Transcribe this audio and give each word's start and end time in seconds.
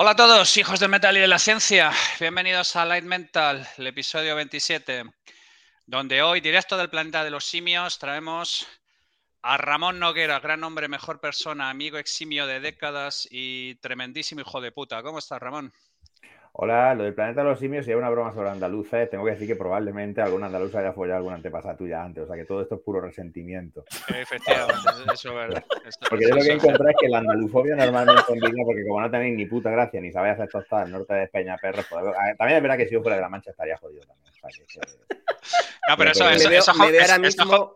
Hola 0.00 0.12
a 0.12 0.14
todos, 0.14 0.56
hijos 0.56 0.78
del 0.78 0.90
metal 0.90 1.16
y 1.16 1.20
de 1.20 1.26
la 1.26 1.40
ciencia. 1.40 1.90
Bienvenidos 2.20 2.76
a 2.76 2.84
Light 2.84 3.02
Mental, 3.02 3.68
el 3.78 3.88
episodio 3.88 4.36
27, 4.36 5.02
donde 5.86 6.22
hoy, 6.22 6.40
directo 6.40 6.76
del 6.76 6.88
planeta 6.88 7.24
de 7.24 7.30
los 7.32 7.44
simios, 7.44 7.98
traemos 7.98 8.64
a 9.42 9.56
Ramón 9.56 9.98
Noguera, 9.98 10.38
gran 10.38 10.62
hombre, 10.62 10.86
mejor 10.86 11.20
persona, 11.20 11.68
amigo 11.68 11.98
eximio 11.98 12.46
de 12.46 12.60
décadas 12.60 13.26
y 13.28 13.74
tremendísimo 13.80 14.42
hijo 14.42 14.60
de 14.60 14.70
puta. 14.70 15.02
¿Cómo 15.02 15.18
estás, 15.18 15.40
Ramón? 15.40 15.72
Hola, 16.52 16.94
lo 16.94 17.04
del 17.04 17.14
planeta 17.14 17.42
de 17.42 17.50
los 17.50 17.58
simios 17.58 17.84
sería 17.84 17.98
una 17.98 18.10
broma 18.10 18.32
sobre 18.32 18.50
andaluces. 18.50 19.08
Tengo 19.10 19.24
que 19.24 19.32
decir 19.32 19.46
que 19.46 19.56
probablemente 19.56 20.20
algún 20.20 20.42
andaluz 20.42 20.74
haya 20.74 20.92
follado 20.92 21.18
alguna 21.18 21.36
antepasada 21.36 21.76
tuya 21.76 22.02
antes. 22.02 22.24
O 22.24 22.26
sea 22.26 22.36
que 22.36 22.44
todo 22.44 22.62
esto 22.62 22.76
es 22.76 22.80
puro 22.80 23.00
resentimiento. 23.00 23.84
Efectivamente, 24.08 24.80
eso 25.12 25.28
es 25.28 25.34
verdad. 25.34 25.64
porque 26.10 26.28
yo 26.28 26.34
lo 26.34 26.42
que 26.42 26.52
encontré 26.52 26.90
es 26.90 26.96
que 27.00 27.08
la 27.08 27.18
andalufobia 27.18 27.76
normalmente 27.76 28.22
combina 28.26 28.64
porque 28.64 28.82
como 28.86 29.00
no 29.00 29.10
tenéis 29.10 29.36
ni 29.36 29.46
puta 29.46 29.70
gracia 29.70 30.00
ni 30.00 30.10
sabéis 30.10 30.34
hacer 30.34 30.48
tostadas 30.48 30.86
al 30.86 30.92
norte 30.92 31.14
de 31.14 31.24
España, 31.24 31.56
perros, 31.60 31.86
pues, 31.88 32.04
también 32.36 32.56
es 32.56 32.62
verdad 32.62 32.76
que 32.76 32.86
si 32.86 32.94
yo 32.94 33.02
fuera 33.02 33.16
de 33.16 33.22
la 33.22 33.28
Mancha 33.28 33.50
estaría 33.50 33.76
jodido 33.76 34.02
también. 34.02 34.28
No, 35.88 35.96
pero 35.96 36.10
eso, 36.10 36.28
eso, 36.28 36.50
eso, 36.50 36.72
eso, 36.72 36.72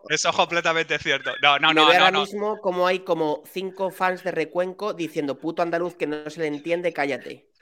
es 0.09 0.35
completamente 0.35 0.99
cierto. 0.99 1.31
No, 1.41 1.57
no, 1.57 1.73
no. 1.73 1.87
Me 1.87 1.97
no, 1.97 2.05
ahora 2.05 2.19
mismo 2.19 2.59
como 2.59 2.85
hay 2.85 2.99
como 2.99 3.43
cinco 3.45 3.89
fans 3.89 4.23
de 4.23 4.31
Recuenco 4.31 4.93
diciendo 4.93 5.39
puto 5.39 5.61
andaluz 5.61 5.95
que 5.95 6.05
no 6.05 6.29
se 6.29 6.41
le 6.41 6.47
entiende, 6.47 6.93
cállate. 6.93 7.52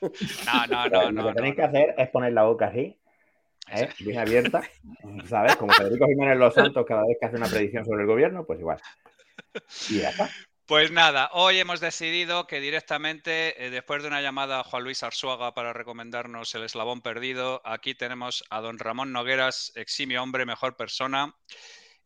No, 0.00 0.66
no, 0.66 1.12
no. 1.12 1.22
Lo 1.22 1.28
que 1.28 1.34
tenéis 1.34 1.54
que 1.56 1.62
hacer 1.62 1.94
es 1.96 2.08
poner 2.08 2.32
la 2.32 2.44
boca 2.44 2.66
así, 2.66 2.98
¿eh? 3.72 3.88
bien 4.00 4.18
abierta, 4.18 4.62
¿sabes? 5.28 5.56
Como 5.56 5.72
Federico 5.72 6.06
Jiménez 6.06 6.38
Los 6.38 6.54
Santos 6.56 6.84
cada 6.86 7.02
vez 7.06 7.16
que 7.20 7.26
hace 7.26 7.36
una 7.36 7.48
predicción 7.48 7.84
sobre 7.84 8.02
el 8.02 8.06
gobierno, 8.08 8.44
pues 8.44 8.60
igual. 8.60 8.80
Y 9.90 10.00
ya 10.00 10.10
está. 10.10 10.30
Pues 10.70 10.92
nada, 10.92 11.30
hoy 11.32 11.58
hemos 11.58 11.80
decidido 11.80 12.46
que 12.46 12.60
directamente, 12.60 13.66
eh, 13.66 13.70
después 13.70 14.02
de 14.02 14.08
una 14.08 14.22
llamada 14.22 14.60
a 14.60 14.62
Juan 14.62 14.84
Luis 14.84 15.02
Arzuaga 15.02 15.52
para 15.52 15.72
recomendarnos 15.72 16.54
el 16.54 16.62
eslabón 16.62 17.00
perdido, 17.00 17.60
aquí 17.64 17.96
tenemos 17.96 18.44
a 18.50 18.60
don 18.60 18.78
Ramón 18.78 19.12
Nogueras, 19.12 19.72
eximio 19.74 20.22
hombre, 20.22 20.46
mejor 20.46 20.76
persona, 20.76 21.34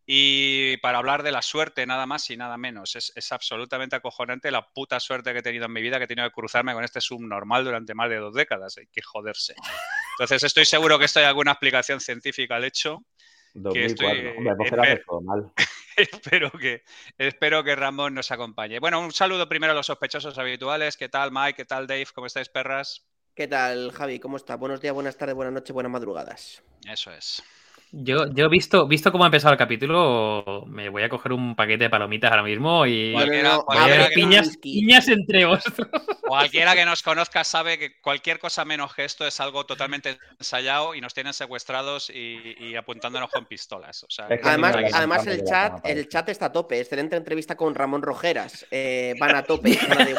y 0.07 0.77
para 0.79 0.99
hablar 0.99 1.23
de 1.23 1.33
la 1.33 1.41
suerte, 1.41 1.87
nada 1.87 2.05
más 2.05 2.29
y 2.29 2.37
nada 2.37 2.59
menos. 2.59 2.95
Es, 2.95 3.33
absolutamente 3.33 3.97
acojonante 3.97 4.51
la 4.51 4.69
puta 4.69 5.01
suerte 5.01 5.33
que 5.33 5.39
he 5.39 5.43
tenido 5.43 5.65
en 5.65 5.73
mi 5.73 5.81
vida, 5.81 5.97
que 5.99 6.05
he 6.05 6.09
tenido 6.09 6.29
que 6.29 6.35
cruzarme 6.35 6.75
con 6.75 6.85
este 6.85 7.01
subnormal 7.01 7.65
durante 7.65 7.95
más 7.95 8.11
de 8.11 8.17
dos 8.17 8.35
décadas. 8.35 8.77
Hay 8.77 8.87
que 8.89 9.01
joderse. 9.01 9.55
Entonces, 10.19 10.45
estoy 10.45 10.67
seguro 10.67 10.99
que 10.99 11.07
esto 11.07 11.21
hay 11.21 11.27
alguna 11.27 11.53
explicación 11.53 12.01
científica 12.01 12.57
al 12.57 12.65
hecho. 12.65 13.03
que 13.73 13.87
estoy, 13.87 14.35
pues 14.59 14.71
espero, 15.97 16.51
que, 16.51 16.83
espero 17.17 17.65
que 17.65 17.75
Ramón 17.75 18.15
nos 18.15 18.31
acompañe. 18.31 18.81
Bueno, 18.81 19.01
un 19.01 19.13
saludo 19.13 19.49
primero 19.49 19.73
a 19.73 19.77
los 19.77 19.87
sospechosos 19.87 20.37
habituales. 20.37 20.99
¿Qué 20.99 21.09
tal, 21.09 21.31
Mike? 21.33 21.55
¿Qué 21.55 21.65
tal, 21.65 21.87
Dave? 21.87 22.07
¿Cómo 22.15 22.27
estáis, 22.27 22.49
perras? 22.51 23.07
¿Qué 23.35 23.49
tal, 23.49 23.91
Javi? 23.93 24.21
¿Cómo 24.21 24.37
está? 24.37 24.57
Buenos 24.57 24.81
días, 24.81 24.93
buenas 24.93 25.17
tardes, 25.17 25.35
buenas 25.35 25.55
noches, 25.55 25.73
buenas 25.73 25.91
madrugadas. 25.91 26.63
Eso 26.87 27.11
es. 27.11 27.43
Yo, 27.97 28.27
yo 28.33 28.49
visto, 28.49 28.89
visto 28.89 29.13
cómo 29.13 29.23
ha 29.23 29.29
empezado 29.29 29.53
el 29.53 29.59
capítulo, 29.59 30.65
me 30.67 30.89
voy 30.89 31.05
a 31.05 31.09
coger 31.09 31.33
un 31.33 31.55
paquete 31.55 31.85
de 31.85 31.91
palomitas 31.91 32.29
ahora 32.29 32.43
mismo 32.43 32.85
y 32.87 33.13
cualquiera, 33.13 33.61
piñas, 34.61 35.07
entre 35.07 35.45
vosotros. 35.45 35.89
Cualquiera 36.27 36.75
que 36.75 36.85
nos 36.85 37.05
conozca 37.05 37.45
sabe 37.45 37.79
que 37.79 38.01
cualquier 38.01 38.41
cosa 38.41 38.65
menos 38.65 38.95
que 38.95 39.05
esto 39.05 39.25
es 39.25 39.39
algo 39.39 39.65
totalmente 39.65 40.19
ensayado 40.41 40.97
y 40.97 41.01
nos 41.01 41.15
tienen 41.15 41.33
secuestrados 41.35 42.11
y, 42.11 42.75
apuntándonos 42.75 43.31
con 43.31 43.47
pistolas. 43.47 44.05
además, 44.43 44.77
además 44.93 45.27
el 45.29 45.45
chat, 45.45 45.87
el 45.87 46.09
chat 46.09 46.29
está 46.31 46.47
a 46.47 46.53
tope. 46.53 46.81
Excelente 46.81 47.15
entrevista 47.15 47.55
con 47.55 47.77
Ramón 47.77 48.03
Rojeras. 48.03 48.67
Eh, 48.73 49.15
van 49.21 49.37
a 49.37 49.45
tope, 49.45 49.79
van 49.89 49.99
de 50.07 50.15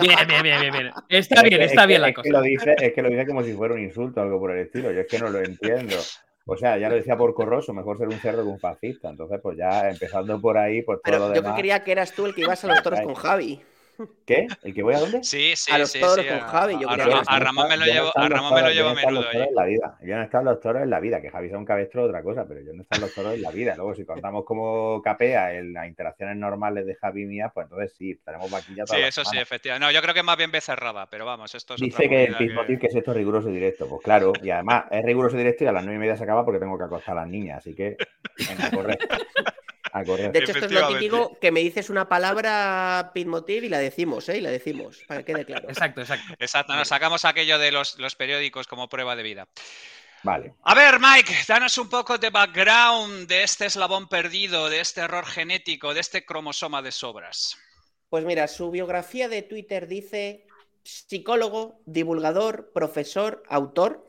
Bien, 0.00 0.18
bien, 0.28 0.42
bien, 0.42 0.72
bien, 0.72 0.90
Está 1.08 1.42
bien, 1.42 1.62
está 1.62 1.86
bien 1.86 2.02
la 2.02 2.12
cosa. 2.12 2.28
lo 2.28 2.42
dice, 2.42 2.74
es 2.78 2.92
que 2.92 3.00
lo 3.00 3.08
dice 3.08 3.26
como 3.26 3.42
si 3.42 3.54
fuera 3.54 3.72
un 3.72 3.80
insulto 3.80 4.20
o 4.20 4.24
algo 4.24 4.38
por 4.38 4.50
el 4.50 4.66
estilo. 4.66 4.92
Yo 4.92 5.00
es 5.00 5.06
que 5.06 5.18
no 5.18 5.30
lo 5.30 5.38
entiendo. 5.38 5.96
O 6.48 6.56
sea, 6.56 6.78
ya 6.78 6.88
lo 6.88 6.94
decía 6.94 7.16
por 7.16 7.34
corroso, 7.34 7.74
mejor 7.74 7.98
ser 7.98 8.06
un 8.06 8.18
cerdo 8.20 8.42
que 8.44 8.48
un 8.48 8.60
fascista. 8.60 9.10
Entonces, 9.10 9.40
pues 9.42 9.58
ya 9.58 9.90
empezando 9.90 10.40
por 10.40 10.56
ahí, 10.56 10.82
pues 10.82 11.00
todo 11.02 11.18
lo 11.18 11.28
demás. 11.30 11.52
Yo 11.52 11.58
creía 11.58 11.82
que 11.82 11.90
eras 11.90 12.12
tú 12.12 12.24
el 12.24 12.34
que 12.34 12.42
ibas 12.42 12.64
a 12.64 12.68
los 12.68 12.82
toros 12.82 13.00
con 13.00 13.14
Javi. 13.14 13.60
¿Qué? 14.26 14.46
¿El 14.62 14.74
que 14.74 14.82
voy 14.82 14.94
a 14.94 15.00
dónde? 15.00 15.22
Sí, 15.22 15.54
sí, 15.56 15.72
a 15.72 15.78
los 15.78 15.90
sí. 15.90 16.00
toros 16.00 16.24
con 16.24 16.40
Javi. 16.40 16.78
Yo 16.80 16.90
a, 16.90 17.38
Ramón 17.38 17.68
me 17.68 17.76
lo 17.76 17.84
llevo, 17.84 18.10
a 18.14 18.28
Ramón 18.28 18.54
me 18.54 18.62
lo 18.62 18.70
llevo 18.70 18.88
a 18.90 18.94
menudo 18.94 19.28
ahí. 19.28 19.48
La 19.52 19.64
vida. 19.64 19.98
Yo 20.02 20.16
no 20.16 20.22
están 20.22 20.44
los 20.44 20.60
toros 20.60 20.82
en 20.82 20.90
la 20.90 21.00
vida, 21.00 21.20
que 21.20 21.30
Javi 21.30 21.48
sea 21.48 21.58
un 21.58 21.64
cabestro 21.64 22.04
otra 22.04 22.22
cosa, 22.22 22.44
pero 22.46 22.60
yo 22.60 22.72
no 22.72 22.82
están 22.82 23.00
los 23.00 23.14
toros 23.14 23.34
en 23.34 23.42
la 23.42 23.50
vida. 23.50 23.74
Luego, 23.76 23.94
si 23.94 24.04
contamos 24.04 24.44
como 24.44 25.00
capea 25.02 25.54
en 25.54 25.72
las 25.72 25.86
interacciones 25.86 26.36
normales 26.36 26.86
de 26.86 26.94
Javi 26.96 27.26
mía, 27.26 27.50
pues 27.52 27.64
entonces 27.64 27.94
sí, 27.96 28.12
estaremos 28.12 28.50
vaquilla 28.50 28.86
Sí, 28.86 28.96
eso 28.96 29.24
sí, 29.24 29.38
efectivamente. 29.38 29.86
No, 29.86 29.92
yo 29.92 30.02
creo 30.02 30.14
que 30.14 30.22
más 30.22 30.36
bien 30.36 30.50
becerrada, 30.50 31.08
pero 31.08 31.24
vamos, 31.24 31.54
esto 31.54 31.74
es 31.74 31.80
Dice 31.80 32.08
que 32.08 32.24
el 32.24 32.36
Pismotiv 32.36 32.78
que... 32.78 32.86
es 32.88 32.94
esto 32.94 33.12
riguroso 33.14 33.48
y 33.50 33.52
directo. 33.52 33.88
Pues 33.88 34.02
claro, 34.02 34.32
y 34.42 34.50
además 34.50 34.84
es 34.90 35.04
riguroso 35.04 35.36
y 35.36 35.38
directo 35.38 35.64
y 35.64 35.66
a 35.68 35.72
las 35.72 35.84
nueve 35.84 35.96
y 35.96 36.00
media 36.00 36.16
se 36.16 36.24
acaba 36.24 36.44
porque 36.44 36.60
tengo 36.60 36.76
que 36.76 36.84
acostar 36.84 37.16
a 37.16 37.22
las 37.22 37.28
niñas, 37.28 37.58
así 37.58 37.74
que 37.74 37.96
venga, 38.48 38.70
correcto. 38.70 39.16
De 40.04 40.38
hecho, 40.38 40.52
esto 40.52 40.66
es 40.66 40.72
lo 40.72 40.88
típico 40.88 41.38
que 41.40 41.50
me 41.50 41.60
dices 41.60 41.88
una 41.88 42.08
palabra 42.08 43.12
Pitmotiv 43.14 43.64
y 43.64 43.68
la 43.68 43.78
decimos, 43.78 44.28
¿eh? 44.28 44.38
Y 44.38 44.40
la 44.40 44.50
decimos, 44.50 45.02
para 45.06 45.24
que 45.24 45.32
quede 45.32 45.44
claro. 45.46 45.68
Exacto, 45.68 46.00
exacto. 46.02 46.34
Exacto, 46.38 46.74
nos 46.74 46.88
sacamos 46.88 47.24
aquello 47.24 47.58
de 47.58 47.72
los, 47.72 47.96
periódicos 48.16 48.66
como 48.66 48.88
prueba 48.88 49.16
de 49.16 49.22
vida. 49.22 49.48
Vale. 50.22 50.54
A 50.64 50.74
ver, 50.74 50.98
Mike, 50.98 51.32
danos 51.48 51.78
un 51.78 51.88
poco 51.88 52.18
de 52.18 52.30
background 52.30 53.28
de 53.28 53.42
este 53.42 53.66
eslabón 53.66 54.08
perdido, 54.08 54.68
de 54.68 54.80
este 54.80 55.02
error 55.02 55.24
genético, 55.24 55.94
de 55.94 56.00
este 56.00 56.26
cromosoma 56.26 56.82
de 56.82 56.92
sobras. 56.92 57.56
Pues 58.08 58.24
mira, 58.24 58.48
su 58.48 58.70
biografía 58.70 59.28
de 59.28 59.42
Twitter 59.42 59.86
dice 59.86 60.46
psicólogo, 60.84 61.80
divulgador, 61.86 62.72
profesor, 62.72 63.42
autor, 63.48 64.04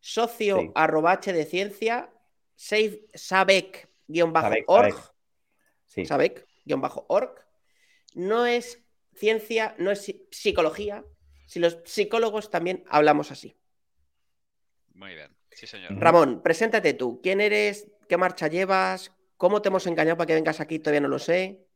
socio 0.00 0.72
arroba 0.74 1.16
de 1.16 1.44
ciencia, 1.44 2.10
sabec-org, 3.14 3.74
sí. 5.94 6.06
Sabec-org, 6.06 7.34
no 8.14 8.46
es 8.46 8.82
ciencia, 9.14 9.74
no 9.78 9.90
es 9.90 10.14
psicología. 10.30 11.04
Si 11.46 11.60
los 11.60 11.78
psicólogos 11.84 12.50
también 12.50 12.84
hablamos 12.88 13.30
así. 13.30 13.56
Muy 14.94 15.14
bien, 15.14 15.36
sí, 15.50 15.66
señor. 15.66 15.92
Ramón, 15.96 16.42
preséntate 16.42 16.94
tú. 16.94 17.20
¿Quién 17.22 17.40
eres? 17.40 17.90
¿Qué 18.08 18.16
marcha 18.16 18.48
llevas? 18.48 19.12
¿Cómo 19.36 19.60
te 19.60 19.68
hemos 19.68 19.86
engañado 19.86 20.16
para 20.16 20.26
que 20.26 20.34
vengas 20.34 20.60
aquí? 20.60 20.78
Todavía 20.78 21.00
no 21.00 21.08
lo 21.08 21.18
sé. 21.18 21.66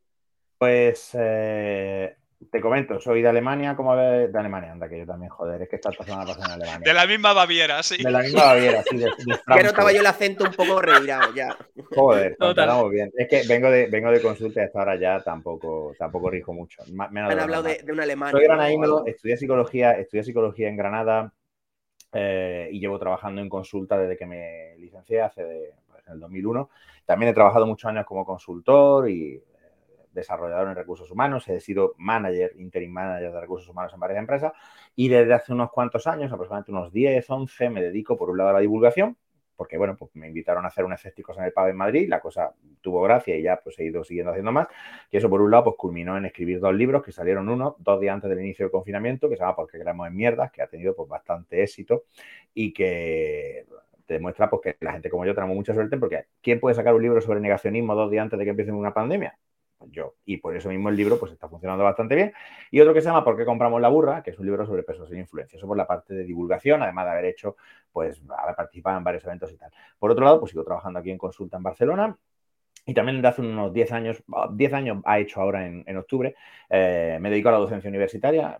Pues 0.57 1.11
eh, 1.13 2.17
te 2.51 2.61
comento, 2.61 2.99
soy 3.01 3.21
de 3.21 3.27
Alemania, 3.27 3.75
¿cómo 3.75 3.95
ves? 3.95 4.31
De 4.31 4.39
Alemania, 4.39 4.71
anda, 4.71 4.87
que 4.87 4.99
yo 4.99 5.05
también, 5.05 5.29
joder, 5.29 5.61
es 5.61 5.69
que 5.69 5.75
esta 5.75 5.91
persona 5.91 6.25
pasa 6.25 6.45
en 6.45 6.51
Alemania. 6.51 6.79
De 6.85 6.93
la 6.93 7.05
misma 7.05 7.33
Baviera, 7.33 7.83
sí. 7.83 8.01
De 8.01 8.09
la 8.09 8.19
misma 8.19 8.45
Baviera, 8.45 8.83
sí. 8.83 8.97
De, 8.97 9.11
ya 9.27 9.63
notaba 9.63 9.91
yo 9.91 9.99
el 9.99 10.05
acento 10.05 10.45
un 10.45 10.53
poco 10.53 10.81
revirado, 10.81 11.33
ya. 11.33 11.57
Joder, 11.93 12.37
estamos 12.39 12.89
bien. 12.91 13.11
Es 13.17 13.27
que 13.27 13.43
vengo 13.47 13.69
de, 13.69 13.87
vengo 13.87 14.09
de 14.11 14.21
consulta 14.21 14.61
y 14.61 14.63
hasta 14.65 14.79
ahora 14.79 14.95
ya 14.95 15.21
tampoco, 15.21 15.93
tampoco 15.99 16.29
rijo 16.29 16.53
mucho. 16.53 16.81
Me, 16.87 17.19
han 17.19 17.39
hablado 17.39 17.63
de, 17.63 17.81
de, 17.83 17.91
un 17.91 17.99
alemán. 17.99 18.31
Soy 18.31 18.43
granadino, 18.45 19.05
estudié 19.05 19.35
psicología, 19.35 19.91
estudié 19.93 20.23
psicología 20.23 20.69
en 20.69 20.77
Granada 20.77 21.33
eh, 22.13 22.69
y 22.71 22.79
llevo 22.79 22.97
trabajando 22.97 23.41
en 23.41 23.49
consulta 23.49 23.97
desde 23.97 24.17
que 24.17 24.25
me 24.25 24.75
licencié 24.77 25.21
hace 25.21 25.43
de, 25.43 25.73
pues, 25.87 26.07
en 26.07 26.13
el 26.13 26.19
2001. 26.21 26.69
También 27.05 27.31
he 27.31 27.35
trabajado 27.35 27.65
muchos 27.65 27.89
años 27.89 28.05
como 28.05 28.25
consultor 28.25 29.09
y 29.09 29.43
desarrollador 30.11 30.67
en 30.69 30.75
recursos 30.75 31.09
humanos, 31.11 31.47
he 31.47 31.59
sido 31.59 31.93
manager, 31.97 32.53
interim 32.57 32.91
manager 32.91 33.31
de 33.31 33.41
recursos 33.41 33.69
humanos 33.69 33.93
en 33.93 33.99
varias 33.99 34.19
empresas 34.19 34.53
y 34.95 35.07
desde 35.09 35.33
hace 35.33 35.53
unos 35.53 35.71
cuantos 35.71 36.07
años, 36.07 36.31
aproximadamente 36.31 36.71
unos 36.71 36.91
10, 36.91 37.29
11, 37.29 37.69
me 37.69 37.81
dedico 37.81 38.17
por 38.17 38.29
un 38.29 38.37
lado 38.37 38.51
a 38.51 38.53
la 38.53 38.59
divulgación, 38.59 39.17
porque 39.59 39.77
bueno, 39.77 39.97
pues 39.97 40.15
me 40.15 40.25
invitaron 40.25 40.63
a 40.63 40.69
hacer 40.69 40.85
un 40.85 40.93
Escépticos 40.93 41.37
en 41.37 41.43
el 41.43 41.51
Pub 41.51 41.67
en 41.67 41.75
Madrid, 41.75 42.07
la 42.07 42.21
cosa 42.21 42.53
tuvo 42.79 43.01
gracia 43.01 43.35
y 43.35 43.41
ya 43.41 43.59
pues 43.61 43.77
he 43.77 43.83
ido 43.83 44.05
siguiendo 44.05 44.31
haciendo 44.31 44.53
más. 44.53 44.67
Y 45.11 45.17
eso 45.17 45.29
por 45.29 45.41
un 45.41 45.51
lado 45.51 45.65
pues 45.65 45.75
culminó 45.77 46.15
en 46.15 46.25
escribir 46.25 46.61
dos 46.61 46.73
libros 46.73 47.03
que 47.03 47.11
salieron 47.11 47.49
uno, 47.49 47.75
dos 47.77 47.99
días 47.99 48.13
antes 48.13 48.29
del 48.29 48.39
inicio 48.39 48.63
del 48.63 48.71
confinamiento, 48.71 49.27
que 49.27 49.35
se 49.35 49.41
llama 49.41 49.57
Porque 49.57 49.77
creemos 49.77 50.07
en 50.07 50.15
mierdas, 50.15 50.49
que 50.53 50.61
ha 50.61 50.67
tenido 50.67 50.95
pues 50.95 51.09
bastante 51.09 51.61
éxito 51.61 52.05
y 52.53 52.71
que 52.71 53.65
demuestra 54.07 54.49
pues 54.49 54.61
que 54.61 54.77
la 54.79 54.93
gente 54.93 55.09
como 55.09 55.25
yo 55.25 55.35
tenemos 55.35 55.55
mucha 55.55 55.73
suerte 55.73 55.97
porque 55.97 56.25
¿quién 56.41 56.61
puede 56.61 56.75
sacar 56.75 56.95
un 56.95 57.01
libro 57.01 57.19
sobre 57.19 57.41
negacionismo 57.41 57.95
dos 57.95 58.09
días 58.09 58.23
antes 58.23 58.39
de 58.39 58.45
que 58.45 58.51
empiece 58.51 58.71
una 58.71 58.93
pandemia? 58.93 59.37
Yo. 59.87 60.15
Y 60.25 60.37
por 60.37 60.55
eso 60.55 60.69
mismo 60.69 60.89
el 60.89 60.95
libro 60.95 61.19
pues 61.19 61.31
está 61.31 61.47
funcionando 61.47 61.83
bastante 61.83 62.15
bien. 62.15 62.33
Y 62.71 62.79
otro 62.79 62.93
que 62.93 63.01
se 63.01 63.07
llama 63.07 63.23
¿Por 63.23 63.37
qué 63.37 63.45
compramos 63.45 63.81
la 63.81 63.89
burra? 63.89 64.21
que 64.23 64.31
es 64.31 64.39
un 64.39 64.45
libro 64.45 64.65
sobre 64.65 64.83
pesos 64.83 65.11
e 65.11 65.17
influencia. 65.17 65.57
Eso 65.57 65.67
por 65.67 65.77
la 65.77 65.87
parte 65.87 66.13
de 66.13 66.23
divulgación, 66.23 66.83
además 66.83 67.05
de 67.05 67.11
haber 67.11 67.25
hecho, 67.25 67.55
pues, 67.91 68.21
haber 68.37 68.55
participado 68.55 68.97
en 68.97 69.03
varios 69.03 69.23
eventos 69.25 69.51
y 69.51 69.57
tal. 69.57 69.71
Por 69.97 70.11
otro 70.11 70.25
lado, 70.25 70.39
pues 70.39 70.51
sigo 70.51 70.63
trabajando 70.63 70.99
aquí 70.99 71.11
en 71.11 71.17
consulta 71.17 71.57
en 71.57 71.63
Barcelona 71.63 72.17
y 72.89 72.93
también 72.95 73.17
desde 73.17 73.27
hace 73.27 73.41
unos 73.43 73.71
10 73.71 73.91
años, 73.91 74.23
10 74.51 74.73
años 74.73 74.97
ha 75.05 75.19
hecho 75.19 75.41
ahora 75.41 75.67
en, 75.67 75.95
octubre, 75.97 76.35
eh, 76.71 77.19
me 77.21 77.29
dedico 77.29 77.49
a 77.49 77.51
la 77.51 77.59
docencia 77.59 77.87
universitaria. 77.87 78.59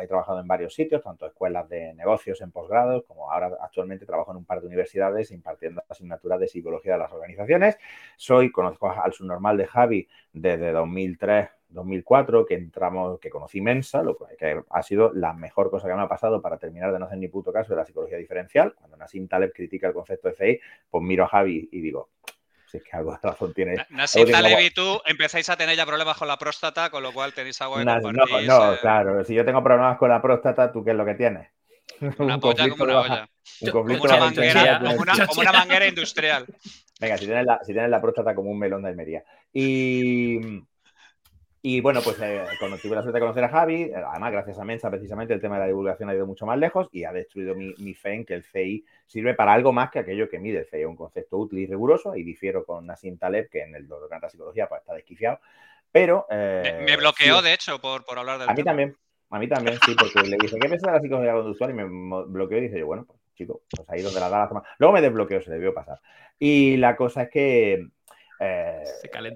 He 0.00 0.06
trabajado 0.08 0.40
en 0.40 0.48
varios 0.48 0.74
sitios, 0.74 1.00
tanto 1.00 1.26
escuelas 1.26 1.68
de 1.68 1.94
negocios 1.94 2.40
en 2.40 2.50
posgrados, 2.50 3.04
como 3.06 3.30
ahora 3.30 3.52
actualmente 3.60 4.04
trabajo 4.04 4.32
en 4.32 4.38
un 4.38 4.44
par 4.44 4.60
de 4.60 4.66
universidades 4.66 5.30
impartiendo 5.30 5.84
asignaturas 5.88 6.40
de 6.40 6.48
psicología 6.48 6.94
de 6.94 6.98
las 6.98 7.12
organizaciones. 7.12 7.78
Soy, 8.16 8.50
conozco 8.50 8.90
al 8.90 9.12
subnormal 9.12 9.56
de 9.56 9.68
Javi 9.68 10.08
desde 10.32 10.72
2003, 10.72 11.48
2004, 11.68 12.46
que 12.46 12.54
entramos, 12.54 13.20
que 13.20 13.30
conocí 13.30 13.60
Mensa, 13.60 14.02
lo 14.02 14.16
que 14.16 14.60
ha 14.68 14.82
sido 14.82 15.12
la 15.14 15.34
mejor 15.34 15.70
cosa 15.70 15.86
que 15.86 15.94
me 15.94 16.02
ha 16.02 16.08
pasado 16.08 16.42
para 16.42 16.58
terminar 16.58 16.92
de 16.92 16.98
no 16.98 17.04
hacer 17.04 17.18
ni 17.18 17.28
puto 17.28 17.52
caso 17.52 17.74
de 17.74 17.76
la 17.76 17.84
psicología 17.84 18.18
diferencial. 18.18 18.74
Cuando 18.74 18.96
Nassim 18.96 19.28
Taleb 19.28 19.52
critica 19.52 19.86
el 19.86 19.94
concepto 19.94 20.30
de 20.30 20.34
CI, 20.34 20.60
pues 20.90 21.04
miro 21.04 21.22
a 21.22 21.28
Javi 21.28 21.68
y 21.70 21.80
digo, 21.80 22.08
si 22.70 22.76
es 22.78 22.84
que 22.84 22.96
algo 22.96 23.12
de 23.12 23.18
razón 23.22 23.52
tiene. 23.54 23.86
Nassim 23.90 24.30
Taleb 24.30 24.60
y 24.60 24.70
tú 24.70 25.00
empezáis 25.06 25.48
a 25.48 25.56
tener 25.56 25.76
ya 25.76 25.86
problemas 25.86 26.16
con 26.16 26.28
la 26.28 26.36
próstata, 26.36 26.90
con 26.90 27.02
lo 27.02 27.12
cual 27.12 27.32
tenéis 27.32 27.60
algo 27.62 27.78
de 27.78 27.84
no, 27.84 27.98
no, 28.00 28.24
eh. 28.74 28.78
claro. 28.80 29.24
Si 29.24 29.34
yo 29.34 29.44
tengo 29.44 29.62
problemas 29.62 29.96
con 29.98 30.10
la 30.10 30.20
próstata, 30.20 30.70
¿tú 30.70 30.84
qué 30.84 30.90
es 30.90 30.96
lo 30.96 31.04
que 31.04 31.14
tienes? 31.14 31.48
Una 32.18 32.38
polla 32.40 32.68
como 32.68 32.84
una 32.84 33.00
olla. 33.00 33.28
como, 33.72 33.94
una 33.94 34.16
manguera, 34.18 34.78
como, 34.78 35.00
una, 35.40 35.52
manguera, 35.52 35.86
industrial. 35.86 36.46
Venga, 37.00 37.16
si 37.16 37.26
tienes, 37.26 37.46
la, 37.46 37.60
si 37.64 37.72
tienes 37.72 37.90
la 37.90 38.00
próstata 38.00 38.34
como 38.34 38.50
un 38.50 38.58
melón 38.58 38.82
de 38.82 38.88
Almería. 38.88 39.24
Y, 39.52 40.38
y 41.60 41.80
bueno, 41.80 42.00
pues 42.02 42.20
eh, 42.20 42.44
cuando 42.58 42.78
tuve 42.78 42.94
la 42.94 43.02
suerte 43.02 43.16
de 43.16 43.20
conocer 43.20 43.44
a 43.44 43.48
Javi, 43.48 43.90
además 43.92 44.32
gracias 44.32 44.58
a 44.58 44.64
Mensa 44.64 44.90
precisamente 44.90 45.34
el 45.34 45.40
tema 45.40 45.56
de 45.56 45.62
la 45.62 45.66
divulgación 45.66 46.08
ha 46.08 46.14
ido 46.14 46.26
mucho 46.26 46.46
más 46.46 46.58
lejos 46.58 46.88
y 46.92 47.04
ha 47.04 47.12
destruido 47.12 47.54
mi, 47.54 47.94
fe 47.94 48.14
en 48.14 48.24
que 48.24 48.34
el 48.34 48.44
CI 48.44 48.84
sirve 49.06 49.34
para 49.34 49.52
algo 49.52 49.72
más 49.72 49.90
que 49.90 49.98
aquello 49.98 50.28
que 50.28 50.38
mide. 50.38 50.60
El 50.60 50.66
CI 50.66 50.80
es 50.80 50.86
un 50.86 50.96
concepto 50.96 51.36
útil 51.36 51.58
y 51.58 51.66
riguroso 51.66 52.14
y 52.14 52.22
difiero 52.22 52.64
con 52.64 52.86
Nassim 52.86 53.18
Taleb 53.18 53.50
que 53.50 53.62
en 53.62 53.74
el 53.74 53.88
doctor 53.88 54.20
de 54.20 54.30
psicología 54.30 54.68
pues, 54.68 54.82
está 54.82 54.94
desquiciado. 54.94 55.40
Pero... 55.90 56.26
Eh, 56.30 56.84
me, 56.86 56.96
bloqueó, 56.96 57.42
de 57.42 57.54
hecho, 57.54 57.80
por, 57.80 58.04
por 58.04 58.18
hablar 58.18 58.38
del 58.38 58.48
A 58.48 58.54
mí 58.54 58.62
también. 58.62 58.96
A 59.30 59.38
mí 59.38 59.48
también, 59.48 59.78
sí, 59.84 59.94
porque 59.94 60.26
le 60.26 60.38
dije, 60.38 60.58
¿qué 60.58 60.68
piensas 60.68 60.90
de 60.90 60.92
la 60.92 61.00
psicología 61.00 61.32
conductual? 61.32 61.70
Y 61.70 61.74
me 61.74 61.84
bloqueó 61.84 62.58
y 62.58 62.62
dije 62.62 62.78
yo, 62.78 62.86
bueno, 62.86 63.04
pues 63.04 63.18
chico, 63.34 63.62
pues 63.70 63.88
ahí 63.90 64.02
donde 64.02 64.20
la 64.20 64.28
da 64.28 64.38
la 64.38 64.48
toma. 64.48 64.62
Luego 64.78 64.94
me 64.94 65.02
desbloqueó, 65.02 65.42
se 65.42 65.50
debió 65.50 65.74
pasar. 65.74 66.00
Y 66.38 66.76
la 66.76 66.96
cosa 66.96 67.22
es 67.22 67.30
que 67.30 67.88
eh, 68.40 68.84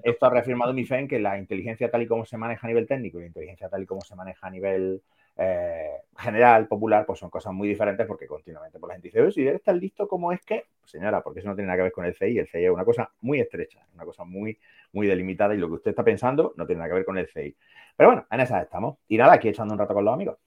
esto 0.03 0.25
ha 0.25 0.29
reafirmado 0.29 0.73
mi 0.73 0.85
fe 0.85 0.99
en 0.99 1.07
que 1.07 1.19
la 1.19 1.37
inteligencia 1.37 1.91
tal 1.91 2.03
y 2.03 2.07
como 2.07 2.25
se 2.25 2.37
maneja 2.37 2.65
a 2.65 2.69
nivel 2.69 2.87
técnico 2.87 3.17
y 3.17 3.21
la 3.21 3.27
inteligencia 3.27 3.69
tal 3.69 3.83
y 3.83 3.85
como 3.85 4.01
se 4.01 4.15
maneja 4.15 4.47
a 4.47 4.49
nivel 4.49 5.01
eh, 5.35 5.89
general, 6.17 6.67
popular, 6.67 7.05
pues 7.05 7.19
son 7.19 7.29
cosas 7.29 7.53
muy 7.53 7.67
diferentes 7.67 8.05
porque 8.05 8.27
continuamente 8.27 8.79
por 8.79 8.81
pues 8.81 8.89
la 8.89 8.93
gente 9.01 9.07
dice, 9.09 9.31
si 9.31 9.47
eres 9.47 9.63
tan 9.63 9.79
listo 9.79 10.07
como 10.07 10.31
es 10.31 10.41
que, 10.45 10.65
pues 10.79 10.91
señora, 10.91 11.21
porque 11.21 11.39
eso 11.39 11.49
no 11.49 11.55
tiene 11.55 11.67
nada 11.67 11.77
que 11.77 11.83
ver 11.83 11.91
con 11.91 12.05
el 12.05 12.15
CI, 12.15 12.37
el 12.37 12.47
CI 12.47 12.65
es 12.65 12.71
una 12.71 12.85
cosa 12.85 13.11
muy 13.21 13.39
estrecha, 13.39 13.85
una 13.95 14.05
cosa 14.05 14.23
muy, 14.23 14.57
muy 14.91 15.07
delimitada 15.07 15.55
y 15.55 15.57
lo 15.57 15.67
que 15.67 15.75
usted 15.75 15.91
está 15.91 16.03
pensando 16.03 16.53
no 16.55 16.65
tiene 16.65 16.79
nada 16.79 16.89
que 16.89 16.95
ver 16.95 17.05
con 17.05 17.17
el 17.17 17.27
CI. 17.27 17.55
Pero 17.97 18.09
bueno, 18.09 18.27
en 18.29 18.39
esas 18.39 18.63
estamos. 18.63 18.97
Y 19.07 19.17
nada, 19.17 19.33
aquí 19.33 19.49
echando 19.49 19.73
un 19.73 19.79
rato 19.79 19.93
con 19.93 20.05
los 20.05 20.13
amigos. 20.13 20.37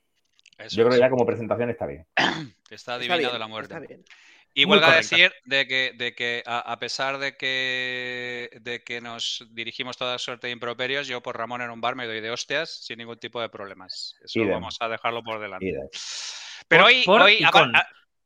Yo 0.70 0.85
creo 0.85 0.91
que 0.91 0.99
ya 0.99 1.11
como 1.11 1.26
presentación 1.26 1.69
está 1.70 1.87
bien. 1.87 2.06
Está 2.70 2.94
adivinado 2.94 3.38
la 3.38 3.47
muerte. 3.47 4.00
Y 4.58 4.64
vuelvo 4.64 4.87
a 4.87 4.97
decir 4.97 5.35
de 5.44 5.69
que, 5.69 5.93
de 5.97 6.14
que 6.14 6.43
a, 6.47 6.79
pesar 6.79 7.19
de 7.19 7.37
que, 7.37 8.49
de 8.62 8.82
que 8.82 9.03
nos 9.03 9.47
dirigimos 9.50 9.99
toda 9.99 10.19
suerte 10.19 10.47
de 10.47 10.55
improperios, 10.55 11.06
yo 11.06 11.23
por 11.23 11.37
Ramón 11.37 11.61
en 11.61 11.69
un 11.69 11.82
bar 11.82 11.94
me 11.94 12.06
doy 12.06 12.23
de 12.23 12.31
hostias 12.31 12.70
sin 12.70 12.97
ningún 12.97 13.19
tipo 13.19 13.38
de 13.38 13.50
problemas. 13.50 14.17
Eso 14.25 14.49
vamos 14.49 14.79
a 14.81 14.88
dejarlo 14.88 15.23
por 15.23 15.41
delante. 15.41 15.75
Pero 16.69 16.87
hoy, 16.87 17.05
hoy 17.06 17.44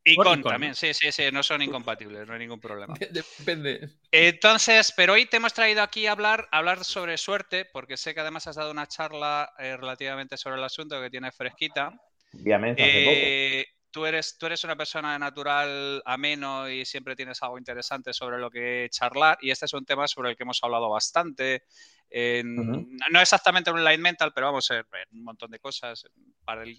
y 0.05 0.15
con 0.15 0.43
también, 0.43 0.75
sí, 0.77 0.95
sí, 0.95 1.11
sí, 1.11 1.25
no 1.33 1.43
son 1.43 1.63
incompatibles, 1.63 2.29
no 2.29 2.33
hay 2.33 2.39
ningún 2.39 2.61
problema. 2.61 2.95
Depende. 3.11 3.91
Entonces, 4.13 4.93
pero 4.97 5.15
hoy 5.15 5.27
te 5.27 5.39
hemos 5.39 5.53
traído 5.53 5.83
aquí 5.83 6.07
a 6.07 6.13
hablar, 6.13 6.49
hablar 6.53 6.85
sobre 6.85 7.19
suerte, 7.19 7.65
porque 7.65 7.97
sé 7.97 8.15
que 8.15 8.21
además 8.21 8.47
has 8.47 8.55
dado 8.55 8.71
una 8.71 8.87
charla 8.87 9.53
eh, 9.59 9.77
relativamente 9.77 10.37
sobre 10.37 10.57
el 10.57 10.65
asunto 10.65 11.01
que 11.03 11.11
tiene 11.11 11.33
fresquita. 11.33 11.93
Obviamente, 12.33 13.61
eh, 13.61 13.67
Tú 13.91 14.07
eres, 14.07 14.39
tú 14.39 14.47
eres 14.47 14.63
una 14.65 14.77
persona 14.77 15.19
natural 15.19 16.03
ameno 16.05 16.69
y 16.69 16.85
siempre 16.85 17.17
tienes 17.17 17.43
algo 17.43 17.59
interesante 17.59 18.13
sobre 18.13 18.39
lo 18.39 18.51
que 18.51 18.89
charlar 18.91 19.39
y 19.41 19.51
este 19.51 19.67
es 19.67 19.73
un 19.73 19.85
tema 19.85 20.07
sobre 20.07 20.31
el 20.31 20.37
que 20.37 20.45
hemos 20.45 20.63
hablado 20.63 20.89
bastante 20.89 21.65
no 22.13 23.21
exactamente 23.21 23.71
un 23.71 23.85
light 23.85 24.01
mental, 24.01 24.33
pero 24.35 24.47
vamos 24.47 24.71
a 24.71 24.75
ver 24.75 25.09
un 25.13 25.23
montón 25.23 25.51
de 25.51 25.61
cosas, 25.61 26.05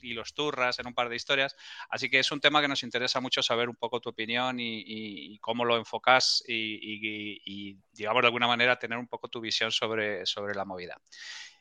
y 0.01 0.13
los 0.13 0.33
turras, 0.33 0.77
en 0.79 0.87
un 0.87 0.93
par 0.93 1.07
de 1.07 1.15
historias. 1.15 1.55
Así 1.89 2.09
que 2.09 2.19
es 2.19 2.31
un 2.31 2.41
tema 2.41 2.61
que 2.61 2.67
nos 2.67 2.83
interesa 2.83 3.21
mucho 3.21 3.41
saber 3.41 3.69
un 3.69 3.75
poco 3.75 4.01
tu 4.01 4.09
opinión 4.09 4.57
y, 4.59 5.37
cómo 5.39 5.63
lo 5.63 5.77
enfocas 5.77 6.43
y, 6.47 7.77
digamos, 7.93 8.21
de 8.21 8.27
alguna 8.27 8.47
manera 8.47 8.77
tener 8.77 8.97
un 8.97 9.07
poco 9.07 9.29
tu 9.29 9.39
visión 9.39 9.71
sobre, 9.71 10.25
sobre 10.25 10.53
la 10.53 10.65
movida. 10.65 10.99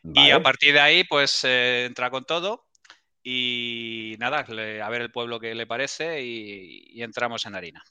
Y 0.03 0.31
a 0.31 0.43
partir 0.43 0.73
de 0.73 0.81
ahí, 0.81 1.05
pues 1.05 1.45
eh, 1.45 1.85
entra 1.85 2.11
con 2.11 2.25
todo 2.25 2.70
y 3.23 4.17
nada, 4.19 4.41
a 4.41 4.91
ver 4.91 5.03
el 5.03 5.13
pueblo 5.13 5.41
que 5.41 5.55
le 5.55 5.67
parece 5.67 6.23
y 6.23 7.03
entramos 7.03 7.47
en 7.47 7.55
harina. 7.55 7.83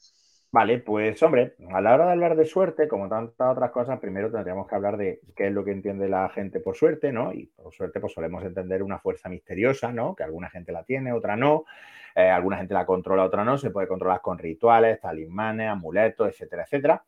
Vale, 0.52 0.80
pues 0.80 1.22
hombre, 1.22 1.54
a 1.72 1.80
la 1.80 1.94
hora 1.94 2.08
de 2.08 2.12
hablar 2.14 2.36
de 2.36 2.46
suerte, 2.46 2.88
como 2.88 3.08
tantas 3.08 3.52
otras 3.52 3.70
cosas, 3.70 4.00
primero 4.00 4.32
tendríamos 4.32 4.68
que 4.68 4.74
hablar 4.74 4.98
de 4.98 5.22
qué 5.36 5.48
es 5.48 5.54
lo 5.54 5.64
que 5.64 5.72
entiende 5.72 6.10
la 6.10 6.28
gente 6.30 6.60
por 6.60 6.76
suerte, 6.76 7.12
¿no? 7.12 7.32
Y 7.34 7.46
por 7.46 7.72
suerte, 7.72 8.00
pues 8.00 8.14
solemos 8.14 8.44
entender 8.44 8.82
una 8.82 8.98
fuerza 8.98 9.30
misteriosa, 9.30 9.92
¿no? 9.92 10.16
Que 10.16 10.24
alguna 10.24 10.50
gente 10.50 10.72
la 10.72 10.84
tiene, 10.84 11.14
otra 11.14 11.36
no. 11.36 11.66
Eh, 12.16 12.28
alguna 12.30 12.58
gente 12.58 12.74
la 12.74 12.88
controla, 12.88 13.26
otra 13.26 13.46
no. 13.46 13.60
Se 13.60 13.70
puede 13.70 13.88
controlar 13.88 14.22
con 14.22 14.40
rituales, 14.40 15.00
talismanes, 15.00 15.70
amuletos, 15.70 16.30
etcétera, 16.30 16.64
etcétera. 16.64 17.06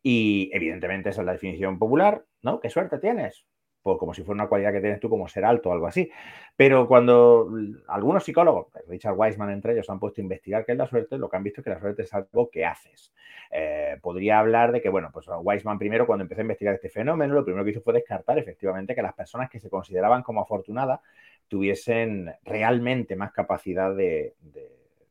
Y 0.00 0.48
evidentemente 0.52 1.08
esa 1.08 1.22
es 1.22 1.26
la 1.26 1.32
definición 1.32 1.76
popular, 1.76 2.24
¿no? 2.42 2.60
¿Qué 2.60 2.70
suerte 2.70 2.98
tienes? 2.98 3.44
Como 3.82 4.12
si 4.12 4.22
fuera 4.22 4.42
una 4.42 4.48
cualidad 4.48 4.72
que 4.72 4.80
tienes 4.80 5.00
tú 5.00 5.08
como 5.08 5.28
ser 5.28 5.44
alto 5.44 5.70
o 5.70 5.72
algo 5.72 5.86
así. 5.86 6.10
Pero 6.56 6.86
cuando 6.86 7.50
algunos 7.86 8.24
psicólogos, 8.24 8.66
Richard 8.88 9.16
Weisman 9.16 9.50
entre 9.50 9.72
ellos, 9.72 9.88
han 9.88 10.00
puesto 10.00 10.20
a 10.20 10.24
investigar 10.24 10.64
qué 10.64 10.72
es 10.72 10.78
la 10.78 10.86
suerte, 10.86 11.16
lo 11.16 11.28
que 11.28 11.36
han 11.36 11.44
visto 11.44 11.60
es 11.60 11.64
que 11.64 11.70
la 11.70 11.80
suerte 11.80 12.02
es 12.02 12.12
algo 12.12 12.50
que 12.50 12.64
haces. 12.64 13.12
Eh, 13.50 13.96
podría 14.02 14.40
hablar 14.40 14.72
de 14.72 14.82
que, 14.82 14.88
bueno, 14.88 15.10
pues 15.12 15.26
Weisman 15.28 15.78
primero 15.78 16.06
cuando 16.06 16.24
empezó 16.24 16.40
a 16.40 16.42
investigar 16.42 16.74
este 16.74 16.90
fenómeno, 16.90 17.34
lo 17.34 17.44
primero 17.44 17.64
que 17.64 17.70
hizo 17.70 17.80
fue 17.80 17.94
descartar 17.94 18.38
efectivamente 18.38 18.94
que 18.94 19.02
las 19.02 19.14
personas 19.14 19.48
que 19.48 19.60
se 19.60 19.70
consideraban 19.70 20.22
como 20.22 20.42
afortunadas 20.42 21.00
tuviesen 21.46 22.34
realmente 22.44 23.16
más 23.16 23.32
capacidad 23.32 23.94
de, 23.94 24.34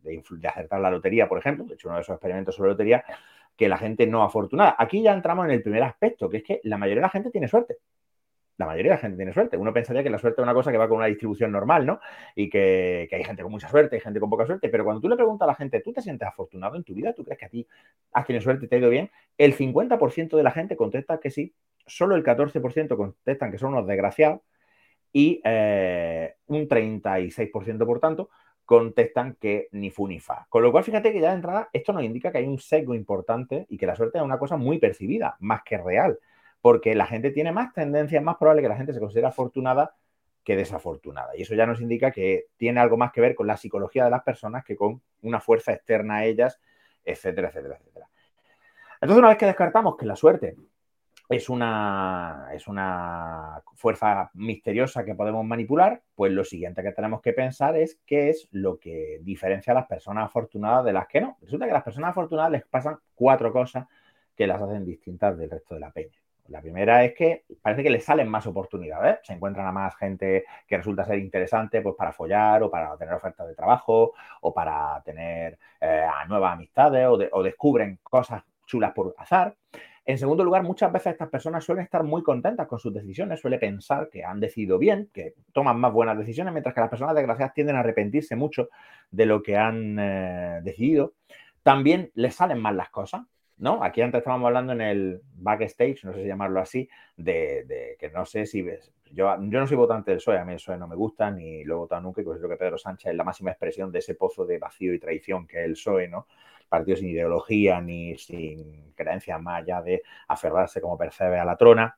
de 0.04 0.48
acertar 0.48 0.80
la 0.80 0.92
lotería, 0.92 1.28
por 1.28 1.40
ejemplo. 1.40 1.66
De 1.66 1.74
hecho, 1.74 1.88
uno 1.88 1.96
de 1.96 2.02
esos 2.02 2.14
experimentos 2.14 2.56
sobre 2.56 2.72
lotería 2.72 3.04
que 3.56 3.68
la 3.68 3.78
gente 3.78 4.06
no 4.06 4.24
afortunada. 4.24 4.76
Aquí 4.78 5.02
ya 5.02 5.14
entramos 5.14 5.46
en 5.46 5.52
el 5.52 5.64
primer 5.64 5.82
aspecto, 5.82 6.30
que 6.30 6.38
es 6.38 6.44
que 6.44 6.62
la 6.64 6.78
mayoría 6.78 7.02
de 7.02 7.08
la 7.08 7.10
gente 7.10 7.32
tiene 7.32 7.48
suerte 7.48 7.78
la 8.58 8.66
mayoría 8.66 8.92
de 8.92 8.96
la 8.96 9.02
gente 9.02 9.18
tiene 9.18 9.34
suerte. 9.34 9.56
Uno 9.56 9.72
pensaría 9.72 10.04
que 10.04 10.10
la 10.10 10.18
suerte 10.18 10.42
es 10.42 10.44
una 10.44 10.54
cosa 10.54 10.72
que 10.72 10.78
va 10.78 10.88
con 10.88 10.98
una 10.98 11.06
distribución 11.06 11.52
normal, 11.52 11.86
¿no? 11.86 12.00
Y 12.36 12.50
que, 12.50 13.08
hay 13.12 13.24
gente 13.24 13.44
con 13.44 13.52
mucha 13.52 13.70
suerte, 13.70 13.96
hay 13.96 14.02
gente 14.02 14.20
con 14.20 14.30
poca 14.30 14.46
suerte, 14.46 14.70
pero 14.70 14.84
cuando 14.84 15.02
tú 15.02 15.08
le 15.08 15.16
preguntas 15.16 15.46
a 15.46 15.52
la 15.52 15.56
gente, 15.56 15.80
¿tú 15.82 15.94
te 15.94 16.02
sientes 16.02 16.28
afortunado 16.28 16.76
en 16.76 16.84
tu 16.84 16.94
vida? 16.94 17.14
¿Tú 17.14 17.24
crees 17.24 17.40
que 17.40 17.46
a 17.46 17.50
ti 17.50 17.68
has 18.14 18.26
tenido 18.26 18.42
suerte 18.42 18.68
te 18.68 18.76
ha 18.76 18.80
ido 18.80 18.90
bien? 18.90 19.12
El 19.38 19.56
50% 19.56 20.36
de 20.36 20.44
la 20.44 20.52
gente 20.52 20.76
contesta 20.76 21.20
que 21.20 21.30
sí, 21.30 21.54
solo 21.86 22.16
el 22.16 22.24
14% 22.24 22.98
contestan 22.98 23.52
que 23.52 23.58
son 23.60 23.74
unos 23.74 23.88
desgraciados 23.88 24.42
y 25.14 25.40
eh, 25.44 26.36
un 26.48 26.68
36% 26.68 27.86
por 27.86 28.00
tanto 28.00 28.30
contestan 28.66 29.38
que 29.40 29.70
ni 29.72 29.92
fu 29.92 30.08
ni 30.08 30.20
fa. 30.20 30.46
Con 30.50 30.64
lo 30.64 30.72
cual, 30.72 30.84
fíjate 30.84 31.14
que 31.14 31.22
ya 31.22 31.30
de 31.30 31.36
entrada 31.36 31.70
esto 31.72 31.94
nos 31.94 32.04
indica 32.04 32.32
que 32.32 32.40
hay 32.40 32.48
un 32.48 32.60
sesgo 32.60 32.96
importante 32.96 33.66
y 33.70 33.78
que 33.78 33.86
la 33.86 33.96
suerte 33.96 34.18
es 34.18 34.24
una 34.24 34.40
cosa 34.40 34.58
muy 34.58 34.80
percibida, 34.80 35.38
más 35.40 35.62
que 35.64 35.78
real 35.78 36.20
porque 36.62 36.96
la 36.96 37.06
gente 37.06 37.32
tiene 37.32 37.52
más 37.52 37.74
tendencia, 37.74 38.20
es 38.20 38.24
más 38.24 38.38
probable 38.38 38.62
que 38.62 38.70
la 38.70 38.78
gente 38.78 38.94
se 38.94 39.00
considere 39.00 39.28
afortunada 39.28 39.96
que 40.44 40.56
desafortunada. 40.56 41.36
Y 41.36 41.42
eso 41.42 41.56
ya 41.56 41.66
nos 41.66 41.82
indica 41.82 42.12
que 42.12 42.46
tiene 42.56 42.80
algo 42.80 42.96
más 42.96 43.12
que 43.12 43.20
ver 43.20 43.36
con 43.36 43.48
la 43.48 43.58
psicología 43.58 44.06
de 44.06 44.12
las 44.12 44.24
personas 44.24 44.64
que 44.64 44.78
con 44.78 45.02
una 45.22 45.42
fuerza 45.42 45.74
externa 45.74 46.18
a 46.18 46.26
ellas, 46.26 46.62
etcétera, 47.04 47.50
etcétera, 47.50 47.76
etcétera. 47.78 48.08
Entonces, 49.02 49.20
una 49.20 49.30
vez 49.30 49.38
que 49.38 49.46
descartamos 49.46 49.98
que 49.98 50.06
la 50.06 50.16
suerte 50.16 50.56
es 51.30 51.50
una, 51.50 52.48
es 52.54 52.68
una 52.68 53.62
fuerza 53.76 54.32
misteriosa 54.34 55.04
que 55.04 55.16
podemos 55.16 55.46
manipular, 55.46 56.02
pues 56.16 56.32
lo 56.32 56.46
siguiente 56.46 56.82
que 56.82 56.94
tenemos 56.94 57.22
que 57.22 57.34
pensar 57.34 57.76
es 57.76 58.00
qué 58.06 58.30
es 58.30 58.48
lo 58.52 58.80
que 58.80 59.20
diferencia 59.22 59.72
a 59.72 59.76
las 59.76 59.88
personas 59.88 60.26
afortunadas 60.26 60.86
de 60.86 60.94
las 60.94 61.08
que 61.08 61.20
no. 61.20 61.38
Resulta 61.42 61.66
que 61.66 61.72
a 61.72 61.76
las 61.76 61.84
personas 61.84 62.12
afortunadas 62.12 62.52
les 62.52 62.66
pasan 62.66 62.98
cuatro 63.16 63.52
cosas 63.52 63.86
que 64.36 64.48
las 64.48 64.62
hacen 64.62 64.86
distintas 64.86 65.38
del 65.38 65.50
resto 65.50 65.74
de 65.74 65.82
la 65.82 65.92
peña. 65.92 66.18
La 66.50 66.62
primera 66.62 67.04
es 67.04 67.14
que 67.14 67.46
parece 67.62 67.84
que 67.84 67.90
les 67.90 68.04
salen 68.04 68.30
más 68.30 68.48
oportunidades, 68.48 69.20
se 69.24 69.34
encuentran 69.34 69.68
a 69.68 69.72
más 69.72 69.96
gente 69.96 70.46
que 70.68 70.78
resulta 70.78 71.06
ser 71.06 71.20
interesante 71.20 71.82
pues, 71.82 71.96
para 71.96 72.12
follar 72.12 72.64
o 72.64 72.72
para 72.72 72.96
tener 72.98 73.14
ofertas 73.14 73.48
de 73.48 73.56
trabajo 73.56 74.14
o 74.42 74.54
para 74.54 75.02
tener 75.04 75.58
eh, 75.82 76.08
nuevas 76.28 76.54
amistades 76.54 77.08
o, 77.08 77.44
descubren 77.44 78.00
cosas 78.04 78.44
chulas 78.66 78.92
por 78.94 79.16
azar. 79.18 79.56
En 80.06 80.18
segundo 80.18 80.44
lugar, 80.44 80.64
muchas 80.64 80.90
veces 80.92 81.14
estas 81.14 81.28
personas 81.28 81.66
suelen 81.66 81.84
estar 81.84 82.02
muy 82.04 82.24
contentas 82.24 82.66
con 82.66 82.80
sus 82.80 82.94
decisiones, 82.94 83.42
suelen 83.42 83.60
pensar 83.60 84.10
que 84.10 84.24
han 84.24 84.40
decidido 84.40 84.78
bien, 84.78 85.10
que 85.14 85.34
toman 85.52 85.78
más 85.80 85.92
buenas 85.92 86.18
decisiones, 86.18 86.54
mientras 86.54 86.74
que 86.74 86.80
las 86.80 86.90
personas 86.90 87.14
desgraciadas 87.14 87.54
tienden 87.54 87.76
a 87.76 87.80
arrepentirse 87.80 88.38
mucho 88.38 88.70
de 89.12 89.26
lo 89.26 89.44
que 89.44 89.58
han 89.58 89.98
eh, 90.00 90.62
decidido. 90.64 91.14
También 91.62 92.10
les 92.14 92.36
salen 92.36 92.62
mal 92.62 92.78
las 92.78 92.90
cosas, 92.90 93.24
¿no? 93.58 93.84
Aquí 93.84 94.02
antes 94.02 94.20
estábamos 94.20 94.48
hablando 94.48 94.74
en 94.74 94.82
el 94.82 95.22
backstage, 95.36 96.04
no 96.04 96.14
sé 96.14 96.22
si 96.22 96.28
llamarlo 96.28 96.60
así, 96.60 96.90
de, 97.16 97.96
que 98.00 98.10
no 98.10 98.26
sé 98.26 98.46
si 98.46 98.62
ves. 98.62 98.94
Yo, 99.12 99.26
yo 99.40 99.60
no 99.60 99.68
soy 99.68 99.78
votante 99.78 100.12
del 100.12 100.18
PSOE, 100.18 100.38
a 100.38 100.46
mí 100.46 100.54
el 100.54 100.58
PSOE 100.58 100.78
no 100.78 100.88
me 100.88 100.96
gusta, 100.96 101.32
ni 101.32 101.64
lo 101.64 101.76
he 101.76 101.78
votado 101.78 102.02
nunca, 102.02 102.22
y 102.22 102.26
considero 102.26 102.50
que 102.50 102.58
Pedro 102.58 102.78
Sánchez 102.78 103.12
es 103.12 103.18
la 103.18 103.24
máxima 103.24 103.52
expresión 103.52 103.92
de 103.92 104.00
ese 104.00 104.16
pozo 104.16 104.46
de 104.46 104.58
vacío 104.60 104.94
y 104.94 105.00
traición 105.00 105.48
que 105.48 105.60
es 105.60 105.66
el 105.66 105.74
PSOE, 105.74 106.08
¿no? 106.08 106.28
Partido 106.70 106.98
sin 106.98 107.10
ideología 107.10 107.82
ni 107.82 108.18
sin 108.18 108.92
creencias 108.94 109.42
más 109.42 109.64
allá 109.64 109.82
de 109.82 110.04
aferrarse 110.28 110.82
como 110.82 110.98
percebe 110.98 111.40
a 111.40 111.46
la 111.46 111.56
trona. 111.56 111.98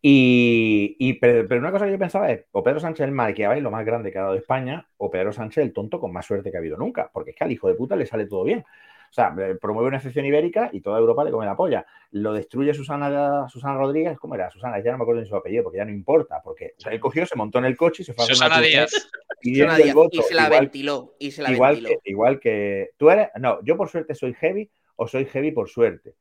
Y, 0.00 1.14
pero, 1.14 1.58
una 1.58 1.70
cosa 1.72 1.86
que 1.86 1.92
yo 1.92 1.98
pensaba 1.98 2.30
es, 2.30 2.44
o 2.52 2.62
Pedro 2.62 2.80
Sánchez 2.80 3.06
el 3.06 3.12
Maquiavel, 3.12 3.62
lo 3.62 3.70
más 3.70 3.84
grande 3.84 4.12
que 4.12 4.18
ha 4.18 4.22
dado 4.22 4.34
España, 4.34 4.88
o 4.96 5.10
Pedro 5.10 5.32
Sánchez 5.32 5.64
el 5.64 5.72
tonto 5.72 6.00
con 6.00 6.12
más 6.12 6.26
suerte 6.26 6.50
que 6.50 6.56
ha 6.56 6.60
habido 6.60 6.76
nunca, 6.76 7.10
porque 7.12 7.30
es 7.30 7.36
que 7.36 7.44
al 7.44 7.52
hijo 7.52 7.68
de 7.68 7.74
puta 7.74 7.96
le 7.96 8.06
sale 8.06 8.26
todo 8.26 8.44
bien. 8.44 8.64
O 9.10 9.12
sea, 9.12 9.34
promueve 9.60 9.88
una 9.88 9.96
excepción 9.96 10.24
ibérica 10.26 10.70
y 10.72 10.80
toda 10.80 10.98
Europa 10.98 11.24
le 11.24 11.30
come 11.30 11.46
la 11.46 11.56
polla. 11.56 11.86
Lo 12.12 12.32
destruye 12.32 12.74
Susana, 12.74 13.48
Susana 13.48 13.76
Rodríguez, 13.76 14.18
¿cómo 14.18 14.34
era? 14.34 14.50
Susana, 14.50 14.82
ya 14.82 14.92
no 14.92 14.98
me 14.98 15.04
acuerdo 15.04 15.20
de 15.20 15.26
su 15.26 15.36
apellido 15.36 15.64
porque 15.64 15.78
ya 15.78 15.84
no 15.84 15.90
importa, 15.90 16.40
porque 16.42 16.74
él 16.90 17.00
cogió, 17.00 17.26
se 17.26 17.36
montó 17.36 17.58
en 17.58 17.66
el 17.66 17.76
coche 17.76 18.02
y 18.02 18.06
se 18.06 18.14
fue 18.14 18.24
a 18.24 18.28
Susana 18.28 18.60
Díaz. 18.60 18.90
Y, 19.40 19.60
el 19.60 19.94
voto, 19.94 20.18
y 20.18 20.22
se 20.22 20.34
la 20.34 20.48
ventiló. 20.48 21.14
Y 21.18 21.30
se 21.30 21.42
la 21.42 21.52
igual, 21.52 21.76
ventiló. 21.76 22.00
Que, 22.02 22.10
igual 22.10 22.40
que 22.40 22.90
tú 22.96 23.10
eres, 23.10 23.28
no, 23.38 23.62
yo 23.62 23.76
por 23.76 23.88
suerte 23.88 24.14
soy 24.14 24.34
heavy 24.34 24.70
o 24.96 25.06
soy 25.06 25.26
heavy 25.26 25.52
por 25.52 25.68
suerte. 25.68 26.16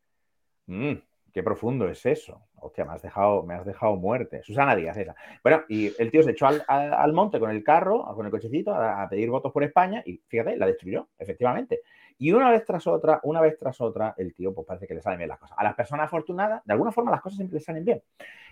Mm, 0.68 0.94
qué 1.34 1.44
profundo 1.44 1.90
es 1.90 2.06
eso. 2.06 2.48
Hostia, 2.60 2.86
me 2.86 2.94
has 2.94 3.02
dejado, 3.02 3.44
me 3.44 3.54
has 3.54 3.66
dejado 3.66 3.96
muerte. 3.96 4.42
Susana 4.44 4.76
Díaz, 4.76 4.98
esa. 4.98 5.16
Bueno, 5.44 5.64
y 5.70 5.92
el 6.02 6.10
tío 6.10 6.24
se 6.24 6.32
echó 6.32 6.48
al, 6.48 7.14
monte 7.14 7.40
con 7.40 7.52
el 7.52 7.64
carro, 7.64 8.04
con 8.16 8.26
el 8.26 8.32
cochecito, 8.32 8.74
a, 8.74 9.08
pedir 9.10 9.30
votos 9.30 9.52
por 9.52 9.64
España 9.64 10.02
y 10.06 10.22
fíjate, 10.28 10.58
la 10.58 10.66
destruyó, 10.66 11.08
efectivamente. 11.18 11.82
Y 12.20 12.32
una 12.32 12.50
vez 12.50 12.66
tras 12.66 12.88
otra, 12.88 13.20
una 13.24 13.42
vez 13.42 13.58
tras 13.58 13.80
otra, 13.80 14.16
el 14.18 14.34
tío 14.34 14.54
pues 14.54 14.66
parece 14.66 14.88
que 14.88 14.96
le 14.96 15.02
salen 15.02 15.20
bien 15.20 15.30
las 15.30 15.38
cosas. 15.38 15.58
A 15.58 15.64
las 15.64 15.76
personas 15.76 16.06
afortunadas, 16.06 16.64
de 16.66 16.74
alguna 16.74 16.92
forma 16.92 17.12
las 17.12 17.22
cosas 17.22 17.38
siempre 17.38 17.60
salen 17.60 17.86
bien. 17.86 18.02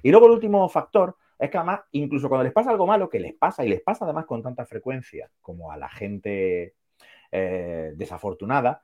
Y 0.03 0.11
luego 0.11 0.27
el 0.27 0.33
último 0.33 0.67
factor 0.69 1.15
es 1.39 1.49
que 1.49 1.57
además, 1.57 1.81
incluso 1.91 2.29
cuando 2.29 2.43
les 2.43 2.53
pasa 2.53 2.69
algo 2.69 2.85
malo, 2.87 3.09
que 3.09 3.19
les 3.19 3.33
pasa 3.33 3.65
y 3.65 3.69
les 3.69 3.81
pasa 3.81 4.05
además 4.05 4.25
con 4.25 4.41
tanta 4.41 4.65
frecuencia 4.65 5.29
como 5.41 5.71
a 5.71 5.77
la 5.77 5.89
gente 5.89 6.75
eh, 7.31 7.93
desafortunada, 7.95 8.83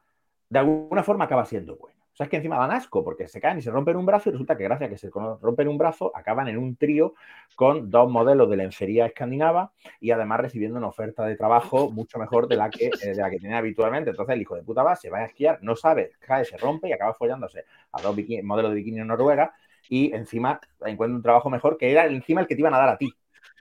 de 0.50 0.59
alguna 0.59 1.03
forma 1.03 1.25
acaba 1.25 1.45
siendo 1.45 1.77
bueno. 1.77 2.00
Es 2.23 2.29
que 2.29 2.37
encima 2.37 2.57
dan 2.57 2.71
asco 2.71 3.03
porque 3.03 3.27
se 3.27 3.41
caen 3.41 3.57
y 3.57 3.61
se 3.61 3.71
rompen 3.71 3.97
un 3.97 4.05
brazo 4.05 4.29
y 4.29 4.31
resulta 4.33 4.55
que 4.55 4.63
gracias 4.63 4.87
a 4.87 4.89
que 4.91 4.97
se 4.97 5.09
rompen 5.09 5.67
un 5.67 5.77
brazo 5.77 6.11
acaban 6.15 6.47
en 6.47 6.57
un 6.57 6.75
trío 6.75 7.15
con 7.55 7.89
dos 7.89 8.09
modelos 8.09 8.49
de 8.49 8.57
lencería 8.57 9.05
escandinava 9.07 9.71
y 9.99 10.11
además 10.11 10.41
recibiendo 10.41 10.77
una 10.77 10.87
oferta 10.87 11.25
de 11.25 11.35
trabajo 11.35 11.91
mucho 11.91 12.19
mejor 12.19 12.47
de 12.47 12.55
la 12.57 12.69
que, 12.69 12.87
eh, 12.87 12.91
que 13.31 13.39
tenía 13.39 13.57
habitualmente. 13.57 14.11
Entonces 14.11 14.35
el 14.35 14.41
hijo 14.41 14.55
de 14.55 14.63
puta 14.63 14.83
va, 14.83 14.95
se 14.95 15.09
va 15.09 15.19
a 15.19 15.25
esquiar, 15.25 15.59
no 15.61 15.75
sabe, 15.75 16.11
cae, 16.19 16.45
se 16.45 16.57
rompe 16.57 16.89
y 16.89 16.93
acaba 16.93 17.13
follándose 17.13 17.65
a 17.91 18.01
dos 18.01 18.15
modelos 18.43 18.71
de 18.71 18.75
bikini 18.75 18.99
en 18.99 19.07
Noruega 19.07 19.53
y 19.89 20.13
encima 20.13 20.59
encuentra 20.85 21.15
un 21.15 21.23
trabajo 21.23 21.49
mejor 21.49 21.77
que 21.77 21.91
era 21.91 22.05
encima 22.05 22.41
el 22.41 22.47
que 22.47 22.55
te 22.55 22.61
iban 22.61 22.73
a 22.73 22.77
dar 22.77 22.89
a 22.89 22.97
ti, 22.97 23.13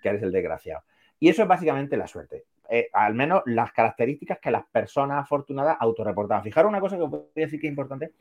que 0.03 0.09
eres 0.09 0.23
el 0.23 0.33
desgraciado. 0.33 0.83
Y 1.19 1.29
eso 1.29 1.43
es 1.43 1.49
básicamente 1.49 1.97
la 1.97 2.07
suerte. 2.07 2.45
Eh, 2.73 2.89
al 2.93 3.15
menos 3.15 3.43
las 3.47 3.73
características 3.73 4.39
que 4.39 4.53
las 4.53 4.65
personas 4.65 5.25
afortunadas 5.25 5.77
autorreportaban. 5.81 6.45
Fijaros 6.45 6.69
una 6.69 6.81
cosa 6.81 6.97
que 6.97 7.03
os 7.03 7.11
voy 7.11 7.21
a 7.37 7.41
decir 7.41 7.61
que 7.61 7.67
es 7.67 7.71
importante, 7.73 8.13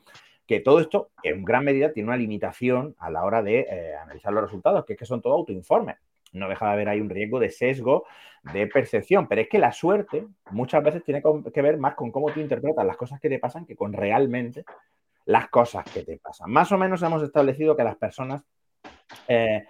que 0.50 0.58
todo 0.58 0.80
esto 0.80 1.12
en 1.22 1.44
gran 1.44 1.64
medida 1.64 1.92
tiene 1.92 2.08
una 2.08 2.16
limitación 2.16 2.96
a 2.98 3.08
la 3.08 3.22
hora 3.22 3.40
de 3.40 3.60
eh, 3.60 3.94
analizar 3.94 4.32
los 4.32 4.42
resultados, 4.42 4.84
que 4.84 4.94
es 4.94 4.98
que 4.98 5.04
son 5.06 5.22
todo 5.22 5.34
autoinformes. 5.34 5.94
No 6.32 6.48
deja 6.48 6.66
de 6.66 6.72
haber 6.72 6.88
ahí 6.88 7.00
un 7.00 7.08
riesgo 7.08 7.38
de 7.38 7.50
sesgo 7.50 8.04
de 8.52 8.66
percepción, 8.66 9.28
pero 9.28 9.42
es 9.42 9.48
que 9.48 9.60
la 9.60 9.70
suerte 9.70 10.26
muchas 10.50 10.82
veces 10.82 11.04
tiene 11.04 11.22
que 11.54 11.62
ver 11.62 11.78
más 11.78 11.94
con 11.94 12.10
cómo 12.10 12.32
tú 12.32 12.40
interpretas 12.40 12.84
las 12.84 12.96
cosas 12.96 13.20
que 13.20 13.28
te 13.28 13.38
pasan 13.38 13.64
que 13.64 13.76
con 13.76 13.92
realmente 13.92 14.64
las 15.24 15.48
cosas 15.50 15.84
que 15.84 16.02
te 16.02 16.18
pasan. 16.18 16.50
Más 16.50 16.72
o 16.72 16.78
menos 16.78 17.00
hemos 17.04 17.22
establecido 17.22 17.76
que 17.76 17.84
las 17.84 17.94
personas 17.94 18.42
eh, 19.28 19.68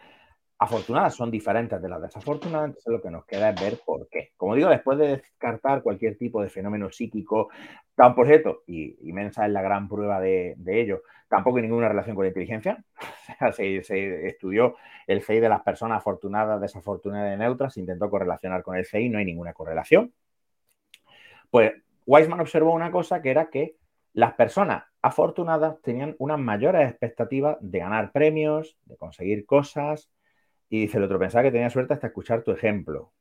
afortunadas 0.60 1.14
son 1.14 1.30
diferentes 1.30 1.80
de 1.80 1.88
las 1.88 2.02
desafortunadas, 2.02 2.68
entonces 2.68 2.92
lo 2.92 3.00
que 3.00 3.10
nos 3.10 3.24
queda 3.24 3.48
es 3.48 3.60
ver 3.60 3.78
por 3.82 4.06
qué. 4.10 4.32
Como 4.36 4.54
digo, 4.54 4.68
después 4.68 4.98
de 4.98 5.16
descartar 5.16 5.82
cualquier 5.82 6.18
tipo 6.18 6.42
de 6.42 6.50
fenómeno 6.50 6.90
psíquico, 6.90 7.48
tan 7.94 8.14
por 8.14 8.26
cierto, 8.26 8.62
y, 8.66 8.94
Mensa 9.10 9.46
es 9.46 9.52
la 9.52 9.62
gran 9.62 9.88
prueba 9.88 10.20
de, 10.20 10.54
ello, 10.66 11.02
tampoco 11.30 11.56
hay 11.56 11.62
ninguna 11.62 11.88
relación 11.88 12.14
con 12.14 12.26
la 12.26 12.28
inteligencia. 12.28 12.84
se, 13.56 13.82
se, 13.82 14.28
estudió 14.28 14.76
el 15.06 15.22
CI 15.22 15.40
de 15.40 15.48
las 15.48 15.62
personas 15.62 15.96
afortunadas, 15.96 16.60
desafortunadas 16.60 17.34
y 17.34 17.38
neutras, 17.38 17.72
se 17.72 17.80
intentó 17.80 18.10
correlacionar 18.10 18.62
con 18.62 18.76
el 18.76 18.84
CI, 18.84 19.08
no 19.08 19.18
hay 19.18 19.24
ninguna 19.24 19.54
correlación. 19.54 20.12
Pues 21.50 21.72
Weisman 22.04 22.40
observó 22.40 22.74
una 22.74 22.90
cosa 22.90 23.22
que 23.22 23.30
era 23.30 23.48
que 23.48 23.76
las 24.12 24.34
personas 24.34 24.84
afortunadas 25.00 25.80
tenían 25.80 26.16
unas 26.18 26.38
mayores 26.38 26.86
expectativas 26.90 27.56
de 27.60 27.78
ganar 27.78 28.12
premios, 28.12 28.76
de 28.84 28.98
conseguir 28.98 29.46
cosas, 29.46 30.10
y 30.70 30.82
dice 30.82 30.98
el 30.98 31.04
otro, 31.04 31.18
pensaba 31.18 31.42
que 31.42 31.50
tenía 31.50 31.68
suerte 31.68 31.94
hasta 31.94 32.06
escuchar 32.06 32.42
tu 32.42 32.52
ejemplo. 32.52 33.12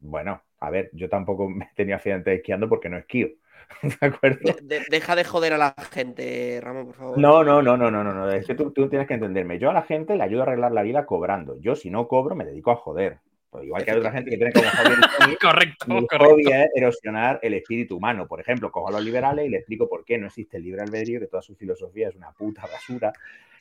Bueno, 0.00 0.42
a 0.58 0.70
ver, 0.70 0.90
yo 0.92 1.08
tampoco 1.08 1.48
me 1.48 1.70
tenía 1.74 1.96
accidentes 1.96 2.36
esquiando 2.36 2.68
porque 2.68 2.90
no 2.90 2.98
esquío. 2.98 3.28
¿De 3.82 4.06
acuerdo? 4.06 4.54
deja 4.90 5.16
de 5.16 5.24
joder 5.24 5.54
a 5.54 5.58
la 5.58 5.74
gente, 5.90 6.60
Ramón, 6.62 6.86
por 6.86 6.94
favor. 6.96 7.18
No, 7.18 7.42
no, 7.42 7.62
no, 7.62 7.76
no, 7.76 7.90
no, 7.90 8.04
no. 8.04 8.30
Es 8.30 8.46
que 8.46 8.54
tú, 8.54 8.70
tienes 8.72 9.06
que 9.08 9.14
entenderme. 9.14 9.58
Yo 9.58 9.70
a 9.70 9.72
la 9.74 9.82
gente 9.82 10.16
le 10.16 10.22
ayudo 10.22 10.42
a 10.42 10.46
arreglar 10.46 10.72
la 10.72 10.82
vida 10.82 11.06
cobrando. 11.06 11.56
Yo, 11.60 11.74
si 11.74 11.88
no 11.88 12.06
cobro, 12.06 12.34
me 12.34 12.44
dedico 12.44 12.72
a 12.72 12.76
joder. 12.76 13.20
Pues 13.54 13.66
igual 13.66 13.84
que 13.84 13.92
hay 13.92 13.98
otra 13.98 14.10
gente 14.10 14.30
que 14.30 14.36
tiene 14.36 14.52
como 14.52 14.66
hobby. 14.68 15.36
correcto, 15.40 15.86
mi 15.86 16.04
hobby 16.18 16.42
es 16.50 16.66
erosionar 16.74 17.38
el 17.40 17.54
espíritu 17.54 17.98
humano. 17.98 18.26
Por 18.26 18.40
ejemplo, 18.40 18.72
cojo 18.72 18.88
a 18.88 18.90
los 18.90 19.04
liberales 19.04 19.46
y 19.46 19.48
le 19.48 19.58
explico 19.58 19.88
por 19.88 20.04
qué 20.04 20.18
no 20.18 20.26
existe 20.26 20.56
el 20.56 20.64
libre 20.64 20.82
albedrío, 20.82 21.20
que 21.20 21.28
toda 21.28 21.40
su 21.40 21.54
filosofía 21.54 22.08
es 22.08 22.16
una 22.16 22.32
puta 22.32 22.62
basura 22.62 23.12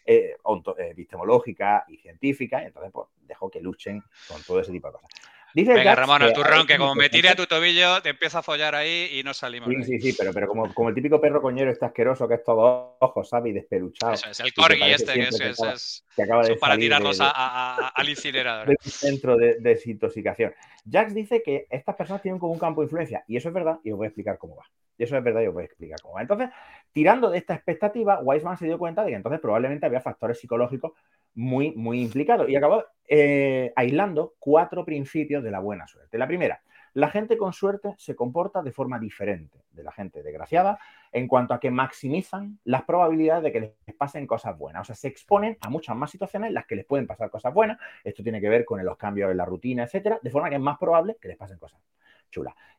eh, 0.03 0.35
eh, 0.35 0.89
epistemológica 0.89 1.85
y 1.87 1.97
científica, 1.97 2.63
y 2.63 2.65
entonces 2.65 2.91
pues 2.91 3.07
dejo 3.27 3.51
que 3.51 3.61
luchen 3.61 4.01
con 4.27 4.41
todo 4.41 4.61
ese 4.61 4.71
tipo 4.71 4.87
de 4.87 4.93
cosas. 4.93 5.11
Venga, 5.53 5.95
Ramón, 5.95 6.23
el 6.23 6.33
turrón, 6.33 6.65
que 6.65 6.77
como 6.77 6.95
me 6.95 7.09
tire 7.09 7.29
a 7.29 7.35
tu 7.35 7.45
tobillo, 7.45 8.01
te 8.01 8.09
empieza 8.09 8.39
a 8.39 8.43
follar 8.43 8.73
ahí 8.73 9.09
y 9.13 9.23
no 9.23 9.33
salimos. 9.33 9.69
Sí, 9.69 9.83
sí, 9.83 9.99
sí, 9.99 10.15
pero, 10.17 10.33
pero 10.33 10.47
como, 10.47 10.73
como, 10.73 10.89
el 10.89 10.95
típico 10.95 11.21
perro 11.21 11.41
coñero 11.41 11.69
este 11.71 11.85
asqueroso 11.85 12.27
que 12.27 12.35
es 12.35 12.43
todo 12.43 12.97
ojos, 12.99 13.29
¿sabes? 13.29 13.51
Y 13.51 13.53
despeluchado. 13.53 14.13
Eso 14.13 14.29
es, 14.29 14.39
el 14.39 14.53
corgi 14.53 14.83
este, 14.83 15.13
que, 15.13 15.21
es, 15.21 15.39
es, 15.39 16.05
que 16.15 16.23
acaba 16.23 16.43
de 16.43 16.55
para 16.55 16.77
tirarlos 16.77 17.19
al 17.21 18.09
incinerador. 18.09 18.69
un 18.69 18.91
centro 18.91 19.37
de 19.37 19.57
desintoxicación. 19.59 20.53
Jax 20.89 21.13
dice 21.13 21.43
que 21.43 21.67
estas 21.69 21.95
personas 21.95 22.21
tienen 22.21 22.39
como 22.39 22.53
un 22.53 22.59
campo 22.59 22.81
de 22.81 22.85
influencia, 22.85 23.23
y 23.27 23.37
eso 23.37 23.49
es 23.49 23.53
verdad, 23.53 23.79
y 23.83 23.91
os 23.91 23.97
voy 23.97 24.05
a 24.05 24.09
explicar 24.09 24.37
cómo 24.37 24.55
va. 24.55 24.63
Y 24.97 25.03
eso 25.03 25.17
es 25.17 25.23
verdad, 25.23 25.41
y 25.41 25.47
os 25.47 25.53
voy 25.53 25.63
a 25.63 25.65
explicar 25.65 25.99
cómo 26.01 26.15
va. 26.15 26.21
Entonces, 26.21 26.49
tirando 26.93 27.29
de 27.29 27.39
esta 27.39 27.55
expectativa, 27.55 28.19
Weisman 28.19 28.57
se 28.57 28.65
dio 28.65 28.77
cuenta 28.77 29.03
de 29.03 29.09
que 29.09 29.15
entonces 29.15 29.41
probablemente 29.41 29.85
había 29.85 29.99
factores 29.99 30.39
psicológicos 30.39 30.93
muy, 31.35 31.73
muy 31.75 32.01
implicados 32.01 32.47
y 32.47 32.55
acabó 32.55 32.85
eh, 33.07 33.73
aislando 33.75 34.35
cuatro 34.39 34.85
principios 34.85 35.43
de 35.43 35.51
la 35.51 35.59
buena 35.59 35.87
suerte. 35.87 36.17
La 36.17 36.27
primera, 36.27 36.61
la 36.93 37.09
gente 37.09 37.37
con 37.37 37.53
suerte 37.53 37.95
se 37.97 38.15
comporta 38.15 38.61
de 38.61 38.71
forma 38.71 38.99
diferente 38.99 39.63
de 39.71 39.83
la 39.83 39.91
gente 39.91 40.21
desgraciada 40.21 40.77
en 41.11 41.27
cuanto 41.27 41.55
a 41.55 41.59
que 41.59 41.71
maximizan 41.71 42.59
las 42.63 42.83
probabilidades 42.83 43.43
de 43.43 43.51
que 43.51 43.59
les 43.59 43.95
pasen 43.97 44.27
cosas 44.27 44.55
buenas. 44.55 44.83
O 44.83 44.85
sea, 44.85 44.95
se 44.95 45.07
exponen 45.07 45.57
a 45.61 45.69
muchas 45.69 45.95
más 45.95 46.11
situaciones 46.11 46.49
en 46.49 46.53
las 46.53 46.67
que 46.67 46.75
les 46.75 46.85
pueden 46.85 47.07
pasar 47.07 47.31
cosas 47.31 47.51
buenas. 47.51 47.79
Esto 48.03 48.21
tiene 48.21 48.39
que 48.39 48.49
ver 48.49 48.63
con 48.63 48.83
los 48.85 48.97
cambios 48.97 49.31
en 49.31 49.37
la 49.37 49.45
rutina, 49.45 49.83
etcétera, 49.83 50.19
de 50.21 50.29
forma 50.29 50.49
que 50.49 50.55
es 50.55 50.61
más 50.61 50.77
probable 50.77 51.17
que 51.19 51.27
les 51.27 51.37
pasen 51.37 51.57
cosas 51.57 51.81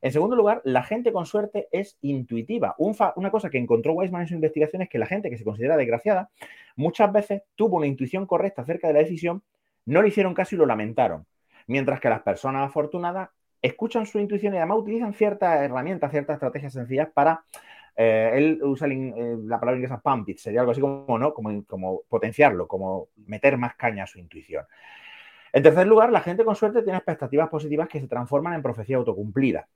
En 0.00 0.12
segundo 0.12 0.37
lugar, 0.37 0.61
la 0.64 0.82
gente 0.82 1.12
con 1.12 1.26
suerte 1.26 1.68
es 1.73 1.99
intuitiva. 2.02 2.75
una 2.78 3.30
cosa 3.30 3.50
que 3.50 3.58
encontró 3.58 3.92
Weisman 3.92 4.23
en 4.23 4.28
su 4.28 4.34
investigación 4.34 4.82
es 4.82 4.88
que 4.88 4.99
la 4.99 5.06
gente 5.06 5.30
que 5.30 5.38
se 5.38 5.44
considera 5.44 5.76
desgraciada 5.76 6.30
muchas 6.76 7.12
veces 7.12 7.42
tuvo 7.54 7.76
una 7.76 7.87
intuición 7.87 8.26
correcta 8.26 8.62
acerca 8.62 8.88
de 8.88 8.94
la 8.94 9.00
decisión, 9.00 9.42
no 9.87 10.02
le 10.02 10.08
hicieron 10.08 10.34
caso 10.34 10.54
y 10.54 10.58
lo 10.58 10.66
lamentaron. 10.66 11.26
Mientras 11.66 12.00
que 12.00 12.08
las 12.08 12.23
personas 12.23 12.68
afortunadas 12.68 13.30
escuchan 13.62 14.06
su 14.06 14.18
intuición 14.18 14.54
y 14.54 14.58
además 14.58 14.78
utilizan 14.78 15.14
ciertas 15.14 15.62
herramientas, 15.62 16.11
ciertas 16.11 16.34
estrategias 16.34 16.73
sencillas 16.73 17.08
para 17.14 17.44
eh, 17.96 18.32
él 18.34 18.61
usa 18.62 18.88
eh, 18.88 19.37
la 19.44 19.61
palabra 19.61 19.76
inglesa 19.76 20.00
pump 20.00 20.28
it, 20.28 20.38
sería 20.38 20.61
algo 20.61 20.73
así 20.73 20.80
como, 20.80 21.18
¿no? 21.18 21.32
como, 21.32 21.64
como 21.64 22.02
potenciarlo, 22.08 22.66
como 22.66 23.08
meter 23.26 23.56
más 23.56 23.76
caña 23.76 24.04
a 24.04 24.06
su 24.06 24.18
intuición. 24.18 24.64
En 25.54 25.62
tercer 25.62 25.87
lugar, 25.87 26.11
la 26.11 26.20
gente 26.20 26.44
con 26.44 26.56
suerte 26.56 26.82
tiene 26.82 26.99
expectativas 26.99 27.49
positivas 27.49 27.88
que 27.88 28.00
se 28.00 28.08
transforman 28.08 28.54
en 28.54 28.62
profecía 28.62 28.96
autocumplida. 28.96 29.68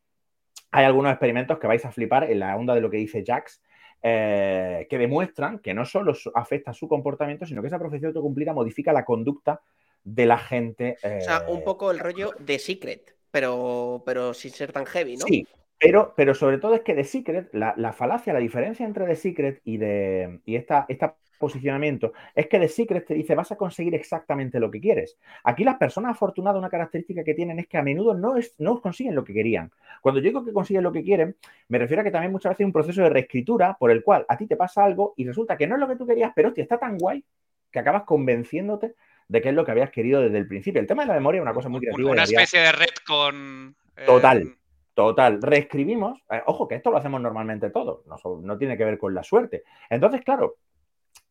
Hay 0.73 0.85
algunos 0.85 1.13
experimentos 1.13 1.57
que 1.61 1.69
vais 1.69 1.85
a 1.85 1.93
flipar 1.93 2.25
en 2.25 2.41
la 2.41 2.57
onda 2.57 2.75
de 2.75 2.81
lo 2.81 2.91
que 2.91 2.97
dice 2.97 3.23
Jax, 3.25 3.63
eh, 4.03 4.89
que 4.91 4.99
demuestran 4.99 5.61
que 5.61 5.75
no 5.75 5.85
solo 5.85 6.15
afecta 6.35 6.73
su 6.73 6.89
comportamiento, 6.89 7.47
sino 7.47 7.63
que 7.63 7.69
esa 7.69 7.79
profecía 7.79 8.09
autocumplida 8.09 8.53
modifica 8.53 8.93
la 8.93 9.05
conducta 9.05 9.61
de 10.03 10.27
la 10.27 10.39
gente. 10.39 10.97
O 11.01 11.21
sea, 11.21 11.45
un 11.47 11.63
poco 11.63 11.93
el 11.93 12.01
rollo 12.01 12.33
de 12.41 12.59
Secret, 12.59 13.15
pero, 13.31 14.03
pero 14.05 14.35
sin 14.35 14.51
ser 14.51 14.73
tan 14.73 14.85
heavy, 14.85 15.17
¿no? 15.17 15.27
Sí, 15.27 15.47
pero, 15.79 16.13
pero 16.17 16.35
sobre 16.35 16.59
todo 16.59 16.75
es 16.75 16.81
que 16.81 16.95
The 16.95 17.05
Secret, 17.05 17.51
la, 17.53 17.93
falacia, 17.93 18.33
la 18.33 18.41
diferencia 18.41 18.85
entre 18.85 19.07
The 19.07 19.15
Secret 19.15 19.61
y, 19.63 19.77
de, 19.77 20.41
y 20.45 20.57
esta, 20.57 20.87
esta 20.89 21.15
posicionamiento 21.39 22.13
es 22.35 22.47
que 22.47 22.59
The 22.59 22.69
Secret 22.69 23.07
te 23.07 23.15
dice 23.15 23.35
vas 23.35 23.53
a 23.53 23.57
conseguir 23.57 23.95
exactamente 23.95 24.61
lo 24.61 24.71
que 24.71 24.81
quieres. 24.81 25.17
Aquí 25.45 25.65
las 25.65 25.77
personas 25.77 26.13
afortunadas, 26.13 26.59
una 26.59 26.69
característica 26.69 27.25
que 27.25 27.35
tienen 27.35 27.59
es 27.59 27.67
que 27.67 27.79
a 27.79 27.83
menudo 27.83 28.15
no, 28.15 28.37
es, 28.37 28.55
no 28.59 28.81
consiguen 28.81 29.15
lo 29.15 29.25
que 29.25 29.33
querían. 29.33 29.71
Cuando 30.03 30.21
yo 30.21 30.25
digo 30.25 30.45
que 30.45 30.53
consiguen 30.53 30.83
lo 30.83 30.93
que 30.93 31.03
quieren, 31.03 31.37
me 31.69 31.79
refiero 31.79 32.03
a 32.03 32.05
que 32.05 32.11
también 32.11 32.33
muchas 32.33 32.51
veces 32.51 32.61
hay 32.61 32.67
un 32.67 32.73
proceso 32.73 33.03
de 33.03 33.11
reescritura 33.11 33.77
por 33.79 33.91
el 33.91 34.03
cual 34.03 34.27
a 34.29 34.37
ti 34.37 34.47
te 34.47 34.57
pasa 34.57 34.85
algo 34.85 35.15
y 35.17 35.25
resulta 35.25 35.57
que 35.57 35.67
no 35.67 35.77
es 35.77 35.81
lo 35.81 35.89
que 35.89 35.97
tú 35.97 36.07
querías, 36.07 36.33
pero 36.35 36.49
hostia, 36.49 36.63
está 36.63 36.79
tan 36.79 36.99
guay 36.99 37.25
que 37.71 37.79
acabas 37.79 38.03
convenciéndote 38.05 38.95
de 39.29 39.43
que 39.43 39.51
es 39.51 39.55
lo 39.55 39.65
que 39.65 39.71
habías 39.71 39.91
querido 39.91 40.21
desde 40.21 40.39
el 40.39 40.49
principio. 40.49 40.81
El 40.81 40.87
tema 40.87 41.03
de 41.03 41.09
la 41.09 41.15
memoria 41.15 41.39
es 41.39 41.43
una 41.43 41.55
cosa 41.55 41.69
muy 41.69 41.81
creativa. 41.81 42.11
Una 42.11 42.25
especie 42.25 42.61
de 42.61 42.73
red 42.73 42.95
con... 43.07 43.77
Eh, 43.97 44.05
Total. 44.07 44.55
Total, 44.99 45.41
reescribimos, 45.41 46.21
eh, 46.29 46.43
ojo 46.47 46.67
que 46.67 46.75
esto 46.75 46.91
lo 46.91 46.97
hacemos 46.97 47.21
normalmente 47.21 47.71
todos, 47.71 48.05
no, 48.07 48.17
no, 48.43 48.59
tiene 48.59 48.77
que 48.77 48.85
ver 48.85 48.99
con 48.99 49.15
la 49.15 49.23
suerte. 49.23 49.63
Entonces, 49.89 50.23
claro, 50.25 50.57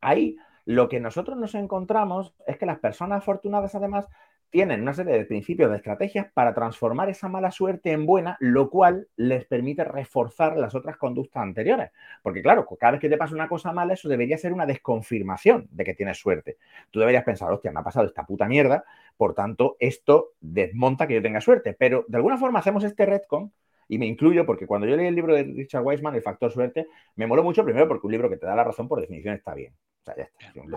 ahí 0.01 0.37
Lo 0.65 0.89
que 0.89 0.99
nosotros 0.99 1.37
nos 1.37 1.55
encontramos 1.55 2.33
es 2.45 2.57
que 2.57 2.65
las 2.65 2.79
personas 2.79 3.19
afortunadas, 3.19 3.73
además, 3.75 4.07
tienen 4.49 4.81
una 4.81 4.93
serie 4.93 5.13
de 5.13 5.25
principios, 5.25 5.69
de 5.69 5.77
estrategias 5.77 6.27
para 6.33 6.53
transformar 6.53 7.09
esa 7.09 7.27
mala 7.27 7.51
suerte 7.51 7.91
en 7.91 8.05
buena, 8.05 8.37
lo 8.39 8.69
cual 8.69 9.07
les 9.17 9.45
permite 9.45 9.83
reforzar 9.83 10.57
las 10.57 10.73
otras 10.75 10.97
conductas 10.97 11.43
anteriores. 11.43 11.91
Porque 12.21 12.41
claro, 12.41 12.65
cada 12.79 12.93
vez 12.93 13.01
que 13.01 13.09
te 13.09 13.17
pasa 13.17 13.35
una 13.35 13.49
cosa 13.49 13.73
mala, 13.73 13.93
eso 13.93 14.07
debería 14.09 14.37
ser 14.37 14.53
una 14.53 14.65
desconfirmación 14.65 15.67
de 15.71 15.83
que 15.83 15.93
tienes 15.93 16.17
suerte. 16.17 16.57
Tú 16.91 16.99
deberías 16.99 17.23
pensar, 17.23 17.51
hostia, 17.51 17.71
me 17.71 17.79
ha 17.81 17.83
pasado 17.83 18.05
esta 18.05 18.25
puta 18.25 18.47
mierda, 18.47 18.85
por 19.17 19.33
tanto, 19.33 19.75
esto 19.79 20.31
desmonta 20.39 21.07
que 21.07 21.15
yo 21.15 21.21
tenga 21.21 21.41
suerte. 21.41 21.73
Pero 21.77 22.05
de 22.07 22.17
alguna 22.17 22.37
forma 22.37 22.59
hacemos 22.59 22.83
este 22.83 23.05
retcon 23.05 23.51
y 23.87 23.97
me 23.97 24.05
incluyo 24.05 24.45
porque 24.45 24.67
cuando 24.67 24.87
yo 24.87 24.95
leí 24.95 25.07
el 25.07 25.15
libro 25.15 25.35
de 25.35 25.43
Richard 25.43 25.83
Weisman, 25.83 26.15
El 26.15 26.21
factor 26.21 26.51
suerte, 26.51 26.87
me 27.15 27.27
moló 27.27 27.43
mucho 27.43 27.63
primero 27.63 27.87
porque 27.87 28.05
un 28.05 28.11
libro 28.11 28.29
que 28.29 28.37
te 28.37 28.45
da 28.45 28.55
la 28.55 28.63
razón 28.63 28.87
por 28.87 28.99
definición 28.99 29.35
está 29.35 29.53
bien. 29.53 29.73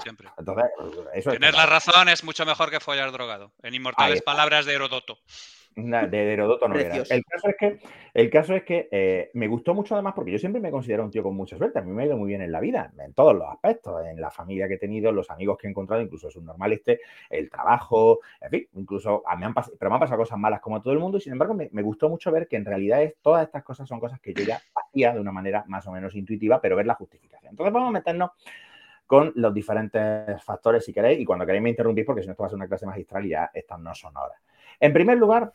Siempre. 0.02 0.28
Tener 1.22 1.54
la 1.54 1.66
razón 1.66 2.08
es 2.08 2.24
mucho 2.24 2.44
mejor 2.44 2.70
que 2.70 2.80
follar 2.80 3.12
drogado. 3.12 3.52
En 3.62 3.74
inmortales 3.74 4.22
palabras 4.22 4.66
de 4.66 4.74
Herodoto. 4.74 5.18
De, 5.76 6.32
Herodoto 6.32 6.68
no 6.68 6.76
era. 6.76 6.96
El 6.96 7.24
caso 7.24 7.48
es 7.48 7.56
que, 7.58 7.78
el 8.14 8.30
caso 8.30 8.54
es 8.54 8.64
que 8.64 8.88
eh, 8.90 9.30
me 9.34 9.46
gustó 9.46 9.72
mucho 9.72 9.94
además 9.94 10.14
porque 10.14 10.32
yo 10.32 10.38
siempre 10.38 10.60
me 10.60 10.70
considero 10.70 11.04
un 11.04 11.10
tío 11.10 11.22
con 11.22 11.34
mucha 11.34 11.56
suerte. 11.56 11.78
A 11.78 11.82
mí 11.82 11.92
me 11.92 12.02
ha 12.02 12.06
ido 12.06 12.16
muy 12.16 12.28
bien 12.28 12.42
en 12.42 12.50
la 12.50 12.60
vida, 12.60 12.92
en 12.98 13.14
todos 13.14 13.34
los 13.34 13.48
aspectos, 13.48 14.04
en 14.04 14.20
la 14.20 14.30
familia 14.30 14.66
que 14.68 14.74
he 14.74 14.78
tenido, 14.78 15.12
los 15.12 15.30
amigos 15.30 15.56
que 15.58 15.66
he 15.66 15.70
encontrado, 15.70 16.02
incluso 16.02 16.28
es 16.28 16.36
un 16.36 16.46
normal 16.46 16.72
este, 16.72 17.00
el 17.28 17.48
trabajo, 17.48 18.20
en 18.40 18.50
fin, 18.50 18.68
incluso 18.74 19.22
a 19.26 19.36
mí 19.36 19.44
han 19.44 19.54
pasado, 19.54 19.76
pero 19.78 19.90
me 19.90 19.94
han 19.94 20.00
pasado 20.00 20.18
cosas 20.18 20.38
malas 20.38 20.60
como 20.60 20.76
a 20.76 20.82
todo 20.82 20.92
el 20.92 20.98
mundo 20.98 21.18
y 21.18 21.20
sin 21.20 21.32
embargo 21.32 21.54
me, 21.54 21.68
me, 21.72 21.82
gustó 21.82 22.08
mucho 22.08 22.30
ver 22.32 22.48
que 22.48 22.56
en 22.56 22.64
realidad 22.64 23.02
es, 23.02 23.14
todas 23.22 23.44
estas 23.44 23.62
cosas 23.62 23.88
son 23.88 24.00
cosas 24.00 24.20
que 24.20 24.34
yo 24.34 24.44
ya 24.44 24.60
hacía 24.74 25.12
de 25.12 25.20
una 25.20 25.32
manera 25.32 25.64
más 25.68 25.86
o 25.86 25.92
menos 25.92 26.14
intuitiva, 26.14 26.60
pero 26.60 26.76
ver 26.76 26.86
la 26.86 26.94
justificación. 26.94 27.52
Entonces 27.52 27.72
vamos 27.72 27.88
a 27.88 27.92
meternos 27.92 28.30
con 29.10 29.32
los 29.34 29.52
diferentes 29.52 30.40
factores 30.44 30.84
si 30.84 30.92
queréis 30.92 31.18
y 31.18 31.24
cuando 31.24 31.44
queréis 31.44 31.64
me 31.64 31.70
interrumpís 31.70 32.04
porque 32.04 32.22
si 32.22 32.28
no 32.28 32.32
esto 32.32 32.44
va 32.44 32.46
a 32.46 32.50
ser 32.50 32.56
una 32.56 32.68
clase 32.68 32.86
magistral 32.86 33.26
y 33.26 33.30
ya 33.30 33.50
estas 33.52 33.80
no 33.80 33.92
son 33.92 34.16
horas. 34.16 34.40
En 34.80 34.92
primer 34.92 35.18
lugar, 35.18 35.52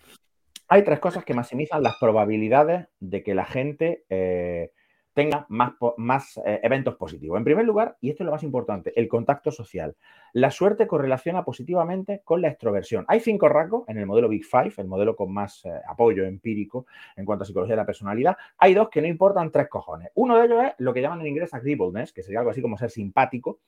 hay 0.67 0.83
tres 0.83 0.99
cosas 0.99 1.25
que 1.25 1.33
maximizan 1.33 1.83
las 1.83 1.95
probabilidades 1.99 2.87
de 2.99 3.23
que 3.23 3.35
la 3.35 3.45
gente 3.45 4.05
eh, 4.09 4.71
tenga 5.15 5.45
más, 5.49 6.37
eh, 6.45 6.59
eventos 6.61 6.95
positivos. 6.95 7.37
En 7.37 7.45
primer 7.45 7.65
lugar, 7.65 7.97
y 8.01 8.09
esto 8.09 8.23
es 8.23 8.25
lo 8.25 8.33
más 8.33 8.43
importante, 8.43 8.91
el 8.99 9.07
contacto 9.07 9.49
social. 9.49 9.95
La 10.33 10.51
suerte 10.51 10.87
correlaciona 10.87 11.45
positivamente 11.45 12.21
con 12.23 12.41
la 12.41 12.49
extroversión. 12.49 13.05
Hay 13.07 13.21
cinco 13.21 13.47
rasgos 13.47 13.87
en 13.87 13.97
el 13.97 14.05
modelo 14.05 14.27
Big 14.27 14.45
Five, 14.45 14.73
el 14.77 14.87
modelo 14.87 15.15
con 15.15 15.33
más 15.33 15.63
eh, 15.65 15.71
apoyo 15.87 16.25
empírico 16.25 16.85
en 17.15 17.25
cuanto 17.25 17.43
a 17.43 17.45
psicología 17.45 17.73
de 17.73 17.81
la 17.81 17.85
personalidad. 17.85 18.35
Hay 18.57 18.73
dos 18.73 18.89
que 18.89 19.01
no 19.01 19.07
importan 19.07 19.51
tres 19.51 19.69
cojones. 19.69 20.09
Uno 20.15 20.37
de 20.37 20.45
ellos 20.45 20.63
es 20.65 20.73
lo 20.79 20.93
que 20.93 21.01
llaman 21.01 21.21
en 21.21 21.27
inglés 21.27 21.53
agreeableness, 21.53 22.11
que 22.11 22.21
sería 22.21 22.39
algo 22.39 22.51
así 22.51 22.61
como 22.61 22.77
ser 22.77 22.89
simpático. 22.89 23.59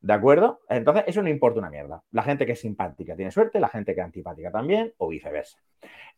¿De 0.00 0.12
acuerdo? 0.12 0.60
Entonces, 0.68 1.04
eso 1.06 1.22
no 1.22 1.28
importa 1.28 1.58
una 1.58 1.70
mierda. 1.70 2.02
La 2.12 2.22
gente 2.22 2.46
que 2.46 2.52
es 2.52 2.60
simpática 2.60 3.16
tiene 3.16 3.30
suerte, 3.30 3.58
la 3.58 3.68
gente 3.68 3.94
que 3.94 4.00
es 4.00 4.04
antipática 4.04 4.50
también, 4.50 4.92
o 4.98 5.08
viceversa. 5.08 5.58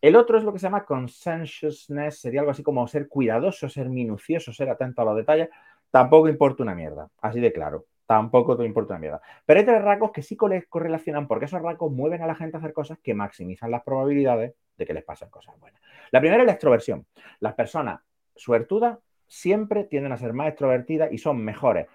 El 0.01 0.17
otro 0.17 0.39
es 0.39 0.45
lo 0.45 0.53
que 0.53 0.59
se 0.59 0.65
llama 0.65 0.85
conscientiousness, 0.85 2.21
sería 2.21 2.41
algo 2.41 2.51
así 2.51 2.63
como 2.63 2.87
ser 2.87 3.09
cuidadoso, 3.09 3.69
ser 3.69 3.89
minucioso, 3.89 4.53
ser 4.53 4.69
atento 4.69 5.03
a 5.03 5.05
los 5.07 5.17
detalles. 5.17 5.49
Tampoco 5.91 6.29
importa 6.29 6.63
una 6.63 6.75
mierda, 6.75 7.09
así 7.21 7.41
de 7.41 7.53
claro. 7.53 7.87
Tampoco 8.07 8.57
te 8.57 8.65
importa 8.65 8.95
una 8.95 9.01
mierda. 9.01 9.21
Pero 9.45 9.61
hay 9.61 9.67
tres 9.67 9.83
rasgos 9.83 10.13
que 10.13 10.23
sí 10.23 10.37
correlacionan 10.37 11.27
porque 11.27 11.45
esos 11.45 11.61
rasgos 11.61 11.93
mueven 11.93 12.23
a 12.23 12.27
la 12.27 12.35
gente 12.35 12.57
a 12.57 12.61
hacer 12.61 12.73
cosas 12.73 12.99
que 13.03 13.13
maximizan 13.13 13.71
las 13.71 13.83
probabilidades 13.83 14.55
de 14.77 14.87
que 14.87 14.95
les 14.95 15.05
pasen 15.05 15.29
cosas 15.29 15.59
buenas. 15.61 15.81
La 16.11 16.21
primera 16.21 16.43
es 16.43 16.47
la 16.47 16.53
extroversión. 16.53 17.07
Las 17.41 17.55
personas 17.55 18.01
suertudas 18.35 18.99
siempre 19.27 19.85
tienden 19.85 20.13
a 20.13 20.17
ser 20.17 20.33
más 20.33 20.49
extrovertidas 20.49 21.13
y 21.13 21.19
son 21.19 21.45
mejores 21.45 21.87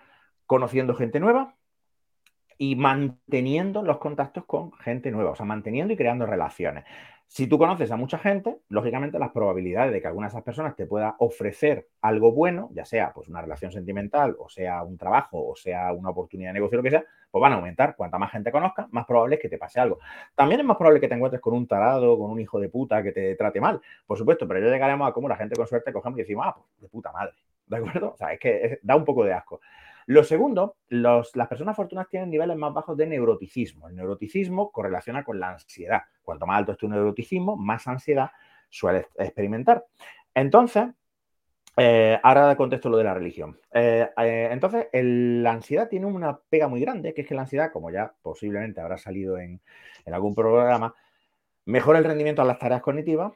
conociendo 0.46 0.94
gente 0.94 1.20
nueva, 1.20 1.56
y 2.58 2.76
manteniendo 2.76 3.84
los 3.84 3.98
contactos 3.98 4.46
con 4.46 4.72
gente 4.74 5.12
nueva, 5.12 5.32
o 5.32 5.36
sea, 5.36 5.46
manteniendo 5.46 5.94
y 5.94 5.98
creando 5.98 6.26
relaciones. 6.26 6.86
Si 7.34 7.48
tú 7.48 7.58
conoces 7.58 7.90
a 7.90 7.96
mucha 7.96 8.20
gente, 8.20 8.60
lógicamente 8.70 9.18
las 9.18 9.32
probabilidades 9.32 9.92
de 9.92 10.00
que 10.00 10.06
alguna 10.06 10.28
de 10.28 10.34
esas 10.34 10.44
personas 10.44 10.76
te 10.76 10.86
pueda 10.86 11.16
ofrecer 11.18 11.88
algo 12.02 12.32
bueno, 12.32 12.70
ya 12.74 12.86
sea 12.86 13.12
pues 13.12 13.28
una 13.28 13.42
relación 13.42 13.72
sentimental, 13.72 14.36
o 14.38 14.50
sea 14.50 14.84
un 14.84 15.00
trabajo, 15.00 15.44
o 15.44 15.56
sea 15.56 15.94
una 15.94 16.12
oportunidad 16.12 16.50
de 16.50 16.54
negocio, 16.54 16.78
lo 16.78 16.84
que 16.84 16.92
sea, 16.92 17.04
pues 17.32 17.42
van 17.42 17.54
a 17.54 17.56
aumentar. 17.56 17.96
Cuanta 17.96 18.20
más 18.20 18.32
gente 18.32 18.52
conozca, 18.52 18.88
más 18.92 19.08
probable 19.08 19.38
es 19.38 19.42
que 19.42 19.50
te 19.50 19.58
pase 19.58 19.80
algo. 19.80 19.98
También 20.36 20.62
es 20.62 20.68
más 20.68 20.78
probable 20.78 21.00
que 21.02 21.08
te 21.08 21.16
encuentres 21.16 21.42
con 21.42 21.56
un 21.56 21.66
tarado, 21.66 22.20
con 22.20 22.30
un 22.30 22.40
hijo 22.40 22.60
de 22.60 22.70
puta 22.70 23.02
que 23.02 23.12
te 23.12 23.36
trate 23.36 23.60
mal, 23.60 23.82
por 24.06 24.16
supuesto, 24.16 24.48
pero 24.48 24.60
ya 24.60 24.72
llegaremos 24.72 25.10
a 25.10 25.12
cómo 25.12 25.28
la 25.28 25.36
gente 25.36 25.56
con 25.56 25.66
suerte 25.66 25.92
cogemos 25.92 26.20
y 26.20 26.22
decimos, 26.22 26.46
ah, 26.48 26.54
pues 26.56 26.82
de 26.82 26.88
puta 26.88 27.12
madre, 27.12 27.34
¿de 27.66 27.78
acuerdo? 27.78 28.12
O 28.14 28.16
sea, 28.16 28.32
es 28.32 28.40
que 28.40 28.80
da 28.84 28.96
un 28.96 29.06
poco 29.06 29.24
de 29.24 29.34
asco. 29.34 29.60
Lo 30.08 30.24
segundo, 30.24 30.78
las 30.90 31.48
personas 31.48 31.76
fortunas 31.76 32.10
tienen 32.10 32.30
niveles 32.30 32.58
más 32.58 32.74
bajos 32.74 32.98
de 32.98 33.08
neuroticismo. 33.08 33.88
El 33.88 33.96
neuroticismo 33.96 34.72
correlaciona 34.72 35.24
con 35.24 35.40
la 35.40 35.52
ansiedad. 35.52 36.02
Cuanto 36.22 36.46
más 36.46 36.58
alto 36.58 36.74
es 36.74 36.78
tu 36.78 36.88
neuroticismo, 36.88 37.56
más 37.56 37.88
ansiedad 37.88 38.32
sueles 38.70 39.06
experimentar. 39.18 39.86
Entonces, 40.34 40.86
eh, 41.78 42.20
ahora 42.22 42.56
contesto 42.56 42.90
lo 42.90 42.98
de 42.98 43.04
la 43.04 43.14
religión. 43.14 43.60
Eh, 43.72 44.08
eh, 44.18 44.50
entonces, 44.52 44.88
la 44.92 45.52
ansiedad 45.52 45.90
tiene 45.90 46.06
una 46.06 46.38
pega 46.38 46.68
muy 46.68 46.82
grande, 46.82 47.14
que 47.14 47.22
es 47.22 47.28
que 47.28 47.36
la 47.36 47.42
ansiedad, 47.42 47.72
como 47.72 47.90
ya 47.90 48.14
posiblemente 48.22 48.82
habrá 48.82 48.98
salido 48.98 49.38
en, 49.38 49.62
en 50.06 50.14
algún 50.14 50.36
programa, 50.36 50.94
mejora 51.66 52.00
el 52.00 52.06
rendimiento 52.06 52.42
a 52.42 52.46
las 52.46 52.60
tareas 52.60 52.82
cognitivas, 52.82 53.34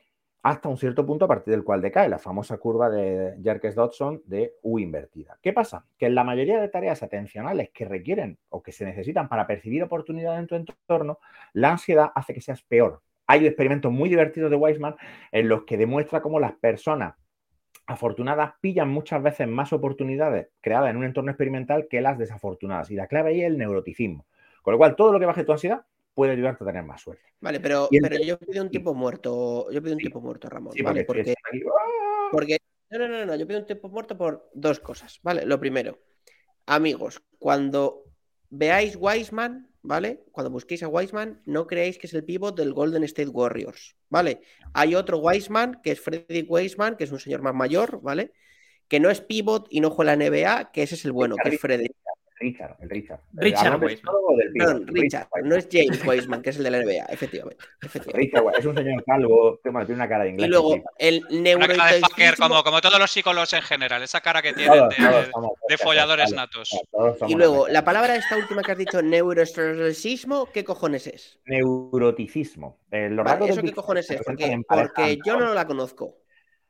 hasta 0.50 0.70
un 0.70 0.78
cierto 0.78 1.06
punto 1.06 1.26
a 1.26 1.28
partir 1.28 1.52
del 1.52 1.66
cual 1.66 1.82
decae, 1.82 2.08
la 2.08 2.20
famosa 2.20 2.58
curva 2.58 2.90
de 2.90 3.36
Jerkes-Dodson 3.44 4.22
de 4.24 4.54
U 4.62 4.80
invertida. 4.80 5.38
¿Qué 5.42 5.52
pasa? 5.52 5.86
Que 5.98 6.06
en 6.06 6.16
la 6.16 6.24
mayoría 6.24 6.62
de 6.62 6.70
tareas 6.70 7.04
atencionales 7.04 7.70
que 7.74 7.84
requieren 7.84 8.38
o 8.48 8.64
que 8.64 8.72
se 8.72 8.86
necesitan 8.86 9.28
para 9.28 9.46
percibir 9.46 9.84
oportunidad 9.84 10.40
en 10.40 10.48
tu 10.48 10.56
entorno, 10.56 11.20
la 11.52 11.72
ansiedad 11.72 12.14
hace 12.16 12.34
que 12.34 12.40
seas 12.40 12.62
peor. 12.62 13.02
Hay 13.28 13.46
experimentos 13.46 13.92
muy 13.92 14.08
divertidos 14.08 14.50
de 14.50 14.56
Weisman 14.56 14.96
en 15.34 15.50
los 15.50 15.64
que 15.64 15.76
demuestra 15.76 16.22
cómo 16.22 16.40
las 16.40 16.54
personas 16.54 17.16
afortunadas 17.86 18.54
pillan 18.62 18.88
muchas 18.88 19.22
veces 19.22 19.50
más 19.50 19.74
oportunidades 19.74 20.48
creadas 20.62 20.92
en 20.92 20.96
un 20.96 21.04
entorno 21.04 21.30
experimental 21.30 21.88
que 21.90 22.00
las 22.00 22.18
desafortunadas. 22.18 22.90
Y 22.90 22.96
la 22.96 23.08
clave 23.08 23.32
ahí 23.32 23.42
es 23.42 23.48
el 23.48 23.58
neuroticismo. 23.58 24.26
Con 24.62 24.72
lo 24.72 24.78
cual, 24.78 24.96
todo 24.96 25.12
lo 25.12 25.20
que 25.20 25.26
baje 25.26 25.44
tu 25.44 25.52
ansiedad 25.52 25.86
puede 26.18 26.32
ayudarte 26.32 26.64
a 26.64 26.68
tener 26.68 26.84
más 26.84 27.00
suerte. 27.00 27.32
Vale, 27.40 27.60
pero, 27.60 27.88
pero 27.92 28.18
yo 28.18 28.40
pido 28.40 28.64
un 28.64 28.72
tiempo 28.72 28.96
muerto, 28.96 29.70
yo 29.70 29.84
pido 29.84 29.94
un 29.94 30.00
tiempo 30.00 30.20
muerto, 30.20 30.50
Ramón, 30.50 30.74
¿vale? 30.84 31.06
Porque, 31.06 31.36
¡ah! 31.38 32.30
porque, 32.32 32.58
no, 32.90 32.98
no, 32.98 33.08
no, 33.08 33.26
no, 33.28 33.36
yo 33.36 33.46
pido 33.46 33.60
un 33.60 33.68
tiempo 33.68 33.88
muerto 33.88 34.18
por 34.18 34.50
dos 34.56 34.80
cosas, 34.80 35.20
¿vale? 35.22 35.46
Lo 35.46 35.60
primero, 35.60 36.00
amigos, 36.66 37.22
cuando 37.38 38.06
veáis 38.50 38.98
Wiseman, 39.00 39.70
¿vale? 39.84 40.24
Cuando 40.32 40.50
busquéis 40.50 40.82
a 40.82 40.88
Wiseman, 40.88 41.44
no 41.46 41.68
creéis 41.68 42.00
que 42.00 42.08
es 42.08 42.16
el 42.16 42.24
pivot 42.24 42.58
del 42.58 42.74
Golden 42.74 43.04
State 43.04 43.30
Warriors, 43.30 43.96
¿vale? 44.10 44.42
Hay 44.74 44.96
otro 44.96 45.20
Wiseman, 45.20 45.82
que 45.84 45.92
es 45.92 46.02
Freddy 46.02 46.48
Wiseman, 46.50 46.96
que 46.96 47.04
es 47.04 47.12
un 47.12 47.20
señor 47.20 47.44
más 47.44 47.54
mayor, 47.54 48.02
¿vale? 48.02 48.34
Que 48.88 49.00
no 49.00 49.12
es 49.12 49.22
pivot 49.22 49.68
y 49.70 49.82
no 49.82 49.92
juega 49.92 50.16
la 50.16 50.26
NBA, 50.26 50.72
que 50.72 50.82
ese 50.82 50.96
es 50.96 51.06
el 51.06 51.12
bueno, 51.12 51.36
que 51.36 51.50
es 51.50 51.62
Freddy. 51.62 51.90
Richard, 52.40 52.78
el 52.82 52.90
Richard. 52.90 53.20
Richard 53.34 53.82
Weisman. 53.82 54.88
Richard, 54.88 55.28
no 55.44 55.56
es 55.56 55.68
James 55.72 56.06
Weisman, 56.06 56.42
que 56.42 56.52
es 56.52 56.58
el 56.58 56.64
de 56.64 56.72
la 56.72 56.80
NBA, 56.80 57.06
efectivamente. 57.10 57.64
Richard, 58.14 58.44
es 58.58 58.66
un 58.66 58.76
señor 58.76 59.04
calvo, 59.06 59.60
tiene 59.64 59.94
una 59.94 60.08
cara 60.08 60.24
de 60.24 60.30
inglés. 60.32 60.48
Y 60.48 60.52
luego, 60.52 60.76
el 61.00 61.24
neurointensivismo... 61.32 62.48
como, 62.48 62.64
como 62.64 62.82
todos 62.82 63.00
los 63.00 63.10
psicólogos 63.10 63.54
en 63.54 63.64
general, 63.64 64.04
esa 64.04 64.22
cara 64.22 64.42
que 64.42 64.54
tienen 64.54 64.88
de, 64.90 65.78
folladores 65.78 66.32
natos. 66.32 66.70
Y 67.28 67.36
luego, 67.36 67.68
la 67.68 67.84
palabra 67.84 68.16
esta 68.16 68.38
última 68.38 68.62
que 68.62 68.72
has 68.72 68.78
dicho, 68.78 69.02
neuroestrosismo, 69.02 70.48
¿qué 70.54 70.64
cojones 70.64 71.08
es? 71.08 71.40
Neuroticismo. 71.46 72.80
Eh, 72.92 73.10
¿Eso 73.48 73.62
qué 73.62 73.74
cojones 73.74 74.10
es? 74.12 74.22
Porque, 74.24 74.60
porque 74.68 75.18
yo 75.26 75.40
no 75.40 75.54
la 75.54 75.66
conozco. 75.66 76.18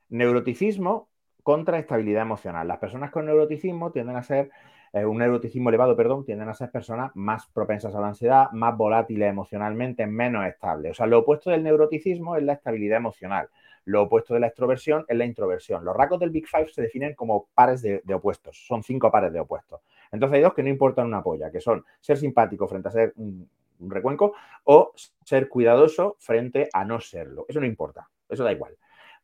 Neuroticismo 0.10 1.10
contra 1.44 1.80
estabilidad 1.80 2.22
emocional. 2.22 2.68
Las 2.68 2.80
personas 2.80 3.12
con 3.12 3.26
neuroticismo 3.26 3.92
tienden 3.92 4.16
a 4.16 4.24
ser 4.24 4.50
eh, 4.94 5.06
un 5.06 5.18
neuroticismo 5.18 5.70
elevado, 5.70 5.96
perdón, 5.96 6.26
tienden 6.26 6.50
a 6.50 6.54
ser 6.54 6.72
personas 6.72 7.12
más 7.16 7.48
propensas 7.48 7.94
a 7.96 8.00
la 8.00 8.08
ansiedad, 8.08 8.52
más 8.52 8.76
volátiles 8.76 9.30
emocionalmente, 9.30 10.08
menos 10.08 10.46
estables. 10.46 10.92
O 10.92 10.94
sea, 10.96 11.06
lo 11.06 11.20
opuesto 11.20 11.50
del 11.50 11.64
neuroticismo 11.64 12.36
es 12.36 12.44
la 12.44 12.54
estabilidad 12.54 12.98
emocional. 12.98 13.50
Lo 13.86 14.04
opuesto 14.04 14.34
de 14.34 14.42
la 14.42 14.48
extroversión 14.48 15.06
es 15.08 15.18
la 15.18 15.26
introversión. 15.26 15.86
Los 15.86 15.96
rasgos 15.96 16.20
del 16.20 16.30
Big 16.30 16.48
Five 16.48 16.70
se 16.70 16.82
definen 16.82 17.16
como 17.16 17.48
pares 17.54 17.82
de, 17.82 18.02
opuestos. 18.14 18.66
Son 18.68 18.84
cinco 18.84 19.10
pares 19.10 19.32
de 19.32 19.40
opuestos. 19.40 19.82
Entonces 20.12 20.36
hay 20.36 20.42
dos 20.42 20.54
que 20.54 20.64
no 20.64 20.70
importan 20.70 21.08
una 21.08 21.24
polla, 21.24 21.52
que 21.52 21.62
son 21.62 21.86
ser 22.02 22.18
simpático 22.18 22.68
frente 22.68 22.90
a 22.90 22.92
ser 22.92 23.14
un, 23.16 23.50
un 23.80 23.90
recuenco 23.90 24.34
o 24.66 24.94
ser 25.24 25.48
cuidadoso 25.48 26.18
frente 26.20 26.70
a 26.74 26.84
no 26.84 27.00
serlo. 27.00 27.46
Eso 27.48 27.60
no 27.60 27.66
importa. 27.66 28.10
Eso 28.28 28.44
da 28.44 28.52
igual. 28.52 28.76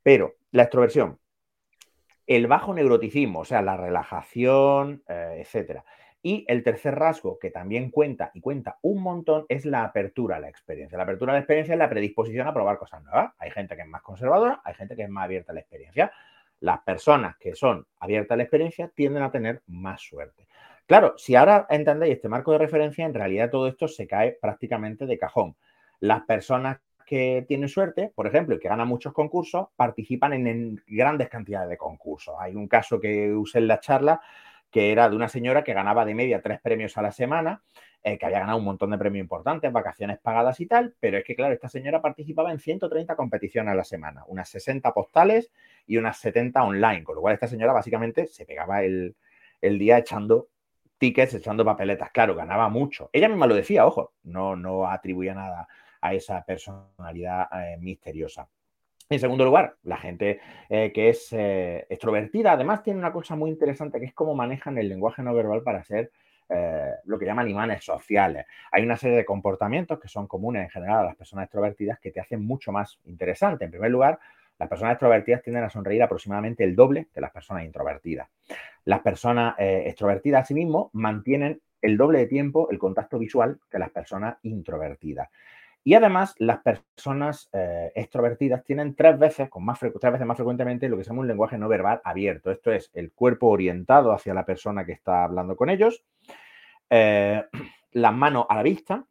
Pero 0.01 0.35
la 0.51 0.63
extroversión, 0.63 1.17
el 2.27 2.47
bajo 2.47 2.73
neuroticismo, 2.73 3.39
o 3.39 3.45
sea, 3.45 3.61
la 3.61 3.77
relajación, 3.77 5.03
eh, 5.07 5.37
etcétera. 5.41 5.83
Y 6.21 6.45
el 6.47 6.63
tercer 6.63 6.95
rasgo 6.95 7.37
que 7.37 7.51
también 7.51 7.91
cuenta 7.91 8.31
y 8.33 8.39
cuenta 8.39 8.79
un 8.81 9.03
montón 9.03 9.45
es 9.49 9.65
la 9.65 9.83
apertura 9.83 10.37
a 10.37 10.39
la 10.39 10.47
experiencia. 10.47 10.97
La 10.97 11.03
apertura 11.03 11.33
a 11.33 11.35
la 11.35 11.39
experiencia 11.39 11.73
es 11.73 11.79
la 11.79 11.89
predisposición 11.89 12.47
a 12.47 12.53
probar 12.53 12.77
cosas 12.77 13.03
nuevas. 13.03 13.33
Hay 13.39 13.51
gente 13.51 13.75
que 13.75 13.81
es 13.81 13.87
más 13.87 14.01
conservadora, 14.01 14.61
hay 14.63 14.73
gente 14.73 14.95
que 14.95 15.03
es 15.03 15.09
más 15.09 15.25
abierta 15.25 15.51
a 15.51 15.55
la 15.55 15.59
experiencia. 15.59 16.13
Las 16.61 16.79
personas 16.79 17.35
que 17.35 17.55
son 17.55 17.85
abiertas 17.99 18.35
a 18.35 18.37
la 18.37 18.43
experiencia 18.43 18.87
tienden 18.87 19.21
a 19.21 19.31
tener 19.31 19.63
más 19.67 20.01
suerte. 20.01 20.47
Claro, 20.85 21.13
si 21.17 21.35
ahora 21.35 21.67
entendéis 21.69 22.15
este 22.15 22.29
marco 22.29 22.53
de 22.53 22.57
referencia, 22.57 23.05
en 23.05 23.13
realidad 23.13 23.49
todo 23.49 23.67
esto 23.67 23.89
se 23.89 24.07
cae 24.07 24.37
prácticamente 24.41 25.05
de 25.05 25.17
cajón. 25.17 25.57
Las 25.99 26.21
personas 26.21 26.79
que 27.05 27.45
tienen 27.47 27.69
suerte, 27.69 28.11
por 28.15 28.27
ejemplo, 28.27 28.55
y 28.55 28.59
que 28.59 28.67
ganan 28.67 28.87
muchos 28.87 29.13
concursos, 29.13 29.67
participan 29.75 30.33
en, 30.33 30.81
grandes 30.87 31.29
cantidades 31.29 31.69
de 31.69 31.77
concursos. 31.77 32.35
Hay 32.39 32.55
un 32.55 32.67
caso 32.67 32.99
que 32.99 33.31
usé 33.33 33.59
en 33.59 33.67
la 33.67 33.79
charla 33.79 34.21
que 34.71 34.91
era 34.91 35.07
de 35.07 35.15
una 35.15 35.29
señora 35.29 35.63
que 35.63 35.73
ganaba 35.73 36.03
de 36.03 36.15
media 36.15 36.41
tres 36.41 36.59
premios 36.59 36.97
a 36.97 37.03
la 37.03 37.11
semana, 37.11 37.61
eh, 38.01 38.17
que 38.17 38.25
había 38.25 38.39
ganado 38.39 38.57
un 38.57 38.65
montón 38.65 38.89
de 38.89 38.97
premios 38.97 39.21
importantes, 39.21 39.71
vacaciones 39.71 40.17
pagadas 40.19 40.59
y 40.59 40.65
tal, 40.65 40.95
pero 40.99 41.17
es 41.19 41.23
que, 41.23 41.35
claro, 41.35 41.53
esta 41.53 41.69
señora 41.69 42.01
participaba 42.01 42.51
en 42.51 42.59
130 42.59 43.15
competiciones 43.15 43.71
a 43.71 43.75
la 43.75 43.83
semana, 43.83 44.23
unas 44.27 44.49
60 44.49 44.91
postales 44.91 45.51
y 45.85 45.97
unas 45.97 46.17
70 46.17 46.63
online, 46.63 47.03
con 47.03 47.15
lo 47.15 47.21
cual 47.21 47.35
esta 47.35 47.47
señora 47.47 47.71
básicamente 47.71 48.25
se 48.25 48.45
pegaba 48.45 48.83
el, 48.83 49.15
día 49.61 49.99
echando 49.99 50.49
tickets, 50.97 51.35
echando 51.35 51.63
papeletas. 51.63 52.11
Claro, 52.11 52.35
ganaba 52.35 52.67
mucho. 52.67 53.09
Ella 53.13 53.29
misma 53.29 53.45
lo 53.45 53.55
decía, 53.55 53.85
ojo, 53.85 54.13
no, 54.23 54.55
no 54.55 54.87
atribuía 54.89 55.35
nada 55.35 55.67
a 56.03 56.13
esa 56.13 56.43
personalidad 56.43 57.47
eh, 57.53 57.77
misteriosa. 57.79 58.47
En 59.09 59.19
segundo 59.19 59.45
lugar, 59.45 59.75
la 59.83 59.97
gente 59.97 60.39
eh, 60.69 60.91
que 60.93 61.09
es 61.09 61.31
eh, 61.31 61.85
extrovertida, 61.89 62.51
además 62.51 62.83
tiene 62.83 62.99
una 62.99 63.13
cosa 63.13 63.35
muy 63.37 63.49
interesante 63.49 63.99
que 63.99 64.07
es 64.07 64.13
cómo 64.13 64.35
manejan 64.35 64.77
el 64.77 64.89
lenguaje 64.89 65.23
no 65.23 65.33
verbal 65.33 65.63
para 65.63 65.83
ser 65.83 66.11
lo 67.05 67.17
que 67.17 67.25
llaman 67.25 67.49
imanes 67.49 67.83
sociales. 67.83 68.45
Hay 68.71 68.83
una 68.83 68.95
serie 68.95 69.17
de 69.17 69.25
comportamientos 69.25 69.99
que 69.99 70.07
son 70.07 70.27
comunes 70.27 70.61
en 70.61 70.69
general 70.69 70.99
a 70.99 71.03
las 71.05 71.15
personas 71.15 71.45
extrovertidas 71.45 71.99
que 71.99 72.11
te 72.11 72.19
hacen 72.19 72.45
mucho 72.45 72.71
más 72.71 72.99
interesante. 73.05 73.65
En 73.65 73.71
primer 73.71 73.89
lugar, 73.89 74.19
las 74.59 74.69
personas 74.69 74.91
extrovertidas 74.91 75.41
tienden 75.41 75.63
a 75.63 75.71
sonreír 75.71 76.03
aproximadamente 76.03 76.63
el 76.63 76.75
doble 76.75 77.07
que 77.11 77.21
las 77.21 77.31
personas 77.31 77.63
introvertidas. 77.63 78.29
Las 78.85 78.99
personas 78.99 79.55
extrovertidas, 79.57 80.43
asimismo, 80.43 80.91
mantienen 80.93 81.59
el 81.81 81.97
doble 81.97 82.19
de 82.19 82.27
tiempo 82.27 82.69
el 82.69 82.77
contacto 82.77 83.17
visual 83.17 83.59
que 83.71 83.79
las 83.79 83.89
personas 83.89 84.37
introvertidas. 84.43 85.29
Y 85.83 85.95
además, 85.95 86.33
las 86.37 86.59
personas 86.59 87.49
eh, 87.51 87.91
extrovertidas 87.95 88.63
tienen 88.63 88.95
tres 88.95 89.19
veces, 89.19 89.49
con 89.49 89.65
más 89.65 89.79
tres 89.79 90.13
veces 90.13 90.25
más 90.25 90.37
frecuentemente 90.37 90.87
lo 90.87 90.97
que 90.97 91.03
se 91.03 91.09
llama 91.09 91.21
un 91.21 91.27
lenguaje 91.27 91.57
no 91.57 91.67
verbal 91.67 92.01
abierto. 92.03 92.51
Esto 92.51 92.71
es 92.71 92.89
el 92.93 93.11
cuerpo 93.11 93.47
orientado 93.47 94.13
hacia 94.13 94.33
la 94.33 94.45
persona 94.45 94.85
que 94.85 94.93
está 94.93 95.23
hablando 95.23 95.55
con 95.55 95.69
ellos, 95.69 96.03
eh, 96.89 97.43
las 97.91 98.13
manos 98.13 98.45
a 98.49 98.55
la 98.55 98.63
vista 98.63 99.05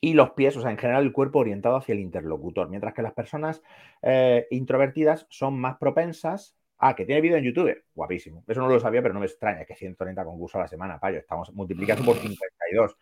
y 0.00 0.14
los 0.14 0.30
pies, 0.30 0.56
o 0.56 0.60
sea, 0.60 0.70
en 0.70 0.78
general 0.78 1.02
el 1.02 1.12
cuerpo 1.12 1.40
orientado 1.40 1.76
hacia 1.76 1.94
el 1.94 2.00
interlocutor. 2.00 2.68
Mientras 2.68 2.94
que 2.94 3.02
las 3.02 3.12
personas 3.14 3.62
eh, 4.02 4.46
introvertidas 4.50 5.26
son 5.28 5.58
más 5.58 5.76
propensas 5.78 6.58
Ah, 6.80 6.94
que 6.94 7.04
tiene 7.04 7.20
vídeo 7.20 7.36
en 7.36 7.44
YouTube. 7.44 7.84
Guapísimo. 7.92 8.44
Eso 8.46 8.60
no 8.60 8.68
lo 8.68 8.78
sabía, 8.78 9.02
pero 9.02 9.12
no 9.12 9.20
me 9.20 9.26
extraña 9.26 9.64
que 9.64 9.74
130 9.74 10.24
concursos 10.24 10.56
a 10.56 10.62
la 10.62 10.68
semana, 10.68 11.00
payo. 11.00 11.18
Estamos 11.18 11.52
multiplicando 11.52 12.04
por 12.04 12.16
52. 12.16 12.96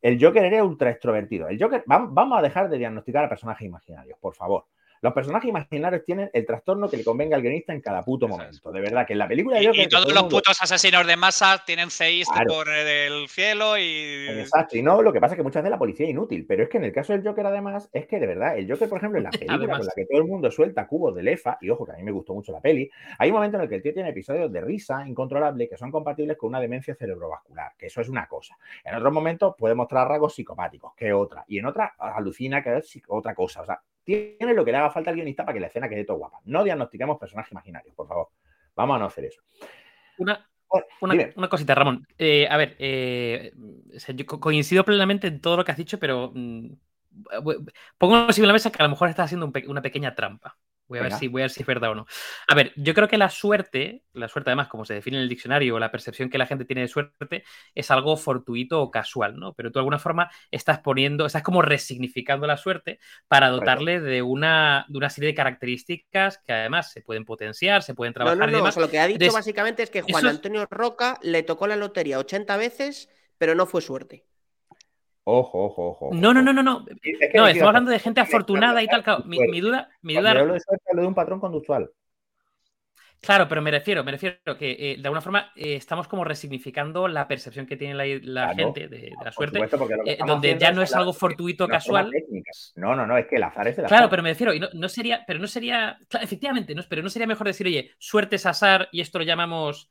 El 0.00 0.22
Joker 0.22 0.44
era 0.44 0.64
ultra 0.64 0.90
extrovertido. 0.90 1.48
El 1.48 1.60
Joker, 1.60 1.82
vamos 1.86 2.38
a 2.38 2.42
dejar 2.42 2.68
de 2.68 2.78
diagnosticar 2.78 3.24
a 3.24 3.28
personajes 3.28 3.66
imaginarios, 3.66 4.18
por 4.20 4.34
favor. 4.34 4.66
Los 5.00 5.12
personajes 5.12 5.48
imaginarios 5.48 6.04
tienen 6.04 6.30
el 6.32 6.46
trastorno 6.46 6.88
que 6.88 6.96
le 6.96 7.04
convenga 7.04 7.36
al 7.36 7.42
guionista 7.42 7.72
en 7.72 7.80
cada 7.80 8.02
puto 8.02 8.28
momento. 8.28 8.70
De 8.72 8.80
verdad, 8.80 9.06
que 9.06 9.12
en 9.12 9.18
la 9.18 9.28
película. 9.28 9.62
Y, 9.62 9.68
y 9.68 9.88
todos 9.88 10.12
los 10.12 10.24
putos 10.24 10.60
asesinos 10.60 11.06
de 11.06 11.16
masa 11.16 11.62
tienen 11.64 11.90
CIs 11.90 12.28
por 12.46 12.68
el 12.68 13.28
cielo 13.28 13.76
y. 13.78 14.26
Exacto. 14.28 14.76
Y 14.76 14.82
no, 14.82 15.02
lo 15.02 15.12
que 15.12 15.20
pasa 15.20 15.34
es 15.34 15.36
que 15.36 15.42
muchas 15.42 15.62
veces 15.62 15.70
la 15.70 15.78
policía 15.78 16.06
es 16.06 16.10
inútil. 16.10 16.46
Pero 16.46 16.64
es 16.64 16.68
que 16.68 16.78
en 16.78 16.84
el 16.84 16.92
caso 16.92 17.12
del 17.12 17.26
Joker, 17.26 17.46
además, 17.46 17.88
es 17.92 18.06
que 18.06 18.18
de 18.18 18.26
verdad, 18.26 18.56
el 18.58 18.70
Joker, 18.70 18.88
por 18.88 18.98
ejemplo, 18.98 19.18
en 19.18 19.24
la 19.24 19.30
película 19.56 19.78
con 19.78 19.86
la 19.86 19.92
que 19.94 20.06
todo 20.06 20.18
el 20.18 20.26
mundo 20.26 20.50
suelta 20.50 20.86
cubos 20.86 21.14
de 21.14 21.22
lefa, 21.22 21.58
y 21.60 21.70
ojo, 21.70 21.84
que 21.86 21.92
a 21.92 21.96
mí 21.96 22.02
me 22.02 22.12
gustó 22.12 22.34
mucho 22.34 22.52
la 22.52 22.60
peli, 22.60 22.90
hay 23.18 23.30
un 23.30 23.36
momento 23.36 23.56
en 23.56 23.64
el 23.64 23.68
que 23.68 23.76
el 23.76 23.82
tío 23.82 23.94
tiene 23.94 24.10
episodios 24.10 24.52
de 24.52 24.60
risa 24.60 25.06
incontrolable 25.06 25.68
que 25.68 25.76
son 25.76 25.90
compatibles 25.90 26.36
con 26.36 26.48
una 26.48 26.60
demencia 26.60 26.94
cerebrovascular, 26.94 27.72
que 27.76 27.86
eso 27.86 28.00
es 28.00 28.08
una 28.08 28.26
cosa. 28.26 28.56
En 28.84 28.94
otros 28.94 29.12
momentos 29.12 29.54
puede 29.56 29.74
mostrar 29.74 30.08
rasgos 30.08 30.34
psicopáticos, 30.34 30.94
que 30.94 31.12
otra. 31.12 31.44
Y 31.46 31.58
en 31.58 31.66
otra 31.66 31.94
alucina 31.98 32.62
que 32.62 32.78
es 32.78 33.00
otra 33.08 33.34
cosa. 33.34 33.62
O 33.62 33.64
sea, 33.64 33.80
tiene 34.08 34.54
lo 34.54 34.64
que 34.64 34.72
le 34.72 34.78
haga 34.78 34.90
falta 34.90 35.10
al 35.10 35.16
guionista 35.16 35.44
para 35.44 35.52
que 35.52 35.60
la 35.60 35.66
escena 35.66 35.86
quede 35.86 36.06
todo 36.06 36.16
guapa. 36.16 36.40
No 36.46 36.64
diagnostiquemos 36.64 37.18
personajes 37.18 37.52
imaginarios, 37.52 37.94
por 37.94 38.08
favor. 38.08 38.28
Vamos 38.74 38.96
a 38.96 38.98
no 39.00 39.04
hacer 39.04 39.26
eso. 39.26 39.42
Una, 40.16 40.48
una, 41.36 41.48
cosita, 41.50 41.74
Ramón. 41.74 42.06
Eh, 42.16 42.48
a 42.48 42.56
ver, 42.56 42.74
eh, 42.78 43.52
yo 44.14 44.26
coincido 44.26 44.82
plenamente 44.82 45.26
en 45.26 45.42
todo 45.42 45.58
lo 45.58 45.64
que 45.64 45.72
has 45.72 45.76
dicho, 45.76 45.98
pero 45.98 46.32
mm, 46.34 46.70
pongo 47.98 48.28
en 48.34 48.46
la 48.46 48.52
mesa 48.54 48.72
que 48.72 48.82
a 48.82 48.86
lo 48.86 48.90
mejor 48.90 49.10
estás 49.10 49.26
haciendo 49.26 49.52
una 49.66 49.82
pequeña 49.82 50.14
trampa. 50.14 50.56
Voy 50.88 50.98
a, 50.98 51.02
ver 51.02 51.12
si, 51.12 51.28
voy 51.28 51.42
a 51.42 51.44
ver 51.44 51.50
si 51.50 51.60
es 51.60 51.66
verdad 51.66 51.90
o 51.90 51.94
no. 51.94 52.06
A 52.46 52.54
ver, 52.54 52.72
yo 52.76 52.94
creo 52.94 53.08
que 53.08 53.18
la 53.18 53.28
suerte, 53.28 54.04
la 54.14 54.26
suerte 54.26 54.50
además, 54.50 54.68
como 54.68 54.86
se 54.86 54.94
define 54.94 55.18
en 55.18 55.24
el 55.24 55.28
diccionario, 55.28 55.78
la 55.78 55.90
percepción 55.90 56.30
que 56.30 56.38
la 56.38 56.46
gente 56.46 56.64
tiene 56.64 56.82
de 56.82 56.88
suerte, 56.88 57.44
es 57.74 57.90
algo 57.90 58.16
fortuito 58.16 58.80
o 58.80 58.90
casual, 58.90 59.36
¿no? 59.36 59.52
Pero 59.52 59.70
tú 59.70 59.74
de 59.74 59.80
alguna 59.80 59.98
forma 59.98 60.30
estás 60.50 60.78
poniendo, 60.80 61.26
estás 61.26 61.42
como 61.42 61.60
resignificando 61.60 62.46
la 62.46 62.56
suerte 62.56 63.00
para 63.28 63.50
dotarle 63.50 64.00
de 64.00 64.22
una, 64.22 64.86
de 64.88 64.98
una 64.98 65.10
serie 65.10 65.28
de 65.28 65.34
características 65.34 66.38
que 66.38 66.52
además 66.52 66.90
se 66.90 67.02
pueden 67.02 67.24
potenciar, 67.24 67.82
se 67.82 67.94
pueden 67.94 68.14
trabajar. 68.14 68.38
No, 68.38 68.46
no, 68.46 68.50
no, 68.50 68.56
y 68.56 68.60
demás. 68.60 68.76
lo 68.76 68.90
que 68.90 68.98
ha 68.98 69.06
dicho 69.06 69.32
básicamente 69.32 69.82
es 69.82 69.90
que 69.90 70.00
Juan 70.02 70.26
Antonio 70.26 70.66
Roca 70.70 71.18
le 71.22 71.42
tocó 71.42 71.66
la 71.66 71.76
lotería 71.76 72.18
80 72.18 72.56
veces, 72.56 73.10
pero 73.36 73.54
no 73.54 73.66
fue 73.66 73.82
suerte. 73.82 74.24
Ojo, 75.30 75.66
ojo, 75.66 75.88
ojo. 75.90 76.10
No, 76.14 76.32
no, 76.32 76.40
no, 76.40 76.54
no, 76.54 76.62
no. 76.62 76.86
no, 77.34 77.46
estamos 77.48 77.68
hablando 77.68 77.90
de 77.90 77.98
gente 77.98 78.22
afortunada 78.22 78.82
y 78.82 78.86
tal. 78.86 79.04
mi, 79.26 79.60
duda. 79.60 79.90
Mi 80.00 80.14
duda... 80.14 80.30
Hablo 80.30 80.54
de, 80.54 80.60
de 80.94 81.06
un 81.06 81.14
patrón 81.14 81.38
conductual. 81.38 81.90
Claro, 83.20 83.46
pero 83.46 83.60
me 83.60 83.70
refiero, 83.70 84.02
me 84.04 84.12
refiero 84.12 84.56
que 84.56 84.70
eh, 84.70 84.96
de 84.96 85.02
alguna 85.02 85.20
forma 85.20 85.52
eh, 85.54 85.74
estamos 85.74 86.08
como 86.08 86.24
resignificando 86.24 87.08
la 87.08 87.28
percepción 87.28 87.66
que 87.66 87.76
tiene 87.76 87.94
la, 88.22 88.54
gente 88.54 88.88
de, 88.88 89.12
la 89.22 89.30
suerte, 89.30 89.68
eh, 90.06 90.18
donde 90.24 90.56
ya 90.56 90.72
no 90.72 90.80
es 90.80 90.94
algo 90.94 91.12
fortuito 91.12 91.68
casual. 91.68 92.10
No, 92.76 92.96
no, 92.96 93.06
no, 93.06 93.18
es 93.18 93.26
que 93.26 93.36
el 93.36 93.42
azar 93.42 93.68
es 93.68 93.76
el 93.76 93.84
azar. 93.84 93.98
Claro, 93.98 94.08
pero 94.08 94.22
me 94.22 94.30
refiero, 94.30 94.54
y 94.54 94.60
no, 94.60 94.88
sería, 94.88 95.24
pero 95.26 95.40
no 95.40 95.48
sería, 95.48 95.98
efectivamente, 96.22 96.74
no, 96.74 96.82
pero 96.88 97.02
no 97.02 97.10
sería 97.10 97.26
mejor 97.26 97.48
decir, 97.48 97.66
oye, 97.66 97.90
suerte 97.98 98.36
es 98.36 98.46
azar 98.46 98.88
y 98.92 99.02
esto 99.02 99.18
lo 99.18 99.24
llamamos 99.24 99.90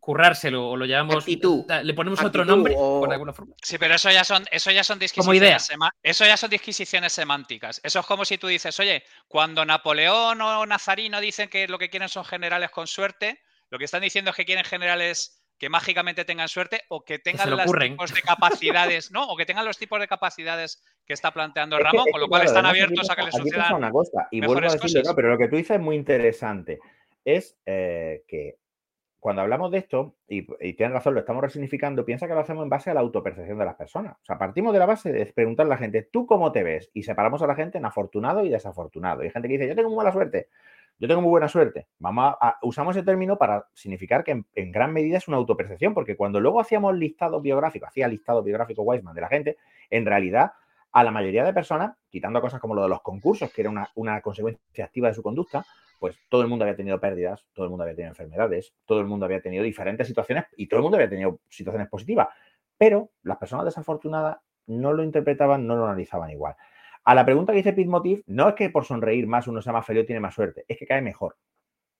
currárselo 0.00 0.70
o 0.70 0.76
lo 0.76 0.86
llamamos 0.86 1.26
le 1.26 1.94
ponemos 1.94 2.22
otro 2.22 2.44
nombre 2.44 2.74
por 2.74 3.12
alguna 3.12 3.32
forma. 3.32 3.54
Sí, 3.62 3.78
pero 3.78 3.94
eso 3.94 4.10
ya 4.10 4.24
son 4.24 4.44
eso 4.50 4.70
ya 4.70 4.82
son 4.82 4.98
disquisiciones 4.98 5.70
eso 6.02 6.24
ya 6.24 6.36
son 6.36 6.50
disquisiciones 6.50 7.12
semánticas. 7.12 7.80
Eso 7.84 8.00
es 8.00 8.06
como 8.06 8.24
si 8.24 8.38
tú 8.38 8.48
dices, 8.48 8.78
"Oye, 8.80 9.04
cuando 9.28 9.64
Napoleón 9.64 10.40
o 10.40 10.66
Nazarino 10.66 11.20
dicen 11.20 11.48
que 11.48 11.68
lo 11.68 11.78
que 11.78 11.90
quieren 11.90 12.08
son 12.08 12.24
generales 12.24 12.70
con 12.70 12.86
suerte, 12.86 13.40
lo 13.70 13.78
que 13.78 13.84
están 13.84 14.02
diciendo 14.02 14.30
es 14.30 14.36
que 14.36 14.44
quieren 14.44 14.64
generales 14.64 15.44
que 15.58 15.68
mágicamente 15.68 16.24
tengan 16.24 16.48
suerte 16.48 16.82
o 16.88 17.04
que 17.04 17.18
tengan 17.18 17.50
los 17.50 17.64
tipos 17.78 18.14
de 18.14 18.22
capacidades, 18.22 19.10
¿no? 19.10 19.26
O 19.26 19.36
que 19.36 19.44
tengan 19.44 19.64
los 19.64 19.76
tipos 19.76 19.98
de 19.98 20.06
capacidades 20.06 20.82
que 21.04 21.14
está 21.14 21.32
planteando 21.32 21.78
Ramón, 21.78 22.06
con 22.10 22.20
lo 22.20 22.28
cual 22.28 22.44
están 22.44 22.64
abiertos 22.64 23.10
a 23.10 23.16
que 23.16 23.22
les 23.22 23.34
sucedan 23.34 23.74
una 23.74 23.90
cosa, 23.90 24.28
y 24.30 24.40
vuelvo 24.40 24.68
a 24.68 24.72
decirlo, 24.72 25.14
pero 25.16 25.30
lo 25.30 25.38
que 25.38 25.48
tú 25.48 25.56
dices 25.56 25.76
es 25.76 25.82
muy 25.82 25.96
interesante. 25.96 26.78
Es 27.24 27.56
eh, 27.66 28.22
que 28.28 28.56
cuando 29.20 29.42
hablamos 29.42 29.72
de 29.72 29.78
esto, 29.78 30.14
y, 30.28 30.42
tienes 30.74 30.92
razón, 30.92 31.14
lo 31.14 31.20
estamos 31.20 31.42
resignificando, 31.42 32.04
piensa 32.04 32.28
que 32.28 32.34
lo 32.34 32.40
hacemos 32.40 32.62
en 32.62 32.68
base 32.68 32.90
a 32.90 32.94
la 32.94 33.00
autopercepción 33.00 33.58
de 33.58 33.64
las 33.64 33.74
personas. 33.74 34.16
O 34.22 34.24
sea, 34.24 34.38
partimos 34.38 34.72
de 34.72 34.78
la 34.78 34.86
base 34.86 35.12
de 35.12 35.26
preguntar 35.26 35.66
a 35.66 35.68
la 35.68 35.76
gente, 35.76 36.02
¿tú 36.02 36.24
cómo 36.24 36.52
te 36.52 36.62
ves? 36.62 36.90
Y 36.94 37.02
separamos 37.02 37.42
a 37.42 37.46
la 37.48 37.56
gente 37.56 37.78
en 37.78 37.84
afortunado 37.84 38.44
y 38.44 38.48
desafortunado. 38.48 39.22
Y 39.22 39.26
hay 39.26 39.32
gente 39.32 39.48
que 39.48 39.54
dice, 39.54 39.68
yo 39.68 39.74
tengo 39.74 39.88
muy 39.88 39.96
mala 39.96 40.12
suerte, 40.12 40.48
yo 41.00 41.08
tengo 41.08 41.20
muy 41.20 41.30
buena 41.30 41.48
suerte. 41.48 41.88
Vamos 41.98 42.36
a, 42.40 42.58
usamos 42.62 42.96
ese 42.96 43.04
término 43.04 43.36
para 43.36 43.66
significar 43.74 44.22
que 44.22 44.44
en, 44.54 44.72
gran 44.72 44.92
medida 44.92 45.18
es 45.18 45.26
una 45.26 45.36
autopercepción, 45.36 45.94
porque 45.94 46.16
cuando 46.16 46.38
luego 46.38 46.60
hacíamos 46.60 46.96
listado 46.96 47.40
biográfico, 47.40 47.86
hacía 47.86 48.06
listado 48.06 48.44
biográfico 48.44 48.82
Weisman 48.82 49.16
de 49.16 49.20
la 49.20 49.28
gente, 49.28 49.56
en 49.90 50.06
realidad 50.06 50.52
a 50.92 51.02
la 51.02 51.10
mayoría 51.10 51.44
de 51.44 51.52
personas, 51.52 51.96
quitando 52.08 52.40
cosas 52.40 52.60
como 52.60 52.74
lo 52.74 52.82
de 52.82 52.88
los 52.88 53.02
concursos, 53.02 53.52
que 53.52 53.62
era 53.62 53.90
una 53.94 54.20
consecuencia 54.20 54.84
activa 54.84 55.08
de 55.08 55.14
su 55.14 55.22
conducta, 55.22 55.64
pues 55.98 56.18
todo 56.28 56.42
el 56.42 56.48
mundo 56.48 56.64
había 56.64 56.76
tenido 56.76 57.00
pérdidas, 57.00 57.46
todo 57.52 57.64
el 57.64 57.70
mundo 57.70 57.84
había 57.84 57.96
tenido 57.96 58.10
enfermedades, 58.10 58.74
todo 58.84 59.00
el 59.00 59.06
mundo 59.06 59.26
había 59.26 59.40
tenido 59.40 59.64
diferentes 59.64 60.06
situaciones 60.06 60.44
y 60.56 60.66
todo 60.66 60.78
el 60.78 60.82
mundo 60.82 60.96
había 60.96 61.08
tenido 61.08 61.40
situaciones 61.48 61.88
positivas. 61.88 62.28
Pero 62.76 63.10
las 63.22 63.38
personas 63.38 63.64
desafortunadas 63.64 64.38
no 64.66 64.92
lo 64.92 65.02
interpretaban, 65.02 65.66
no 65.66 65.76
lo 65.76 65.86
analizaban 65.86 66.30
igual. 66.30 66.54
A 67.04 67.14
la 67.14 67.24
pregunta 67.24 67.52
que 67.52 67.58
dice 67.58 67.72
Pitmotiv, 67.72 68.22
no 68.26 68.48
es 68.48 68.54
que 68.54 68.70
por 68.70 68.84
sonreír 68.84 69.26
más 69.26 69.48
uno 69.48 69.62
sea 69.62 69.72
más 69.72 69.86
feliz 69.86 70.02
o 70.02 70.06
tiene 70.06 70.20
más 70.20 70.34
suerte, 70.34 70.64
es 70.68 70.78
que 70.78 70.86
cae 70.86 71.00
mejor. 71.00 71.36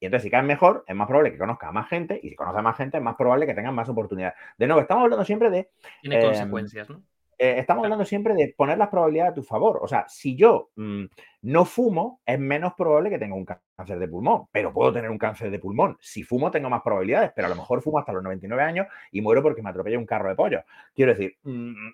Y 0.01 0.07
entonces, 0.07 0.25
si 0.25 0.31
cae 0.31 0.43
mejor, 0.43 0.85
es 0.87 0.95
más 0.95 1.09
probable 1.09 1.33
que 1.33 1.39
conozca 1.39 1.69
a 1.69 1.73
más 1.73 1.89
gente, 1.89 2.21
y 2.23 2.29
si 2.29 2.37
conoce 2.37 2.59
a 2.59 2.63
más 2.63 2.77
gente, 2.77 2.99
es 2.99 3.03
más 3.03 3.17
probable 3.17 3.47
que 3.47 3.55
tengan 3.55 3.75
más 3.75 3.89
oportunidades. 3.89 4.39
De 4.57 4.67
nuevo, 4.67 4.81
estamos 4.81 5.05
hablando 5.05 5.25
siempre 5.25 5.51
de. 5.51 5.71
Tiene 6.03 6.23
consecuencias, 6.23 6.89
¿no? 6.89 7.03
Eh, 7.41 7.55
estamos 7.59 7.85
hablando 7.85 8.05
siempre 8.05 8.35
de 8.35 8.53
poner 8.57 8.77
las 8.79 8.89
probabilidades 8.89 9.31
a 9.31 9.35
tu 9.35 9.43
favor. 9.45 9.79
O 9.81 9.87
sea, 9.87 10.05
si 10.09 10.35
yo 10.35 10.71
mm, 10.75 11.05
no 11.43 11.65
fumo, 11.65 12.21
es 12.27 12.39
menos 12.39 12.75
probable 12.75 13.11
que 13.11 13.19
tenga 13.19 13.37
un 13.37 13.45
cáncer 13.45 13.99
de 13.99 14.09
pulmón, 14.09 14.47
pero 14.51 14.73
puedo 14.73 14.93
tener 14.93 15.09
un 15.09 15.19
cáncer 15.19 15.51
de 15.51 15.61
pulmón. 15.61 15.97
Si 16.01 16.25
fumo, 16.25 16.51
tengo 16.51 16.69
más 16.69 16.83
probabilidades, 16.83 17.31
pero 17.37 17.47
a 17.47 17.51
lo 17.51 17.57
mejor 17.57 17.81
fumo 17.81 18.01
hasta 18.01 18.13
los 18.13 18.25
99 18.25 18.63
años 18.63 18.87
y 19.13 19.21
muero 19.21 19.43
porque 19.43 19.63
me 19.63 19.71
atropella 19.71 19.99
un 19.99 20.07
carro 20.07 20.29
de 20.29 20.35
pollo. 20.35 20.63
Quiero 20.95 21.13
decir, 21.13 21.37
mm, 21.45 21.91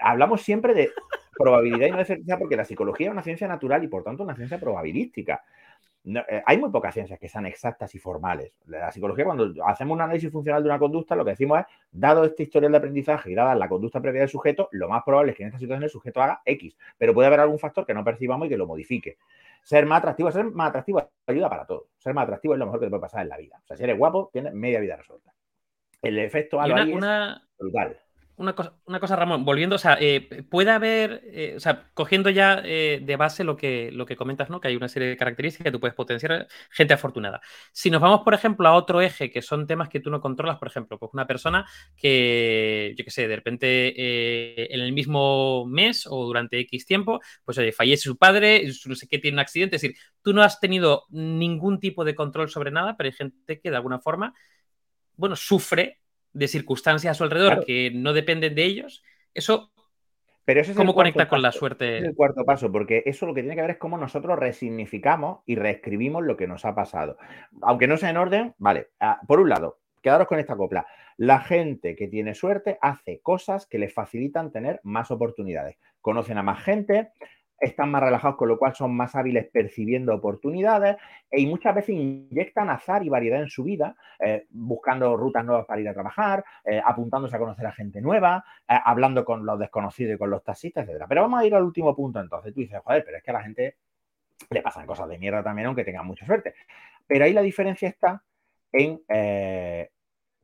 hablamos 0.00 0.42
siempre 0.42 0.74
de 0.74 0.90
probabilidad 1.38 1.86
y 1.86 1.90
no 1.92 1.98
de 1.98 2.04
certeza 2.04 2.38
porque 2.38 2.56
la 2.56 2.64
psicología 2.64 3.06
es 3.06 3.12
una 3.12 3.22
ciencia 3.22 3.46
natural 3.46 3.84
y 3.84 3.88
por 3.88 4.02
tanto 4.02 4.24
una 4.24 4.34
ciencia 4.34 4.58
probabilística. 4.58 5.42
Eh, 6.04 6.42
hay 6.46 6.56
muy 6.56 6.70
pocas 6.70 6.94
ciencias 6.94 7.18
que 7.18 7.28
sean 7.28 7.46
exactas 7.46 7.94
y 7.94 7.98
formales. 7.98 8.52
La 8.66 8.90
psicología, 8.90 9.24
cuando 9.24 9.52
hacemos 9.66 9.94
un 9.94 10.00
análisis 10.00 10.30
funcional 10.30 10.62
de 10.62 10.68
una 10.68 10.78
conducta, 10.78 11.14
lo 11.14 11.24
que 11.24 11.32
decimos 11.32 11.60
es, 11.60 11.66
dado 11.92 12.24
este 12.24 12.44
historial 12.44 12.72
de 12.72 12.78
aprendizaje 12.78 13.30
y 13.30 13.34
dada 13.34 13.54
la 13.54 13.68
conducta 13.68 14.00
previa 14.00 14.20
del 14.20 14.30
sujeto, 14.30 14.68
lo 14.72 14.88
más 14.88 15.02
probable 15.04 15.32
es 15.32 15.36
que 15.36 15.42
en 15.42 15.48
esta 15.48 15.58
situación 15.58 15.84
el 15.84 15.90
sujeto 15.90 16.22
haga 16.22 16.40
X, 16.44 16.76
pero 16.96 17.12
puede 17.12 17.26
haber 17.26 17.40
algún 17.40 17.58
factor 17.58 17.84
que 17.84 17.94
no 17.94 18.02
percibamos 18.02 18.46
y 18.46 18.50
que 18.50 18.56
lo 18.56 18.66
modifique. 18.66 19.18
Ser 19.62 19.84
más 19.84 19.98
atractivo, 19.98 20.30
ser 20.32 20.44
más 20.44 20.70
atractivo 20.70 21.06
ayuda 21.26 21.50
para 21.50 21.66
todo. 21.66 21.88
Ser 21.98 22.14
más 22.14 22.24
atractivo 22.24 22.54
es 22.54 22.58
lo 22.58 22.66
mejor 22.66 22.80
que 22.80 22.86
te 22.86 22.90
puede 22.90 23.02
pasar 23.02 23.22
en 23.22 23.28
la 23.28 23.36
vida. 23.36 23.60
O 23.62 23.66
sea, 23.66 23.76
si 23.76 23.84
eres 23.84 23.98
guapo, 23.98 24.30
tienes 24.32 24.54
media 24.54 24.80
vida 24.80 24.96
resuelta. 24.96 25.34
El 26.00 26.18
efecto 26.18 26.58
halo 26.58 26.96
una, 26.96 27.46
brutal 27.58 27.98
una 28.40 28.54
cosa, 28.54 28.74
una 28.86 29.00
cosa, 29.00 29.16
Ramón, 29.16 29.44
volviendo, 29.44 29.76
o 29.76 29.78
sea, 29.78 29.98
eh, 30.00 30.44
puede 30.48 30.70
haber, 30.70 31.20
eh, 31.26 31.52
o 31.56 31.60
sea, 31.60 31.90
cogiendo 31.92 32.30
ya 32.30 32.62
eh, 32.64 33.00
de 33.02 33.16
base 33.16 33.44
lo 33.44 33.54
que, 33.54 33.90
lo 33.92 34.06
que 34.06 34.16
comentas, 34.16 34.48
¿no? 34.48 34.60
Que 34.60 34.68
hay 34.68 34.76
una 34.76 34.88
serie 34.88 35.08
de 35.08 35.16
características 35.18 35.66
que 35.66 35.72
tú 35.72 35.78
puedes 35.78 35.94
potenciar, 35.94 36.48
gente 36.70 36.94
afortunada. 36.94 37.42
Si 37.72 37.90
nos 37.90 38.00
vamos, 38.00 38.22
por 38.24 38.32
ejemplo, 38.32 38.66
a 38.66 38.74
otro 38.74 39.02
eje, 39.02 39.30
que 39.30 39.42
son 39.42 39.66
temas 39.66 39.90
que 39.90 40.00
tú 40.00 40.10
no 40.10 40.22
controlas, 40.22 40.56
por 40.56 40.68
ejemplo, 40.68 40.98
pues 40.98 41.12
una 41.12 41.26
persona 41.26 41.66
que, 41.94 42.94
yo 42.96 43.04
qué 43.04 43.10
sé, 43.10 43.28
de 43.28 43.36
repente 43.36 44.74
en 44.74 44.80
el 44.80 44.92
mismo 44.92 45.66
mes 45.66 46.06
o 46.08 46.24
durante 46.24 46.58
X 46.60 46.86
tiempo, 46.86 47.20
pues 47.44 47.58
oye, 47.58 47.72
fallece 47.72 48.04
su 48.04 48.16
padre, 48.16 48.64
no 48.86 48.94
sé 48.94 49.06
qué, 49.06 49.18
tiene 49.18 49.34
un 49.36 49.40
accidente, 49.40 49.76
es 49.76 49.82
decir, 49.82 49.98
tú 50.22 50.32
no 50.32 50.42
has 50.42 50.60
tenido 50.60 51.04
ningún 51.10 51.78
tipo 51.78 52.04
de 52.06 52.14
control 52.14 52.48
sobre 52.48 52.70
nada, 52.70 52.96
pero 52.96 53.08
hay 53.08 53.12
gente 53.12 53.60
que 53.60 53.70
de 53.70 53.76
alguna 53.76 53.98
forma, 54.00 54.32
bueno, 55.16 55.36
sufre 55.36 55.99
de 56.32 56.48
circunstancias 56.48 57.12
a 57.12 57.14
su 57.14 57.24
alrededor 57.24 57.64
que 57.64 57.90
no 57.94 58.12
dependen 58.12 58.54
de 58.54 58.64
ellos, 58.64 59.02
eso 59.34 59.72
pero 60.50 60.62
eso 60.62 60.74
¿Cómo 60.74 60.94
conecta 60.94 61.28
con 61.28 61.42
la 61.42 61.52
suerte? 61.52 61.98
Es 61.98 62.04
el 62.04 62.14
cuarto 62.16 62.44
paso, 62.44 62.72
porque 62.72 63.04
eso 63.06 63.24
lo 63.24 63.34
que 63.34 63.42
tiene 63.42 63.54
que 63.54 63.62
ver 63.62 63.70
es 63.70 63.76
cómo 63.76 63.96
nosotros 63.96 64.36
resignificamos 64.36 65.42
y 65.46 65.54
reescribimos 65.54 66.24
lo 66.24 66.36
que 66.36 66.48
nos 66.48 66.64
ha 66.64 66.74
pasado. 66.74 67.18
Aunque 67.62 67.86
no 67.86 67.96
sea 67.96 68.10
en 68.10 68.16
orden, 68.16 68.54
vale. 68.58 68.88
Ah, 68.98 69.20
por 69.28 69.38
un 69.38 69.48
lado, 69.48 69.78
quedaros 70.02 70.26
con 70.26 70.40
esta 70.40 70.56
copla. 70.56 70.86
La 71.16 71.38
gente 71.38 71.94
que 71.94 72.08
tiene 72.08 72.34
suerte 72.34 72.78
hace 72.80 73.20
cosas 73.20 73.66
que 73.66 73.78
le 73.78 73.90
facilitan 73.90 74.50
tener 74.50 74.80
más 74.82 75.12
oportunidades. 75.12 75.76
Conocen 76.00 76.36
a 76.36 76.42
más 76.42 76.64
gente, 76.64 77.10
están 77.60 77.90
más 77.90 78.02
relajados, 78.02 78.36
con 78.36 78.48
lo 78.48 78.58
cual 78.58 78.74
son 78.74 78.96
más 78.96 79.14
hábiles 79.14 79.46
percibiendo 79.52 80.14
oportunidades 80.14 80.96
y 81.30 81.46
muchas 81.46 81.74
veces 81.74 81.90
inyectan 81.90 82.70
azar 82.70 83.04
y 83.04 83.10
variedad 83.10 83.40
en 83.40 83.50
su 83.50 83.62
vida, 83.62 83.94
eh, 84.18 84.46
buscando 84.48 85.14
rutas 85.16 85.44
nuevas 85.44 85.66
para 85.66 85.80
ir 85.80 85.88
a 85.88 85.92
trabajar, 85.92 86.42
eh, 86.64 86.80
apuntándose 86.82 87.36
a 87.36 87.38
conocer 87.38 87.66
a 87.66 87.72
gente 87.72 88.00
nueva, 88.00 88.42
eh, 88.66 88.78
hablando 88.82 89.24
con 89.24 89.44
los 89.44 89.58
desconocidos 89.58 90.14
y 90.14 90.18
con 90.18 90.30
los 90.30 90.42
taxistas, 90.42 90.88
etc. 90.88 91.04
Pero 91.06 91.20
vamos 91.20 91.40
a 91.40 91.44
ir 91.44 91.54
al 91.54 91.62
último 91.62 91.94
punto 91.94 92.18
entonces. 92.18 92.54
Tú 92.54 92.60
dices, 92.60 92.80
joder, 92.82 93.04
pero 93.04 93.18
es 93.18 93.22
que 93.22 93.30
a 93.30 93.34
la 93.34 93.42
gente 93.42 93.76
le 94.48 94.62
pasan 94.62 94.86
cosas 94.86 95.08
de 95.08 95.18
mierda 95.18 95.42
también, 95.42 95.66
aunque 95.66 95.84
tengan 95.84 96.06
mucha 96.06 96.24
suerte. 96.24 96.54
Pero 97.06 97.26
ahí 97.26 97.34
la 97.34 97.42
diferencia 97.42 97.88
está 97.88 98.22
en 98.72 99.02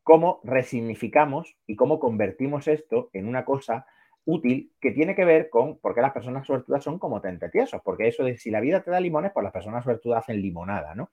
cómo 0.02 0.40
resignificamos 0.44 1.56
y 1.66 1.76
cómo 1.76 1.98
convertimos 1.98 2.68
esto 2.68 3.08
en 3.12 3.26
una 3.26 3.44
cosa 3.44 3.86
útil 4.26 4.72
que 4.80 4.90
tiene 4.90 5.14
que 5.14 5.24
ver 5.24 5.48
con 5.48 5.78
por 5.78 5.94
qué 5.94 6.02
las 6.02 6.12
personas 6.12 6.46
suertudas 6.46 6.84
son 6.84 6.98
como 6.98 7.20
tentetiesos, 7.20 7.80
porque 7.82 8.08
eso 8.08 8.24
de 8.24 8.36
si 8.36 8.50
la 8.50 8.60
vida 8.60 8.82
te 8.82 8.90
da 8.90 9.00
limones, 9.00 9.32
pues 9.32 9.44
las 9.44 9.52
personas 9.52 9.82
suertudas 9.82 10.24
hacen 10.24 10.42
limonada, 10.42 10.94
¿no? 10.94 11.10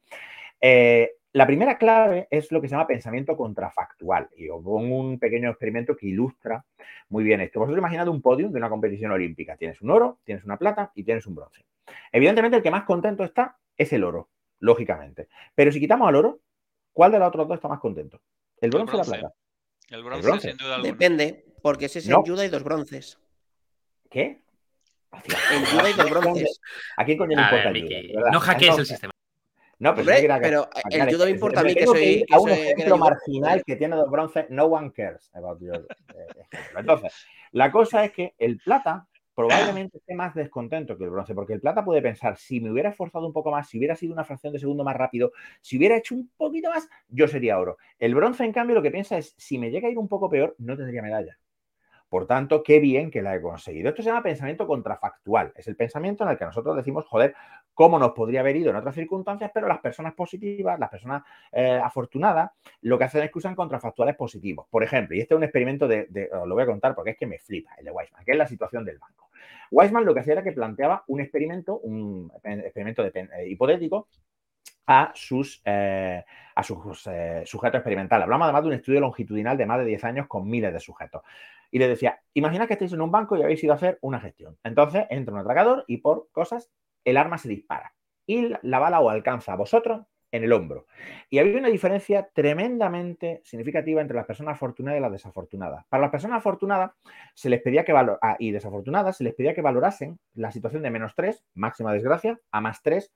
Eh, 0.60 1.17
la 1.34 1.47
primera 1.47 1.78
clave 1.78 2.28
es 2.30 2.52
lo 2.52 2.62
que 2.62 2.67
se 2.67 2.76
llama 2.76 2.86
pensamiento 2.86 3.36
contrafactual. 3.36 4.30
Y 4.38 4.49
os 4.49 4.63
pongo 4.63 4.97
un 4.97 5.17
pequeño 5.17 5.49
experimento 5.49 5.95
que 5.97 6.08
ilustra 6.08 6.63
muy 7.10 7.23
bien 7.23 7.41
esto. 7.41 7.60
Vosotros 7.60 7.80
imaginad 7.80 8.08
un 8.08 8.21
podio 8.21 8.49
de 8.49 8.58
una 8.58 8.69
competición 8.69 9.12
olímpica. 9.12 9.58
Tienes 9.58 9.82
un 9.82 9.89
oro, 9.89 10.19
tienes 10.23 10.45
una 10.45 10.58
plata 10.58 10.91
y 10.93 11.04
tienes 11.04 11.26
un 11.26 11.36
bronce. 11.36 11.65
Evidentemente, 12.12 12.58
el 12.58 12.63
que 12.63 12.71
más 12.71 12.84
contento 12.84 13.23
está 13.23 13.58
es 13.76 13.91
el 13.93 14.04
oro, 14.04 14.30
lógicamente. 14.60 15.28
Pero 15.56 15.71
si 15.71 15.80
quitamos 15.80 16.08
al 16.08 16.15
oro, 16.15 16.39
¿cuál 16.93 17.12
de 17.12 17.19
los 17.19 17.28
otros 17.28 17.47
dos 17.47 17.56
está 17.56 17.67
más 17.67 17.80
contento? 17.80 18.21
¿El 18.62 18.69
bronce, 18.69 18.95
o 18.95 18.97
la 18.97 19.04
plata? 19.04 19.34
El 19.89 20.04
bronce, 20.04 20.49
sin 20.49 20.58
duda 20.58 20.76
alguna. 20.76 20.91
Depende. 20.91 21.45
Porque 21.63 21.86
ese 21.86 21.99
es 21.99 22.10
el 22.10 22.15
Juda 22.15 22.43
y 22.43 22.49
dos 22.49 22.62
bronces. 22.62 23.17
¿Qué? 24.10 24.41
El 25.13 25.65
Juda 25.65 25.89
y 25.89 25.93
dos 25.93 26.10
bronces. 26.10 26.60
¿A 26.97 27.06
quién 27.06 27.17
coño 27.17 27.38
le 27.38 27.41
importa 27.41 27.69
el 27.69 28.32
No 28.34 28.39
hackees 28.41 28.78
el 28.80 28.86
sistema. 28.86 29.13
No, 29.80 29.95
pero, 29.95 30.12
pero 30.41 30.69
el 30.91 31.10
judo 31.10 31.26
me 31.26 31.32
importa 31.32 31.62
a 31.62 31.63
mí 31.63 31.73
que 31.73 31.86
soy. 31.86 32.26
a 32.32 32.39
un 32.39 32.49
ejemplo 32.49 32.97
marginal 32.97 33.63
que 33.65 33.76
tiene 33.76 33.95
dos 33.95 34.10
bronces, 34.10 34.45
no 34.49 34.65
one 34.65 34.91
cares 34.93 35.30
about 35.34 35.60
your 35.60 35.88
eh, 36.15 36.60
Entonces, 36.78 37.26
la 37.52 37.71
cosa 37.71 38.06
es 38.06 38.12
que 38.12 38.34
el 38.38 38.60
plata 38.60 39.08
probablemente 39.36 39.97
esté 39.97 40.15
más 40.15 40.36
descontento 40.36 40.97
que 40.97 41.04
el 41.04 41.10
bronce, 41.10 41.34
porque 41.34 41.54
el 41.54 41.60
plata 41.60 41.84
puede 41.84 42.02
pensar, 42.02 42.38
si 42.38 42.60
me 42.62 42.71
hubiera 42.71 42.89
esforzado 42.89 43.26
un 43.26 43.34
poco 43.34 43.52
más, 43.52 43.67
si 43.67 43.78
hubiera 43.78 43.95
sido 43.95 44.13
una 44.13 44.23
fracción 44.23 44.54
de 44.54 44.60
segundo 44.60 44.84
más 44.84 44.95
rápido, 44.95 45.32
si 45.62 45.78
hubiera 45.78 45.97
hecho 45.97 46.15
un 46.15 46.30
poquito 46.38 46.69
más, 46.69 46.88
yo 47.10 47.28
sería 47.28 47.60
oro. 47.60 47.78
El 47.99 48.15
bronce, 48.15 48.45
en 48.45 48.54
cambio, 48.54 48.76
lo 48.76 48.82
que 48.82 48.91
piensa 48.91 49.17
es, 49.17 49.34
si 49.38 49.58
me 49.58 49.71
llega 49.71 49.88
a 49.88 49.91
ir 49.91 49.97
un 49.97 50.08
poco 50.08 50.30
peor, 50.30 50.56
no 50.60 50.78
tendría 50.78 51.02
medalla. 51.02 51.38
Por 52.13 52.28
tanto, 52.28 52.62
qué 52.62 52.80
bien 52.80 53.10
que 53.10 53.23
la 53.23 53.36
he 53.36 53.41
conseguido. 53.41 53.89
Esto 53.89 54.04
se 54.04 54.10
llama 54.10 54.21
pensamiento 54.21 54.67
contrafactual. 54.67 55.52
Es 55.56 55.67
el 55.67 55.76
pensamiento 55.76 56.23
en 56.23 56.30
el 56.30 56.38
que 56.38 56.45
nosotros 56.45 56.76
decimos, 56.76 57.08
joder, 57.08 57.34
cómo 57.73 57.97
nos 57.97 58.12
podría 58.12 58.41
haber 58.41 58.56
ido 58.56 58.69
en 58.69 58.76
otras 58.76 58.93
circunstancias, 58.93 59.49
pero 59.52 59.67
las 59.67 59.80
personas 59.80 60.13
positivas, 60.13 60.78
las 60.80 60.91
personas 60.91 61.23
eh, 61.52 61.82
afortunadas, 61.84 62.52
lo 62.82 62.99
que 62.99 63.06
hacen 63.06 63.23
es 63.23 63.32
que 63.32 63.39
usan 63.39 63.56
contrafactuales 63.56 64.15
positivos. 64.15 64.67
Por 64.69 64.84
ejemplo, 64.84 65.15
y 65.15 65.21
este 65.21 65.34
es 65.34 65.38
un 65.39 65.43
experimento 65.43 65.88
de, 65.88 66.30
os 66.32 66.47
lo 66.47 66.54
voy 66.54 66.62
a 66.62 66.67
contar 66.67 66.93
porque 66.93 67.10
es 67.10 67.17
que 67.17 67.26
me 67.26 67.39
flipa, 67.39 67.71
el 67.80 67.86
de 67.86 67.89
Weisman, 67.89 68.23
que 68.23 68.34
es 68.34 68.38
la 68.38 68.45
situación 68.45 68.86
del 68.86 68.99
banco. 68.99 69.32
Weisman 69.71 70.06
lo 70.06 70.13
que 70.13 70.19
hacía 70.19 70.34
era 70.34 70.43
que 70.43 70.52
planteaba 70.52 71.04
un 71.08 71.19
experimento, 71.19 71.80
un 71.80 72.32
experimento 72.43 73.04
eh, 73.04 73.28
hipotético 73.47 74.08
a 74.86 75.12
sus, 75.15 75.62
eh, 75.65 76.24
a 76.56 76.63
sus 76.63 76.78
sujetos 77.46 77.80
experimentales. 77.80 78.24
Hablamos 78.24 78.46
además 78.46 78.63
de 78.63 78.67
un 78.69 78.74
estudio 78.76 79.00
longitudinal 79.00 79.58
de 79.58 79.65
más 79.65 79.80
de 79.80 79.86
10 79.86 80.04
años 80.04 80.28
con 80.28 80.48
miles 80.48 80.74
de 80.74 80.80
sujetos 80.80 81.24
y 81.72 81.80
le 81.80 81.88
decía, 81.88 82.19
imagina 82.34 82.67
que 82.67 82.74
estáis 82.74 82.93
en 82.93 83.02
un 83.02 83.12
banco 83.12 83.36
y 83.36 83.41
habéis 83.41 83.63
ido 83.63 83.74
a 83.74 83.78
hacer 83.78 83.98
una 84.02 84.19
gestión. 84.19 84.58
Entonces 84.63 85.06
entra 85.10 85.34
un 85.34 85.39
atracador 85.39 85.86
y 85.88 85.98
por 85.98 86.30
cosas 86.32 86.72
el 87.04 87.17
arma 87.17 87.38
se 87.38 87.50
dispara 87.50 87.93
y 88.26 88.54
la 88.62 88.80
bala 88.80 89.02
os 89.02 89.12
alcanza 89.12 89.54
a 89.54 89.56
vosotros 89.56 90.02
en 90.32 90.43
el 90.43 90.52
hombro. 90.52 90.88
Y 91.30 91.38
había 91.39 91.58
una 91.58 91.69
diferencia 91.69 92.30
tremendamente 92.34 93.41
significativa 93.43 94.02
entre 94.02 94.17
las 94.17 94.26
personas 94.26 94.56
afortunadas 94.56 95.00
y 95.00 95.02
las 95.02 95.12
desafortunadas. 95.12 95.86
Para 95.89 96.02
las 96.02 96.12
personas 96.12 96.38
afortunadas 96.39 96.91
se 97.36 97.50
les 97.50 97.62
pedía 97.62 97.86
que 97.86 97.91
ah, 97.91 98.36
y 98.39 98.52
desafortunadas 98.52 99.17
se 99.17 99.24
les 99.24 99.36
pedía 99.36 99.54
que 99.54 99.62
valorasen 99.62 100.19
la 100.34 100.52
situación 100.52 100.82
de 100.82 100.89
menos 100.89 101.13
3, 101.15 101.43
máxima 101.54 101.93
desgracia, 101.93 102.39
a 102.52 102.62
más 102.62 102.82
3, 102.82 103.12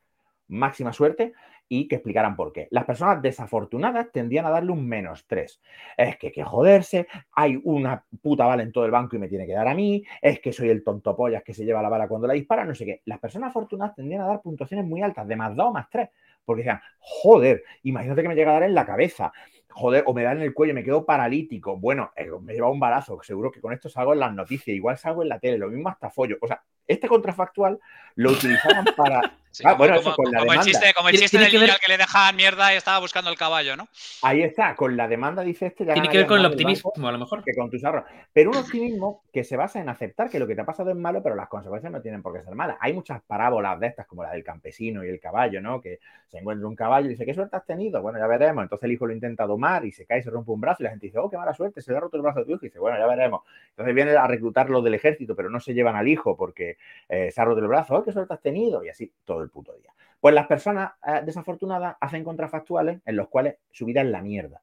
máxima 0.48 0.94
suerte 0.94 1.34
y 1.70 1.88
que 1.88 1.96
explicaran 1.96 2.36
por 2.36 2.54
qué. 2.54 2.68
Las 2.72 2.86
personas 2.86 3.22
desafortunadas 3.22 4.12
tendían 4.12 4.46
a 4.46 4.50
darle 4.50 4.72
un 4.72 4.88
menos 4.88 5.26
3. 5.28 5.62
Es 5.98 6.18
que 6.18 6.32
que 6.32 6.44
joderse, 6.44 7.08
hay 7.34 7.60
una 7.64 8.06
puta 8.22 8.46
bala 8.46 8.64
en 8.64 8.72
todo 8.72 8.86
el 8.86 8.92
banco 8.92 9.16
y 9.16 9.20
me 9.20 9.28
tiene 9.28 9.46
que 9.46 9.54
dar 9.54 9.68
a 9.68 9.74
mí, 9.74 10.04
es 10.22 10.40
que 10.40 10.54
soy 10.54 10.70
el 10.70 10.84
tonto 10.84 11.16
pollas 11.16 11.44
que 11.44 11.54
se 11.54 11.66
lleva 11.66 11.82
la 11.82 11.90
bala 11.90 12.08
cuando 12.08 12.28
la 12.28 12.34
dispara, 12.34 12.66
no 12.66 12.76
sé 12.76 12.86
qué. 12.86 13.02
Las 13.06 13.20
personas 13.20 13.50
afortunadas 13.50 13.96
tendían 13.96 14.22
a 14.22 14.28
dar 14.28 14.42
puntuaciones 14.42 14.86
muy 14.86 15.02
altas, 15.02 15.28
de 15.28 15.36
más 15.36 15.56
2 15.56 15.68
o 15.68 15.74
más 15.74 15.90
3, 15.90 16.10
porque 16.46 16.62
decían, 16.62 16.82
joder, 17.00 17.64
imagínate 17.84 18.22
que 18.22 18.28
me 18.30 18.36
llega 18.36 18.52
a 18.52 18.54
dar 18.54 18.64
en 18.64 18.76
la 18.76 18.86
cabeza, 18.86 19.32
joder, 19.70 20.04
o 20.08 20.14
me 20.14 20.24
da 20.24 20.32
en 20.32 20.42
el 20.42 20.54
cuello 20.54 20.74
me 20.74 20.84
quedo 20.84 21.06
paralítico. 21.06 21.78
Bueno, 21.78 22.12
eh, 22.16 22.30
me 22.42 22.54
lleva 22.54 22.70
un 22.70 22.80
balazo, 22.80 23.20
seguro 23.22 23.52
que 23.52 23.62
con 23.62 23.74
esto 23.74 23.90
salgo 23.90 24.14
en 24.14 24.20
las 24.20 24.34
noticias, 24.34 24.76
igual 24.76 24.98
salgo 24.98 25.24
en 25.24 25.30
la 25.30 25.40
tele, 25.40 25.58
lo 25.58 25.70
mismo 25.70 25.90
hasta 25.90 26.10
follo. 26.10 26.38
O 26.42 26.48
sea, 26.48 26.64
este 26.88 27.08
contrafactual 27.08 27.80
lo 28.16 28.32
utilizaban 28.32 28.86
para 28.98 29.22
ah, 29.64 29.74
bueno, 29.74 29.96
como, 29.96 30.10
eso 30.10 30.16
con 30.16 30.32
la 30.32 30.40
demanda. 30.42 30.62
El 30.62 30.68
chiste, 30.68 30.94
como 30.96 31.10
el 31.10 31.18
chiste 31.18 31.38
del 31.38 31.52
niño 31.52 31.74
al 31.74 31.80
que 31.80 31.92
le 31.92 31.98
dejaban 31.98 32.36
mierda 32.36 32.74
y 32.74 32.78
estaba 32.78 33.00
buscando 33.00 33.30
el 33.30 33.38
caballo, 33.38 33.76
¿no? 33.76 33.88
Ahí 34.22 34.42
está, 34.42 34.76
con 34.76 34.98
la 34.98 35.08
demanda 35.08 35.44
dice 35.44 35.68
este. 35.68 35.86
Ya 35.86 35.94
Tiene 35.94 36.10
que 36.10 36.18
ver 36.18 36.28
con 36.28 36.40
el 36.40 36.46
optimismo, 36.46 36.92
a 36.96 37.12
lo 37.12 37.18
mejor. 37.18 37.44
Que 37.44 37.54
con 37.54 37.70
tus 37.70 37.84
ahorros. 37.84 38.06
Pero 38.34 38.52
un 38.52 38.58
optimismo 38.58 39.24
que 39.32 39.44
se 39.44 39.58
basa 39.58 39.80
en 39.80 39.90
aceptar 39.90 40.30
que 40.30 40.40
lo 40.40 40.48
que 40.48 40.56
te 40.56 40.62
ha 40.62 40.66
pasado 40.66 40.90
es 40.90 40.96
malo, 40.96 41.22
pero 41.24 41.36
las 41.36 41.48
consecuencias 41.48 41.92
no 41.92 42.02
tienen 42.02 42.22
por 42.22 42.34
qué 42.34 42.44
ser 42.44 42.56
malas. 42.56 42.78
Hay 42.80 42.94
muchas 42.94 43.22
parábolas 43.22 43.80
de 43.80 43.88
estas, 43.88 44.08
como 44.08 44.24
la 44.24 44.32
del 44.32 44.44
campesino 44.44 45.04
y 45.04 45.10
el 45.10 45.20
caballo, 45.20 45.62
¿no? 45.62 45.82
Que 45.82 46.00
se 46.28 46.40
encuentra 46.40 46.68
un 46.68 46.76
caballo 46.76 47.08
y 47.08 47.12
dice, 47.12 47.26
¿qué 47.26 47.34
suerte 47.34 47.56
has 47.56 47.66
tenido? 47.66 48.02
Bueno, 48.02 48.20
ya 48.20 48.28
veremos. 48.28 48.64
Entonces 48.64 48.86
el 48.86 48.92
hijo 48.92 49.08
lo 49.08 49.14
intenta 49.14 49.46
domar 49.46 49.86
y 49.86 49.92
se 49.92 50.06
cae 50.06 50.20
y 50.20 50.24
se 50.24 50.30
rompe 50.30 50.52
un 50.52 50.62
brazo 50.62 50.84
y 50.84 50.86
la 50.86 50.90
gente 50.90 51.08
dice, 51.08 51.20
oh, 51.20 51.30
qué 51.30 51.38
mala 51.38 51.54
suerte, 51.54 51.82
se 51.82 51.92
le 51.92 51.98
ha 51.98 52.02
roto 52.02 52.18
el 52.18 52.24
brazo 52.24 52.40
de 52.40 52.46
tu 52.46 52.52
hijo. 52.52 52.66
Y 52.66 52.70
dice, 52.70 52.80
bueno, 52.80 52.98
ya 52.98 53.08
veremos. 53.08 53.42
Entonces 53.70 53.96
viene 53.96 54.12
a 54.12 54.28
reclutarlo 54.28 54.82
del 54.82 54.94
ejército, 54.94 55.36
pero 55.36 55.50
no 55.50 55.60
se 55.60 55.74
llevan 55.74 55.96
al 55.96 56.08
hijo 56.08 56.36
porque 56.36 56.77
eh, 57.10 57.32
se 57.32 57.42
ha 57.42 57.46
roto 57.46 57.62
el 57.62 57.68
brazo. 57.68 57.96
Oh, 57.96 58.04
qué 58.04 58.12
suerte 58.12 58.34
has 58.34 58.42
tenido. 58.42 58.84
Y 58.84 58.90
así 58.90 59.12
todo 59.26 59.42
el 59.42 59.50
puto 59.50 59.74
día. 59.74 59.94
Pues 60.20 60.34
las 60.34 60.48
personas 60.48 60.92
eh, 61.06 61.22
desafortunadas 61.24 61.96
hacen 62.00 62.24
contrafactuales 62.24 63.02
en 63.06 63.16
los 63.16 63.28
cuales 63.28 63.56
su 63.72 63.86
vida 63.86 64.02
es 64.02 64.08
la 64.08 64.22
mierda. 64.22 64.62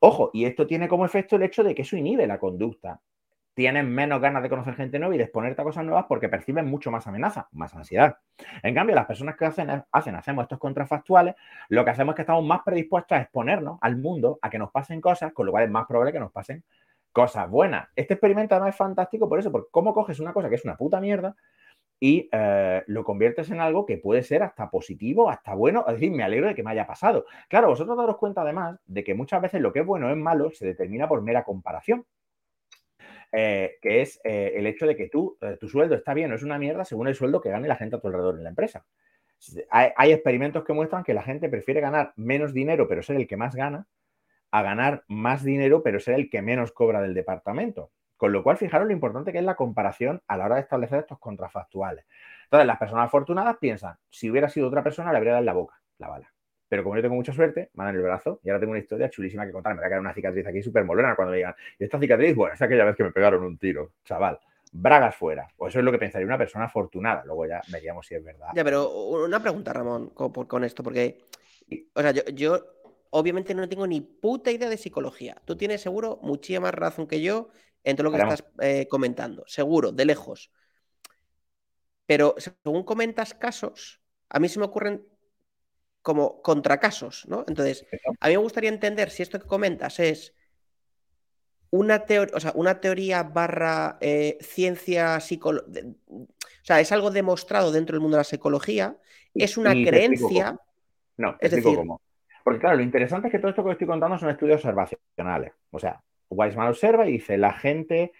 Ojo, 0.00 0.30
y 0.32 0.46
esto 0.46 0.66
tiene 0.66 0.88
como 0.88 1.04
efecto 1.04 1.36
el 1.36 1.44
hecho 1.44 1.62
de 1.62 1.74
que 1.74 1.82
eso 1.82 1.96
inhibe 1.96 2.26
la 2.26 2.38
conducta. 2.38 3.00
Tienen 3.54 3.88
menos 3.94 4.20
ganas 4.20 4.42
de 4.42 4.48
conocer 4.48 4.74
gente 4.74 4.98
nueva 4.98 5.14
y 5.14 5.18
de 5.18 5.24
exponerte 5.24 5.60
a 5.60 5.64
cosas 5.64 5.84
nuevas 5.84 6.06
porque 6.08 6.28
perciben 6.28 6.66
mucho 6.66 6.90
más 6.90 7.06
amenaza, 7.06 7.48
más 7.52 7.74
ansiedad. 7.74 8.16
En 8.62 8.74
cambio, 8.74 8.96
las 8.96 9.06
personas 9.06 9.36
que 9.36 9.44
hacen, 9.44 9.84
hacen, 9.92 10.14
hacemos 10.16 10.42
estos 10.44 10.58
contrafactuales, 10.58 11.36
lo 11.68 11.84
que 11.84 11.90
hacemos 11.90 12.14
es 12.14 12.16
que 12.16 12.22
estamos 12.22 12.44
más 12.44 12.62
predispuestos 12.64 13.16
a 13.16 13.20
exponernos 13.20 13.78
al 13.82 13.96
mundo, 13.96 14.38
a 14.42 14.50
que 14.50 14.58
nos 14.58 14.70
pasen 14.70 15.00
cosas, 15.00 15.32
con 15.32 15.46
lo 15.46 15.52
cual 15.52 15.64
es 15.64 15.70
más 15.70 15.86
probable 15.86 16.12
que 16.12 16.18
nos 16.18 16.32
pasen 16.32 16.64
cosas 17.12 17.48
buenas. 17.48 17.88
Este 17.94 18.14
experimento 18.14 18.54
además 18.54 18.74
es 18.74 18.78
fantástico 18.78 19.28
por 19.28 19.38
eso, 19.38 19.52
porque 19.52 19.68
cómo 19.70 19.94
coges 19.94 20.18
una 20.18 20.32
cosa 20.32 20.48
que 20.48 20.56
es 20.56 20.64
una 20.64 20.76
puta 20.76 21.00
mierda 21.00 21.36
y 22.00 22.28
eh, 22.32 22.82
lo 22.88 23.04
conviertes 23.04 23.50
en 23.50 23.60
algo 23.60 23.86
que 23.86 23.98
puede 23.98 24.22
ser 24.24 24.42
hasta 24.42 24.70
positivo, 24.70 25.30
hasta 25.30 25.54
bueno, 25.54 25.84
es 25.86 25.94
decir, 25.94 26.10
me 26.10 26.24
alegro 26.24 26.48
de 26.48 26.54
que 26.54 26.64
me 26.64 26.72
haya 26.72 26.86
pasado. 26.86 27.26
Claro, 27.48 27.68
vosotros 27.68 27.96
daros 27.96 28.16
cuenta 28.16 28.42
además 28.42 28.80
de 28.86 29.04
que 29.04 29.14
muchas 29.14 29.40
veces 29.40 29.60
lo 29.60 29.72
que 29.72 29.80
es 29.80 29.86
bueno 29.86 30.10
es 30.10 30.16
malo 30.16 30.50
se 30.50 30.66
determina 30.66 31.08
por 31.08 31.22
mera 31.22 31.44
comparación. 31.44 32.04
Eh, 33.34 33.78
que 33.80 34.02
es 34.02 34.20
eh, 34.24 34.52
el 34.56 34.66
hecho 34.66 34.86
de 34.86 34.94
que 34.94 35.08
tú, 35.08 35.38
tu 35.58 35.66
sueldo 35.66 35.94
está 35.94 36.12
bien 36.12 36.30
o 36.32 36.34
es 36.34 36.42
una 36.42 36.58
mierda 36.58 36.84
según 36.84 37.08
el 37.08 37.14
sueldo 37.14 37.40
que 37.40 37.48
gane 37.48 37.66
la 37.66 37.76
gente 37.76 37.96
a 37.96 37.98
tu 37.98 38.08
alrededor 38.08 38.36
en 38.36 38.42
la 38.42 38.50
empresa. 38.50 38.84
hay, 39.70 40.12
experimentos 40.12 40.64
que 40.64 40.74
muestran 40.74 41.02
que 41.02 41.14
la 41.14 41.22
gente 41.22 41.48
prefiere 41.48 41.80
ganar 41.80 42.12
menos 42.16 42.52
dinero 42.52 42.86
pero 42.86 43.02
ser 43.02 43.16
el 43.16 43.26
que 43.26 43.38
más 43.38 43.54
gana 43.54 43.86
a 44.52 44.62
ganar 44.62 45.02
más 45.08 45.42
dinero 45.42 45.82
pero 45.82 45.98
ser 45.98 46.14
el 46.14 46.30
que 46.30 46.42
menos 46.42 46.70
cobra 46.70 47.02
del 47.02 47.14
departamento. 47.14 47.90
Con 48.16 48.30
lo 48.30 48.44
cual, 48.44 48.56
fijaros 48.56 48.86
lo 48.86 48.92
importante 48.92 49.32
que 49.32 49.38
es 49.38 49.44
la 49.44 49.56
comparación 49.56 50.22
a 50.28 50.36
la 50.36 50.44
hora 50.44 50.54
de 50.54 50.60
establecer 50.60 51.00
estos 51.00 51.18
contrafactuales. 51.18 52.06
Entonces, 52.44 52.68
las 52.68 52.78
personas 52.78 53.06
afortunadas 53.06 53.56
piensan, 53.56 53.96
si 54.10 54.30
hubiera 54.30 54.48
sido 54.48 54.68
otra 54.68 54.84
persona, 54.84 55.10
le 55.10 55.16
habría 55.16 55.32
dado 55.32 55.40
en 55.40 55.46
la 55.46 55.54
boca 55.54 55.82
la 55.98 56.08
bala. 56.08 56.32
Pero 56.68 56.84
como 56.84 56.96
yo 56.96 57.02
tengo 57.02 57.14
mucha 57.14 57.32
suerte, 57.32 57.70
me 57.74 57.84
dan 57.84 57.96
el 57.96 58.02
brazo 58.02 58.40
y 58.42 58.48
ahora 58.48 58.60
tengo 58.60 58.70
una 58.70 58.80
historia 58.80 59.10
chulísima 59.10 59.44
que 59.44 59.52
contar. 59.52 59.74
Me 59.74 59.80
va 59.80 59.86
a 59.86 59.90
quedar 59.90 60.00
una 60.00 60.14
cicatriz 60.14 60.46
aquí 60.46 60.62
súper 60.62 60.84
molona 60.84 61.14
cuando 61.14 61.32
me 61.32 61.38
digan, 61.38 61.54
y 61.78 61.84
esta 61.84 61.98
cicatriz, 61.98 62.34
bueno, 62.34 62.54
es 62.54 62.62
aquella 62.62 62.84
vez 62.84 62.96
que 62.96 63.04
me 63.04 63.10
pegaron 63.10 63.44
un 63.44 63.58
tiro, 63.58 63.92
chaval. 64.04 64.38
Bragas 64.72 65.14
fuera. 65.16 65.48
Pues 65.54 65.72
eso 65.72 65.80
es 65.80 65.84
lo 65.84 65.92
que 65.92 65.98
pensaría 65.98 66.26
una 66.26 66.38
persona 66.38 66.64
afortunada. 66.64 67.24
Luego 67.26 67.46
ya 67.46 67.60
veríamos 67.70 68.06
si 68.06 68.14
es 68.14 68.24
verdad. 68.24 68.48
Ya, 68.54 68.64
pero 68.64 68.90
una 68.90 69.42
pregunta, 69.42 69.72
Ramón, 69.72 70.10
con, 70.10 70.64
esto, 70.64 70.82
porque, 70.82 71.18
o 71.92 72.00
sea, 72.00 72.12
yo 72.12 72.58
obviamente 73.14 73.54
no 73.54 73.68
tengo 73.68 73.86
ni 73.86 74.00
puta 74.00 74.50
idea 74.50 74.68
de 74.68 74.76
psicología. 74.78 75.40
Tú 75.44 75.56
tienes 75.56 75.82
seguro 75.82 76.18
muchísima 76.22 76.60
más 76.60 76.74
razón 76.74 77.06
que 77.06 77.20
yo 77.20 77.50
en 77.84 77.96
todo 77.96 78.04
lo 78.04 78.10
que 78.10 78.22
estás 78.22 78.44
eh, 78.60 78.88
comentando, 78.88 79.44
seguro, 79.46 79.92
de 79.92 80.06
lejos. 80.06 80.50
Pero 82.06 82.34
según 82.38 82.84
comentas 82.84 83.34
casos, 83.34 84.00
a 84.30 84.40
mí 84.40 84.48
se 84.48 84.58
me 84.58 84.64
ocurren 84.64 85.06
como 86.00 86.40
contracasos, 86.40 87.26
¿no? 87.28 87.44
Entonces, 87.46 87.86
a 88.18 88.28
mí 88.28 88.34
me 88.34 88.38
gustaría 88.38 88.70
entender 88.70 89.10
si 89.10 89.22
esto 89.22 89.38
que 89.38 89.46
comentas 89.46 90.00
es 90.00 90.34
una, 91.68 92.06
teoría, 92.06 92.34
o 92.34 92.40
sea, 92.40 92.52
una 92.54 92.80
teoría 92.80 93.22
barra 93.24 93.98
eh, 94.00 94.38
ciencia 94.40 95.20
psicológica, 95.20 95.86
o 96.08 96.26
sea, 96.62 96.80
es 96.80 96.90
algo 96.92 97.10
demostrado 97.10 97.72
dentro 97.72 97.94
del 97.94 98.00
mundo 98.00 98.16
de 98.16 98.20
la 98.20 98.24
psicología, 98.24 98.96
es 99.34 99.58
una 99.58 99.72
creencia. 99.72 100.58
No, 101.18 101.36
es 101.40 101.50
decir, 101.50 101.76
cómo. 101.76 102.00
Porque 102.44 102.60
claro, 102.60 102.76
lo 102.76 102.82
interesante 102.82 103.28
es 103.28 103.32
que 103.32 103.38
todo 103.38 103.50
esto 103.50 103.64
que 103.64 103.72
estoy 103.72 103.86
contando 103.86 104.18
son 104.18 104.30
estudios 104.30 104.64
observacionales. 104.64 105.52
O 105.70 105.78
sea, 105.78 106.02
Weisman 106.30 106.68
observa 106.68 107.06
y 107.06 107.12
dice, 107.12 107.36
la 107.38 107.52
gente 107.52 108.12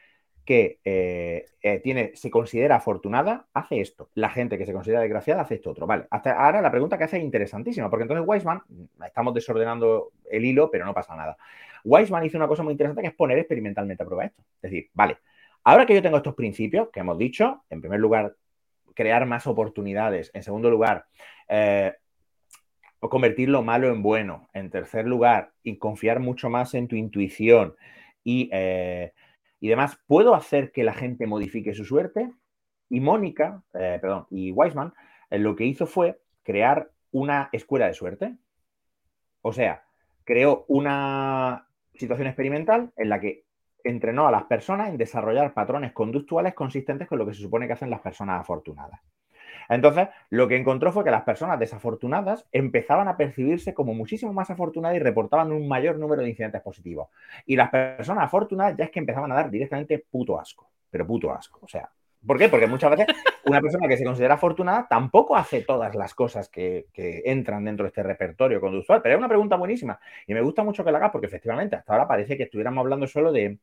que 0.44 0.80
eh, 0.84 1.46
eh, 1.62 1.78
tiene, 1.80 2.12
se 2.14 2.30
considera 2.30 2.76
afortunada 2.76 3.46
hace 3.54 3.80
esto. 3.80 4.10
La 4.14 4.28
gente 4.30 4.58
que 4.58 4.66
se 4.66 4.72
considera 4.72 5.00
desgraciada 5.00 5.42
hace 5.42 5.54
esto 5.54 5.70
otro. 5.70 5.86
Vale, 5.86 6.06
hasta 6.10 6.32
ahora 6.32 6.60
la 6.60 6.70
pregunta 6.70 6.98
que 6.98 7.04
hace 7.04 7.18
es 7.18 7.22
interesantísima, 7.22 7.88
porque 7.88 8.02
entonces 8.02 8.26
Weisman, 8.26 8.62
estamos 9.06 9.34
desordenando 9.34 10.10
el 10.30 10.44
hilo, 10.44 10.70
pero 10.70 10.84
no 10.84 10.94
pasa 10.94 11.14
nada. 11.14 11.36
Weisman 11.84 12.24
hizo 12.24 12.38
una 12.38 12.48
cosa 12.48 12.62
muy 12.62 12.72
interesante 12.72 13.02
que 13.02 13.08
es 13.08 13.14
poner 13.14 13.38
experimentalmente 13.38 14.02
a 14.02 14.06
prueba 14.06 14.24
esto. 14.24 14.42
Es 14.56 14.70
decir, 14.70 14.90
vale, 14.94 15.18
ahora 15.64 15.86
que 15.86 15.94
yo 15.94 16.02
tengo 16.02 16.16
estos 16.16 16.34
principios 16.34 16.88
que 16.90 17.00
hemos 17.00 17.18
dicho, 17.18 17.64
en 17.70 17.80
primer 17.80 18.00
lugar, 18.00 18.34
crear 18.94 19.26
más 19.26 19.46
oportunidades, 19.46 20.30
en 20.34 20.42
segundo 20.42 20.70
lugar, 20.70 21.06
eh, 21.48 21.94
convertir 23.08 23.48
lo 23.48 23.62
malo 23.62 23.88
en 23.88 24.02
bueno, 24.02 24.48
en 24.52 24.70
tercer 24.70 25.06
lugar, 25.06 25.52
y 25.62 25.76
confiar 25.76 26.20
mucho 26.20 26.50
más 26.50 26.74
en 26.74 26.88
tu 26.88 26.96
intuición, 26.96 27.74
eh, 28.24 29.12
y, 29.60 29.68
demás, 29.68 29.98
¿puedo 30.06 30.34
hacer 30.34 30.72
que 30.72 30.84
la 30.84 30.92
gente 30.92 31.26
modifique 31.26 31.74
su 31.74 31.84
suerte? 31.84 32.32
Y 32.88 33.00
Mónica, 33.00 33.62
eh, 33.74 33.98
perdón, 34.00 34.26
y 34.30 34.52
Weisman, 34.52 34.92
eh, 35.30 35.38
lo 35.38 35.56
que 35.56 35.64
hizo 35.64 35.86
fue 35.86 36.20
crear 36.42 36.90
una 37.10 37.48
escuela 37.52 37.86
de 37.86 37.94
suerte. 37.94 38.36
O 39.40 39.52
sea, 39.52 39.84
creó 40.24 40.64
una 40.68 41.68
situación 41.94 42.28
experimental 42.28 42.92
en 42.96 43.08
la 43.08 43.20
que 43.20 43.44
entrenó 43.84 44.26
a 44.28 44.30
las 44.30 44.44
personas 44.44 44.88
en 44.88 44.96
desarrollar 44.96 45.54
patrones 45.54 45.92
conductuales 45.92 46.54
consistentes 46.54 47.08
con 47.08 47.18
lo 47.18 47.26
que 47.26 47.34
se 47.34 47.42
supone 47.42 47.66
que 47.66 47.72
hacen 47.72 47.90
las 47.90 48.00
personas 48.00 48.40
afortunadas. 48.40 49.00
Entonces, 49.74 50.08
lo 50.30 50.48
que 50.48 50.56
encontró 50.56 50.92
fue 50.92 51.04
que 51.04 51.10
las 51.10 51.22
personas 51.22 51.58
desafortunadas 51.58 52.46
empezaban 52.52 53.08
a 53.08 53.16
percibirse 53.16 53.74
como 53.74 53.94
muchísimo 53.94 54.32
más 54.32 54.50
afortunadas 54.50 54.96
y 54.96 55.00
reportaban 55.00 55.52
un 55.52 55.68
mayor 55.68 55.98
número 55.98 56.22
de 56.22 56.28
incidentes 56.28 56.60
positivos. 56.62 57.08
Y 57.46 57.56
las 57.56 57.70
personas 57.70 58.24
afortunadas 58.24 58.76
ya 58.76 58.84
es 58.84 58.90
que 58.90 59.00
empezaban 59.00 59.32
a 59.32 59.36
dar 59.36 59.50
directamente 59.50 60.04
puto 60.10 60.38
asco, 60.38 60.70
pero 60.90 61.06
puto 61.06 61.32
asco. 61.32 61.60
O 61.62 61.68
sea, 61.68 61.88
¿por 62.26 62.38
qué? 62.38 62.48
Porque 62.48 62.66
muchas 62.66 62.90
veces 62.90 63.06
una 63.46 63.60
persona 63.60 63.88
que 63.88 63.96
se 63.96 64.04
considera 64.04 64.34
afortunada 64.34 64.86
tampoco 64.88 65.36
hace 65.36 65.62
todas 65.62 65.94
las 65.94 66.14
cosas 66.14 66.48
que, 66.48 66.86
entran 67.24 67.64
dentro 67.64 67.84
de 67.84 67.88
este 67.88 68.02
repertorio 68.02 68.60
conductual. 68.60 69.00
Pero 69.02 69.14
es 69.14 69.18
una 69.18 69.28
pregunta 69.28 69.56
buenísima 69.56 69.98
y 70.26 70.34
me 70.34 70.42
gusta 70.42 70.62
mucho 70.62 70.84
que 70.84 70.92
la 70.92 70.98
hagas 70.98 71.10
porque 71.10 71.26
efectivamente 71.26 71.76
hasta 71.76 71.92
ahora 71.92 72.08
parece 72.08 72.36
que 72.36 72.44
estuviéramos 72.44 72.82
hablando 72.82 73.06
solo 73.06 73.32
de, 73.32 73.58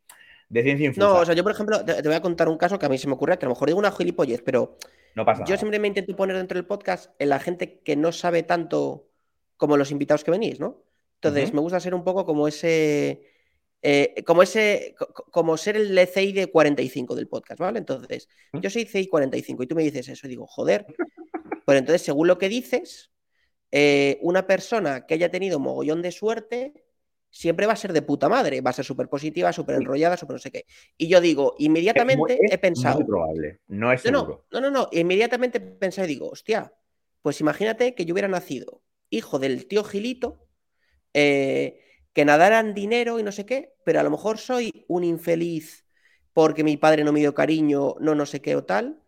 ciencia 0.52 0.88
infusa. 0.88 1.08
No, 1.08 1.20
o 1.20 1.26
sea, 1.26 1.36
yo 1.36 1.44
por 1.44 1.52
ejemplo 1.52 1.84
te, 1.86 2.02
voy 2.02 2.16
a 2.16 2.22
contar 2.22 2.50
un 2.50 2.58
caso 2.58 2.80
que 2.80 2.86
a 2.86 2.90
mí 2.90 2.98
se 2.98 3.08
me 3.08 3.14
ocurre, 3.14 3.38
que 3.38 3.46
a 3.46 3.50
lo 3.50 3.56
mejor 3.56 3.68
digo 3.68 3.80
una 3.80 3.92
gilipollez, 3.92 4.42
pero 4.42 4.78
yo 5.46 5.58
siempre 5.58 5.80
me 5.80 5.88
intento 5.88 6.16
poner 6.16 6.38
dentro 6.38 6.58
del 6.58 6.66
podcast 6.66 7.12
en 7.20 7.30
la 7.30 7.40
gente 7.40 7.80
que 7.80 7.96
no 7.96 8.12
sabe 8.12 8.44
tanto 8.44 9.10
como 9.58 9.78
los 9.78 9.92
invitados 9.92 10.24
que 10.24 10.32
venís, 10.32 10.60
¿no? 10.60 10.84
Entonces, 11.16 11.54
me 11.54 11.60
gusta 11.60 11.80
ser 11.80 11.94
un 11.94 12.04
poco 12.04 12.26
como 12.26 12.48
ese. 12.48 13.22
Eh, 13.82 14.24
como 14.26 14.42
ese. 14.42 14.96
Como 15.32 15.58
ser 15.58 15.76
el 15.76 16.08
CI 16.08 16.32
de 16.32 16.48
45 16.48 17.16
del 17.16 17.28
podcast, 17.28 17.60
¿vale? 17.60 17.80
Entonces, 17.80 18.30
yo 18.54 18.70
soy 18.70 18.86
CI 18.86 19.08
45 19.08 19.64
y 19.64 19.68
tú 19.68 19.76
me 19.76 19.84
dices 19.84 20.08
eso 20.08 20.28
y 20.28 20.30
digo, 20.30 20.48
joder. 20.48 20.86
Pero 21.66 21.80
entonces, 21.80 22.04
según 22.04 22.28
lo 22.28 22.38
que 22.38 22.48
dices, 22.48 23.12
eh, 23.72 24.18
una 24.22 24.48
persona 24.48 25.06
que 25.06 25.16
haya 25.16 25.30
tenido 25.30 25.60
mogollón 25.60 26.02
de 26.02 26.12
suerte 26.12 26.74
siempre 27.30 27.66
va 27.66 27.74
a 27.74 27.78
ser 27.78 27.94
de 27.94 28.02
puta 28.02 28.28
madre, 28.28 28.62
va 28.62 28.72
a 28.72 28.74
ser 28.74 28.86
súper 28.86 29.08
positiva, 29.08 29.54
súper 29.54 29.76
enrollada, 29.76 30.18
súper 30.18 30.36
no 30.36 30.40
sé 30.40 30.52
qué. 30.52 30.66
Y 30.98 31.08
yo 31.08 31.22
digo, 31.22 31.56
inmediatamente 31.60 32.40
he 32.50 32.58
pensado. 32.58 33.06
probable, 33.06 33.62
no 33.68 33.92
es 33.92 34.04
No, 34.12 34.46
no, 34.52 34.62
no, 34.62 34.72
no, 34.72 34.90
inmediatamente 34.92 35.58
he 35.60 35.62
pensado 35.62 36.06
y 36.06 36.10
digo, 36.10 36.30
hostia, 36.30 36.74
pues 37.22 37.40
imagínate 37.42 37.96
que 37.96 38.06
yo 38.06 38.14
hubiera 38.14 38.28
nacido 38.28 38.82
hijo 39.10 39.40
del 39.40 39.68
tío 39.68 39.84
Gilito, 39.84 40.48
eh, 41.14 41.82
que 42.14 42.26
nadaran 42.26 42.74
dinero 42.74 43.20
y 43.20 43.24
no 43.24 43.32
sé 43.32 43.46
qué, 43.46 43.76
pero 43.84 44.00
a 44.00 44.04
lo 44.04 44.12
mejor 44.12 44.38
soy 44.38 44.86
un 44.88 45.04
infeliz 45.04 45.86
porque 46.34 46.64
mi 46.64 46.78
padre 46.78 47.04
no 47.04 47.12
me 47.12 47.20
dio 47.20 47.34
cariño, 47.34 47.96
no 48.00 48.16
no 48.16 48.26
sé 48.26 48.42
qué 48.42 48.56
o 48.56 48.64
tal. 48.64 49.02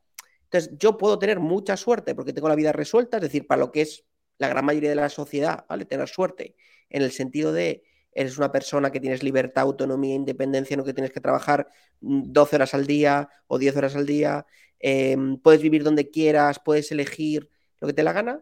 Entonces, 0.44 0.78
yo 0.78 0.98
puedo 0.98 1.18
tener 1.18 1.40
mucha 1.40 1.78
suerte 1.78 2.16
porque 2.16 2.34
tengo 2.34 2.50
la 2.50 2.56
vida 2.56 2.72
resuelta, 2.72 3.18
es 3.18 3.24
decir, 3.24 3.48
para 3.48 3.60
lo 3.60 3.72
que 3.72 3.82
es 3.82 4.06
la 4.38 4.50
gran 4.50 4.66
mayoría 4.66 4.90
de 4.90 4.96
la 4.96 5.10
sociedad, 5.10 5.66
¿vale? 5.70 5.86
Tener 5.86 6.10
suerte 6.10 6.56
en 6.90 7.04
el 7.04 7.12
sentido 7.12 7.54
de 7.54 7.84
eres 8.14 8.38
una 8.38 8.52
persona 8.52 8.92
que 8.92 9.00
tienes 9.00 9.24
libertad, 9.24 9.64
autonomía, 9.64 10.16
independencia, 10.16 10.76
no 10.76 10.84
que 10.84 10.94
tienes 10.94 11.12
que 11.12 11.22
trabajar 11.22 11.68
12 12.02 12.56
mm, 12.56 12.56
horas 12.56 12.74
al 12.74 12.86
día 12.86 13.30
o 13.48 13.58
10 13.58 13.78
horas 13.78 13.96
al 13.96 14.06
día, 14.06 14.46
em, 14.80 15.38
puedes 15.38 15.62
vivir 15.62 15.84
donde 15.84 16.10
quieras, 16.10 16.60
puedes 16.64 16.92
elegir 16.92 17.50
lo 17.80 17.88
que 17.88 17.94
te 17.94 18.04
la 18.04 18.14
gana, 18.14 18.42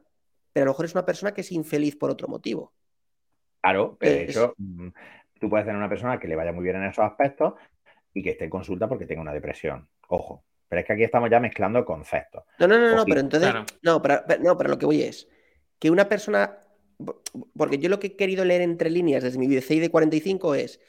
pero 0.54 0.64
a 0.64 0.66
lo 0.66 0.72
mejor 0.72 0.86
es 0.86 0.94
una 0.94 1.06
persona 1.06 1.34
que 1.34 1.42
es 1.42 1.52
infeliz 1.52 1.96
por 1.96 2.10
otro 2.10 2.28
motivo. 2.28 2.74
Claro, 3.62 3.98
de 4.00 4.24
hecho, 4.24 4.54
mm, 4.58 4.88
tú 5.40 5.50
puedes 5.50 5.66
tener 5.66 5.78
una 5.78 5.90
persona 5.90 6.20
que 6.20 6.28
le 6.28 6.36
vaya 6.36 6.52
muy 6.52 6.64
bien 6.64 6.78
en 6.78 6.86
esos 6.86 7.06
aspectos 7.06 7.54
y 8.14 8.24
que 8.24 8.32
esté 8.32 8.46
en 8.46 8.50
consulta 8.50 8.88
porque 8.88 9.06
tenga 9.06 9.22
una 9.22 9.34
depresión. 9.34 9.88
Ojo, 10.08 10.44
pero 10.68 10.82
es 10.82 10.88
que 10.88 10.94
aquí 10.94 11.04
estamos 11.04 11.30
ya 11.30 11.40
mezclando 11.40 11.86
conceptos. 11.86 12.44
No, 12.58 12.68
no, 12.68 12.80
no, 12.80 12.96
no, 12.96 13.06
pero 13.06 13.20
entonces, 13.20 13.54
no, 13.82 14.02
pero, 14.02 14.24
no, 14.40 14.58
pero 14.58 14.70
lo 14.70 14.78
que 14.78 14.86
voy 14.86 15.04
es 15.04 15.28
que 15.78 15.92
una 15.92 16.08
persona 16.08 16.58
porque 17.56 17.78
yo 17.78 17.90
lo 17.90 18.00
que 18.00 18.08
he 18.08 18.16
querido 18.16 18.46
leer 18.46 18.62
entre 18.62 18.90
líneas 18.90 19.24
desde 19.24 19.40
mi 19.40 19.48
VCI 19.48 19.80
de 19.80 19.90
45 19.90 20.56
es, 20.56 20.80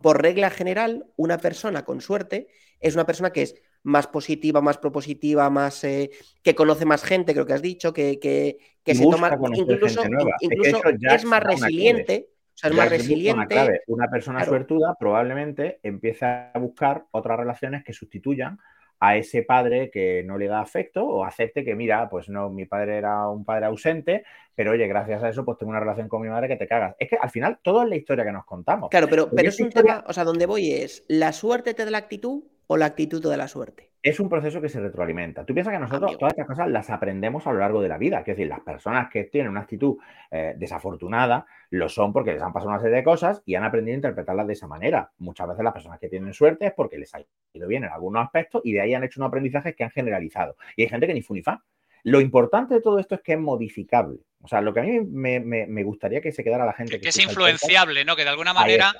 por 0.00 0.22
regla 0.22 0.50
general, 0.50 1.06
una 1.16 1.38
persona 1.38 1.84
con 1.84 2.00
suerte 2.00 2.48
es 2.80 2.94
una 2.94 3.06
persona 3.06 3.30
que 3.30 3.42
es 3.42 3.54
más 3.84 4.06
positiva, 4.06 4.60
más 4.60 4.78
propositiva, 4.78 5.48
más 5.50 5.82
eh, 5.84 6.10
que 6.42 6.54
conoce 6.54 6.84
más 6.84 7.02
gente, 7.02 7.32
creo 7.32 7.46
que 7.46 7.52
has 7.52 7.62
dicho, 7.62 7.92
que, 7.92 8.18
que, 8.20 8.94
se 8.94 9.02
toma, 9.02 9.36
incluso, 9.54 10.02
incluso 10.40 10.80
es, 10.84 11.24
más 11.24 11.42
resiliente. 11.42 12.28
O 12.54 12.58
sea, 12.58 12.70
es 12.70 12.76
más 12.76 12.90
resiliente. 12.90 13.82
Una, 13.86 14.08
persona 14.08 14.44
suertuda 14.44 14.96
probablemente 14.98 15.80
empieza 15.82 16.50
a 16.52 16.58
buscar 16.58 17.06
otras 17.12 17.38
relaciones 17.38 17.82
que 17.82 17.92
sustituyan 17.92 18.58
a 19.04 19.16
ese 19.16 19.42
padre 19.42 19.90
que 19.90 20.22
no 20.22 20.38
le 20.38 20.46
da 20.46 20.60
afecto 20.60 21.04
o 21.04 21.24
acepte 21.24 21.64
que, 21.64 21.74
mira, 21.74 22.08
pues 22.08 22.28
no, 22.28 22.50
mi 22.50 22.66
padre 22.66 22.98
era 22.98 23.28
un 23.28 23.44
padre 23.44 23.66
ausente, 23.66 24.22
pero 24.54 24.70
oye, 24.70 24.86
gracias 24.86 25.20
a 25.24 25.28
eso, 25.28 25.44
pues 25.44 25.58
tengo 25.58 25.70
una 25.70 25.80
relación 25.80 26.06
con 26.08 26.22
mi 26.22 26.28
madre 26.28 26.46
que 26.46 26.54
te 26.54 26.68
cagas. 26.68 26.94
Es 27.00 27.10
que 27.10 27.16
al 27.16 27.28
final 27.28 27.58
todo 27.64 27.82
es 27.82 27.88
la 27.88 27.96
historia 27.96 28.24
que 28.24 28.30
nos 28.30 28.44
contamos. 28.44 28.90
Claro, 28.90 29.08
pero, 29.10 29.28
pero 29.28 29.48
es 29.48 29.58
un 29.58 29.70
tema, 29.70 30.04
o 30.06 30.12
sea, 30.12 30.22
donde 30.22 30.46
voy 30.46 30.70
es, 30.70 31.04
¿la 31.08 31.32
suerte 31.32 31.74
te 31.74 31.84
da 31.84 31.90
la 31.90 31.98
actitud 31.98 32.44
o 32.72 32.76
la 32.78 32.86
actitud 32.86 33.22
de 33.22 33.36
la 33.36 33.48
suerte? 33.48 33.90
Es 34.02 34.18
un 34.18 34.30
proceso 34.30 34.62
que 34.62 34.70
se 34.70 34.80
retroalimenta. 34.80 35.44
Tú 35.44 35.52
piensas 35.52 35.74
que 35.74 35.78
nosotros 35.78 36.16
todas 36.16 36.32
estas 36.32 36.46
cosas 36.46 36.70
las 36.70 36.88
aprendemos 36.88 37.46
a 37.46 37.52
lo 37.52 37.58
largo 37.58 37.82
de 37.82 37.88
la 37.88 37.98
vida. 37.98 38.20
Es 38.20 38.24
decir, 38.24 38.48
las 38.48 38.60
personas 38.60 39.10
que 39.10 39.24
tienen 39.24 39.50
una 39.50 39.60
actitud 39.60 39.98
eh, 40.30 40.54
desafortunada 40.56 41.44
lo 41.68 41.90
son 41.90 42.14
porque 42.14 42.32
les 42.32 42.40
han 42.40 42.52
pasado 42.52 42.70
una 42.70 42.80
serie 42.80 42.96
de 42.96 43.04
cosas 43.04 43.42
y 43.44 43.56
han 43.56 43.64
aprendido 43.64 43.94
a 43.94 43.96
interpretarlas 43.96 44.46
de 44.46 44.54
esa 44.54 44.66
manera. 44.66 45.12
Muchas 45.18 45.48
veces 45.48 45.62
las 45.62 45.74
personas 45.74 46.00
que 46.00 46.08
tienen 46.08 46.32
suerte 46.32 46.66
es 46.66 46.72
porque 46.72 46.96
les 46.96 47.14
ha 47.14 47.20
ido 47.52 47.68
bien 47.68 47.84
en 47.84 47.90
algunos 47.90 48.24
aspectos 48.24 48.62
y 48.64 48.72
de 48.72 48.80
ahí 48.80 48.94
han 48.94 49.04
hecho 49.04 49.20
unos 49.20 49.28
aprendizajes 49.28 49.76
que 49.76 49.84
han 49.84 49.90
generalizado. 49.90 50.56
Y 50.76 50.82
hay 50.82 50.88
gente 50.88 51.06
que 51.06 51.14
ni 51.14 51.22
funifa. 51.22 51.62
Lo 52.04 52.22
importante 52.22 52.74
de 52.74 52.80
todo 52.80 52.98
esto 52.98 53.16
es 53.16 53.20
que 53.20 53.34
es 53.34 53.38
modificable. 53.38 54.20
O 54.40 54.48
sea, 54.48 54.62
lo 54.62 54.72
que 54.72 54.80
a 54.80 54.82
mí 54.82 55.00
me, 55.00 55.84
gustaría 55.84 56.22
que 56.22 56.32
se 56.32 56.42
quedara 56.42 56.64
la 56.64 56.72
gente. 56.72 56.98
Que, 56.98 57.10
es 57.10 57.18
influenciable, 57.18 58.04
¿no? 58.06 58.16
Que 58.16 58.24
de 58.24 58.30
alguna 58.30 58.54
manera 58.54 58.92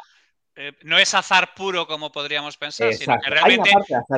eh, 0.55 0.73
no 0.83 0.99
es 0.99 1.15
azar 1.15 1.51
puro 1.57 1.87
como 1.87 2.13
podríamos 2.13 2.59
pensar, 2.59 2.93
sino 2.93 3.19
que 3.19 3.31
realmente 3.31 3.71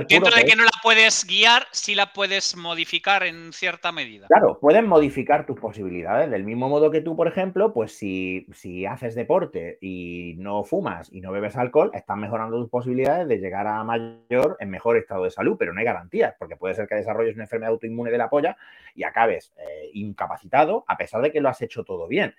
dentro 0.09 0.35
de 0.35 0.45
que, 0.45 0.57
no 0.57 0.65
la 0.65 0.71
puedes 0.83 1.25
guiar, 1.25 1.67
sí 1.71 1.95
la 1.95 2.13
puedes 2.13 2.57
modificar 2.57 3.23
en 3.23 3.53
cierta 3.53 3.93
medida. 3.93 4.27
Claro, 4.27 4.59
puedes 4.61 4.83
modificar 4.83 5.47
tus 5.47 5.61
posibilidades. 5.61 6.29
Del 6.31 6.43
mismo 6.43 6.69
modo 6.69 6.91
que 6.91 7.03
tú, 7.03 7.15
por 7.15 7.29
ejemplo, 7.29 7.73
pues 7.73 7.97
si, 7.97 8.47
si 8.53 8.85
haces 8.85 9.15
deporte 9.15 9.79
y 9.81 10.35
no 10.39 10.65
fumas 10.65 11.09
y 11.13 11.21
no 11.21 11.31
bebes 11.31 11.57
alcohol, 11.57 11.93
estás 11.95 12.17
mejorando 12.17 12.59
tus 12.59 12.69
posibilidades 12.69 13.29
de 13.29 13.39
llegar 13.39 13.69
a 13.69 13.85
mayor 13.85 14.57
en 14.59 14.71
mejor 14.71 14.97
estado 14.97 15.25
de 15.25 15.31
salud, 15.31 15.57
pero 15.57 15.73
no 15.73 15.79
hay 15.79 15.87
garantías, 15.87 16.35
porque 16.37 16.57
puede 16.57 16.75
ser 16.75 16.89
que 16.89 16.97
desarrolles 16.97 17.35
una 17.35 17.45
enfermedad 17.45 17.73
autoinmune 17.73 18.11
de 18.11 18.19
la 18.19 18.29
polla 18.29 18.57
y 18.97 19.05
acabes 19.05 19.53
eh, 19.57 19.91
incapacitado 19.93 20.85
a 20.89 20.97
pesar 20.97 21.23
de 21.23 21.31
que 21.31 21.41
lo 21.41 21.49
has 21.49 21.61
hecho 21.63 21.85
todo 21.85 22.09
bien 22.09 22.35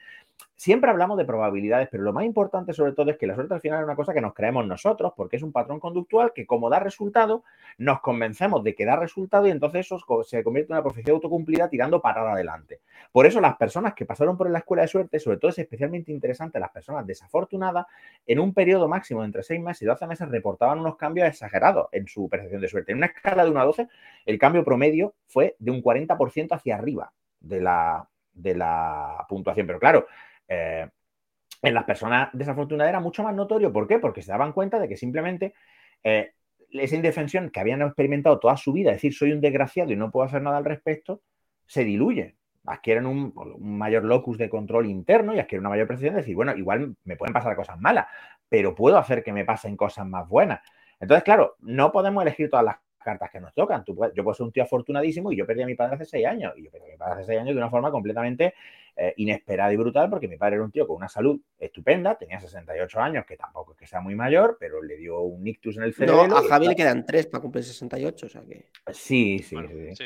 siempre 0.55 0.89
hablamos 0.89 1.17
de 1.17 1.25
probabilidades, 1.25 1.89
pero 1.91 2.03
lo 2.03 2.13
más 2.13 2.25
importante 2.25 2.73
sobre 2.73 2.93
todo 2.93 3.11
es 3.11 3.17
que 3.17 3.27
la 3.27 3.35
suerte 3.35 3.53
al 3.53 3.61
final 3.61 3.79
es 3.79 3.85
una 3.85 3.95
cosa 3.95 4.13
que 4.13 4.21
nos 4.21 4.33
creemos 4.33 4.65
nosotros, 4.65 5.13
porque 5.15 5.35
es 5.35 5.43
un 5.43 5.51
patrón 5.51 5.79
conductual 5.79 6.31
que 6.33 6.45
como 6.45 6.69
da 6.69 6.79
resultado, 6.79 7.43
nos 7.77 7.99
convencemos 8.01 8.63
de 8.63 8.73
que 8.73 8.85
da 8.85 8.95
resultado 8.95 9.47
y 9.47 9.51
entonces 9.51 9.85
eso 9.85 10.23
se 10.23 10.43
convierte 10.43 10.71
en 10.71 10.77
una 10.77 10.83
profecía 10.83 11.13
autocumplida 11.13 11.69
tirando 11.69 12.01
para 12.01 12.31
adelante. 12.31 12.81
Por 13.11 13.25
eso 13.25 13.41
las 13.41 13.57
personas 13.57 13.93
que 13.93 14.05
pasaron 14.05 14.37
por 14.37 14.49
la 14.49 14.59
escuela 14.59 14.83
de 14.83 14.87
suerte, 14.87 15.19
sobre 15.19 15.37
todo 15.37 15.49
es 15.49 15.59
especialmente 15.59 16.11
interesante 16.11 16.59
las 16.59 16.71
personas 16.71 17.05
desafortunadas, 17.05 17.85
en 18.25 18.39
un 18.39 18.53
periodo 18.53 18.87
máximo 18.87 19.21
de 19.21 19.27
entre 19.27 19.43
6 19.43 19.61
meses 19.61 19.81
y 19.81 19.85
12 19.85 20.07
meses 20.07 20.29
reportaban 20.29 20.79
unos 20.79 20.95
cambios 20.95 21.27
exagerados 21.27 21.87
en 21.91 22.07
su 22.07 22.29
percepción 22.29 22.61
de 22.61 22.67
suerte. 22.67 22.91
En 22.91 22.99
una 22.99 23.07
escala 23.07 23.43
de 23.43 23.51
1 23.51 23.59
a 23.59 23.65
12, 23.65 23.87
el 24.25 24.39
cambio 24.39 24.63
promedio 24.63 25.13
fue 25.27 25.55
de 25.59 25.71
un 25.71 25.83
40% 25.83 26.55
hacia 26.55 26.75
arriba 26.75 27.11
de 27.39 27.61
la, 27.61 28.09
de 28.35 28.55
la 28.55 29.25
puntuación. 29.27 29.65
Pero 29.65 29.79
claro, 29.79 30.07
eh, 30.47 30.87
en 31.61 31.73
las 31.73 31.83
personas 31.85 32.29
desafortunadas 32.33 32.89
era 32.89 32.99
mucho 32.99 33.23
más 33.23 33.33
notorio. 33.33 33.73
¿Por 33.73 33.87
qué? 33.87 33.99
Porque 33.99 34.21
se 34.21 34.31
daban 34.31 34.53
cuenta 34.53 34.79
de 34.79 34.87
que 34.87 34.97
simplemente 34.97 35.55
eh, 36.03 36.33
esa 36.69 36.95
indefensión 36.95 37.49
que 37.49 37.59
habían 37.59 37.81
experimentado 37.81 38.39
toda 38.39 38.57
su 38.57 38.73
vida, 38.73 38.91
decir, 38.91 39.13
soy 39.13 39.31
un 39.31 39.41
desgraciado 39.41 39.91
y 39.91 39.95
no 39.95 40.11
puedo 40.11 40.25
hacer 40.25 40.41
nada 40.41 40.57
al 40.57 40.65
respecto, 40.65 41.21
se 41.65 41.83
diluye. 41.83 42.35
Adquieren 42.67 43.05
un, 43.05 43.33
mayor 43.59 44.03
locus 44.03 44.37
de 44.37 44.49
control 44.49 44.87
interno 44.87 45.33
y 45.33 45.39
adquieren 45.39 45.61
una 45.61 45.69
mayor 45.69 45.87
precisión 45.87 46.15
de 46.15 46.21
decir, 46.21 46.35
bueno, 46.35 46.55
igual 46.55 46.95
me 47.03 47.15
pueden 47.15 47.33
pasar 47.33 47.55
cosas 47.55 47.79
malas, 47.79 48.07
pero 48.49 48.73
puedo 48.73 48.97
hacer 48.97 49.23
que 49.23 49.33
me 49.33 49.45
pasen 49.45 49.77
cosas 49.77 50.05
más 50.07 50.27
buenas. 50.27 50.61
Entonces, 50.99 51.23
claro, 51.23 51.55
no 51.59 51.91
podemos 51.91 52.23
elegir 52.23 52.49
todas 52.49 52.65
las 52.65 52.77
cartas 53.05 53.29
que 53.31 53.39
nos 53.39 53.53
tocan. 53.53 53.85
Tú 53.85 53.95
yo 54.13 54.23
puedo 54.23 54.33
ser 54.33 54.45
un 54.47 54.51
tío 54.51 54.63
afortunadísimo 54.63 55.31
y 55.31 55.37
yo 55.37 55.45
perdí 55.45 55.61
a 55.61 55.65
mi 55.67 55.75
padre 55.75 55.95
hace 55.95 56.05
seis 56.05 56.25
años. 56.25 56.53
Y 56.57 56.63
yo 56.63 56.71
perdí 56.71 56.87
a 56.87 56.91
mi 56.91 56.97
padre 56.97 57.13
hace 57.13 57.25
seis 57.25 57.39
años 57.39 57.53
de 57.53 57.61
una 57.61 57.69
forma 57.69 57.91
completamente 57.91 58.55
eh, 58.97 59.13
inesperada 59.17 59.73
y 59.73 59.75
brutal 59.75 60.09
porque 60.09 60.27
mi 60.27 60.37
padre 60.37 60.55
era 60.55 60.63
un 60.63 60.71
tío 60.71 60.87
con 60.87 60.95
una 60.95 61.09
salud 61.09 61.37
estupenda, 61.59 62.17
tenía 62.17 62.39
68 62.39 62.99
años, 62.99 63.25
que 63.25 63.35
tampoco 63.35 63.73
es 63.73 63.77
que 63.77 63.85
sea 63.85 63.99
muy 63.99 64.15
mayor, 64.15 64.55
pero 64.57 64.81
le 64.81 64.95
dio 64.95 65.19
un 65.19 65.45
ictus 65.45 65.75
en 65.75 65.83
el 65.83 65.93
cerebro. 65.93 66.25
No, 66.27 66.37
a 66.37 66.43
Javi 66.43 66.67
le 66.69 66.75
quedan 66.75 67.05
tres 67.05 67.27
para 67.27 67.41
cumplir 67.41 67.63
68, 67.65 68.25
o 68.25 68.29
sea 68.29 68.41
que... 68.41 68.69
Sí, 68.93 69.39
sí, 69.39 69.57
sí. 69.95 70.05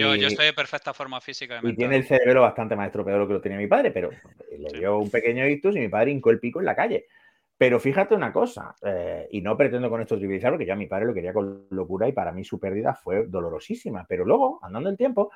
yo, 0.00 0.14
estoy 0.14 0.46
de 0.46 0.52
perfecta 0.52 0.92
forma 0.92 1.20
física. 1.20 1.60
Y 1.62 1.74
tiene 1.74 1.96
el 1.96 2.04
cerebro 2.04 2.42
bastante 2.42 2.74
más 2.74 2.86
estropeado 2.86 3.26
que 3.26 3.34
lo 3.34 3.40
tenía 3.40 3.56
mi 3.56 3.68
padre, 3.68 3.92
pero 3.92 4.10
le 4.50 4.78
dio 4.78 4.98
un 4.98 5.10
pequeño 5.10 5.46
ictus 5.46 5.76
y 5.76 5.78
mi 5.78 5.88
padre 5.88 6.10
hincó 6.10 6.30
el 6.30 6.40
pico 6.40 6.58
en 6.58 6.66
la 6.66 6.74
calle. 6.74 7.06
Pero 7.60 7.78
fíjate 7.78 8.14
una 8.14 8.32
cosa, 8.32 8.74
eh, 8.82 9.28
y 9.32 9.42
no 9.42 9.54
pretendo 9.54 9.90
con 9.90 10.00
esto 10.00 10.16
trivializar, 10.16 10.50
porque 10.50 10.64
yo 10.64 10.72
a 10.72 10.76
mi 10.76 10.86
padre 10.86 11.04
lo 11.04 11.12
quería 11.12 11.34
con 11.34 11.66
locura 11.68 12.08
y 12.08 12.12
para 12.12 12.32
mí 12.32 12.42
su 12.42 12.58
pérdida 12.58 12.94
fue 12.94 13.26
dolorosísima. 13.26 14.06
Pero 14.08 14.24
luego, 14.24 14.60
andando 14.62 14.88
el 14.88 14.96
tiempo, 14.96 15.30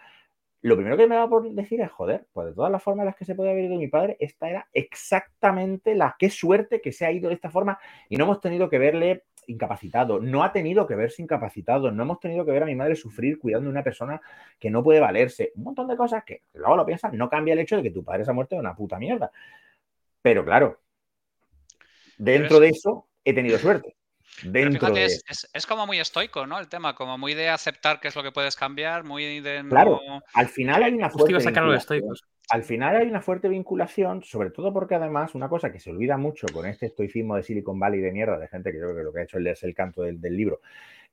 lo 0.63 0.75
primero 0.75 0.97
que 0.97 1.07
me 1.07 1.17
va 1.17 1.29
por 1.29 1.47
decir 1.51 1.83
es, 1.83 1.91
joder, 1.91 2.25
pues 2.33 2.47
de 2.47 2.55
todas 2.55 2.73
las 2.73 2.83
formas 2.83 3.03
en 3.03 3.07
las 3.09 3.17
que 3.17 3.27
se 3.27 3.35
puede 3.35 3.51
haber 3.51 3.67
ido 3.67 3.77
mi 3.77 3.89
padre, 3.89 4.17
esta 4.21 4.49
era 4.49 4.67
exactamente 4.73 5.95
la 5.95 6.17
qué 6.19 6.31
suerte 6.31 6.81
que 6.81 6.93
se 6.93 7.05
ha 7.05 7.13
ido 7.13 7.29
de 7.29 7.35
esta 7.35 7.51
forma 7.51 7.79
y 8.09 8.17
no 8.17 8.25
hemos 8.25 8.41
tenido 8.41 8.71
que 8.71 8.79
verle 8.79 9.25
incapacitado, 9.47 10.19
no 10.19 10.45
ha 10.45 10.51
tenido 10.51 10.87
que 10.87 10.95
verse 10.95 11.21
incapacitado, 11.21 11.91
no 11.91 12.05
hemos 12.05 12.21
tenido 12.21 12.47
que 12.47 12.53
ver 12.53 12.63
a 12.63 12.67
mi 12.67 12.75
madre 12.75 12.97
sufrir 12.97 13.39
cuidando 13.39 13.67
de 13.67 13.73
una 13.73 13.85
persona 13.85 14.19
que 14.59 14.71
no 14.71 14.83
puede 14.83 14.99
valerse, 14.99 15.53
un 15.57 15.65
montón 15.65 15.89
de 15.89 15.97
cosas 15.99 16.25
que 16.25 16.41
luego 16.55 16.75
lo 16.75 16.87
piensas, 16.87 17.13
no 17.13 17.29
cambia 17.29 17.53
el 17.53 17.59
hecho 17.59 17.77
de 17.77 17.83
que 17.83 17.91
tu 17.91 18.03
padre 18.03 18.25
se 18.25 18.31
ha 18.31 18.35
muerto 18.35 18.57
de 18.57 18.61
una 18.61 18.75
puta 18.75 18.99
mierda. 18.99 19.31
Pero 20.23 20.43
claro, 20.43 20.79
Dentro 22.19 22.61
de 22.61 22.69
eso 22.69 23.09
he 23.25 23.33
tenido 23.33 23.59
suerte. 23.59 23.97
Dentro 24.43 24.91
de... 24.91 25.05
es, 25.05 25.67
como 25.67 25.87
muy 25.87 26.01
estoico, 26.01 26.47
¿no? 26.47 26.59
El 26.59 26.69
tema, 26.69 26.95
como 26.95 27.17
muy 27.17 27.35
de 27.35 27.49
aceptar 27.49 28.01
qué 28.01 28.09
es 28.09 28.17
lo 28.17 28.23
que 28.23 28.33
puedes 28.33 28.57
cambiar, 28.57 29.05
muy 29.05 29.41
de. 29.41 29.65
Claro, 29.69 30.01
al 30.33 30.49
final 30.49 30.83
hay 30.83 30.93
una 30.93 31.09
fuerte. 31.09 31.35
Vinculación, 31.35 32.15
al 32.51 32.63
final 32.65 32.97
hay 32.97 33.07
una 33.07 33.23
fuerte 33.23 33.49
vinculación, 33.49 34.23
sobre 34.23 34.51
todo 34.51 34.73
porque 34.73 34.97
además 34.97 35.35
una 35.35 35.49
cosa 35.49 35.71
que 35.71 35.79
se 35.79 35.91
olvida 35.91 36.17
mucho 36.17 36.47
con 36.53 36.67
este 36.67 36.87
estoicismo 36.87 37.37
de 37.37 37.45
Silicon 37.45 37.79
Valley 37.79 38.01
de 38.01 38.13
mierda, 38.13 38.39
de 38.39 38.49
gente 38.49 38.73
que 38.73 38.79
creo 38.79 38.95
que 38.95 39.03
lo 39.03 39.13
que 39.13 39.21
ha 39.21 39.23
hecho 39.23 39.39
es 39.39 39.45
leerse 39.45 39.67
el 39.67 39.75
canto 39.75 40.03
del, 40.03 40.21
del 40.21 40.37
libro, 40.37 40.61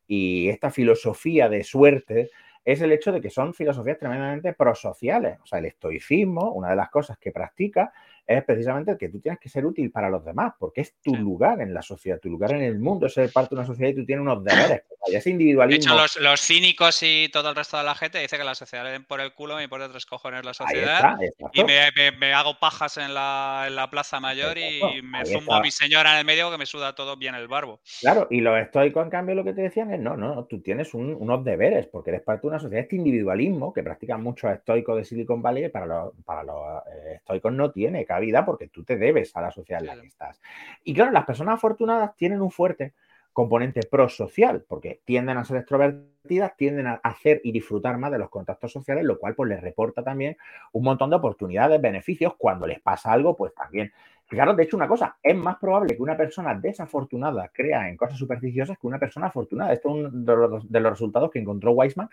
y 0.08 0.50
esta 0.50 0.72
filosofía 0.72 1.48
de 1.48 1.64
suerte 1.64 2.32
es 2.66 2.82
el 2.82 2.92
hecho 2.92 3.12
de 3.12 3.22
que 3.22 3.30
son 3.30 3.54
filosofías 3.54 3.98
tremendamente 3.98 4.54
prosociales. 4.54 5.40
O 5.42 5.46
sea, 5.46 5.60
el 5.60 5.66
estoicismo, 5.66 6.52
una 6.52 6.70
de 6.70 6.76
las 6.76 6.90
cosas 6.90 7.18
que 7.18 7.32
practica 7.32 7.94
es 8.38 8.44
precisamente 8.44 8.92
el 8.92 8.98
que 8.98 9.10
tú 9.10 9.20
tienes 9.20 9.40
que 9.40 9.50
ser 9.50 9.66
útil 9.66 9.92
para 9.92 10.10
los 10.10 10.24
demás, 10.24 10.54
porque 10.60 10.82
es 10.82 10.96
tu 11.02 11.16
lugar 11.16 11.62
en 11.62 11.74
la 11.74 11.82
sociedad, 11.82 12.20
tu 12.20 12.30
lugar 12.30 12.52
en 12.52 12.62
el 12.62 12.80
mundo, 12.80 13.08
es 13.08 13.14
ser 13.14 13.32
parte 13.32 13.56
de 13.56 13.62
una 13.62 13.68
sociedad 13.68 13.92
y 13.92 13.96
tú 13.96 14.06
tienes 14.06 14.22
unos 14.22 14.44
deberes. 14.44 14.84
ese 15.08 15.30
individualismo. 15.30 15.96
De 15.96 16.06
hecho, 16.06 16.20
los, 16.20 16.42
cínicos 16.42 17.02
y 17.04 17.30
todo 17.30 17.50
el 17.50 17.56
resto 17.56 17.78
de 17.78 17.84
la 17.84 17.96
gente 17.96 18.20
dice 18.20 18.38
que 18.38 18.44
la 18.44 18.56
sociedad 18.56 18.86
le 18.86 18.92
den 18.92 19.06
por 19.06 19.22
el 19.22 19.34
culo, 19.34 19.56
me 19.56 19.64
importa 19.64 19.90
tres 19.90 20.06
cojones 20.06 20.46
la 20.46 20.54
sociedad 20.54 21.18
y 21.54 21.64
me, 21.64 22.34
hago 22.34 22.58
pajas 22.60 22.98
en 22.98 23.14
la, 23.14 23.66
en 23.68 23.76
la 23.76 23.90
Plaza 23.90 24.20
Mayor 24.20 24.58
y 24.58 25.02
me 25.02 25.26
zumbo 25.26 25.54
a 25.54 25.62
mi 25.62 25.72
señora 25.72 26.14
en 26.14 26.20
el 26.20 26.26
medio 26.26 26.52
que 26.52 26.58
me 26.58 26.66
suda 26.66 26.96
todo 26.96 27.18
bien 27.18 27.36
el 27.36 27.48
barbo. 27.48 27.82
Claro, 28.00 28.28
y 28.30 28.42
los 28.42 28.58
estoicos, 28.60 29.04
en 29.04 29.10
cambio, 29.10 29.36
lo 29.36 29.44
que 29.44 29.54
te 29.54 29.62
decían 29.62 29.94
es, 29.94 30.00
no, 30.00 30.18
no, 30.18 30.46
tú 30.46 30.62
tienes 30.62 30.94
unos 30.94 31.44
deberes, 31.44 31.88
porque 31.88 32.12
eres 32.12 32.22
parte 32.22 32.42
de 32.44 32.48
una 32.50 32.60
sociedad. 32.60 32.84
Este 32.84 32.96
individualismo 32.96 33.74
que 33.74 33.84
practican 33.84 34.24
muchos 34.24 34.52
estoicos 34.52 34.98
de 34.98 35.06
Silicon 35.06 35.42
Valley, 35.42 35.70
para 35.70 35.86
los, 35.86 36.14
para 36.26 36.44
los 36.44 36.62
eh, 36.88 37.16
estoicos 37.16 37.54
no 37.54 37.72
tiene 37.72 38.06
vida 38.22 38.46
porque 38.46 38.70
tú 38.70 38.86
te 38.86 38.96
debes 38.96 39.36
a 39.36 39.42
la 39.42 39.52
sociedad 39.52 39.82
en 39.82 39.88
la 39.88 40.00
que 40.00 40.08
estás. 40.08 40.42
Y 40.86 40.94
claro, 40.94 41.12
las 41.12 41.26
personas 41.26 41.56
afortunadas 41.56 42.16
tienen 42.16 42.42
un 42.42 42.52
fuerte 42.52 42.94
componente 43.34 43.82
prosocial, 43.90 44.64
porque 44.68 45.02
tienden 45.06 45.38
a 45.38 45.46
ser 45.46 45.58
extrovertidas, 45.58 46.56
tienden 46.58 46.88
a 46.88 46.94
hacer 46.96 47.40
y 47.44 47.52
disfrutar 47.52 47.98
más 47.98 48.12
de 48.12 48.20
los 48.20 48.30
contactos 48.30 48.72
sociales, 48.72 49.04
lo 49.04 49.18
cual 49.20 49.36
pues 49.36 49.50
les 49.50 49.62
reporta 49.62 50.04
también 50.04 50.38
un 50.74 50.84
montón 50.84 51.10
de 51.10 51.16
oportunidades, 51.16 51.82
beneficios, 51.82 52.34
cuando 52.38 52.68
les 52.68 52.82
pasa 52.82 53.12
algo, 53.12 53.36
pues 53.36 53.54
también. 53.54 53.92
Claro, 54.28 54.54
de 54.54 54.64
hecho, 54.64 54.78
una 54.78 54.88
cosa, 54.88 55.18
es 55.22 55.36
más 55.36 55.58
probable 55.58 55.96
que 55.96 56.02
una 56.02 56.16
persona 56.16 56.56
desafortunada 56.56 57.50
crea 57.54 57.90
en 57.90 57.98
cosas 57.98 58.18
supersticiosas 58.18 58.78
que 58.78 58.88
una 58.88 59.00
persona 59.00 59.28
afortunada. 59.28 59.74
Esto 59.74 59.90
es 59.90 59.96
uno 59.96 60.10
de 60.10 60.80
los, 60.80 60.92
resultados 60.92 61.32
que 61.32 61.40
encontró 61.40 61.72
Weisman 61.72 62.10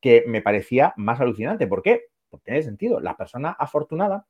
que 0.00 0.24
me 0.26 0.42
parecía 0.42 0.92
más 0.96 1.20
alucinante. 1.20 1.68
¿Por 1.68 1.82
qué? 1.82 2.06
Porque 2.28 2.46
tiene 2.46 2.62
sentido. 2.62 2.98
Las 2.98 3.14
personas 3.14 3.54
afortunadas 3.58 4.24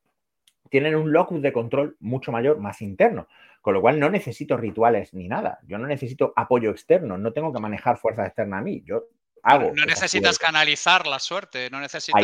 tienen 0.70 0.96
un 0.96 1.12
locus 1.12 1.42
de 1.42 1.52
control 1.52 1.96
mucho 2.00 2.32
mayor, 2.32 2.58
más 2.58 2.80
interno. 2.80 3.28
Con 3.60 3.74
lo 3.74 3.82
cual 3.82 4.00
no 4.00 4.08
necesito 4.08 4.56
rituales 4.56 5.12
ni 5.12 5.28
nada. 5.28 5.58
Yo 5.66 5.76
no 5.76 5.86
necesito 5.86 6.32
apoyo 6.34 6.70
externo, 6.70 7.18
no 7.18 7.32
tengo 7.32 7.52
que 7.52 7.60
manejar 7.60 7.98
fuerzas 7.98 8.28
externas 8.28 8.60
a 8.60 8.62
mí. 8.62 8.82
Yo 8.86 9.04
hago. 9.42 9.72
No 9.74 9.84
necesitas 9.84 10.38
canalizar 10.38 11.06
la 11.06 11.18
suerte, 11.18 11.68
no 11.68 11.80
necesitas 11.80 12.22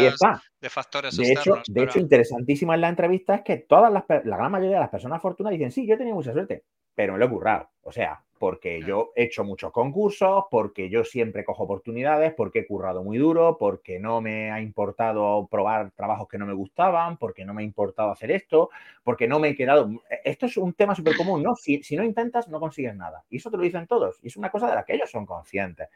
de 0.61 0.71
factores 0.71 1.17
de 1.17 1.25
externos. 1.25 1.61
Hecho, 1.61 1.73
De 1.73 1.83
hecho, 1.83 1.99
interesantísimo 1.99 2.73
en 2.73 2.81
la 2.81 2.89
entrevista 2.89 3.35
es 3.35 3.43
que 3.43 3.59
todas 3.59 3.93
las, 3.93 4.05
la 4.09 4.37
gran 4.37 4.51
mayoría 4.51 4.77
de 4.77 4.81
las 4.81 4.91
personas 4.91 5.19
afortunadas 5.19 5.59
dicen, 5.59 5.73
sí, 5.73 5.87
yo 5.87 5.95
he 5.95 5.99
tenido 5.99 6.17
mucha 6.17 6.33
suerte, 6.33 6.65
pero 6.95 7.13
me 7.13 7.19
lo 7.19 7.27
he 7.27 7.31
currado. 7.31 7.71
O 7.83 7.93
sea, 7.93 8.25
porque 8.39 8.83
yo 8.83 9.13
he 9.17 9.25
hecho 9.25 9.45
muchos 9.45 9.73
concursos, 9.73 10.45
porque 10.51 10.89
yo 10.89 11.05
siempre 11.05 11.45
cojo 11.45 11.65
oportunidades, 11.65 12.35
porque 12.35 12.61
he 12.61 12.67
currado 12.67 13.03
muy 13.03 13.19
duro, 13.19 13.57
porque 13.59 13.99
no 13.99 14.21
me 14.21 14.51
ha 14.51 14.61
importado 14.61 15.47
probar 15.51 15.91
trabajos 15.93 16.29
que 16.29 16.39
no 16.39 16.47
me 16.47 16.53
gustaban, 16.53 17.17
porque 17.17 17.45
no 17.45 17.55
me 17.55 17.63
ha 17.63 17.65
importado 17.65 18.11
hacer 18.11 18.31
esto, 18.31 18.71
porque 19.03 19.27
no 19.27 19.39
me 19.39 19.49
he 19.49 19.55
quedado... 19.55 19.91
Esto 20.25 20.47
es 20.47 20.57
un 20.57 20.75
tema 20.75 20.95
súper 20.95 21.17
común, 21.17 21.43
¿no? 21.43 21.57
Si, 21.57 21.81
no 21.97 22.05
intentas, 22.05 22.49
no 22.49 22.61
consigues 22.61 22.95
nada. 22.95 23.25
Y 23.31 23.39
eso 23.39 23.51
te 23.51 23.57
lo 23.57 23.63
dicen 23.63 23.87
todos. 23.87 24.19
Y 24.23 24.29
es 24.29 24.37
una 24.37 24.51
cosa 24.51 24.69
de 24.69 24.75
la 24.75 24.85
que 24.85 24.95
ellos 24.95 25.11
son 25.11 25.27
conscientes. 25.27 25.89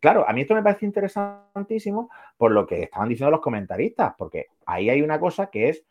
Claro, 0.00 0.28
a 0.28 0.32
mí 0.32 0.42
esto 0.42 0.54
me 0.54 0.62
parece 0.62 0.86
interesantísimo 0.86 2.10
por 2.36 2.52
lo 2.52 2.66
que 2.66 2.84
estaban 2.84 3.08
diciendo 3.08 3.30
los 3.30 3.40
comentaristas, 3.40 4.14
porque 4.16 4.46
ahí 4.66 4.90
hay 4.90 5.02
una 5.02 5.18
cosa 5.18 5.50
que 5.50 5.68
es 5.68 5.84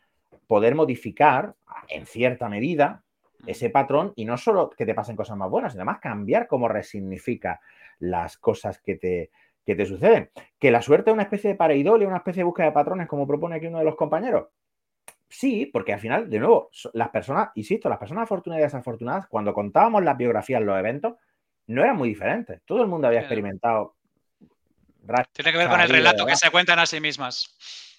poder 0.46 0.74
modificar 0.74 1.54
en 1.88 2.06
cierta 2.06 2.48
medida. 2.48 3.02
Ese 3.46 3.70
patrón 3.70 4.12
y 4.16 4.24
no 4.24 4.36
solo 4.36 4.70
que 4.70 4.86
te 4.86 4.94
pasen 4.94 5.16
cosas 5.16 5.36
más 5.36 5.50
buenas, 5.50 5.72
sino 5.72 5.82
además 5.82 6.00
cambiar 6.00 6.46
cómo 6.46 6.68
resignifica 6.68 7.60
las 7.98 8.36
cosas 8.38 8.80
que 8.80 8.96
te, 8.96 9.30
que 9.64 9.74
te 9.74 9.84
suceden. 9.84 10.30
Que 10.58 10.70
la 10.70 10.80
suerte 10.80 11.10
es 11.10 11.14
una 11.14 11.24
especie 11.24 11.50
de 11.50 11.56
pareidolia, 11.56 12.08
una 12.08 12.18
especie 12.18 12.40
de 12.40 12.44
búsqueda 12.44 12.66
de 12.66 12.72
patrones, 12.72 13.08
como 13.08 13.26
propone 13.26 13.56
aquí 13.56 13.66
uno 13.66 13.78
de 13.78 13.84
los 13.84 13.96
compañeros. 13.96 14.48
Sí, 15.28 15.66
porque 15.66 15.92
al 15.92 16.00
final, 16.00 16.30
de 16.30 16.38
nuevo, 16.38 16.70
las 16.92 17.08
personas, 17.08 17.50
insisto, 17.56 17.88
las 17.88 17.98
personas 17.98 18.24
afortunadas 18.24 18.62
y 18.62 18.66
desafortunadas, 18.66 19.26
cuando 19.26 19.52
contábamos 19.52 20.04
las 20.04 20.16
biografías, 20.16 20.62
los 20.62 20.78
eventos, 20.78 21.14
no 21.66 21.82
eran 21.82 21.96
muy 21.96 22.08
diferentes. 22.08 22.62
Todo 22.64 22.82
el 22.82 22.88
mundo 22.88 23.08
había 23.08 23.20
experimentado. 23.20 23.96
Tiene 25.32 25.52
que 25.52 25.58
ver 25.58 25.68
con 25.68 25.80
el 25.80 25.88
relato 25.88 26.24
que 26.26 26.36
se 26.36 26.50
cuentan 26.50 26.78
a 26.78 26.86
sí 26.86 27.00
mismas. 27.00 27.56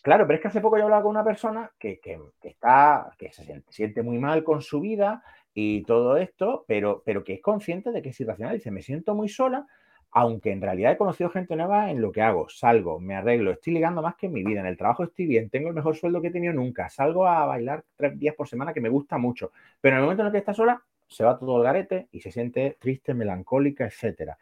Claro, 0.07 0.25
pero 0.25 0.37
es 0.37 0.41
que 0.41 0.47
hace 0.47 0.61
poco 0.61 0.77
yo 0.77 0.85
hablaba 0.85 1.03
con 1.03 1.09
una 1.09 1.23
persona 1.25 1.69
que, 1.77 1.99
está, 2.41 3.11
que 3.17 3.33
se 3.33 3.61
siente 3.67 4.01
muy 4.01 4.17
mal 4.19 4.41
con 4.41 4.61
su 4.61 4.79
vida 4.79 5.21
y 5.53 5.83
todo 5.83 6.15
esto, 6.15 6.63
pero, 6.65 7.03
pero 7.05 7.25
que 7.25 7.33
es 7.33 7.41
consciente 7.41 7.91
de 7.91 8.01
que 8.01 8.11
es 8.11 8.19
irracional. 8.21 8.55
Dice, 8.55 8.71
me 8.71 8.81
siento 8.81 9.15
muy 9.15 9.27
sola 9.27 9.67
aunque 10.11 10.53
en 10.53 10.61
realidad 10.61 10.93
he 10.93 10.97
conocido 10.97 11.29
gente 11.29 11.57
nueva 11.57 11.91
en 11.91 11.99
lo 11.99 12.13
que 12.13 12.21
hago, 12.21 12.47
salgo, 12.47 13.01
me 13.01 13.15
arreglo, 13.15 13.51
estoy 13.51 13.73
ligando 13.73 14.01
más 14.01 14.15
que 14.15 14.27
en 14.27 14.31
mi 14.31 14.45
vida, 14.45 14.61
en 14.61 14.67
el 14.67 14.77
trabajo 14.77 15.03
estoy 15.03 15.25
bien, 15.25 15.49
tengo 15.49 15.67
el 15.67 15.75
mejor 15.75 15.97
sueldo 15.97 16.21
que 16.21 16.29
he 16.29 16.31
tenido 16.31 16.53
nunca, 16.53 16.87
salgo 16.87 17.27
a 17.27 17.45
bailar 17.45 17.83
tres 17.97 18.17
días 18.17 18.33
por 18.33 18.47
semana 18.47 18.73
que 18.73 18.79
me 18.79 18.87
gusta 18.87 19.17
mucho, 19.17 19.51
pero 19.81 19.95
en 19.95 19.99
el 19.99 20.03
momento 20.05 20.23
en 20.23 20.27
el 20.27 20.31
que 20.31 20.39
está 20.39 20.53
sola, 20.53 20.81
se 21.05 21.25
va 21.25 21.37
todo 21.37 21.57
el 21.57 21.63
garete 21.63 22.07
y 22.13 22.21
se 22.21 22.31
siente 22.31 22.77
triste, 22.79 23.13
melancólica, 23.13 23.85
etcétera. 23.85 24.37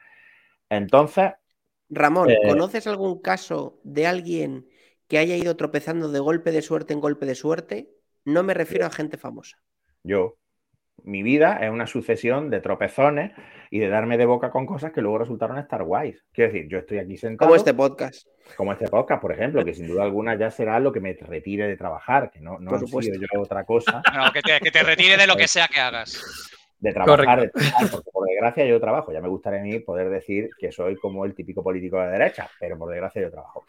Entonces... 0.69 1.31
Ramón, 1.89 2.29
eh, 2.29 2.37
¿conoces 2.47 2.85
algún 2.85 3.19
caso 3.19 3.79
de 3.83 4.05
alguien 4.05 4.67
que 5.07 5.17
haya 5.17 5.35
ido 5.35 5.55
tropezando 5.55 6.11
de 6.11 6.19
golpe 6.19 6.51
de 6.51 6.61
suerte 6.61 6.93
en 6.93 7.01
golpe 7.01 7.25
de 7.25 7.35
suerte? 7.35 7.89
No 8.23 8.43
me 8.43 8.53
refiero 8.53 8.85
a 8.85 8.89
gente 8.89 9.17
famosa. 9.17 9.57
Yo, 10.03 10.37
mi 11.03 11.21
vida 11.21 11.59
es 11.61 11.69
una 11.69 11.87
sucesión 11.87 12.49
de 12.49 12.61
tropezones 12.61 13.31
y 13.69 13.79
de 13.79 13.89
darme 13.89 14.17
de 14.17 14.25
boca 14.25 14.49
con 14.49 14.65
cosas 14.65 14.91
que 14.91 15.01
luego 15.01 15.19
resultaron 15.19 15.57
estar 15.57 15.83
guays. 15.83 16.23
Quiero 16.31 16.51
decir, 16.51 16.69
yo 16.69 16.79
estoy 16.79 16.99
aquí 16.99 17.17
sentado. 17.17 17.47
Como 17.47 17.55
este 17.55 17.73
podcast. 17.73 18.27
Como 18.55 18.71
este 18.71 18.87
podcast, 18.87 19.21
por 19.21 19.31
ejemplo, 19.31 19.63
que 19.63 19.73
sin 19.73 19.87
duda 19.87 20.03
alguna 20.03 20.37
ya 20.37 20.49
será 20.49 20.79
lo 20.79 20.91
que 20.91 20.99
me 20.99 21.13
retire 21.13 21.67
de 21.67 21.77
trabajar, 21.77 22.31
que 22.31 22.39
no, 22.39 22.57
no 22.59 22.77
sido 22.79 23.19
yo 23.19 23.41
otra 23.41 23.65
cosa. 23.65 24.01
No, 24.15 24.31
que 24.31 24.41
te, 24.41 24.83
retire 24.83 25.17
de 25.17 25.27
lo 25.27 25.35
que 25.35 25.47
sea 25.47 25.67
que 25.67 25.79
hagas. 25.79 26.21
De 26.79 26.93
trabajar, 26.93 27.51
porque 27.51 28.11
por 28.11 28.27
desgracia 28.29 28.65
yo 28.65 28.79
trabajo. 28.79 29.11
Ya 29.11 29.21
me 29.21 29.29
gustaría 29.29 29.61
a 29.61 29.63
mí 29.63 29.79
poder 29.79 30.09
decir 30.09 30.49
que 30.59 30.71
soy 30.71 30.95
como 30.97 31.25
el 31.25 31.33
típico 31.33 31.63
político 31.63 31.99
de 31.99 32.09
derecha, 32.09 32.49
pero 32.59 32.77
por 32.77 32.89
desgracia 32.89 33.21
yo 33.21 33.31
trabajo. 33.31 33.65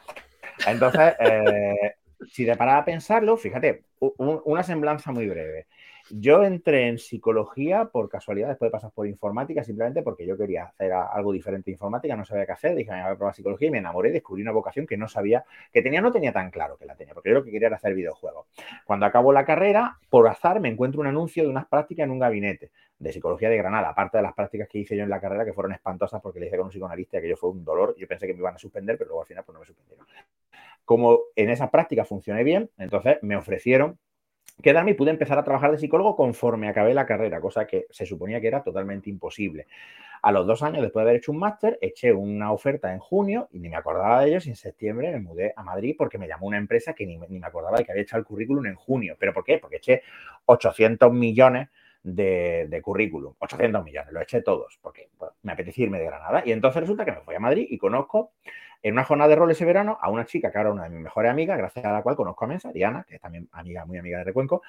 Entonces, 0.67 1.15
eh, 1.21 1.95
si 2.31 2.45
te 2.45 2.57
paras 2.57 2.83
a 2.83 2.85
pensarlo, 2.85 3.37
fíjate, 3.37 3.85
una 4.19 4.63
semblanza 4.63 5.13
muy 5.13 5.29
breve. 5.29 5.67
Yo 6.11 6.45
entré 6.45 6.87
en 6.87 6.99
psicología 6.99 7.87
por 7.87 8.09
casualidad, 8.09 8.49
después 8.49 8.69
de 8.69 8.73
pasar 8.73 8.93
por 8.93 9.09
informática, 9.09 9.65
simplemente 9.65 10.03
porque 10.03 10.25
yo 10.25 10.37
quería 10.37 10.67
hacer 10.67 10.93
algo 10.93 11.33
diferente 11.33 11.67
de 11.67 11.73
informática, 11.73 12.15
no 12.15 12.25
sabía 12.25 12.47
qué 12.47 12.53
hacer, 12.53 12.77
dije, 12.77 12.91
voy 12.91 13.01
a 13.01 13.17
probar 13.17 13.35
psicología 13.35 13.69
y 13.69 13.71
me 13.73 13.79
enamoré, 13.79 14.13
descubrí 14.13 14.43
una 14.43 14.53
vocación 14.53 14.87
que 14.87 14.97
no 14.97 15.09
sabía, 15.09 15.45
que 15.73 15.83
tenía, 15.83 16.01
no 16.01 16.13
tenía 16.13 16.33
tan 16.33 16.51
claro 16.53 16.77
que 16.77 16.87
la 16.87 16.95
tenía, 16.95 17.13
porque 17.13 17.31
yo 17.31 17.35
lo 17.35 17.45
que 17.45 17.51
quería 17.51 17.67
era 17.67 17.77
hacer 17.77 17.95
videojuegos. 17.95 18.47
Cuando 18.85 19.07
acabo 19.07 19.33
la 19.33 19.45
carrera, 19.45 19.99
por 20.09 20.29
azar, 20.29 20.61
me 20.61 20.69
encuentro 20.69 21.01
un 21.01 21.09
anuncio 21.09 21.43
de 21.43 21.49
unas 21.49 21.67
prácticas 21.67 22.05
en 22.05 22.11
un 22.11 22.21
gabinete 22.21 22.71
de 22.99 23.13
psicología 23.13 23.51
de 23.51 23.57
Granada, 23.57 23.89
aparte 23.89 24.19
de 24.19 24.23
las 24.23 24.33
prácticas 24.33 24.69
que 24.69 24.79
hice 24.79 24.97
yo 24.97 25.03
en 25.03 25.11
la 25.11 25.21
carrera, 25.21 25.45
que 25.45 25.53
fueron 25.53 25.73
espantosas 25.73 26.23
porque 26.23 26.39
le 26.39 26.47
hice 26.47 26.57
con 26.57 26.67
un 26.67 26.71
psicoanalista 26.71 27.21
que 27.21 27.29
yo 27.29 27.37
fue 27.37 27.51
un 27.51 27.65
dolor, 27.65 27.97
yo 27.99 28.07
pensé 28.07 28.29
que 28.29 28.33
me 28.33 28.39
iban 28.39 28.55
a 28.55 28.59
suspender, 28.59 28.97
pero 28.97 29.09
luego 29.09 29.23
al 29.23 29.27
final 29.27 29.45
pues 29.45 29.55
no 29.55 29.61
me 29.61 29.67
suspendieron. 29.67 30.07
Como 30.85 31.19
en 31.35 31.51
esas 31.51 31.69
prácticas 31.71 32.07
funcioné 32.07 32.45
bien, 32.45 32.71
entonces 32.79 33.19
me 33.23 33.37
ofrecieron 33.37 33.99
quedarme 34.63 34.93
y 34.93 34.95
pude 34.95 35.11
empezar 35.11 35.39
a 35.39 35.45
trabajar 35.45 35.71
de 35.71 35.79
psicólogo 35.79 36.17
conforme 36.17 36.69
acabé 36.69 36.95
la 36.95 37.07
carrera, 37.07 37.41
cosa 37.41 37.67
que 37.67 37.87
se 37.91 38.07
suponía 38.07 38.41
que 38.41 38.49
era 38.49 38.63
totalmente 38.63 39.11
imposible. 39.11 39.67
A 40.23 40.33
los 40.33 40.47
dos 40.47 40.63
años, 40.63 40.83
después 40.83 41.05
de 41.05 41.11
haber 41.11 41.21
hecho 41.21 41.31
un 41.31 41.39
máster, 41.39 41.79
eché 41.81 42.13
una 42.13 42.51
oferta 42.51 42.93
en 42.93 42.99
junio 42.99 43.49
y 43.53 43.61
ni 43.61 43.69
me 43.69 43.77
acordaba 43.77 44.23
de 44.23 44.31
ellos 44.31 44.47
y 44.47 44.51
en 44.51 44.57
septiembre 44.57 45.13
me 45.13 45.21
mudé 45.21 45.53
a 45.55 45.63
Madrid 45.63 45.95
porque 45.97 46.19
me 46.19 46.27
llamó 46.27 46.47
una 46.47 46.59
empresa 46.59 46.95
que 46.95 47.07
ni, 47.07 47.19
me 47.19 47.47
acordaba 47.47 47.79
de 47.79 47.85
que 47.85 47.93
había 47.93 48.03
echado 48.03 48.21
el 48.21 48.27
currículum 48.27 48.67
en 48.67 48.75
junio. 48.75 49.17
¿Pero 49.19 49.33
por 49.33 49.45
qué? 49.45 49.59
Porque 49.59 49.77
eché 49.77 50.03
800 50.47 51.13
millones 51.13 51.69
de, 52.03 52.81
currículum. 52.83 53.35
800 53.39 53.85
millones, 53.85 54.13
lo 54.13 54.21
eché 54.21 54.43
todos 54.43 54.79
porque 54.81 55.11
me 55.43 55.53
apetecía 55.53 55.85
irme 55.85 55.99
de 55.99 56.07
Granada. 56.07 56.43
Y 56.45 56.53
entonces 56.53 56.81
resulta 56.81 57.05
que 57.05 57.13
me 57.13 57.21
fui 57.21 57.35
a 57.35 57.41
Madrid 57.41 57.67
y 57.69 57.79
conozco 57.79 58.33
en 58.83 58.93
una 58.93 59.05
jornada 59.05 59.29
de 59.29 59.37
rol 59.37 59.51
ese 59.51 59.65
verano 59.65 59.99
a 60.01 60.11
una 60.11 60.25
chica 60.25 60.51
que 60.51 60.59
ahora 60.59 60.71
es 60.71 60.75
una 60.75 60.85
de 60.85 60.91
mis 60.91 61.01
mejores 61.01 61.31
amigas, 61.31 61.59
gracias 61.59 61.85
a 61.85 61.93
la 61.93 62.03
cual 62.03 62.17
conozco 62.17 62.45
a 62.45 62.49
Mensa, 62.49 62.73
Diana, 62.73 63.05
que 63.09 63.17
es 63.17 63.21
también 63.21 63.49
amiga, 63.53 63.85
muy 63.85 63.99
amiga 63.99 64.19
de 64.19 64.25
Recuenco. 64.25 64.63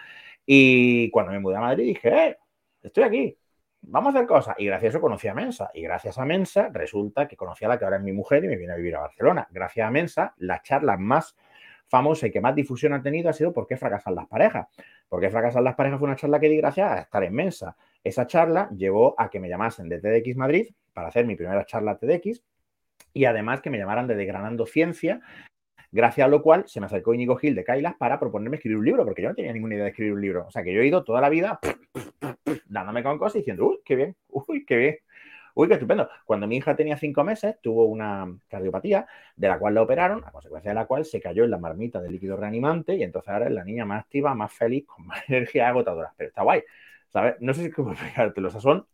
Y 0.45 1.09
cuando 1.11 1.31
me 1.31 1.39
mudé 1.39 1.57
a 1.57 1.61
Madrid 1.61 1.85
dije, 1.85 2.09
eh, 2.09 2.37
estoy 2.81 3.03
aquí, 3.03 3.37
vamos 3.81 4.13
a 4.13 4.17
hacer 4.17 4.27
cosas. 4.27 4.55
Y 4.57 4.65
gracias 4.65 4.93
a 4.93 4.97
eso 4.97 5.01
conocí 5.01 5.27
a 5.27 5.33
Mensa. 5.33 5.69
Y 5.73 5.81
gracias 5.81 6.17
a 6.17 6.25
Mensa 6.25 6.69
resulta 6.71 7.27
que 7.27 7.35
conocí 7.35 7.65
a 7.65 7.69
la 7.69 7.77
que 7.77 7.85
ahora 7.85 7.97
es 7.97 8.03
mi 8.03 8.13
mujer 8.13 8.43
y 8.43 8.47
me 8.47 8.57
viene 8.57 8.73
a 8.73 8.77
vivir 8.77 8.95
a 8.95 9.01
Barcelona. 9.01 9.47
Gracias 9.51 9.87
a 9.87 9.91
Mensa, 9.91 10.33
la 10.37 10.61
charla 10.61 10.97
más 10.97 11.35
famosa 11.87 12.27
y 12.27 12.31
que 12.31 12.41
más 12.41 12.53
difusión 12.53 12.93
ha 12.93 13.01
tenido 13.01 13.29
ha 13.29 13.33
sido 13.33 13.53
¿Por 13.53 13.65
qué 13.65 13.77
fracasan 13.77 14.15
las 14.15 14.27
parejas? 14.27 14.67
¿Por 15.07 15.21
qué 15.21 15.29
fracasan 15.29 15.63
las 15.63 15.75
parejas? 15.75 15.99
Fue 15.99 16.07
una 16.07 16.17
charla 16.17 16.39
que 16.39 16.49
di 16.49 16.57
gracias 16.57 16.91
a 16.91 16.99
estar 16.99 17.23
en 17.23 17.33
Mensa. 17.33 17.75
Esa 18.03 18.27
charla 18.27 18.69
llevó 18.75 19.15
a 19.17 19.29
que 19.29 19.39
me 19.39 19.49
llamasen 19.49 19.87
de 19.89 19.99
TDX 19.99 20.35
Madrid 20.35 20.67
para 20.93 21.09
hacer 21.09 21.25
mi 21.25 21.35
primera 21.35 21.65
charla 21.65 21.97
TDX 21.97 22.41
y 23.13 23.25
además 23.25 23.61
que 23.61 23.69
me 23.69 23.77
llamaran 23.77 24.07
de 24.07 24.15
Degranando 24.15 24.65
Ciencia, 24.65 25.21
gracias 25.91 26.25
a 26.25 26.29
lo 26.29 26.41
cual 26.41 26.65
se 26.67 26.79
me 26.79 26.85
acercó 26.85 27.13
Íñigo 27.13 27.35
Gil 27.37 27.55
de 27.55 27.63
Kailas 27.63 27.95
para 27.95 28.19
proponerme 28.19 28.57
escribir 28.57 28.77
un 28.77 28.85
libro, 28.85 29.05
porque 29.05 29.21
yo 29.21 29.29
no 29.29 29.35
tenía 29.35 29.53
ninguna 29.53 29.75
idea 29.75 29.85
de 29.85 29.89
escribir 29.91 30.13
un 30.13 30.21
libro. 30.21 30.45
O 30.47 30.51
sea, 30.51 30.63
que 30.63 30.73
yo 30.73 30.81
he 30.81 30.87
ido 30.87 31.03
toda 31.03 31.21
la 31.21 31.29
vida 31.29 31.59
dándome 32.67 33.03
con 33.03 33.17
cosas 33.17 33.35
y 33.35 33.39
diciendo, 33.39 33.67
uy, 33.67 33.79
qué 33.83 33.95
bien, 33.95 34.15
uy, 34.29 34.65
qué 34.65 34.77
bien. 34.77 34.97
Uy, 35.55 35.67
qué 35.67 35.73
estupendo. 35.73 36.07
Cuando 36.23 36.45
mi 36.45 36.57
hija 36.57 36.75
tenía 36.75 36.97
cinco 36.97 37.23
meses, 37.23 37.55
tuvo 37.63 37.85
una 37.85 38.31
cardiopatía 38.47 39.07
de 39.35 39.47
la 39.47 39.57
cual 39.57 39.73
la 39.73 39.81
operaron, 39.81 40.23
a 40.23 40.31
consecuencia 40.31 40.69
de 40.69 40.75
la 40.75 40.85
cual 40.85 41.03
se 41.03 41.19
cayó 41.19 41.45
en 41.45 41.49
la 41.49 41.57
marmita 41.57 41.99
de 41.99 42.11
líquido 42.11 42.37
reanimante 42.37 42.93
y 42.95 43.01
entonces 43.01 43.29
ahora 43.33 43.47
es 43.47 43.53
la 43.53 43.63
niña 43.63 43.83
más 43.83 44.01
activa, 44.01 44.35
más 44.35 44.53
feliz, 44.53 44.85
con 44.85 45.07
más 45.07 45.23
energía 45.27 45.67
agotadora. 45.69 46.13
Pero 46.15 46.27
está 46.29 46.43
guay, 46.43 46.61
¿sabes? 47.09 47.37
No 47.39 47.55
sé 47.55 47.63
si 47.63 47.71
cómo 47.71 47.93
explicártelo. 47.93 48.49
O 48.49 48.51
sea, 48.51 48.61
son, 48.61 48.85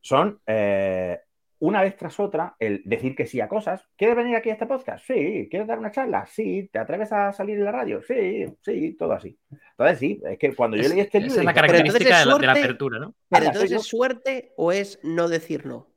son 0.00 0.40
eh, 0.46 1.20
una 1.60 1.82
vez 1.82 1.96
tras 1.96 2.20
otra, 2.20 2.54
el 2.58 2.82
decir 2.84 3.14
que 3.16 3.26
sí 3.26 3.40
a 3.40 3.48
cosas. 3.48 3.88
¿Quieres 3.96 4.16
venir 4.16 4.36
aquí 4.36 4.50
a 4.50 4.52
este 4.52 4.66
podcast? 4.66 5.04
Sí. 5.06 5.48
¿Quieres 5.50 5.66
dar 5.66 5.78
una 5.78 5.90
charla? 5.90 6.26
Sí. 6.26 6.68
¿Te 6.72 6.78
atreves 6.78 7.12
a 7.12 7.32
salir 7.32 7.56
en 7.58 7.64
la 7.64 7.72
radio? 7.72 8.00
Sí, 8.02 8.46
sí, 8.62 8.96
todo 8.96 9.12
así. 9.12 9.36
Entonces, 9.72 9.98
sí, 9.98 10.20
es 10.24 10.38
que 10.38 10.54
cuando 10.54 10.76
yo 10.76 10.88
leí 10.88 11.00
este 11.00 11.18
libro. 11.18 11.32
Esa 11.32 11.40
es 11.40 11.46
la 11.46 11.54
característica 11.54 12.20
de, 12.20 12.46
la, 12.46 12.52
apertura, 12.52 12.98
¿no? 12.98 13.14
Pero 13.28 13.46
entonces, 13.46 13.72
¿es 13.72 13.82
suerte 13.82 14.52
o 14.56 14.72
es 14.72 15.00
no 15.02 15.28
decir 15.28 15.66
no? 15.66 15.88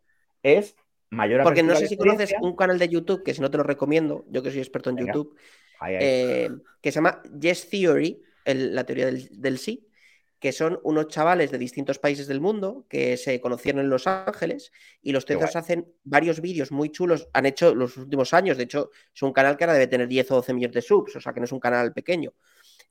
Es 0.42 0.76
mayor 1.12 1.44
Porque 1.44 1.64
no 1.64 1.76
sé 1.76 1.88
si 1.88 1.98
conoces 1.98 2.34
un 2.42 2.56
canal 2.56 2.80
de 2.80 2.90
YouTube, 2.90 3.24
que 3.24 3.34
si 3.34 3.42
no 3.42 3.52
te 3.52 3.58
lo 3.58 3.64
recomiendo, 3.64 4.26
yo 4.30 4.42
que 4.42 4.50
soy 4.50 4.60
experto 4.60 4.90
en 4.90 4.98
YouTube, 4.98 5.38
eh, 5.88 6.50
que 6.82 6.92
se 6.92 6.96
llama 6.96 7.22
Yes 7.40 7.70
Theory, 7.70 8.22
la 8.46 8.84
teoría 8.84 9.06
del, 9.06 9.30
del 9.32 9.60
sí 9.60 9.88
que 10.42 10.52
son 10.52 10.80
unos 10.82 11.08
chavales 11.08 11.52
de 11.52 11.60
distintos 11.60 12.00
países 12.00 12.26
del 12.26 12.42
mundo 12.42 12.88
que 12.90 13.16
se 13.16 13.40
conocieron 13.40 13.80
en 13.80 13.90
Los 13.92 14.08
Ángeles 14.08 14.72
y 15.00 15.12
los 15.12 15.24
tíos 15.24 15.56
hacen 15.56 15.94
varios 16.04 16.42
vídeos 16.42 16.72
muy 16.72 16.90
chulos, 16.90 17.30
han 17.32 17.46
hecho 17.46 17.76
los 17.76 17.96
últimos 17.96 18.34
años, 18.34 18.58
de 18.58 18.64
hecho 18.64 18.90
es 19.14 19.22
un 19.22 19.34
canal 19.34 19.56
que 19.56 19.66
ahora 19.66 19.74
debe 19.74 19.86
tener 19.86 20.08
10 20.08 20.32
o 20.32 20.36
12 20.38 20.56
millones 20.56 20.74
de 20.74 20.82
subs, 20.82 21.16
o 21.16 21.22
sea 21.22 21.32
que 21.32 21.40
no 21.40 21.44
es 21.44 21.52
un 21.52 21.60
canal 21.60 21.94
pequeño. 21.94 22.34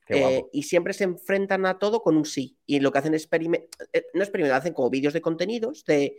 Eh, 0.07 0.45
y 0.53 0.63
siempre 0.63 0.93
se 0.93 1.03
enfrentan 1.03 1.65
a 1.65 1.77
todo 1.77 2.01
con 2.01 2.15
un 2.17 2.25
sí. 2.25 2.57
Y 2.65 2.79
lo 2.79 2.91
que 2.91 2.99
hacen 2.99 3.13
es 3.13 3.27
eh, 3.31 4.05
no 4.13 4.23
experimentar, 4.23 4.57
hacen 4.57 4.73
como 4.73 4.89
vídeos 4.89 5.13
de 5.13 5.21
contenidos, 5.21 5.83
de 5.85 6.15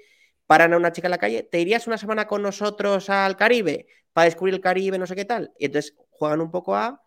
paran 0.47 0.74
a 0.74 0.76
una 0.76 0.93
chica 0.93 1.09
en 1.09 1.12
la 1.12 1.18
calle, 1.18 1.45
¿te 1.45 1.61
irías 1.61 1.87
una 1.87 1.97
semana 1.97 2.26
con 2.26 2.43
nosotros 2.43 3.09
al 3.09 3.37
Caribe 3.39 3.87
para 4.12 4.26
descubrir 4.26 4.55
el 4.55 4.61
Caribe, 4.61 4.99
no 4.99 5.07
sé 5.07 5.16
qué 5.16 5.24
tal? 5.24 5.51
Y 5.59 5.64
entonces 5.64 5.95
juegan 6.11 6.43
un 6.43 6.51
poco 6.51 6.76
a 6.76 7.03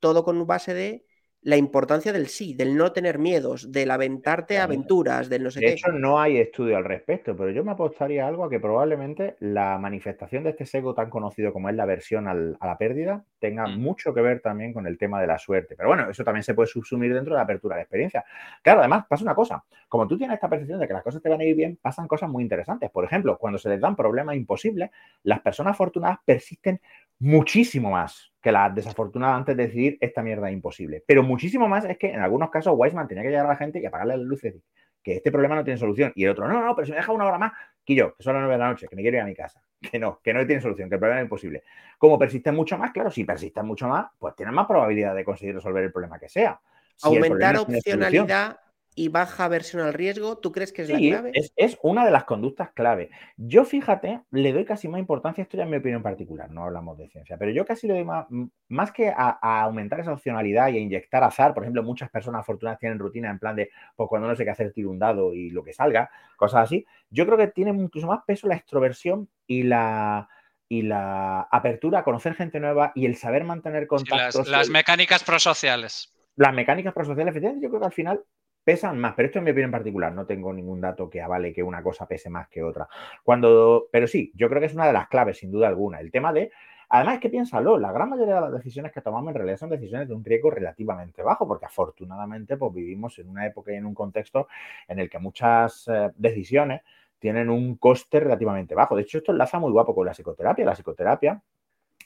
todo 0.00 0.24
con 0.24 0.44
base 0.46 0.74
de 0.74 1.04
la 1.48 1.56
importancia 1.56 2.12
del 2.12 2.26
sí, 2.26 2.52
del 2.52 2.76
no 2.76 2.92
tener 2.92 3.18
miedos, 3.18 3.72
del 3.72 3.90
aventarte 3.90 4.58
a 4.58 4.64
aventuras, 4.64 5.30
del 5.30 5.44
no 5.44 5.50
sé 5.50 5.60
qué. 5.60 5.66
De 5.68 5.72
hecho, 5.72 5.92
no 5.92 6.20
hay 6.20 6.36
estudio 6.36 6.76
al 6.76 6.84
respecto, 6.84 7.34
pero 7.34 7.50
yo 7.50 7.64
me 7.64 7.70
apostaría 7.72 8.26
algo 8.26 8.44
a 8.44 8.50
que 8.50 8.60
probablemente 8.60 9.34
la 9.40 9.78
manifestación 9.78 10.44
de 10.44 10.50
este 10.50 10.66
sesgo 10.66 10.92
tan 10.92 11.08
conocido 11.08 11.50
como 11.54 11.70
es 11.70 11.74
la 11.74 11.84
aversión 11.84 12.28
a 12.28 12.34
la 12.34 12.76
pérdida 12.76 13.24
tenga 13.38 13.66
mm. 13.66 13.80
mucho 13.80 14.12
que 14.12 14.20
ver 14.20 14.40
también 14.40 14.74
con 14.74 14.86
el 14.86 14.98
tema 14.98 15.22
de 15.22 15.26
la 15.26 15.38
suerte. 15.38 15.74
Pero 15.74 15.88
bueno, 15.88 16.10
eso 16.10 16.22
también 16.22 16.42
se 16.42 16.52
puede 16.52 16.66
subsumir 16.66 17.14
dentro 17.14 17.32
de 17.32 17.38
la 17.38 17.44
apertura 17.44 17.76
de 17.76 17.82
experiencia. 17.82 18.26
Claro, 18.60 18.80
además 18.80 19.06
pasa 19.08 19.24
una 19.24 19.34
cosa, 19.34 19.64
como 19.88 20.06
tú 20.06 20.18
tienes 20.18 20.34
esta 20.34 20.50
percepción 20.50 20.78
de 20.78 20.86
que 20.86 20.92
las 20.92 21.02
cosas 21.02 21.22
te 21.22 21.30
van 21.30 21.40
a 21.40 21.44
ir 21.44 21.56
bien, 21.56 21.78
pasan 21.80 22.06
cosas 22.08 22.28
muy 22.28 22.42
interesantes. 22.42 22.90
Por 22.90 23.06
ejemplo, 23.06 23.38
cuando 23.38 23.58
se 23.58 23.70
les 23.70 23.80
dan 23.80 23.96
problemas 23.96 24.36
imposibles, 24.36 24.90
las 25.22 25.40
personas 25.40 25.70
afortunadas 25.70 26.18
persisten 26.26 26.78
muchísimo 27.20 27.92
más 27.92 28.32
que 28.40 28.52
las 28.52 28.74
desafortunadas 28.74 29.36
antes 29.36 29.56
de 29.56 29.66
decidir 29.66 29.98
esta 30.00 30.22
mierda 30.22 30.48
es 30.48 30.54
imposible. 30.54 31.02
Pero 31.06 31.22
muchísimo 31.22 31.68
más 31.68 31.84
es 31.84 31.98
que 31.98 32.12
en 32.12 32.20
algunos 32.20 32.50
casos 32.50 32.74
Weisman 32.76 33.08
tenía 33.08 33.22
que 33.22 33.30
llegar 33.30 33.46
a 33.46 33.50
la 33.50 33.56
gente 33.56 33.80
y 33.80 33.86
apagarle 33.86 34.16
las 34.16 34.26
luces 34.26 34.54
y 34.54 34.62
que 35.02 35.16
este 35.16 35.32
problema 35.32 35.54
no 35.54 35.64
tiene 35.64 35.78
solución. 35.78 36.12
Y 36.14 36.24
el 36.24 36.30
otro, 36.30 36.46
no, 36.46 36.64
no, 36.64 36.74
pero 36.74 36.86
si 36.86 36.92
me 36.92 36.98
deja 36.98 37.12
una 37.12 37.26
hora 37.26 37.38
más, 37.38 37.52
que 37.84 37.94
yo, 37.94 38.14
que 38.14 38.22
son 38.22 38.34
las 38.34 38.40
nueve 38.40 38.54
de 38.54 38.58
la 38.58 38.68
noche, 38.68 38.86
que 38.88 38.96
me 38.96 39.02
quiero 39.02 39.16
ir 39.16 39.22
a 39.22 39.26
mi 39.26 39.34
casa. 39.34 39.62
Que 39.92 39.98
no, 39.98 40.20
que 40.22 40.34
no 40.34 40.44
tiene 40.44 40.60
solución, 40.60 40.88
que 40.88 40.96
el 40.96 40.98
problema 40.98 41.20
es 41.20 41.24
imposible. 41.24 41.62
Como 41.98 42.18
persisten 42.18 42.52
mucho 42.54 42.76
más, 42.76 42.90
claro, 42.90 43.10
si 43.10 43.24
persisten 43.24 43.64
mucho 43.64 43.86
más, 43.86 44.08
pues 44.18 44.34
tienen 44.34 44.52
más 44.52 44.66
probabilidad 44.66 45.14
de 45.14 45.24
conseguir 45.24 45.54
resolver 45.54 45.84
el 45.84 45.92
problema 45.92 46.18
que 46.18 46.28
sea. 46.28 46.60
Aumentar 47.02 47.56
opcionalidad 47.58 48.58
y 48.98 49.08
baja 49.08 49.46
versión 49.46 49.82
al 49.82 49.94
riesgo, 49.94 50.38
¿tú 50.38 50.50
crees 50.50 50.72
que 50.72 50.82
es 50.82 50.88
la 50.88 50.98
clave? 50.98 51.30
Es, 51.32 51.52
es 51.54 51.78
una 51.82 52.04
de 52.04 52.10
las 52.10 52.24
conductas 52.24 52.70
clave. 52.72 53.10
Yo, 53.36 53.64
fíjate, 53.64 54.22
le 54.32 54.52
doy 54.52 54.64
casi 54.64 54.88
más 54.88 54.98
importancia, 54.98 55.40
esto 55.40 55.56
ya 55.56 55.62
es 55.62 55.70
mi 55.70 55.76
opinión 55.76 56.02
particular, 56.02 56.50
no 56.50 56.64
hablamos 56.64 56.98
de 56.98 57.08
ciencia, 57.08 57.36
pero 57.38 57.52
yo 57.52 57.64
casi 57.64 57.86
le 57.86 57.94
doy 57.94 58.04
más, 58.04 58.26
más 58.68 58.90
que 58.90 59.08
a, 59.08 59.38
aumentar 59.62 60.00
esa 60.00 60.12
opcionalidad 60.12 60.68
y 60.70 60.78
a 60.78 60.80
inyectar 60.80 61.22
azar, 61.22 61.54
por 61.54 61.62
ejemplo, 61.62 61.84
muchas 61.84 62.10
personas 62.10 62.40
afortunadas 62.40 62.80
tienen 62.80 62.98
rutina 62.98 63.30
en 63.30 63.38
plan 63.38 63.54
de, 63.54 63.70
pues 63.94 64.08
cuando 64.08 64.26
no 64.26 64.34
sé 64.34 64.44
qué 64.44 64.50
hacer, 64.50 64.72
tiro 64.72 64.90
un 64.90 64.98
dado 64.98 65.32
y 65.32 65.50
lo 65.50 65.62
que 65.62 65.72
salga, 65.72 66.10
cosas 66.36 66.64
así. 66.64 66.84
Yo 67.08 67.24
creo 67.24 67.38
que 67.38 67.46
tiene 67.46 67.70
incluso 67.70 68.08
más 68.08 68.24
peso 68.26 68.48
la 68.48 68.56
extroversión 68.56 69.28
y 69.46 69.62
la, 69.62 70.28
y 70.68 70.82
la 70.82 71.42
apertura 71.52 72.00
a 72.00 72.04
conocer 72.04 72.34
gente 72.34 72.58
nueva 72.58 72.90
y 72.96 73.06
el 73.06 73.14
saber 73.14 73.44
mantener 73.44 73.86
contactos. 73.86 74.48
las, 74.48 74.68
mecánicas 74.70 75.22
prosociales. 75.22 76.12
Las 76.34 76.52
mecánicas 76.52 76.92
prosociales, 76.92 77.30
efectivamente, 77.30 77.64
yo 77.64 77.70
creo 77.70 77.80
que 77.80 77.86
al 77.86 77.92
final 77.92 78.24
pesan 78.68 78.98
más, 78.98 79.14
pero 79.14 79.28
esto 79.28 79.38
es 79.38 79.44
mi 79.46 79.52
opinión 79.52 79.70
particular, 79.70 80.12
no 80.12 80.26
tengo 80.26 80.52
ningún 80.52 80.78
dato 80.78 81.08
que 81.08 81.22
avale 81.22 81.54
que 81.54 81.62
una 81.62 81.82
cosa 81.82 82.06
pese 82.06 82.28
más 82.28 82.48
que 82.48 82.62
otra. 82.62 82.86
Cuando, 83.24 83.88
pero 83.90 84.06
sí, 84.06 84.30
yo 84.34 84.50
creo 84.50 84.60
que 84.60 84.66
es 84.66 84.74
una 84.74 84.86
de 84.86 84.92
las 84.92 85.08
claves, 85.08 85.38
sin 85.38 85.50
duda 85.50 85.68
alguna. 85.68 86.00
El 86.00 86.10
tema 86.10 86.34
de, 86.34 86.50
además 86.90 87.14
es 87.14 87.20
que 87.20 87.30
piénsalo, 87.30 87.78
la 87.78 87.92
gran 87.92 88.10
mayoría 88.10 88.34
de 88.34 88.40
las 88.42 88.52
decisiones 88.52 88.92
que 88.92 89.00
tomamos 89.00 89.30
en 89.30 89.36
realidad 89.36 89.56
son 89.56 89.70
decisiones 89.70 90.06
de 90.06 90.12
un 90.12 90.22
riesgo 90.22 90.50
relativamente 90.50 91.22
bajo, 91.22 91.48
porque 91.48 91.64
afortunadamente 91.64 92.58
pues 92.58 92.74
vivimos 92.74 93.18
en 93.18 93.30
una 93.30 93.46
época 93.46 93.72
y 93.72 93.76
en 93.76 93.86
un 93.86 93.94
contexto 93.94 94.48
en 94.86 94.98
el 94.98 95.08
que 95.08 95.18
muchas 95.18 95.88
eh, 95.88 96.10
decisiones 96.16 96.82
tienen 97.18 97.48
un 97.48 97.76
coste 97.76 98.20
relativamente 98.20 98.74
bajo. 98.74 98.96
De 98.96 99.00
hecho, 99.00 99.16
esto 99.16 99.32
enlaza 99.32 99.58
muy 99.58 99.72
guapo 99.72 99.94
con 99.94 100.04
la 100.04 100.12
psicoterapia. 100.12 100.66
La 100.66 100.74
psicoterapia 100.74 101.40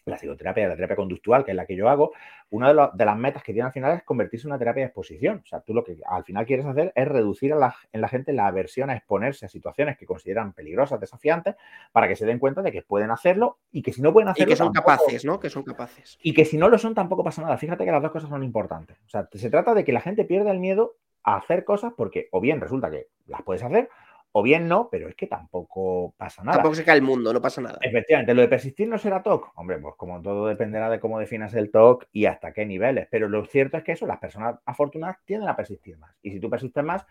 la 0.05 0.17
psicoterapia, 0.17 0.69
la 0.69 0.75
terapia 0.75 0.97
conductual, 0.97 1.45
que 1.45 1.53
es 1.53 1.57
la 1.57 1.67
que 1.67 1.77
yo 1.77 1.89
hago, 1.89 2.13
una 2.51 2.69
de, 2.93 3.05
las 3.05 3.17
metas 3.17 3.43
que 3.43 3.53
tiene 3.53 3.67
al 3.67 3.73
final 3.73 3.97
es 3.97 4.03
convertirse 4.03 4.47
en 4.47 4.53
una 4.53 4.59
terapia 4.59 4.83
de 4.83 4.87
exposición. 4.87 5.43
O 5.45 5.47
sea, 5.47 5.61
tú 5.61 5.73
lo 5.73 5.85
que 5.85 5.97
al 6.07 6.25
final 6.25 6.45
quieres 6.45 6.67
hacer 6.67 6.93
es 6.95 7.09
reducir 7.09 7.53
en 7.53 8.01
la 8.01 8.09
gente 8.09 8.33
la 8.33 8.47
aversión 8.47 8.91
a 8.91 8.95
exponerse 8.95 9.47
a 9.47 9.49
situaciones 9.49 9.97
que 9.97 10.05
consideran 10.05 10.53
peligrosas, 10.53 11.01
desafiantes, 11.01 11.55
para 11.93 12.09
que 12.09 12.17
se 12.17 12.27
den 12.27 12.39
cuenta 12.39 12.63
de 12.63 12.73
que 12.73 12.83
pueden 12.83 13.11
hacerlo 13.11 13.59
y 13.71 13.83
que 13.83 13.93
si 13.93 14.03
no 14.03 14.13
pueden 14.13 14.29
hacerlo. 14.29 14.51
Y 14.51 14.53
que 14.53 14.57
son 14.57 14.73
capaces, 14.73 15.25
¿no? 15.25 15.41
Que 15.41 15.51
son 15.51 15.63
capaces. 15.63 16.19
Y 16.23 16.35
que 16.35 16.45
si 16.45 16.59
no 16.59 16.69
lo 16.69 16.79
son, 16.79 16.95
tampoco 16.95 17.25
pasa 17.25 17.43
nada. 17.43 17.57
Fíjate 17.57 17.85
que 17.85 17.93
las 17.93 18.03
dos 18.03 18.11
cosas 18.11 18.29
son 18.29 18.43
importantes. 18.43 18.99
O 19.07 19.09
sea, 19.09 19.29
se 19.33 19.51
trata 19.51 19.73
de 19.75 19.85
que 19.85 19.93
la 19.93 20.01
gente 20.01 20.25
pierda 20.25 20.51
el 20.51 20.59
miedo 20.59 20.97
a 21.25 21.37
hacer 21.37 21.65
cosas 21.65 21.93
porque 21.97 22.29
o 22.33 22.41
bien 22.41 22.61
resulta 22.61 22.91
que 22.91 23.09
las 23.27 23.43
puedes 23.43 23.63
hacer 23.63 23.89
o 24.33 24.43
bien 24.43 24.67
no, 24.67 24.89
pero 24.91 25.09
es 25.09 25.15
que 25.15 25.27
tampoco 25.27 26.15
pasa 26.17 26.43
nada. 26.43 26.57
Tampoco 26.57 26.75
se 26.75 26.85
cae 26.85 26.97
el 26.97 27.03
mundo, 27.03 27.33
no 27.33 27.41
pasa 27.43 27.61
nada. 27.61 27.79
Efectivamente, 27.83 28.35
lo 28.35 28.41
de 28.41 28.49
persistir 28.49 28.89
no 28.89 28.99
será 28.99 29.23
TOC. 29.23 29.53
Hombre, 29.57 29.79
pues 29.79 29.95
como 29.97 30.21
todo 30.23 30.47
dependerá 30.47 30.89
de 30.89 31.01
cómo 31.01 31.19
definas 31.19 31.55
el 31.55 31.71
TOC 31.71 32.07
y 32.13 32.25
hasta 32.25 32.53
qué 32.53 32.65
niveles. 32.65 33.09
Pero 33.11 33.29
lo 33.29 33.45
cierto 33.45 33.77
es 33.77 33.85
que 33.85 33.93
eso, 33.93 34.07
las 34.07 34.19
personas 34.19 34.59
afortunadas 34.65 35.19
tienden 35.27 35.51
a 35.51 35.57
persistir 35.57 35.99
más. 35.99 36.17
Y 36.23 36.31
si 36.31 36.41
tú 36.41 36.49
persistes 36.49 36.83
más, 36.83 37.05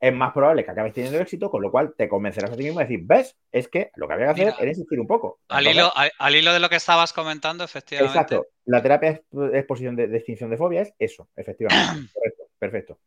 es 0.00 0.14
más 0.14 0.32
probable 0.32 0.64
que 0.64 0.70
acabes 0.70 0.92
teniendo 0.92 1.18
éxito, 1.18 1.50
con 1.50 1.60
lo 1.62 1.72
cual 1.72 1.94
te 1.96 2.08
convencerás 2.08 2.52
a 2.52 2.56
ti 2.56 2.62
mismo 2.62 2.78
de 2.78 2.86
decir, 2.86 3.00
ves, 3.02 3.36
es 3.50 3.66
que 3.66 3.90
lo 3.96 4.06
que 4.06 4.14
había 4.14 4.32
que 4.32 4.42
hacer 4.42 4.54
era 4.60 4.70
insistir 4.70 5.00
un 5.00 5.08
poco. 5.08 5.40
Al, 5.48 5.66
hilo, 5.66 5.90
al, 5.94 6.36
hilo, 6.36 6.52
de 6.52 6.60
lo 6.60 6.68
que 6.68 6.76
estabas 6.76 7.12
comentando, 7.12 7.64
efectivamente. 7.64 8.16
Exacto. 8.16 8.46
La 8.66 8.80
terapia 8.80 9.20
de 9.30 9.58
exposición 9.58 9.96
de, 9.96 10.06
de 10.06 10.16
extinción 10.16 10.50
de 10.50 10.56
fobia 10.56 10.82
es 10.82 10.94
eso, 11.00 11.28
efectivamente. 11.34 12.08
Correcto, 12.14 12.44
perfecto. 12.56 12.98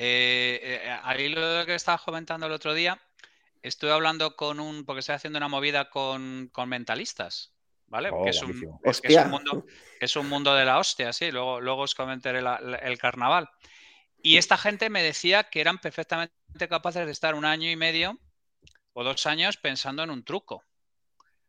Eh, 0.00 0.60
eh, 0.62 0.98
ahí 1.02 1.28
lo 1.28 1.66
que 1.66 1.74
estabas 1.74 2.02
comentando 2.02 2.46
el 2.46 2.52
otro 2.52 2.72
día, 2.72 3.00
estuve 3.62 3.90
hablando 3.90 4.36
con 4.36 4.60
un, 4.60 4.84
porque 4.84 5.00
estoy 5.00 5.16
haciendo 5.16 5.38
una 5.38 5.48
movida 5.48 5.90
con, 5.90 6.52
mentalistas, 6.68 7.52
¿vale? 7.88 8.10
Oh, 8.12 8.24
es, 8.24 8.40
un, 8.40 8.60
mundo, 8.60 8.78
es, 10.00 10.14
un, 10.14 10.28
mundo, 10.28 10.54
de 10.54 10.64
la 10.64 10.78
hostia, 10.78 11.12
sí, 11.12 11.32
luego, 11.32 11.60
luego 11.60 11.82
os 11.82 11.96
comentaré 11.96 12.38
el 12.38 12.98
carnaval. 12.98 13.50
Y 14.22 14.36
esta 14.36 14.56
gente 14.56 14.88
me 14.88 15.02
decía 15.02 15.50
que 15.50 15.60
eran 15.60 15.78
perfectamente 15.78 16.32
capaces 16.68 17.04
de 17.04 17.10
estar 17.10 17.34
un 17.34 17.44
año 17.44 17.68
y 17.68 17.74
medio 17.74 18.20
o 18.92 19.02
dos 19.02 19.26
años 19.26 19.56
pensando 19.56 20.04
en 20.04 20.10
un 20.10 20.24
truco. 20.24 20.62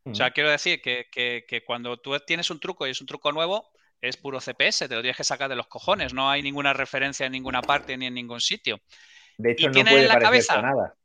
O 0.06 0.16
sea, 0.16 0.32
quiero 0.32 0.50
decir 0.50 0.82
que, 0.82 1.08
que, 1.12 1.64
cuando 1.64 1.98
tú 1.98 2.18
tienes 2.26 2.50
un 2.50 2.60
truco 2.60 2.88
y 2.88 2.92
es 2.92 3.02
un 3.02 3.06
truco 3.06 3.32
nuevo, 3.32 3.70
es 4.02 4.18
puro 4.18 4.40
CPS, 4.40 4.88
te 4.88 4.96
lo 4.96 5.02
tienes 5.02 5.18
que 5.18 5.24
sacar 5.24 5.50
de 5.50 5.56
los 5.56 5.68
cojones, 5.68 6.14
no 6.14 6.30
hay 6.30 6.42
ninguna 6.42 6.74
referencia 6.74 7.26
en 7.26 7.32
ninguna 7.32 7.62
parte 7.62 7.98
ni 7.98 8.06
en 8.08 8.14
ningún 8.14 8.42
sitio. 8.42 8.80
De 9.38 9.52
hecho, 9.52 9.70
no 9.70 9.84
puede 9.84 10.02
en 10.02 10.08
la 10.08 10.20
cabeza 10.20 10.62
nada. 10.62 10.96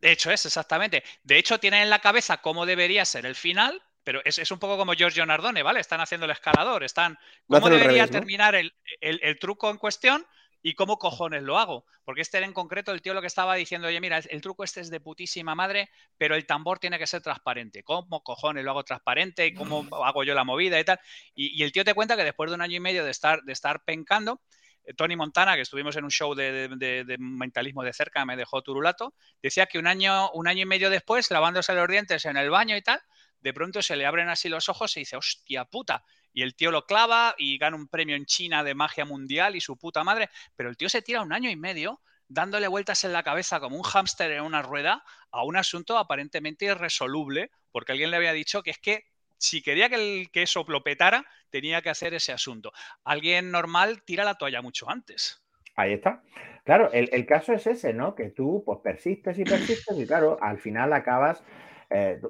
De 0.00 0.10
hecho, 0.10 0.32
es 0.32 0.44
exactamente. 0.44 1.04
De 1.22 1.38
hecho, 1.38 1.60
tienen 1.60 1.82
en 1.82 1.90
la 1.90 2.00
cabeza 2.00 2.38
cómo 2.38 2.66
debería 2.66 3.04
ser 3.04 3.24
el 3.24 3.36
final, 3.36 3.80
pero 4.02 4.20
es, 4.24 4.50
un 4.50 4.58
poco 4.58 4.76
como 4.76 4.94
Giorgio 4.94 5.24
Nardone, 5.24 5.62
¿vale? 5.62 5.78
Están 5.78 6.00
haciendo 6.00 6.24
el 6.24 6.32
escalador, 6.32 6.82
están. 6.82 7.18
¿Cómo 7.46 7.70
debería 7.70 8.08
terminar 8.08 8.56
el, 8.56 9.38
truco 9.38 9.70
en 9.70 9.78
cuestión? 9.78 10.26
¿Y 10.62 10.74
cómo 10.74 10.98
cojones 10.98 11.42
lo 11.42 11.58
hago? 11.58 11.84
Porque 12.04 12.22
este 12.22 12.38
en 12.38 12.52
concreto, 12.52 12.92
el 12.92 13.02
tío 13.02 13.14
lo 13.14 13.20
que 13.20 13.26
estaba 13.26 13.56
diciendo, 13.56 13.88
oye, 13.88 14.00
mira, 14.00 14.18
el, 14.18 14.40
truco 14.40 14.62
este 14.62 14.80
es 14.80 14.90
de 14.90 15.00
putísima 15.00 15.54
madre, 15.54 15.90
pero 16.16 16.36
el 16.36 16.46
tambor 16.46 16.78
tiene 16.78 16.98
que 16.98 17.06
ser 17.06 17.20
transparente. 17.20 17.82
¿Cómo 17.82 18.22
cojones 18.22 18.64
lo 18.64 18.70
hago 18.70 18.84
transparente? 18.84 19.46
¿Y 19.46 19.54
cómo 19.54 19.86
hago 20.04 20.22
yo 20.22 20.34
la 20.34 20.44
movida 20.44 20.78
y 20.78 20.84
tal? 20.84 21.00
Y, 21.34 21.62
el 21.62 21.72
tío 21.72 21.84
te 21.84 21.94
cuenta 21.94 22.16
que 22.16 22.24
después 22.24 22.50
de 22.50 22.54
un 22.54 22.62
año 22.62 22.76
y 22.76 22.80
medio 22.80 23.04
de 23.04 23.10
estar, 23.10 23.42
de 23.42 23.52
estar 23.52 23.82
pencando, 23.84 24.40
eh, 24.84 24.94
Tony 24.94 25.16
Montana, 25.16 25.56
que 25.56 25.62
estuvimos 25.62 25.96
en 25.96 26.04
un 26.04 26.10
show 26.10 26.34
de, 26.34 27.16
mentalismo 27.18 27.82
de 27.82 27.92
cerca, 27.92 28.24
me 28.24 28.36
dejó 28.36 28.62
turulato, 28.62 29.14
decía 29.42 29.66
que 29.66 29.80
un 29.80 29.88
año, 29.88 30.30
un 30.30 30.46
año 30.46 30.62
y 30.62 30.66
medio 30.66 30.90
después, 30.90 31.30
lavándose 31.30 31.74
los 31.74 31.88
dientes 31.88 32.24
en 32.24 32.36
el 32.36 32.50
baño 32.50 32.76
y 32.76 32.82
tal, 32.82 33.00
de 33.40 33.52
pronto 33.52 33.82
se 33.82 33.96
le 33.96 34.06
abren 34.06 34.28
así 34.28 34.48
los 34.48 34.68
ojos 34.68 34.96
y 34.96 35.00
dice, 35.00 35.16
hostia 35.16 35.64
puta, 35.64 36.04
y 36.32 36.42
el 36.42 36.54
tío 36.54 36.70
lo 36.70 36.86
clava 36.86 37.34
y 37.38 37.58
gana 37.58 37.76
un 37.76 37.88
premio 37.88 38.16
en 38.16 38.26
China 38.26 38.64
de 38.64 38.74
magia 38.74 39.04
mundial 39.04 39.56
y 39.56 39.60
su 39.60 39.76
puta 39.76 40.04
madre, 40.04 40.30
pero 40.56 40.68
el 40.68 40.76
tío 40.76 40.88
se 40.88 41.02
tira 41.02 41.22
un 41.22 41.32
año 41.32 41.50
y 41.50 41.56
medio 41.56 42.00
dándole 42.28 42.68
vueltas 42.68 43.04
en 43.04 43.12
la 43.12 43.22
cabeza 43.22 43.60
como 43.60 43.76
un 43.76 43.82
hámster 43.82 44.30
en 44.32 44.42
una 44.42 44.62
rueda 44.62 45.04
a 45.30 45.44
un 45.44 45.56
asunto 45.56 45.98
aparentemente 45.98 46.64
irresoluble, 46.64 47.50
porque 47.70 47.92
alguien 47.92 48.10
le 48.10 48.16
había 48.16 48.32
dicho 48.32 48.62
que 48.62 48.70
es 48.70 48.78
que 48.78 49.04
si 49.36 49.60
quería 49.60 49.88
que, 49.88 49.96
el, 49.96 50.30
que 50.30 50.42
eso 50.42 50.64
lo 50.68 50.82
petara, 50.82 51.26
tenía 51.50 51.82
que 51.82 51.90
hacer 51.90 52.14
ese 52.14 52.32
asunto. 52.32 52.72
Alguien 53.04 53.50
normal 53.50 54.02
tira 54.04 54.24
la 54.24 54.36
toalla 54.36 54.62
mucho 54.62 54.88
antes. 54.88 55.42
Ahí 55.74 55.94
está. 55.94 56.22
Claro, 56.64 56.90
el, 56.92 57.26
caso 57.26 57.52
es 57.52 57.66
ese, 57.66 57.92
¿no? 57.92 58.14
Que 58.14 58.30
tú 58.30 58.62
pues 58.64 58.78
persistes 58.84 59.38
y 59.38 59.44
persistes 59.44 59.98
y 59.98 60.06
claro, 60.06 60.38
al 60.40 60.60
final 60.60 60.92
acabas, 60.92 61.42
eh, 61.90 62.20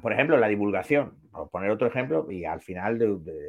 por 0.00 0.12
ejemplo, 0.12 0.36
la 0.38 0.48
divulgación, 0.48 1.18
por 1.30 1.50
poner 1.50 1.70
otro 1.70 1.86
ejemplo, 1.86 2.30
y 2.30 2.44
al 2.44 2.60
final, 2.60 2.98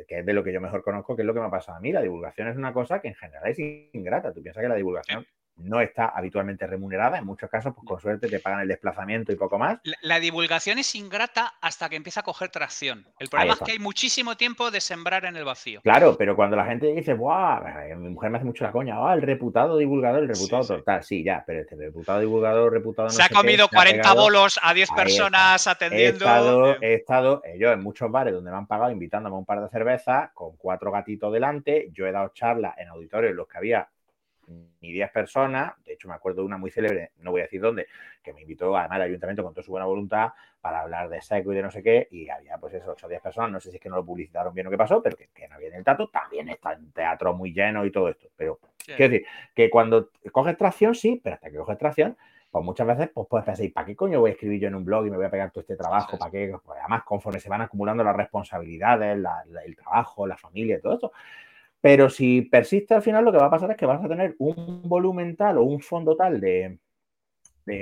que 0.08 0.20
es 0.20 0.26
de 0.26 0.34
lo 0.34 0.44
que 0.44 0.52
yo 0.52 0.60
mejor 0.60 0.84
conozco, 0.84 1.16
que 1.16 1.22
es 1.22 1.26
lo 1.26 1.34
que 1.34 1.40
me 1.40 1.46
ha 1.46 1.52
pasado 1.52 1.78
a 1.78 1.82
mí, 1.82 1.92
la 1.92 2.02
divulgación 2.02 2.48
es 2.50 2.58
una 2.58 2.74
cosa 2.74 3.02
que 3.02 3.08
en 3.08 3.16
general 3.16 3.48
es 3.48 3.60
ingrata. 3.94 4.34
Tú 4.34 4.42
piensas 4.42 4.62
que 4.62 4.68
la 4.68 4.76
divulgación 4.76 5.26
no 5.58 5.82
está 5.82 6.08
habitualmente 6.08 6.66
remunerada. 6.68 7.18
En 7.18 7.26
muchos 7.26 7.50
casos, 7.50 7.74
pues 7.76 7.88
con 7.88 8.00
suerte 8.00 8.28
te 8.28 8.40
pagan 8.40 8.62
el 8.62 8.68
desplazamiento 8.68 9.32
y 9.32 9.36
poco 9.36 9.58
más. 9.58 9.80
La, 10.02 10.20
divulgación 10.20 10.80
es 10.80 10.96
ingrata 10.96 11.54
hasta 11.62 11.90
que 11.90 11.96
empieza 11.96 12.22
a 12.22 12.24
coger 12.24 12.50
tracción. 12.50 13.06
El 13.20 13.30
problema 13.30 13.54
es 13.54 13.60
que 13.60 13.72
hay 13.74 13.80
muchísimo 13.80 14.36
tiempo 14.38 14.72
de 14.72 14.82
sembrar 14.82 15.26
en 15.26 15.36
el 15.36 15.44
vacío. 15.44 15.82
Claro, 15.82 16.16
pero 16.18 16.36
cuando 16.36 16.56
la 16.56 16.66
gente 16.66 16.88
dice, 16.94 17.14
¡buah! 17.14 17.62
Mi 17.98 18.10
mujer 18.10 18.30
me 18.30 18.38
hace 18.38 18.46
mucho 18.46 18.64
la 18.64 18.72
coña, 18.72 18.96
¡ah! 18.98 19.14
El 19.14 19.22
reputado 19.22 19.78
divulgador, 19.78 20.24
el 20.24 20.30
reputado 20.30 20.66
total. 20.66 21.04
Sí, 21.04 21.24
ya, 21.24 21.44
pero 21.46 21.62
este 21.62 21.76
reputado 21.76 22.20
divulgador, 22.20 22.72
reputado. 22.72 23.10
se 23.10 23.22
ha 23.22 23.30
comido 23.30 23.68
40 23.68 24.14
bolos 24.14 24.60
a 24.62 24.74
10 24.74 24.90
personas 24.92 25.68
atendiendo. 25.68 26.26
He 26.26 26.30
estado, 26.30 26.82
he 26.82 26.94
estado 26.94 27.42
eh, 27.46 27.58
yo 27.60 27.72
en 27.72 27.82
muchos 27.82 28.10
bares 28.12 28.34
donde 28.34 28.52
me 28.52 28.58
han 28.58 28.68
pagado 28.68 28.92
invitándome 28.92 29.36
a 29.36 29.40
un 29.40 29.46
par 29.46 29.62
de 29.62 29.70
cervezas 29.70 30.32
con 30.34 30.56
cuatro 30.58 30.92
gatitos 30.92 31.32
delante. 31.32 31.90
Yo 31.92 32.08
he 32.08 32.12
dado 32.12 32.30
charlas 32.30 32.78
en 32.78 32.88
auditorios 32.88 33.32
en 33.32 33.38
los 33.38 33.48
que 33.48 33.58
había 33.58 33.88
ni 34.48 34.92
10 34.92 35.12
personas, 35.12 35.74
de 35.86 35.94
hecho 35.94 36.08
me 36.08 36.14
acuerdo 36.14 36.42
de 36.42 36.48
una 36.48 36.58
muy 36.58 36.72
célebre, 36.72 37.12
no 37.20 37.32
voy 37.32 37.42
a 37.42 37.44
decir 37.44 37.62
dónde, 37.62 37.88
que 38.22 38.34
me 38.34 38.42
invitó 38.42 38.76
además 38.78 38.98
el 38.98 39.04
ayuntamiento 39.04 39.44
con 39.44 39.54
toda 39.54 39.64
su 39.64 39.72
buena 39.72 39.86
voluntad 39.86 40.30
para 40.62 40.82
hablar 40.82 41.10
de 41.10 41.22
seco 41.22 41.52
y 41.52 41.56
de 41.56 41.62
no 41.62 41.72
sé 41.72 41.84
qué, 41.84 42.08
y 42.12 42.30
había 42.30 42.58
pues 42.58 42.74
eso, 42.74 42.92
8 42.92 43.06
o 43.06 43.10
10 43.10 43.22
personas, 43.22 43.52
no 43.52 43.60
sé 43.60 43.70
si 43.70 43.78
es 43.78 43.82
que 43.82 43.90
no 43.90 43.98
lo 43.98 44.06
publicitaron 44.06 44.54
bien 44.54 44.68
o 44.68 44.70
qué 44.70 44.78
pasó, 44.78 45.02
pero 45.02 45.18
que, 45.18 45.48
no 45.48 45.56
había 45.56 45.70
en 45.70 45.76
el 45.76 45.84
tato, 45.84 46.08
también 46.10 46.50
está 46.50 46.74
en 46.74 46.92
teatro 46.92 47.34
muy 47.34 47.54
lleno 47.54 47.86
y 47.86 47.92
todo 47.92 48.10
esto, 48.10 48.30
pero 48.36 48.60
quiero 48.78 49.12
decir, 49.12 49.28
que 49.54 49.70
cuando 49.70 50.10
coges 50.32 50.58
tracción, 50.58 50.96
sí, 50.96 51.20
pero 51.24 51.36
hasta 51.36 51.50
que 51.50 51.58
coges 51.58 51.78
tracción, 51.78 52.18
pues 52.54 52.64
muchas 52.64 52.86
veces 52.86 53.10
pues 53.12 53.28
puedes 53.28 53.46
pensar, 53.46 53.66
¿para 53.74 53.88
qué 53.88 53.96
coño 53.96 54.20
voy 54.20 54.30
a 54.30 54.34
escribir 54.34 54.62
yo 54.62 54.68
en 54.68 54.76
un 54.76 54.86
blog 54.86 55.08
y 55.08 55.10
me 55.10 55.18
voy 55.18 55.26
a 55.26 55.32
pegar 55.32 55.50
todo 55.50 55.62
este 55.62 55.76
trabajo? 55.76 56.20
¿Para 56.20 56.30
qué? 56.30 56.54
Pues 56.64 56.80
además, 56.80 57.02
conforme 57.04 57.40
se 57.40 57.50
van 57.50 57.62
acumulando 57.62 58.04
las 58.04 58.16
responsabilidades, 58.16 59.18
el 59.66 59.76
trabajo, 59.76 60.28
la 60.28 60.38
familia 60.38 60.78
y 60.78 60.82
todo 60.82 60.94
esto, 60.94 61.12
pero 61.84 62.10
si 62.10 62.44
persiste 62.44 62.94
al 62.94 63.02
final, 63.02 63.26
lo 63.26 63.32
que 63.34 63.40
va 63.40 63.48
a 63.48 63.50
pasar 63.50 63.70
es 63.70 63.76
que 63.76 63.86
vas 63.86 64.02
a 64.02 64.08
tener 64.08 64.38
un 64.40 64.84
volumen 64.88 65.36
tal 65.36 65.58
o 65.58 65.64
un 65.64 65.82
fondo 65.82 66.16
tal 66.16 66.40
de, 66.40 66.80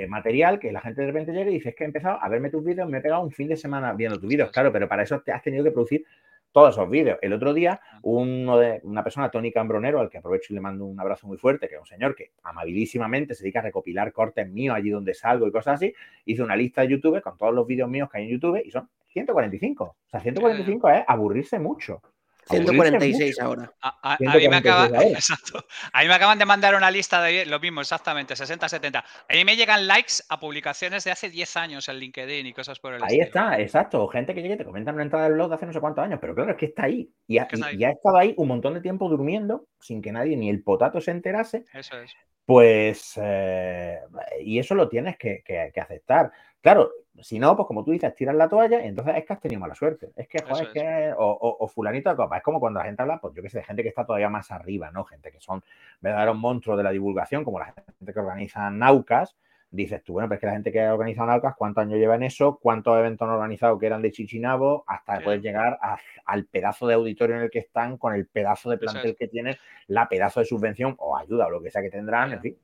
material 0.08 0.58
que 0.58 0.72
la 0.72 0.80
gente 0.80 1.02
de 1.02 1.06
repente 1.06 1.30
llega 1.30 1.48
y 1.48 1.54
dice, 1.54 1.68
es 1.68 1.76
que 1.76 1.84
he 1.84 1.86
empezado 1.86 2.18
a 2.20 2.28
verme 2.28 2.50
tus 2.50 2.64
vídeos, 2.64 2.88
me 2.88 2.98
he 2.98 3.00
pegado 3.00 3.22
un 3.22 3.30
fin 3.30 3.46
de 3.46 3.56
semana 3.56 3.92
viendo 3.92 4.18
tus 4.18 4.28
vídeos, 4.28 4.50
claro, 4.50 4.72
pero 4.72 4.88
para 4.88 5.04
eso 5.04 5.20
te 5.20 5.30
has 5.30 5.40
tenido 5.40 5.62
que 5.62 5.70
producir 5.70 6.04
todos 6.50 6.74
esos 6.74 6.90
vídeos. 6.90 7.16
El 7.22 7.32
otro 7.32 7.54
día, 7.54 7.80
uno 8.02 8.58
de, 8.58 8.80
una 8.82 9.04
persona, 9.04 9.30
Tony 9.30 9.52
Cambronero, 9.52 10.00
al 10.00 10.10
que 10.10 10.18
aprovecho 10.18 10.52
y 10.52 10.56
le 10.56 10.60
mando 10.60 10.84
un 10.84 10.98
abrazo 10.98 11.28
muy 11.28 11.38
fuerte, 11.38 11.68
que 11.68 11.76
es 11.76 11.80
un 11.80 11.86
señor 11.86 12.16
que 12.16 12.32
amabilísimamente 12.42 13.36
se 13.36 13.44
dedica 13.44 13.60
a 13.60 13.62
recopilar 13.62 14.12
cortes 14.12 14.50
míos 14.50 14.74
allí 14.74 14.90
donde 14.90 15.14
salgo 15.14 15.46
y 15.46 15.52
cosas 15.52 15.74
así, 15.74 15.94
hizo 16.24 16.42
una 16.42 16.56
lista 16.56 16.80
de 16.80 16.88
YouTube 16.88 17.22
con 17.22 17.38
todos 17.38 17.54
los 17.54 17.68
vídeos 17.68 17.88
míos 17.88 18.08
que 18.10 18.18
hay 18.18 18.24
en 18.24 18.30
YouTube 18.30 18.62
y 18.64 18.72
son 18.72 18.88
145. 19.12 19.84
O 19.84 19.96
sea, 20.10 20.18
145 20.18 20.88
es 20.90 21.04
aburrirse 21.06 21.60
mucho. 21.60 22.02
146 22.48 23.40
ahora. 23.40 23.72
A, 23.80 24.16
mí 24.18 24.26
me 24.26 26.14
acaban 26.14 26.38
de 26.38 26.44
mandar 26.44 26.74
una 26.74 26.90
lista 26.90 27.22
de 27.22 27.46
lo 27.46 27.60
mismo, 27.60 27.80
exactamente, 27.80 28.36
60, 28.36 28.68
70. 28.68 28.98
A 28.98 29.34
mí 29.34 29.44
me 29.44 29.56
llegan 29.56 29.86
likes 29.86 30.14
a 30.28 30.40
publicaciones 30.40 31.04
de 31.04 31.12
hace 31.12 31.30
10 31.30 31.56
años 31.56 31.88
en 31.88 31.96
LinkedIn 31.96 32.46
y 32.46 32.52
cosas 32.52 32.78
por 32.78 32.94
el 32.94 33.02
Ahí 33.02 33.20
está, 33.20 33.60
exacto. 33.60 34.06
Gente 34.08 34.34
que 34.34 34.42
llegue 34.42 34.56
te 34.56 34.64
comenta 34.64 34.92
una 34.92 35.02
entrada 35.02 35.24
del 35.24 35.34
blog 35.34 35.50
de 35.50 35.54
hace 35.54 35.66
no 35.66 35.72
sé 35.72 35.80
cuántos 35.80 36.04
años, 36.04 36.18
pero 36.20 36.34
claro, 36.34 36.52
es 36.52 36.56
que 36.56 36.66
está 36.66 36.84
ahí. 36.84 37.10
Y 37.26 37.38
ha, 37.38 37.44
estado 37.44 38.16
ahí 38.16 38.34
un 38.36 38.48
montón 38.48 38.74
de 38.74 38.80
tiempo 38.80 39.08
durmiendo 39.08 39.66
sin 39.80 40.02
que 40.02 40.12
nadie 40.12 40.36
ni 40.36 40.50
el 40.50 40.62
potato 40.62 41.00
se 41.00 41.12
enterase. 41.12 41.64
Eso 41.72 42.00
es. 42.00 42.12
Pues, 42.44 43.12
eh, 43.22 44.00
y 44.44 44.58
eso 44.58 44.74
lo 44.74 44.88
tienes 44.88 45.16
que, 45.16 45.72
aceptar. 45.80 46.32
Claro, 46.62 46.92
si 47.20 47.38
no, 47.38 47.56
pues 47.56 47.66
como 47.66 47.84
tú 47.84 47.90
dices, 47.90 48.14
tiras 48.14 48.34
la 48.34 48.48
toalla 48.48 48.82
y 48.84 48.88
entonces 48.88 49.16
es 49.16 49.24
que 49.24 49.32
has 49.32 49.40
tenido 49.40 49.60
mala 49.60 49.74
suerte. 49.74 50.12
Es 50.16 50.28
que, 50.28 50.42
joder, 50.42 50.68
es 50.68 50.72
que, 50.72 51.14
o, 51.16 51.68
fulanito 51.68 52.08
de 52.08 52.16
copa. 52.16 52.38
Es 52.38 52.42
como 52.42 52.60
cuando 52.60 52.78
la 52.78 52.86
gente 52.86 53.02
habla, 53.02 53.20
pues 53.20 53.34
yo 53.34 53.42
que 53.42 53.50
sé, 53.50 53.58
de 53.58 53.64
gente 53.64 53.82
que 53.82 53.88
está 53.88 54.06
todavía 54.06 54.30
más 54.30 54.50
arriba, 54.50 54.90
¿no? 54.90 55.04
Gente 55.04 55.30
que 55.30 55.40
son 55.40 55.62
verdaderos 56.00 56.36
monstruos 56.36 56.78
de 56.78 56.84
la 56.84 56.90
divulgación, 56.90 57.44
como 57.44 57.58
la 57.58 57.66
gente 57.66 58.12
que 58.12 58.18
organiza 58.20 58.70
Naucas, 58.70 59.36
dices 59.72 60.04
tú, 60.04 60.12
bueno, 60.12 60.28
pero 60.28 60.36
es 60.36 60.40
que 60.40 60.46
la 60.46 60.52
gente 60.52 60.70
que 60.70 60.82
ha 60.82 60.92
organizado 60.92 61.26
Naucas, 61.26 61.54
¿cuántos 61.56 61.82
años 61.82 61.98
lleva 61.98 62.14
en 62.14 62.22
eso? 62.22 62.58
¿Cuántos 62.62 62.96
eventos 62.98 63.26
han 63.26 63.34
organizado 63.34 63.78
que 63.78 63.86
eran 63.86 64.02
de 64.02 64.12
Chichinabo? 64.12 64.84
Hasta 64.86 65.20
poder 65.20 65.40
llegar 65.40 65.78
al 66.26 66.44
pedazo 66.44 66.86
de 66.86 66.94
auditorio 66.94 67.36
en 67.36 67.42
el 67.42 67.50
que 67.50 67.58
están, 67.58 67.96
con 67.96 68.14
el 68.14 68.26
pedazo 68.26 68.70
de 68.70 68.76
plantel 68.76 69.16
que 69.16 69.28
tienen, 69.28 69.56
la 69.88 70.08
pedazo 70.08 70.40
de 70.40 70.46
subvención 70.46 70.94
o 70.98 71.16
ayuda 71.16 71.46
o 71.46 71.50
lo 71.50 71.62
que 71.62 71.70
sea 71.70 71.82
que 71.82 71.90
tendrán, 71.90 72.34
en 72.34 72.40
fin. 72.42 72.56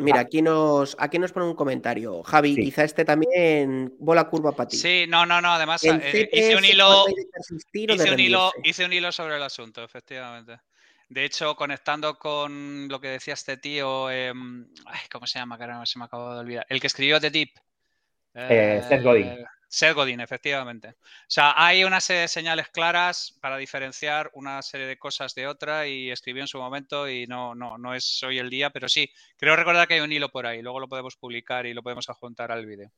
Mira, 0.00 0.20
aquí 0.20 0.42
nos, 0.42 0.96
aquí 0.98 1.18
nos 1.18 1.32
pone 1.32 1.46
un 1.46 1.54
comentario. 1.54 2.22
Javi, 2.22 2.56
quizá 2.56 2.84
este 2.84 3.04
también 3.04 3.94
bola 3.98 4.24
curva 4.24 4.52
para 4.52 4.68
ti. 4.68 4.76
Sí, 4.76 5.04
no, 5.08 5.26
no, 5.26 5.40
no. 5.40 5.52
Además, 5.52 5.84
eh, 5.84 6.28
hice 6.32 6.56
un 6.56 6.64
hilo. 6.64 7.04
Hice 7.72 8.12
un 8.12 8.20
hilo, 8.20 8.52
hice 8.64 8.84
un 8.86 8.92
hilo 8.92 9.12
sobre 9.12 9.36
el 9.36 9.42
asunto, 9.42 9.84
efectivamente. 9.84 10.58
De 11.08 11.24
hecho, 11.24 11.54
conectando 11.56 12.18
con 12.18 12.86
lo 12.88 13.00
que 13.00 13.08
decía 13.08 13.34
este 13.34 13.56
tío, 13.56 14.10
em, 14.10 14.68
¿cómo 15.10 15.26
se 15.26 15.38
llama? 15.38 15.58
Caramba, 15.58 15.86
se 15.86 15.98
me 15.98 16.04
acabado 16.04 16.34
de 16.34 16.40
olvidar. 16.40 16.66
El 16.68 16.80
que 16.80 16.86
escribió 16.86 17.20
The 17.20 17.30
Deep. 17.30 17.50
Eh, 18.34 18.82
Seth 18.86 19.02
Godin. 19.02 19.44
Seth 19.70 19.94
Godin, 19.94 20.20
efectivamente. 20.20 20.88
O 20.88 21.26
sea, 21.28 21.54
hay 21.56 21.84
una 21.84 22.00
serie 22.00 22.22
de 22.22 22.28
señales 22.28 22.68
claras 22.68 23.38
para 23.40 23.58
diferenciar 23.58 24.30
una 24.32 24.62
serie 24.62 24.86
de 24.86 24.98
cosas 24.98 25.34
de 25.34 25.46
otra 25.46 25.86
y 25.86 26.10
escribió 26.10 26.42
en 26.42 26.48
su 26.48 26.58
momento 26.58 27.08
y 27.08 27.26
no, 27.26 27.54
no, 27.54 27.76
no 27.76 27.94
es 27.94 28.22
hoy 28.22 28.38
el 28.38 28.48
día, 28.48 28.70
pero 28.70 28.88
sí, 28.88 29.10
creo 29.36 29.56
recordar 29.56 29.86
que 29.86 29.94
hay 29.94 30.00
un 30.00 30.12
hilo 30.12 30.30
por 30.30 30.46
ahí, 30.46 30.62
luego 30.62 30.80
lo 30.80 30.88
podemos 30.88 31.16
publicar 31.16 31.66
y 31.66 31.74
lo 31.74 31.82
podemos 31.82 32.08
adjuntar 32.08 32.50
al 32.50 32.64
vídeo. 32.64 32.90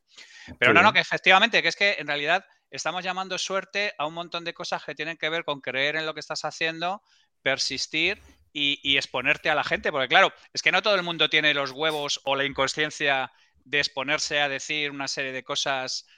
Pero 0.58 0.72
no, 0.72 0.82
no, 0.82 0.92
que 0.92 1.00
efectivamente, 1.00 1.60
que 1.60 1.68
es 1.68 1.76
que 1.76 1.96
en 1.98 2.06
realidad 2.06 2.44
estamos 2.70 3.02
llamando 3.02 3.36
suerte 3.36 3.92
a 3.98 4.06
un 4.06 4.14
montón 4.14 4.44
de 4.44 4.54
cosas 4.54 4.84
que 4.84 4.94
tienen 4.94 5.16
que 5.16 5.28
ver 5.28 5.44
con 5.44 5.60
creer 5.60 5.96
en 5.96 6.06
lo 6.06 6.14
que 6.14 6.20
estás 6.20 6.44
haciendo, 6.44 7.02
persistir 7.42 8.18
y, 8.52 8.96
exponerte 8.96 9.50
a 9.50 9.54
la 9.54 9.64
gente, 9.64 9.92
porque 9.92 10.08
claro, 10.08 10.32
es 10.52 10.62
que 10.62 10.72
no 10.72 10.82
todo 10.82 10.94
el 10.96 11.02
mundo 11.02 11.28
tiene 11.28 11.54
los 11.54 11.70
huevos 11.70 12.20
o 12.24 12.36
la 12.36 12.44
inconsciencia 12.44 13.30
de 13.64 13.78
exponerse 13.78 14.40
a 14.40 14.48
decir 14.48 14.90
una 14.90 15.08
serie 15.08 15.32
de 15.32 15.44
cosas 15.44 16.08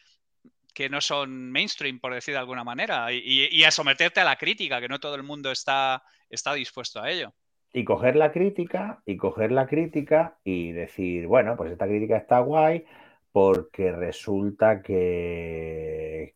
que 0.73 0.89
no 0.89 1.01
son 1.01 1.51
mainstream, 1.51 2.01
por 2.01 2.15
decir 2.15 2.33
de 2.33 2.41
alguna 2.41 2.65
manera, 2.65 3.13
y, 3.13 3.63
a 3.65 3.71
someterte 3.71 4.21
a 4.21 4.25
la 4.25 4.37
crítica, 4.37 4.81
que 4.81 4.89
no 4.89 5.01
todo 5.01 5.15
el 5.15 5.23
mundo 5.23 5.51
está, 5.51 6.03
está 6.31 6.55
dispuesto 6.55 7.03
a 7.03 7.11
ello. 7.11 7.35
Y 7.75 7.85
coger 7.85 8.17
la 8.17 8.33
crítica, 8.33 9.03
y 9.05 9.17
coger 9.17 9.53
la 9.53 9.67
crítica 9.67 10.39
y 10.45 10.73
decir, 10.73 11.27
bueno, 11.27 11.57
pues 11.57 11.73
esta 11.73 11.87
crítica 11.87 12.17
está 12.17 12.39
guay, 12.41 12.85
porque 13.33 13.91
resulta 13.91 14.83
que, 14.83 16.35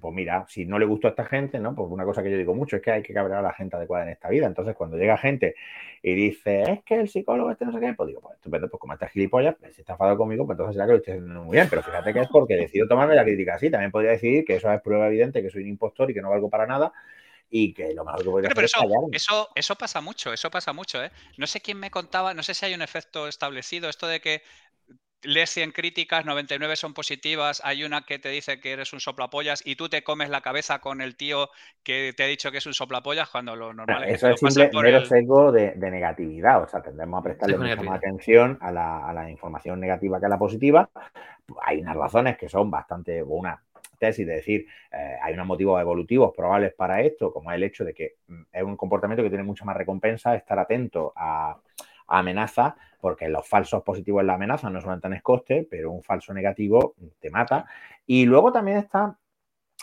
pues 0.00 0.14
mira, 0.14 0.46
si 0.48 0.64
no 0.64 0.78
le 0.78 0.86
gustó 0.86 1.08
a 1.08 1.10
esta 1.10 1.24
gente, 1.24 1.58
¿no? 1.58 1.74
Pues 1.74 1.88
una 1.90 2.04
cosa 2.04 2.22
que 2.22 2.30
yo 2.30 2.36
digo 2.38 2.54
mucho 2.54 2.76
es 2.76 2.82
que 2.82 2.92
hay 2.92 3.02
que 3.02 3.12
cabrear 3.12 3.40
a 3.40 3.42
la 3.42 3.52
gente 3.52 3.74
adecuada 3.74 4.04
en 4.04 4.12
esta 4.12 4.28
vida. 4.28 4.46
Entonces, 4.46 4.76
cuando 4.76 4.96
llega 4.96 5.18
gente 5.18 5.56
y 6.02 6.14
dice, 6.14 6.62
es 6.62 6.84
que 6.84 6.94
el 6.94 7.08
psicólogo 7.08 7.50
este 7.50 7.64
no 7.64 7.72
sé 7.72 7.80
qué, 7.80 7.94
pues 7.94 8.06
digo, 8.06 8.20
pues 8.20 8.36
estupendo, 8.36 8.68
pues 8.70 8.80
como 8.80 8.92
está 8.92 9.08
gilipollas, 9.08 9.56
pues 9.58 9.74
si 9.74 9.80
está 9.80 9.94
enfadado 9.94 10.18
conmigo, 10.18 10.46
pues 10.46 10.54
entonces 10.54 10.76
será 10.76 10.86
que 10.86 10.92
lo 10.92 10.98
estoy 10.98 11.14
haciendo 11.14 11.42
muy 11.42 11.56
bien. 11.56 11.66
Pero 11.68 11.82
fíjate 11.82 12.12
que 12.12 12.20
es 12.20 12.28
porque 12.28 12.54
decido 12.54 12.86
tomarme 12.86 13.16
la 13.16 13.24
crítica 13.24 13.56
así. 13.56 13.68
También 13.68 13.90
podría 13.90 14.12
decir 14.12 14.44
que 14.44 14.54
eso 14.54 14.72
es 14.72 14.80
prueba 14.82 15.08
evidente, 15.08 15.42
que 15.42 15.50
soy 15.50 15.62
un 15.62 15.68
impostor 15.70 16.12
y 16.12 16.14
que 16.14 16.22
no 16.22 16.30
valgo 16.30 16.48
para 16.48 16.64
nada 16.64 16.92
y 17.52 17.74
que 17.74 17.92
lo 17.92 18.04
mejor 18.04 18.22
que 18.22 18.30
podría 18.30 18.50
hacer 18.50 18.64
eso, 18.64 18.78
eso, 19.10 19.48
eso 19.56 19.74
pasa 19.74 20.00
mucho, 20.00 20.32
eso 20.32 20.48
pasa 20.52 20.72
mucho, 20.72 21.02
¿eh? 21.02 21.10
No 21.36 21.48
sé 21.48 21.60
quién 21.60 21.80
me 21.80 21.90
contaba, 21.90 22.32
no 22.32 22.44
sé 22.44 22.54
si 22.54 22.66
hay 22.66 22.74
un 22.74 22.82
efecto 22.82 23.26
establecido, 23.26 23.88
esto 23.88 24.06
de 24.06 24.20
que 24.20 24.42
lees 25.22 25.50
100 25.50 25.72
críticas, 25.72 26.24
99 26.24 26.76
son 26.76 26.94
positivas, 26.94 27.60
hay 27.64 27.84
una 27.84 28.02
que 28.02 28.18
te 28.18 28.28
dice 28.28 28.60
que 28.60 28.72
eres 28.72 28.92
un 28.92 29.00
soplapollas 29.00 29.62
y 29.64 29.76
tú 29.76 29.88
te 29.88 30.02
comes 30.02 30.30
la 30.30 30.40
cabeza 30.40 30.80
con 30.80 31.00
el 31.00 31.16
tío 31.16 31.50
que 31.82 32.12
te 32.16 32.24
ha 32.24 32.26
dicho 32.26 32.50
que 32.50 32.58
es 32.58 32.66
un 32.66 32.74
soplapollas 32.74 33.28
cuando 33.28 33.56
lo 33.56 33.72
normal 33.72 34.04
es 34.04 34.14
Eso 34.14 34.28
es 34.28 34.40
simple 34.40 34.70
mero 34.72 35.04
sesgo 35.04 35.52
de, 35.52 35.74
negatividad, 35.76 36.62
o 36.62 36.68
sea, 36.68 36.82
tendremos 36.82 37.20
a 37.20 37.22
prestarle 37.22 37.58
mucha 37.58 37.82
más 37.82 37.98
atención 37.98 38.58
a 38.60 38.72
la, 38.72 39.30
información 39.30 39.78
negativa 39.80 40.18
que 40.18 40.26
a 40.26 40.28
la 40.28 40.38
positiva. 40.38 40.88
Hay 41.62 41.80
unas 41.80 41.96
razones 41.96 42.36
que 42.36 42.48
son 42.48 42.70
bastante, 42.70 43.22
una 43.22 43.62
tesis 43.98 44.26
de 44.26 44.34
decir, 44.34 44.66
eh, 44.92 45.16
hay 45.22 45.34
unos 45.34 45.46
motivos 45.46 45.80
evolutivos 45.80 46.32
probables 46.34 46.72
para 46.74 47.02
esto, 47.02 47.32
como 47.32 47.52
el 47.52 47.62
hecho 47.62 47.84
de 47.84 47.94
que 47.94 48.16
mm, 48.26 48.42
es 48.52 48.62
un 48.62 48.76
comportamiento 48.76 49.22
que 49.22 49.28
tiene 49.28 49.44
mucha 49.44 49.64
más 49.64 49.76
recompensa, 49.76 50.34
estar 50.34 50.58
atento 50.58 51.12
a 51.14 51.56
amenaza, 52.10 52.76
porque 53.00 53.28
los 53.28 53.48
falsos 53.48 53.82
positivos 53.82 54.20
en 54.20 54.26
la 54.26 54.34
amenaza 54.34 54.68
no 54.68 54.80
son 54.80 55.00
tan 55.00 55.18
coste, 55.20 55.66
pero 55.70 55.90
un 55.90 56.02
falso 56.02 56.34
negativo 56.34 56.94
te 57.18 57.30
mata. 57.30 57.66
Y 58.06 58.26
luego 58.26 58.52
también 58.52 58.78
está 58.78 59.16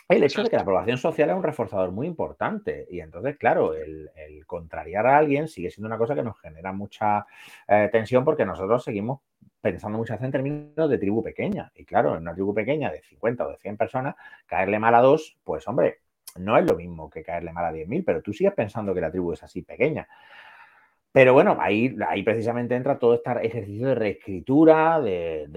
el 0.09 0.23
hecho 0.23 0.43
de 0.43 0.49
que 0.49 0.55
la 0.55 0.61
aprobación 0.61 0.97
social 0.97 1.30
es 1.30 1.36
un 1.36 1.43
reforzador 1.43 1.91
muy 1.91 2.07
importante. 2.07 2.88
Y 2.89 3.01
entonces, 3.01 3.38
claro, 3.38 3.73
el, 3.73 4.09
contrariar 4.45 5.05
a 5.05 5.17
alguien 5.17 5.47
sigue 5.47 5.69
siendo 5.69 5.88
una 5.88 5.97
cosa 5.97 6.15
que 6.15 6.23
nos 6.23 6.39
genera 6.39 6.71
mucha 6.71 7.25
eh, 7.67 7.89
tensión 7.91 8.23
porque 8.23 8.45
nosotros 8.45 8.84
seguimos 8.84 9.19
pensando 9.59 9.97
muchas 9.97 10.17
veces 10.17 10.25
en 10.28 10.32
términos 10.32 10.89
de 10.89 10.97
tribu 10.97 11.21
pequeña. 11.21 11.71
Y 11.75 11.84
claro, 11.84 12.15
en 12.15 12.21
una 12.21 12.34
tribu 12.34 12.53
pequeña 12.53 12.89
de 12.91 13.01
50 13.01 13.45
o 13.45 13.49
de 13.49 13.57
100 13.57 13.78
personas, 13.78 14.15
caerle 14.45 14.80
mal 14.80 14.95
a 14.95 15.01
dos, 15.01 15.38
pues 15.43 15.67
hombre, 15.67 15.99
no 16.38 16.57
es 16.57 16.65
lo 16.65 16.75
mismo 16.75 17.09
que 17.09 17.23
caerle 17.23 17.51
mal 17.51 17.65
a 17.65 17.71
10.000, 17.71 18.03
pero 18.05 18.21
tú 18.21 18.32
sigues 18.32 18.53
pensando 18.53 18.93
que 18.93 19.01
la 19.01 19.11
tribu 19.11 19.34
es 19.34 19.43
así 19.43 19.61
pequeña. 19.63 20.07
Pero 21.18 21.34
bueno, 21.34 21.57
ahí, 21.59 21.97
ahí 22.07 22.22
precisamente 22.22 22.76
entra 22.76 22.99
todo 22.99 23.15
este 23.15 23.32
ejercicio 23.43 23.88
de 23.88 23.95
reescritura, 23.95 25.01
de, 25.01 25.47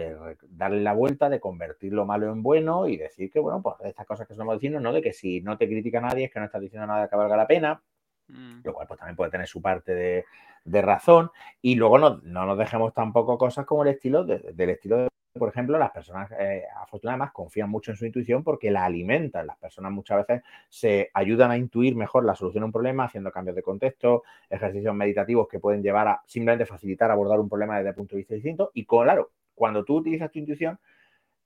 darle 0.48 0.80
la 0.80 0.94
vuelta, 0.94 1.28
de 1.28 1.38
convertir 1.38 1.92
lo 1.92 2.06
malo 2.06 2.32
en 2.32 2.42
bueno 2.42 2.88
y 2.88 2.96
decir 2.96 3.30
que, 3.30 3.40
bueno, 3.40 3.60
pues 3.60 3.74
estas 3.84 4.06
cosas 4.06 4.26
que 4.26 4.32
estamos 4.32 4.54
diciendo, 4.54 4.80
¿no? 4.80 4.90
De 4.90 5.02
que 5.02 5.12
si 5.12 5.42
no 5.42 5.58
te 5.58 5.66
critica 5.66 6.00
nadie 6.00 6.24
es 6.24 6.32
que 6.32 6.38
no 6.38 6.46
estás 6.46 6.62
diciendo 6.62 6.86
nada 6.86 7.10
que 7.10 7.14
valga 7.14 7.36
la 7.36 7.46
pena, 7.46 7.82
mm. 8.28 8.60
lo 8.64 8.72
cual 8.72 8.86
pues 8.86 8.98
también 8.98 9.16
puede 9.16 9.32
tener 9.32 9.46
su 9.46 9.60
parte 9.60 10.24
de, 10.64 10.80
razón. 10.80 11.30
Y 11.60 11.74
luego 11.74 11.98
no, 11.98 12.22
no, 12.22 12.46
nos 12.46 12.56
dejemos 12.56 12.94
tampoco 12.94 13.36
cosas 13.36 13.66
como 13.66 13.82
el 13.82 13.90
estilo 13.90 14.24
del 14.24 14.70
estilo 14.70 14.96
de 14.96 15.08
por 15.38 15.48
ejemplo, 15.48 15.78
las 15.78 15.90
personas 15.90 16.30
eh, 16.32 16.64
afortunadamente 16.76 17.32
confían 17.32 17.70
mucho 17.70 17.92
en 17.92 17.96
su 17.96 18.04
intuición 18.04 18.42
porque 18.42 18.70
la 18.70 18.84
alimentan. 18.84 19.46
Las 19.46 19.56
personas 19.58 19.92
muchas 19.92 20.26
veces 20.26 20.42
se 20.68 21.10
ayudan 21.14 21.50
a 21.50 21.56
intuir 21.56 21.94
mejor 21.94 22.24
la 22.24 22.34
solución 22.34 22.64
a 22.64 22.66
un 22.66 22.72
problema 22.72 23.04
haciendo 23.04 23.30
cambios 23.30 23.56
de 23.56 23.62
contexto, 23.62 24.24
ejercicios 24.48 24.94
meditativos 24.94 25.46
que 25.48 25.60
pueden 25.60 25.82
llevar 25.82 26.08
a 26.08 26.22
simplemente 26.26 26.66
facilitar 26.66 27.10
abordar 27.10 27.38
un 27.38 27.48
problema 27.48 27.76
desde 27.76 27.90
el 27.90 27.94
punto 27.94 28.16
de 28.16 28.18
vista 28.18 28.34
distinto. 28.34 28.70
Y 28.74 28.84
claro, 28.86 29.30
cuando 29.54 29.84
tú 29.84 29.96
utilizas 29.98 30.30
tu 30.32 30.38
intuición 30.40 30.78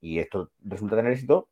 y 0.00 0.18
esto 0.18 0.50
resulta 0.62 0.96
tener 0.96 1.12
éxito, 1.12 1.48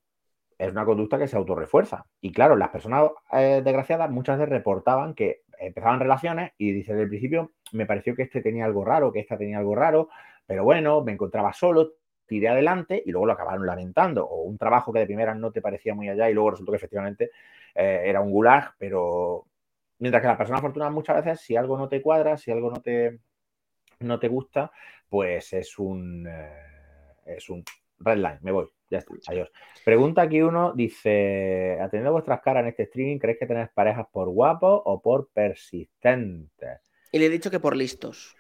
es 0.59 0.71
una 0.73 0.85
conducta 0.85 1.19
que 1.19 1.29
se 1.29 1.37
autorrefuerza. 1.37 2.07
Y 2.21 2.33
claro, 2.33 2.57
las 2.57 2.71
personas 2.71 3.11
eh, 3.33 3.63
desgraciadas 3.65 4.11
muchas 4.11 4.39
veces 4.39 4.51
reportaban 4.51 5.15
que 5.15 5.43
empezaban 5.59 6.01
relaciones 6.01 6.53
y 6.59 6.73
dice 6.73 6.93
desde 6.93 7.05
el 7.05 7.09
principio 7.09 7.53
me 7.73 7.87
pareció 7.87 8.15
que 8.15 8.23
este 8.23 8.41
tenía 8.41 8.65
algo 8.65 8.85
raro, 8.85 9.13
que 9.13 9.21
esta 9.21 9.37
tenía 9.37 9.59
algo 9.59 9.75
raro, 9.75 10.09
pero 10.47 10.65
bueno, 10.65 11.03
me 11.03 11.13
encontraba 11.13 11.53
solo, 11.53 11.93
tiré 12.33 12.49
adelante 12.49 13.03
y 13.05 13.11
luego 13.11 13.27
lo 13.27 13.33
acabaron 13.35 13.67
lamentando. 13.67 14.27
O 14.27 14.43
un 14.43 14.57
trabajo 14.57 14.93
que 14.93 15.01
de 15.01 15.07
primera 15.07 15.35
no 15.35 15.53
te 15.53 15.61
parecía 15.61 15.95
muy 15.95 16.09
allá 16.09 16.31
y 16.31 16.35
luego 16.35 16.53
resultó 16.53 16.73
que 16.73 16.77
efectivamente 16.77 17.31
eh, 17.75 18.03
era 18.05 18.21
un 18.21 18.31
gulag, 18.31 18.75
pero 18.79 19.47
mientras 19.99 20.23
que 20.23 20.29
las 20.29 20.37
personas 20.37 20.61
afortunadas 20.61 20.95
muchas 20.95 21.25
veces, 21.25 21.41
si 21.41 21.57
algo 21.57 21.77
no 21.77 21.89
te 21.89 22.01
cuadra, 22.01 22.37
si 22.37 22.51
algo 22.51 22.71
no 22.71 22.81
te, 22.81 23.21
no 24.01 24.19
te 24.19 24.29
gusta, 24.29 24.73
pues 25.09 25.53
es 25.53 25.79
un, 25.79 26.27
eh, 26.27 26.53
es 27.27 27.49
un 27.51 27.63
red 27.99 28.17
line, 28.17 28.39
me 28.41 28.53
voy. 28.53 28.67
Ya 28.89 28.99
está, 28.99 29.15
adiós. 29.29 29.51
Pregunta 29.85 30.23
aquí 30.23 30.43
uno, 30.43 30.73
dice, 30.75 31.79
atendiendo 31.81 32.13
vuestras 32.13 32.43
caras 32.43 32.63
en 32.63 32.69
este 32.69 32.83
streaming, 32.83 33.19
¿creéis 33.19 33.39
que 33.39 33.47
tenéis 33.47 33.71
parejas 33.73 34.07
por 34.13 34.29
guapos 34.29 34.83
o 34.85 35.01
por 35.01 35.31
persistentes? 35.31 36.81
Y 37.11 37.19
le 37.19 37.27
he 37.27 37.31
dicho 37.31 37.51
que 37.51 37.61
por 37.61 37.75
listos. 37.75 38.37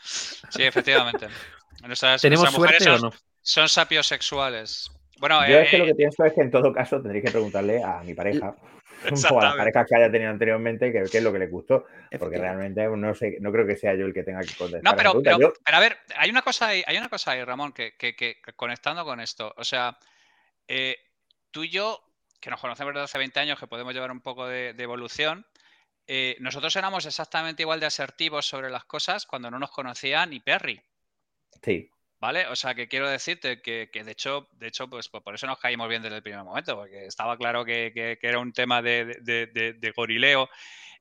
Sí, 0.00 0.62
efectivamente. 0.62 1.28
¿Tenemos 2.20 2.50
suerte 2.52 2.90
o 2.90 2.98
no? 2.98 3.12
Son 3.40 3.68
sapiosexuales. 3.68 4.90
Bueno, 5.18 5.46
Yo 5.48 5.58
es 5.58 5.70
que 5.70 5.78
lo 5.78 5.84
eh, 5.84 5.88
que 5.88 5.94
pienso 5.94 6.24
es 6.24 6.32
que 6.32 6.42
en 6.42 6.50
todo 6.50 6.72
caso 6.72 7.00
tendréis 7.00 7.24
que 7.24 7.30
preguntarle 7.30 7.82
a 7.82 8.02
mi 8.04 8.14
pareja 8.14 8.54
o 9.30 9.40
a 9.40 9.44
las 9.44 9.56
parejas 9.56 9.86
que 9.88 9.96
haya 9.96 10.10
tenido 10.10 10.30
anteriormente 10.30 10.92
qué 10.92 11.02
es 11.02 11.22
lo 11.22 11.32
que 11.32 11.38
le 11.38 11.46
gustó. 11.46 11.86
Porque 12.18 12.38
realmente 12.38 12.86
no 12.88 13.14
sé, 13.14 13.38
no 13.40 13.50
creo 13.50 13.66
que 13.66 13.76
sea 13.76 13.94
yo 13.94 14.06
el 14.06 14.14
que 14.14 14.22
tenga 14.22 14.40
que 14.40 14.54
contestar. 14.54 14.82
No, 14.82 14.96
pero, 14.96 15.22
pero, 15.22 15.76
a 15.76 15.80
ver, 15.80 15.98
hay 16.16 16.30
una 16.30 16.42
cosa 16.42 16.68
ahí, 16.68 16.82
hay 16.86 16.96
una 16.96 17.08
cosa 17.08 17.32
ahí, 17.32 17.42
Ramón, 17.42 17.72
que, 17.72 17.94
conectando 18.54 19.04
con 19.04 19.20
esto. 19.20 19.52
O 19.56 19.64
sea, 19.64 19.98
eh, 20.66 20.96
tú 21.50 21.64
y 21.64 21.70
yo 21.70 22.02
que 22.40 22.50
nos 22.50 22.60
conocemos 22.60 22.94
desde 22.94 23.04
hace 23.04 23.18
20 23.18 23.40
años, 23.40 23.58
que 23.58 23.66
podemos 23.66 23.92
llevar 23.94 24.10
un 24.10 24.20
poco 24.20 24.46
de, 24.46 24.70
evolución, 24.78 25.46
eh, 26.06 26.36
nosotros 26.40 26.74
éramos 26.76 27.04
exactamente 27.04 27.62
igual 27.62 27.80
de 27.80 27.86
asertivos 27.86 28.46
sobre 28.46 28.70
las 28.70 28.84
cosas 28.84 29.26
cuando 29.26 29.50
no 29.50 29.58
nos 29.58 29.70
conocía 29.70 30.24
ni 30.26 30.40
Perry. 30.40 30.80
Sí. 31.62 31.90
¿Vale? 32.20 32.48
O 32.48 32.56
sea, 32.56 32.74
que 32.74 32.88
quiero 32.88 33.08
decirte 33.08 33.62
que, 33.62 33.88
de 33.92 34.10
hecho, 34.10 34.48
de 34.52 34.66
hecho, 34.68 34.88
pues, 34.90 35.08
por 35.08 35.34
eso 35.34 35.46
nos 35.46 35.58
caímos 35.58 35.88
bien 35.88 36.02
desde 36.02 36.16
el 36.16 36.22
primer 36.22 36.42
momento, 36.42 36.74
porque 36.74 37.06
estaba 37.06 37.36
claro 37.36 37.64
que, 37.64 38.18
era 38.20 38.40
un 38.40 38.52
tema 38.52 38.82
de, 38.82 39.92
gorileo. 39.94 40.48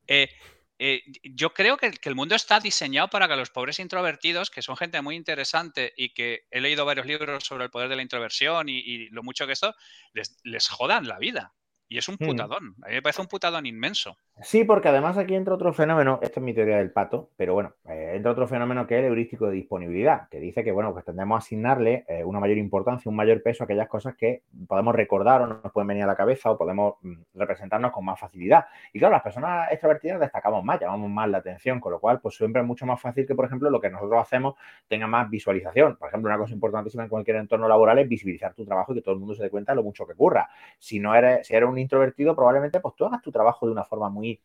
Eh, 0.05 0.29
eh, 0.77 1.01
yo 1.23 1.53
creo 1.55 1.75
que, 1.77 1.91
el 2.03 2.15
mundo 2.15 2.35
está 2.35 2.59
diseñado 2.59 3.07
para 3.07 3.27
que 3.27 3.35
los 3.35 3.49
pobres 3.49 3.79
introvertidos, 3.79 4.51
que 4.51 4.61
son 4.61 4.77
gente 4.77 5.01
muy 5.01 5.15
interesante 5.15 5.91
y 5.97 6.13
que 6.13 6.45
he 6.51 6.61
leído 6.61 6.85
varios 6.85 7.07
libros 7.07 7.43
sobre 7.43 7.63
el 7.63 7.71
poder 7.71 7.89
de 7.89 7.95
la 7.95 8.03
introversión 8.03 8.69
y, 8.69 9.09
lo 9.09 9.23
mucho 9.23 9.47
que 9.47 9.53
esto, 9.53 9.73
les, 10.13 10.37
les 10.43 10.67
jodan 10.67 11.07
la 11.07 11.17
vida. 11.17 11.56
Y 11.89 11.97
es 11.97 12.09
un 12.09 12.15
hmm. 12.19 12.25
putadón. 12.25 12.75
A 12.83 12.89
mí 12.89 12.95
me 12.95 13.01
parece 13.01 13.21
un 13.21 13.27
putadón 13.27 13.65
inmenso. 13.65 14.17
Sí, 14.41 14.63
porque 14.65 14.89
además 14.89 15.17
aquí 15.17 15.33
entra 15.33 15.55
otro 15.55 15.73
fenómeno, 15.73 16.19
esto 16.21 16.39
es 16.39 16.43
mi 16.43 16.53
teoría 16.53 16.77
del 16.77 16.91
pato, 16.91 17.31
pero 17.37 17.55
bueno, 17.55 17.73
eh, 17.89 18.13
entra 18.15 18.31
otro 18.31 18.47
fenómeno 18.47 18.85
que 18.85 18.95
es 18.95 18.99
el 18.99 19.05
heurístico 19.05 19.47
de 19.47 19.53
disponibilidad, 19.53 20.29
que 20.29 20.39
dice 20.39 20.63
que, 20.63 20.71
bueno, 20.71 20.93
pues 20.93 21.05
tendemos 21.05 21.35
a 21.35 21.39
asignarle 21.39 22.05
eh, 22.07 22.23
una 22.23 22.39
mayor 22.39 22.57
importancia, 22.57 23.09
un 23.09 23.15
mayor 23.15 23.41
peso 23.41 23.63
a 23.63 23.65
aquellas 23.65 23.87
cosas 23.87 24.15
que 24.15 24.43
podemos 24.67 24.93
recordar 24.93 25.41
o 25.41 25.47
nos 25.47 25.71
pueden 25.71 25.87
venir 25.87 26.03
a 26.03 26.07
la 26.07 26.15
cabeza 26.15 26.51
o 26.51 26.57
podemos 26.57 26.95
mm, 27.01 27.13
representarnos 27.33 27.91
con 27.91 28.05
más 28.05 28.19
facilidad. 28.19 28.65
Y 28.93 28.99
claro, 28.99 29.13
las 29.13 29.23
personas 29.23 29.71
extrovertidas 29.71 30.19
destacamos 30.19 30.63
más, 30.63 30.79
llamamos 30.79 31.09
más 31.09 31.27
la 31.29 31.39
atención, 31.39 31.79
con 31.79 31.93
lo 31.93 31.99
cual, 31.99 32.19
pues 32.21 32.35
siempre 32.35 32.61
es 32.61 32.67
mucho 32.67 32.85
más 32.85 33.01
fácil 33.01 33.25
que, 33.25 33.33
por 33.33 33.45
ejemplo, 33.45 33.71
lo 33.71 33.81
que 33.81 33.89
nosotros 33.89 34.21
hacemos 34.21 34.53
tenga 34.87 35.07
más 35.07 35.27
visualización. 35.31 35.95
Por 35.97 36.09
ejemplo, 36.09 36.29
una 36.29 36.37
cosa 36.37 36.53
importantísima 36.53 37.03
en 37.03 37.09
cualquier 37.09 37.37
entorno 37.37 37.67
laboral 37.67 37.97
es 37.97 38.07
visibilizar 38.07 38.53
tu 38.53 38.65
trabajo 38.65 38.91
y 38.91 38.95
que 38.97 39.01
todo 39.01 39.15
el 39.15 39.19
mundo 39.19 39.33
se 39.33 39.41
dé 39.41 39.49
cuenta 39.49 39.71
de 39.71 39.77
lo 39.77 39.83
mucho 39.83 40.05
que 40.05 40.13
curra. 40.13 40.47
Si 40.77 40.99
no 40.99 41.15
eres, 41.15 41.47
si 41.47 41.55
eres 41.55 41.67
un 41.67 41.76
introvertido, 41.79 42.35
probablemente 42.35 42.79
pues 42.79 42.95
tú 42.95 43.05
hagas 43.05 43.21
tu 43.21 43.31
trabajo 43.31 43.65
de 43.65 43.71
una 43.71 43.85
forma 43.85 44.09
muy 44.09 44.39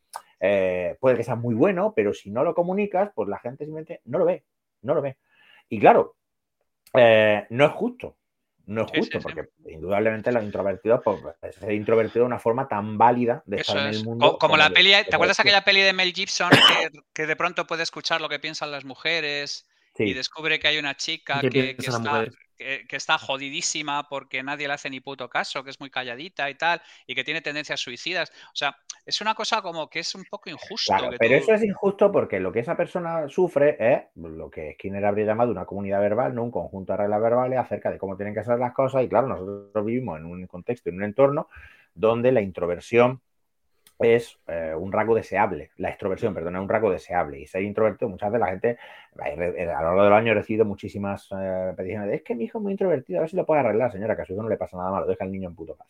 eh, 0.45 0.97
puede 1.01 1.17
que 1.17 1.23
sea 1.23 1.37
muy 1.37 1.55
bueno, 1.55 1.93
pero 1.95 2.13
si 2.13 2.29
no 2.29 2.43
lo 2.43 2.53
comunicas, 2.53 3.13
pues 3.15 3.29
la 3.29 3.39
gente 3.39 3.65
simplemente 3.65 4.01
no 4.07 4.19
lo 4.19 4.25
ve, 4.25 4.43
no 4.83 4.93
lo 4.93 5.01
ve. 5.01 5.17
Y 5.69 5.79
claro, 5.79 6.17
eh, 6.95 7.47
no 7.51 7.65
es 7.65 7.71
justo, 7.71 8.17
no 8.67 8.83
es 8.83 8.91
justo, 8.91 9.21
porque 9.21 9.51
indudablemente 9.67 10.33
los 10.33 10.43
introvertidos, 10.43 11.01
pues, 11.05 11.21
pues 11.41 11.55
ser 11.55 11.71
introvertido 11.71 12.25
de 12.25 12.27
una 12.27 12.41
forma 12.41 12.67
tan 12.67 12.99
válida 12.99 13.45
de 13.47 13.59
estar 13.59 13.79
en 13.79 13.95
el 13.95 14.05
mundo. 14.05 14.37
Como, 14.37 14.57
la 14.57 14.71
peli, 14.71 14.91
¿te 15.09 15.15
acuerdas 15.15 15.39
aquella 15.39 15.63
peli 15.63 15.81
de 15.81 15.93
Mel 15.93 16.13
Gibson 16.13 16.51
que, 17.15 17.27
de 17.27 17.37
pronto 17.37 17.65
puede 17.65 17.85
escuchar 17.85 18.21
lo 18.21 18.29
que 18.29 18.41
piensan 18.41 18.73
las 18.73 18.85
mujeres 18.85 19.69
y 19.99 20.15
descubre 20.15 20.59
que 20.59 20.69
hay 20.69 20.79
una 20.79 20.97
chica 20.97 21.41
que, 21.41 21.77
está, 21.79 22.27
que, 22.57 22.97
está 22.97 23.19
jodidísima 23.19 24.09
porque 24.09 24.43
nadie 24.43 24.67
le 24.67 24.75
hace 24.75 24.91
ni 24.91 25.01
puto 25.01 25.29
caso, 25.29 25.63
que 25.63 25.71
es 25.71 25.81
muy 25.81 25.91
calladita 25.91 26.49
y 26.49 26.55
tal, 26.55 26.81
y 27.07 27.15
que 27.15 27.25
tiene 27.25 27.43
tendencias 27.43 27.81
suicidas. 27.81 28.31
O 28.49 28.57
sea, 28.57 28.77
es 29.05 29.21
una 29.21 29.35
cosa 29.35 29.63
como 29.63 29.89
que 29.89 30.01
es 30.01 30.15
un 30.15 30.25
poco 30.31 30.51
injusto. 30.51 30.95
pero 31.19 31.35
eso 31.35 31.53
es 31.53 31.63
injusto 31.63 32.11
porque 32.11 32.41
lo 32.41 32.53
que 32.53 32.61
esa 32.61 32.77
persona 32.77 33.29
sufre 33.29 33.77
es 33.79 34.03
lo 34.15 34.51
que 34.51 34.75
Skinner 34.75 35.05
habría 35.05 35.27
llamado 35.27 35.51
una 35.51 35.67
comunidad 35.67 36.01
verbal, 36.01 36.35
no 36.35 36.45
un 36.45 36.51
conjunto 36.51 36.93
de 36.93 36.99
reglas 36.99 37.21
verbales 37.21 37.59
acerca 37.59 37.91
de 37.91 37.99
cómo 37.99 38.17
tienen 38.17 38.35
que 38.35 38.45
ser 38.45 38.59
las 38.59 38.73
cosas. 38.73 39.05
Y 39.05 39.09
claro, 39.09 39.29
nosotros 39.29 39.85
vivimos 39.85 40.19
en 40.19 40.27
un 40.27 40.47
contexto, 40.47 40.91
en 40.91 40.97
un 40.97 41.05
entorno 41.05 41.49
donde 41.95 42.33
la 42.33 42.41
introversión 42.41 43.21
es 43.99 44.39
eh, 44.47 44.75
un 44.77 44.93
rasgo 44.93 45.15
deseable, 45.15 45.71
la 45.77 45.91
extroversión, 45.91 46.35
perdón, 46.35 46.57
es 46.57 46.63
un 46.63 46.69
rasgo 46.69 46.91
deseable. 46.91 47.41
Y 47.41 47.47
ser 47.47 47.63
introvertido, 47.63 48.09
muchas 48.09 48.31
veces 48.31 48.41
la 48.41 48.51
gente, 48.51 48.79
eh, 49.25 49.71
a 49.71 49.81
lo 49.83 49.89
largo 49.89 50.05
del 50.05 50.13
año 50.13 50.33
he 50.33 50.35
recibido 50.35 50.65
muchísimas 50.65 51.29
eh, 51.33 51.73
peticiones 51.77 52.09
de, 52.09 52.17
es 52.17 52.23
que 52.23 52.35
mi 52.35 52.45
hijo 52.45 52.59
es 52.59 52.63
muy 52.63 52.73
introvertido, 52.73 53.19
a 53.19 53.23
ver 53.23 53.31
si 53.31 53.37
lo 53.37 53.47
puede 53.47 53.61
arreglar, 53.61 53.93
señora, 53.93 54.17
que 54.17 54.23
a 54.23 54.25
su 54.25 54.33
hijo 54.33 54.43
no 54.43 54.49
le 54.49 54.57
pasa 54.57 54.77
nada 54.77 54.91
malo, 54.91 55.07
deja 55.07 55.25
al 55.25 55.33
niño 55.33 55.49
en 55.49 55.55
puto 55.55 55.77
paz. 55.77 55.89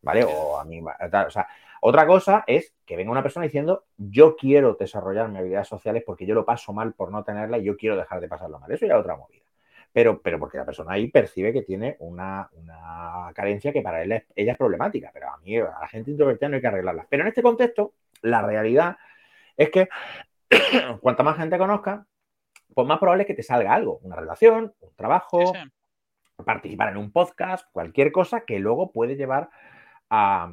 ¿Vale? 0.00 0.24
O 0.24 0.58
a 0.60 0.64
mí, 0.64 0.80
o 0.80 1.30
sea, 1.30 1.48
otra 1.80 2.06
cosa 2.06 2.44
es 2.46 2.72
que 2.86 2.96
venga 2.96 3.10
una 3.10 3.22
persona 3.22 3.44
diciendo, 3.44 3.84
yo 3.96 4.36
quiero 4.36 4.74
desarrollar 4.74 5.28
mis 5.28 5.40
habilidades 5.40 5.66
sociales 5.68 6.04
porque 6.06 6.24
yo 6.24 6.34
lo 6.36 6.44
paso 6.44 6.72
mal 6.72 6.92
por 6.94 7.10
no 7.10 7.24
tenerla 7.24 7.58
y 7.58 7.64
yo 7.64 7.76
quiero 7.76 7.96
dejar 7.96 8.20
de 8.20 8.28
pasarlo 8.28 8.60
mal. 8.60 8.70
Eso 8.70 8.86
ya 8.86 8.94
es 8.94 9.00
otra 9.00 9.16
movida 9.16 9.47
pero, 9.92 10.20
pero 10.20 10.38
porque 10.38 10.58
la 10.58 10.64
persona 10.64 10.92
ahí 10.92 11.08
percibe 11.08 11.52
que 11.52 11.62
tiene 11.62 11.96
una, 12.00 12.48
carencia 13.34 13.72
que 13.72 13.82
para 13.82 14.02
él 14.02 14.24
ella 14.34 14.52
es 14.52 14.58
problemática, 14.58 15.10
pero 15.12 15.30
a 15.30 15.38
mí, 15.38 15.56
a 15.56 15.78
la 15.80 15.88
gente 15.88 16.10
introvertida 16.10 16.48
no 16.48 16.56
hay 16.56 16.60
que 16.60 16.66
arreglarla. 16.66 17.06
Pero 17.08 17.22
en 17.22 17.28
este 17.28 17.42
contexto, 17.42 17.94
la 18.22 18.42
realidad 18.42 18.96
es 19.56 19.70
que 19.70 19.88
cuanta 21.00 21.22
más 21.22 21.36
gente 21.36 21.58
conozca, 21.58 22.06
pues 22.74 22.86
más 22.86 22.98
probable 22.98 23.22
es 23.22 23.26
que 23.26 23.34
te 23.34 23.42
salga 23.42 23.74
algo, 23.74 23.98
una 24.02 24.16
relación, 24.16 24.74
un 24.80 24.94
trabajo, 24.94 25.52
participar 26.44 26.90
en 26.90 26.98
un 26.98 27.10
podcast, 27.10 27.66
cualquier 27.72 28.12
cosa 28.12 28.42
que 28.42 28.58
luego 28.58 28.92
puede 28.92 29.16
llevar 29.16 29.50
a, 30.10 30.52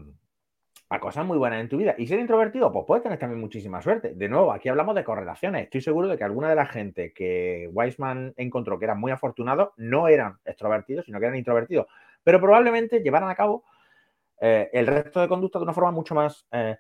a 0.95 0.99
cosas 0.99 1.25
muy 1.25 1.37
buenas 1.37 1.61
en 1.61 1.69
tu 1.69 1.77
vida. 1.77 1.95
Y 1.97 2.07
ser 2.07 2.19
introvertido, 2.19 2.71
pues 2.71 2.85
puedes 2.85 3.03
tener 3.03 3.19
también 3.19 3.39
muchísima 3.39 3.81
suerte. 3.81 4.13
De 4.15 4.29
nuevo, 4.29 4.51
aquí 4.51 4.69
hablamos 4.69 4.95
de 4.95 5.03
correlaciones. 5.03 5.63
Estoy 5.63 5.81
seguro 5.81 6.07
de 6.07 6.17
que 6.17 6.23
alguna 6.23 6.49
de 6.49 6.55
la 6.55 6.65
gente 6.65 7.13
que 7.13 7.69
Weisman 7.71 8.33
encontró 8.37 8.79
que 8.79 8.85
eran 8.85 8.99
muy 8.99 9.11
afortunados 9.11 9.69
no 9.77 10.07
eran 10.07 10.37
extrovertidos, 10.45 11.05
sino 11.05 11.19
que 11.19 11.25
eran 11.25 11.37
introvertidos. 11.37 11.87
Pero 12.23 12.39
probablemente 12.39 13.01
llevaran 13.01 13.29
a 13.29 13.35
cabo 13.35 13.63
eh, 14.41 14.69
el 14.73 14.87
resto 14.87 15.21
de 15.21 15.27
conducta 15.27 15.59
de 15.59 15.63
una 15.63 15.73
forma 15.73 15.91
mucho 15.91 16.15
más, 16.15 16.47
eh, 16.51 16.77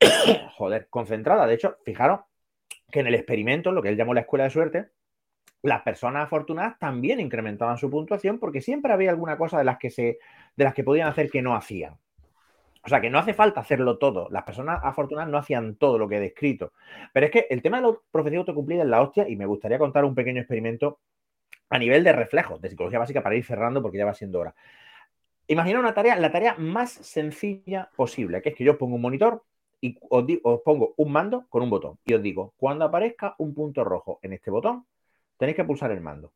concentrada. 0.90 1.46
De 1.46 1.54
hecho, 1.54 1.76
fijaros 1.84 2.20
que 2.90 3.00
en 3.00 3.06
el 3.06 3.14
experimento, 3.14 3.72
lo 3.72 3.82
que 3.82 3.88
él 3.88 3.96
llamó 3.96 4.14
la 4.14 4.20
escuela 4.20 4.44
de 4.44 4.50
suerte, 4.50 4.88
las 5.62 5.82
personas 5.82 6.24
afortunadas 6.24 6.78
también 6.78 7.20
incrementaban 7.20 7.78
su 7.78 7.88
puntuación 7.88 8.38
porque 8.38 8.60
siempre 8.60 8.92
había 8.92 9.10
alguna 9.10 9.38
cosa 9.38 9.58
de 9.58 9.64
las 9.64 9.78
que 9.78 9.90
se, 9.90 10.18
de 10.56 10.64
las 10.64 10.74
que 10.74 10.84
podían 10.84 11.08
hacer 11.08 11.30
que 11.30 11.40
no 11.40 11.54
hacían. 11.54 11.96
O 12.84 12.88
sea, 12.88 13.00
que 13.00 13.10
no 13.10 13.18
hace 13.18 13.32
falta 13.32 13.60
hacerlo 13.60 13.98
todo. 13.98 14.28
Las 14.30 14.42
personas 14.42 14.80
afortunadas 14.82 15.30
no 15.30 15.38
hacían 15.38 15.76
todo 15.76 15.98
lo 15.98 16.08
que 16.08 16.16
he 16.16 16.20
descrito. 16.20 16.72
Pero 17.12 17.26
es 17.26 17.32
que 17.32 17.46
el 17.48 17.62
tema 17.62 17.80
de 17.80 17.88
la 17.88 17.94
profecía 18.10 18.40
autocumplida 18.40 18.82
es 18.82 18.88
la 18.88 19.00
hostia 19.00 19.28
y 19.28 19.36
me 19.36 19.46
gustaría 19.46 19.78
contar 19.78 20.04
un 20.04 20.14
pequeño 20.14 20.40
experimento 20.40 20.98
a 21.70 21.78
nivel 21.78 22.04
de 22.04 22.12
reflejos, 22.12 22.60
de 22.60 22.68
psicología 22.68 22.98
básica, 22.98 23.22
para 23.22 23.36
ir 23.36 23.44
cerrando 23.44 23.80
porque 23.80 23.98
ya 23.98 24.04
va 24.04 24.14
siendo 24.14 24.40
hora. 24.40 24.54
Imagina 25.46 25.80
una 25.80 25.94
tarea, 25.94 26.16
la 26.16 26.32
tarea 26.32 26.56
más 26.58 26.92
sencilla 26.92 27.90
posible, 27.96 28.42
que 28.42 28.50
es 28.50 28.54
que 28.54 28.64
yo 28.64 28.78
pongo 28.78 28.96
un 28.96 29.02
monitor 29.02 29.42
y 29.80 29.96
os, 30.08 30.24
os 30.42 30.60
pongo 30.62 30.94
un 30.96 31.12
mando 31.12 31.46
con 31.48 31.62
un 31.62 31.70
botón 31.70 31.98
y 32.04 32.14
os 32.14 32.22
digo, 32.22 32.52
cuando 32.56 32.84
aparezca 32.84 33.34
un 33.38 33.54
punto 33.54 33.84
rojo 33.84 34.18
en 34.22 34.32
este 34.32 34.50
botón, 34.50 34.86
tenéis 35.36 35.56
que 35.56 35.64
pulsar 35.64 35.90
el 35.90 36.00
mando. 36.00 36.32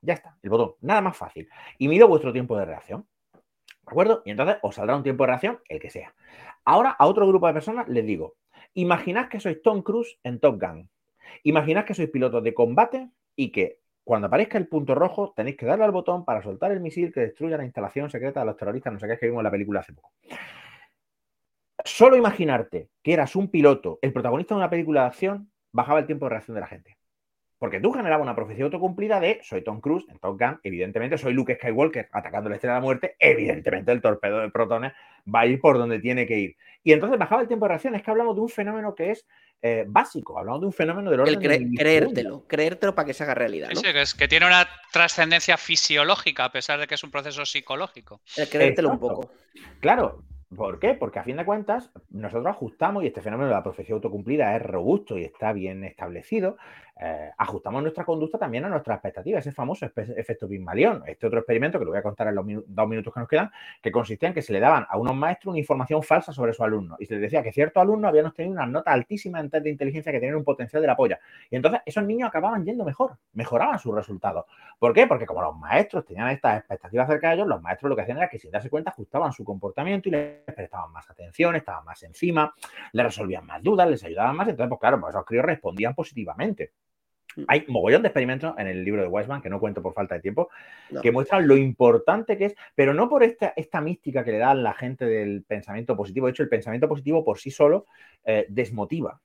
Ya 0.00 0.14
está, 0.14 0.36
el 0.42 0.50
botón, 0.50 0.74
nada 0.80 1.00
más 1.00 1.16
fácil. 1.16 1.48
Y 1.78 1.88
mido 1.88 2.06
vuestro 2.06 2.32
tiempo 2.32 2.56
de 2.56 2.64
reacción. 2.64 3.06
¿De 3.86 3.92
acuerdo? 3.92 4.22
Y 4.24 4.32
entonces 4.32 4.56
os 4.62 4.74
saldrá 4.74 4.96
un 4.96 5.04
tiempo 5.04 5.22
de 5.22 5.28
reacción, 5.28 5.60
el 5.68 5.78
que 5.78 5.90
sea. 5.90 6.12
Ahora 6.64 6.90
a 6.90 7.06
otro 7.06 7.26
grupo 7.28 7.46
de 7.46 7.52
personas 7.52 7.88
les 7.88 8.04
digo, 8.04 8.34
imaginad 8.74 9.28
que 9.28 9.38
sois 9.38 9.62
Tom 9.62 9.82
Cruise 9.82 10.18
en 10.24 10.40
Top 10.40 10.60
Gun. 10.60 10.90
Imaginad 11.44 11.84
que 11.84 11.94
sois 11.94 12.10
pilotos 12.10 12.42
de 12.42 12.52
combate 12.52 13.08
y 13.36 13.52
que 13.52 13.78
cuando 14.02 14.26
aparezca 14.26 14.58
el 14.58 14.66
punto 14.66 14.96
rojo 14.96 15.32
tenéis 15.36 15.56
que 15.56 15.66
darle 15.66 15.84
al 15.84 15.92
botón 15.92 16.24
para 16.24 16.42
soltar 16.42 16.72
el 16.72 16.80
misil 16.80 17.12
que 17.12 17.20
destruya 17.20 17.56
la 17.56 17.64
instalación 17.64 18.10
secreta 18.10 18.40
de 18.40 18.46
los 18.46 18.56
terroristas, 18.56 18.92
no 18.92 18.98
sé 18.98 19.06
qué 19.06 19.12
es 19.14 19.20
que 19.20 19.26
vimos 19.26 19.40
en 19.40 19.44
la 19.44 19.50
película 19.50 19.80
hace 19.80 19.92
poco. 19.92 20.12
Solo 21.84 22.16
imaginarte 22.16 22.90
que 23.02 23.12
eras 23.12 23.36
un 23.36 23.48
piloto, 23.48 24.00
el 24.02 24.12
protagonista 24.12 24.54
de 24.54 24.58
una 24.58 24.70
película 24.70 25.02
de 25.02 25.06
acción, 25.06 25.52
bajaba 25.72 26.00
el 26.00 26.06
tiempo 26.06 26.26
de 26.26 26.30
reacción 26.30 26.56
de 26.56 26.60
la 26.60 26.66
gente. 26.66 26.95
Porque 27.58 27.80
tú 27.80 27.92
generabas 27.92 28.22
una 28.22 28.36
profecía 28.36 28.64
autocumplida 28.64 29.18
de 29.18 29.40
soy 29.42 29.62
Tom 29.62 29.80
Cruise 29.80 30.04
en 30.08 30.18
Top 30.18 30.38
Gun, 30.38 30.60
evidentemente 30.62 31.16
soy 31.16 31.32
Luke 31.32 31.54
Skywalker 31.54 32.08
atacando 32.12 32.50
la 32.50 32.56
estrella 32.56 32.74
de 32.74 32.80
la 32.80 32.84
muerte, 32.84 33.16
evidentemente 33.18 33.92
el 33.92 34.02
torpedo 34.02 34.40
de 34.40 34.50
protones 34.50 34.92
va 35.32 35.40
a 35.40 35.46
ir 35.46 35.60
por 35.60 35.78
donde 35.78 35.98
tiene 35.98 36.26
que 36.26 36.38
ir. 36.38 36.56
Y 36.84 36.92
entonces 36.92 37.18
bajaba 37.18 37.42
el 37.42 37.48
tiempo 37.48 37.64
de 37.64 37.70
reacción. 37.70 37.94
Es 37.94 38.02
que 38.02 38.10
hablamos 38.10 38.36
de 38.36 38.42
un 38.42 38.48
fenómeno 38.48 38.94
que 38.94 39.10
es 39.10 39.26
eh, 39.62 39.84
básico, 39.88 40.38
hablamos 40.38 40.60
de 40.60 40.66
un 40.66 40.72
fenómeno 40.72 41.10
del 41.10 41.20
orden. 41.20 41.50
El 41.50 41.74
creértelo, 41.74 42.44
creértelo 42.46 42.94
para 42.94 43.06
que 43.06 43.14
se 43.14 43.24
haga 43.24 43.34
realidad. 43.34 43.70
Sí, 43.74 43.82
que, 43.82 44.02
es, 44.02 44.14
que 44.14 44.28
tiene 44.28 44.46
una 44.46 44.68
trascendencia 44.92 45.56
fisiológica 45.56 46.44
a 46.44 46.52
pesar 46.52 46.78
de 46.78 46.86
que 46.86 46.94
es 46.94 47.02
un 47.02 47.10
proceso 47.10 47.44
psicológico. 47.44 48.20
El 48.36 48.48
creértelo 48.48 48.90
un 48.90 49.00
poco. 49.00 49.32
Claro, 49.80 50.22
¿Por 50.54 50.78
qué? 50.78 50.94
Porque 50.94 51.18
a 51.18 51.24
fin 51.24 51.36
de 51.36 51.44
cuentas 51.44 51.90
nosotros 52.10 52.46
ajustamos, 52.46 53.02
y 53.02 53.08
este 53.08 53.20
fenómeno 53.20 53.48
de 53.48 53.54
la 53.54 53.64
profecía 53.64 53.96
autocumplida 53.96 54.54
es 54.54 54.62
robusto 54.62 55.18
y 55.18 55.24
está 55.24 55.52
bien 55.52 55.82
establecido, 55.82 56.56
eh, 56.98 57.30
ajustamos 57.36 57.82
nuestra 57.82 58.04
conducta 58.04 58.38
también 58.38 58.64
a 58.64 58.68
nuestras 58.68 58.96
expectativas, 58.96 59.44
ese 59.44 59.52
famoso 59.54 59.84
efecto 59.84 60.48
Pygmalion. 60.48 61.02
Este 61.06 61.26
otro 61.26 61.40
experimento, 61.40 61.78
que 61.78 61.84
lo 61.84 61.90
voy 61.90 61.98
a 61.98 62.02
contar 62.02 62.28
en 62.28 62.36
los 62.36 62.46
dos 62.66 62.88
minutos 62.88 63.12
que 63.12 63.20
nos 63.20 63.28
quedan, 63.28 63.50
que 63.82 63.90
consistía 63.90 64.28
en 64.28 64.34
que 64.34 64.40
se 64.40 64.52
le 64.52 64.60
daban 64.60 64.86
a 64.88 64.96
unos 64.96 65.14
maestros 65.14 65.52
una 65.52 65.58
información 65.58 66.02
falsa 66.02 66.32
sobre 66.32 66.54
su 66.54 66.62
alumno 66.62 66.96
y 66.98 67.06
se 67.06 67.14
les 67.14 67.22
decía 67.22 67.42
que 67.42 67.52
ciertos 67.52 67.82
alumnos 67.82 68.08
habían 68.08 68.26
obtenido 68.26 68.54
una 68.54 68.66
nota 68.66 68.92
altísima 68.92 69.40
en 69.40 69.50
test 69.50 69.64
de 69.64 69.70
inteligencia 69.70 70.12
que 70.12 70.20
tenían 70.20 70.36
un 70.36 70.44
potencial 70.44 70.80
de 70.80 70.86
la 70.86 70.96
polla. 70.96 71.18
Y 71.50 71.56
entonces 71.56 71.82
esos 71.84 72.04
niños 72.04 72.28
acababan 72.28 72.64
yendo 72.64 72.84
mejor, 72.84 73.18
mejoraban 73.34 73.78
sus 73.78 73.94
resultados. 73.94 74.46
¿Por 74.78 74.94
qué? 74.94 75.06
Porque 75.06 75.26
como 75.26 75.42
los 75.42 75.56
maestros 75.56 76.04
tenían 76.04 76.28
estas 76.28 76.58
expectativas 76.58 77.08
acerca 77.08 77.28
de 77.28 77.34
ellos, 77.34 77.48
los 77.48 77.60
maestros 77.60 77.90
lo 77.90 77.96
que 77.96 78.02
hacían 78.02 78.18
era 78.18 78.28
que 78.28 78.38
sin 78.38 78.50
darse 78.50 78.70
cuenta 78.70 78.90
ajustaban 78.90 79.32
su 79.32 79.44
comportamiento 79.44 80.08
y 80.08 80.12
les 80.12 80.35
prestaban 80.36 80.92
más 80.92 81.08
atención, 81.10 81.56
estaban 81.56 81.84
más 81.84 82.02
encima, 82.02 82.54
les 82.92 83.06
resolvían 83.06 83.46
más 83.46 83.62
dudas, 83.62 83.88
les 83.88 84.04
ayudaban 84.04 84.36
más. 84.36 84.48
Entonces, 84.48 84.68
pues 84.68 84.80
claro, 84.80 85.00
pues 85.00 85.14
esos 85.14 85.24
críos 85.24 85.44
respondían 85.44 85.94
positivamente. 85.94 86.72
Mm. 87.36 87.44
Hay 87.48 87.64
mogollón 87.68 88.02
de 88.02 88.08
experimentos 88.08 88.54
en 88.58 88.66
el 88.66 88.84
libro 88.84 89.02
de 89.02 89.08
Weisman, 89.08 89.42
que 89.42 89.50
no 89.50 89.60
cuento 89.60 89.82
por 89.82 89.92
falta 89.92 90.14
de 90.14 90.20
tiempo, 90.20 90.48
que 91.02 91.12
muestran 91.12 91.46
lo 91.46 91.56
importante 91.56 92.36
que 92.36 92.46
es, 92.46 92.54
pero 92.74 92.94
no 92.94 93.08
por 93.08 93.22
esta, 93.22 93.52
esta 93.56 93.80
mística 93.80 94.24
que 94.24 94.32
le 94.32 94.38
da 94.38 94.54
la 94.54 94.72
gente 94.72 95.04
del 95.04 95.44
pensamiento 95.44 95.96
positivo. 95.96 96.26
De 96.26 96.30
hecho, 96.30 96.42
el 96.42 96.48
pensamiento 96.48 96.88
positivo 96.88 97.24
por 97.24 97.38
sí 97.38 97.50
solo 97.50 97.86
eh, 98.24 98.46
desmotiva. 98.48 99.20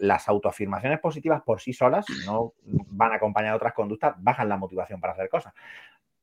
las 0.00 0.28
autoafirmaciones 0.28 0.98
positivas 0.98 1.42
por 1.42 1.60
sí 1.60 1.72
solas 1.72 2.04
no 2.26 2.54
van 2.64 3.12
acompañadas 3.12 3.54
de 3.54 3.56
otras 3.56 3.74
conductas, 3.74 4.14
bajan 4.18 4.48
la 4.48 4.56
motivación 4.56 5.00
para 5.00 5.12
hacer 5.12 5.28
cosas. 5.28 5.54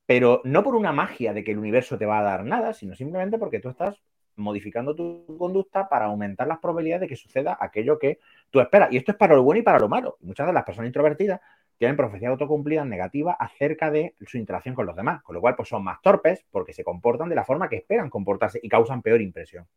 Pero 0.06 0.42
no 0.44 0.64
por 0.64 0.76
una 0.76 0.92
magia 0.92 1.34
de 1.34 1.46
que 1.46 1.52
el 1.52 1.60
universo 1.60 1.98
te 1.98 2.06
va 2.06 2.20
a 2.20 2.24
dar 2.24 2.44
nada, 2.44 2.74
sino 2.74 2.94
simplemente 2.94 3.38
porque 3.38 3.60
tú 3.60 3.70
estás 3.70 4.04
modificando 4.36 4.96
tu 4.96 5.26
conducta 5.38 5.88
para 5.90 6.06
aumentar 6.06 6.48
las 6.48 6.60
probabilidades 6.60 7.02
de 7.02 7.08
que 7.08 7.16
suceda 7.16 7.58
aquello 7.60 8.00
que 8.00 8.20
tú 8.50 8.60
esperas. 8.60 8.92
Y 8.92 8.98
esto 8.98 9.12
es 9.12 9.18
para 9.18 9.36
lo 9.36 9.44
bueno 9.44 9.60
y 9.60 9.64
para 9.64 9.80
lo 9.80 9.90
malo. 9.90 10.18
Muchas 10.22 10.48
de 10.48 10.54
las 10.54 10.64
personas 10.64 10.88
introvertidas 10.88 11.40
tienen 11.78 11.98
profecías 11.98 12.32
autocumplidas 12.32 12.86
negativas 12.86 13.36
acerca 13.40 13.92
de 13.92 14.16
su 14.26 14.38
interacción 14.38 14.76
con 14.76 14.86
los 14.86 14.96
demás, 14.96 15.22
con 15.24 15.36
lo 15.36 15.42
cual 15.42 15.56
pues 15.56 15.70
son 15.70 15.84
más 15.84 16.02
torpes 16.02 16.46
porque 16.52 16.74
se 16.74 16.84
comportan 16.84 17.30
de 17.30 17.36
la 17.36 17.44
forma 17.44 17.70
que 17.70 17.78
esperan 17.78 18.10
comportarse 18.10 18.60
y 18.62 18.70
causan 18.70 19.02
peor 19.02 19.22
impresión. 19.22 19.68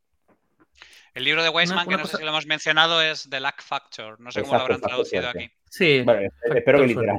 El 1.15 1.25
libro 1.25 1.43
de 1.43 1.49
Weisman, 1.49 1.89
que 1.89 1.97
no 1.97 2.05
sé 2.05 2.19
si 2.19 2.23
lo 2.23 2.29
hemos 2.29 2.47
mencionado, 2.47 3.01
es 3.01 3.29
The 3.31 3.41
Lack 3.41 3.63
Factor. 3.63 4.21
No 4.21 4.31
sé 4.31 4.43
cómo 4.43 4.55
lo 4.55 4.61
habrán 4.61 4.81
traducido 4.83 5.29
aquí. 5.31 5.51
Sí. 5.71 6.05
espero 6.55 6.81
que 6.81 6.87
literal. 6.87 7.19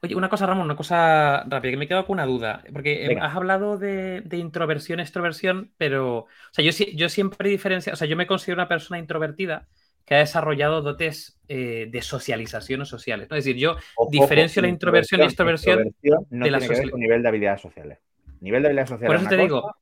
Oye, 0.00 0.14
una 0.14 0.28
cosa, 0.28 0.46
Ramón, 0.46 0.66
una 0.66 0.76
cosa 0.76 1.44
rápida, 1.48 1.72
que 1.72 1.76
me 1.76 1.84
he 1.84 1.88
quedado 1.88 2.06
con 2.06 2.14
una 2.14 2.26
duda. 2.26 2.62
Porque 2.72 3.06
eh, 3.06 3.18
has 3.20 3.34
hablado 3.34 3.78
de, 3.78 4.22
introversión, 4.32 5.00
extroversión, 5.00 5.72
pero. 5.76 6.18
O 6.18 6.26
sea, 6.52 6.64
yo, 6.64 6.70
yo 6.94 7.08
siempre 7.08 7.50
diferencio. 7.50 7.92
O 7.92 7.96
sea, 7.96 8.06
yo 8.06 8.16
me 8.16 8.26
considero 8.26 8.60
una 8.60 8.68
persona 8.68 8.98
introvertida 8.98 9.66
que 10.04 10.14
ha 10.14 10.18
desarrollado 10.18 10.80
dotes 10.80 11.38
eh, 11.48 11.88
de 11.90 12.02
socialización 12.02 12.80
o 12.80 12.84
sociales. 12.86 13.28
Es 13.30 13.44
decir, 13.44 13.56
yo 13.56 13.76
diferencio 14.10 14.62
la 14.62 14.68
introversión 14.68 15.20
y 15.20 15.24
extroversión 15.24 15.94
no 16.30 16.44
de 16.46 16.50
la 16.50 16.60
tiene 16.60 16.90
nivel 16.94 17.22
de 17.22 17.28
habilidades 17.28 17.60
sociales. 17.60 17.98
Nivel 18.40 18.62
de 18.62 18.68
habilidades 18.68 18.88
sociales. 18.88 19.14
Por 19.14 19.20
eso 19.20 19.28
te 19.28 19.42
digo. 19.42 19.74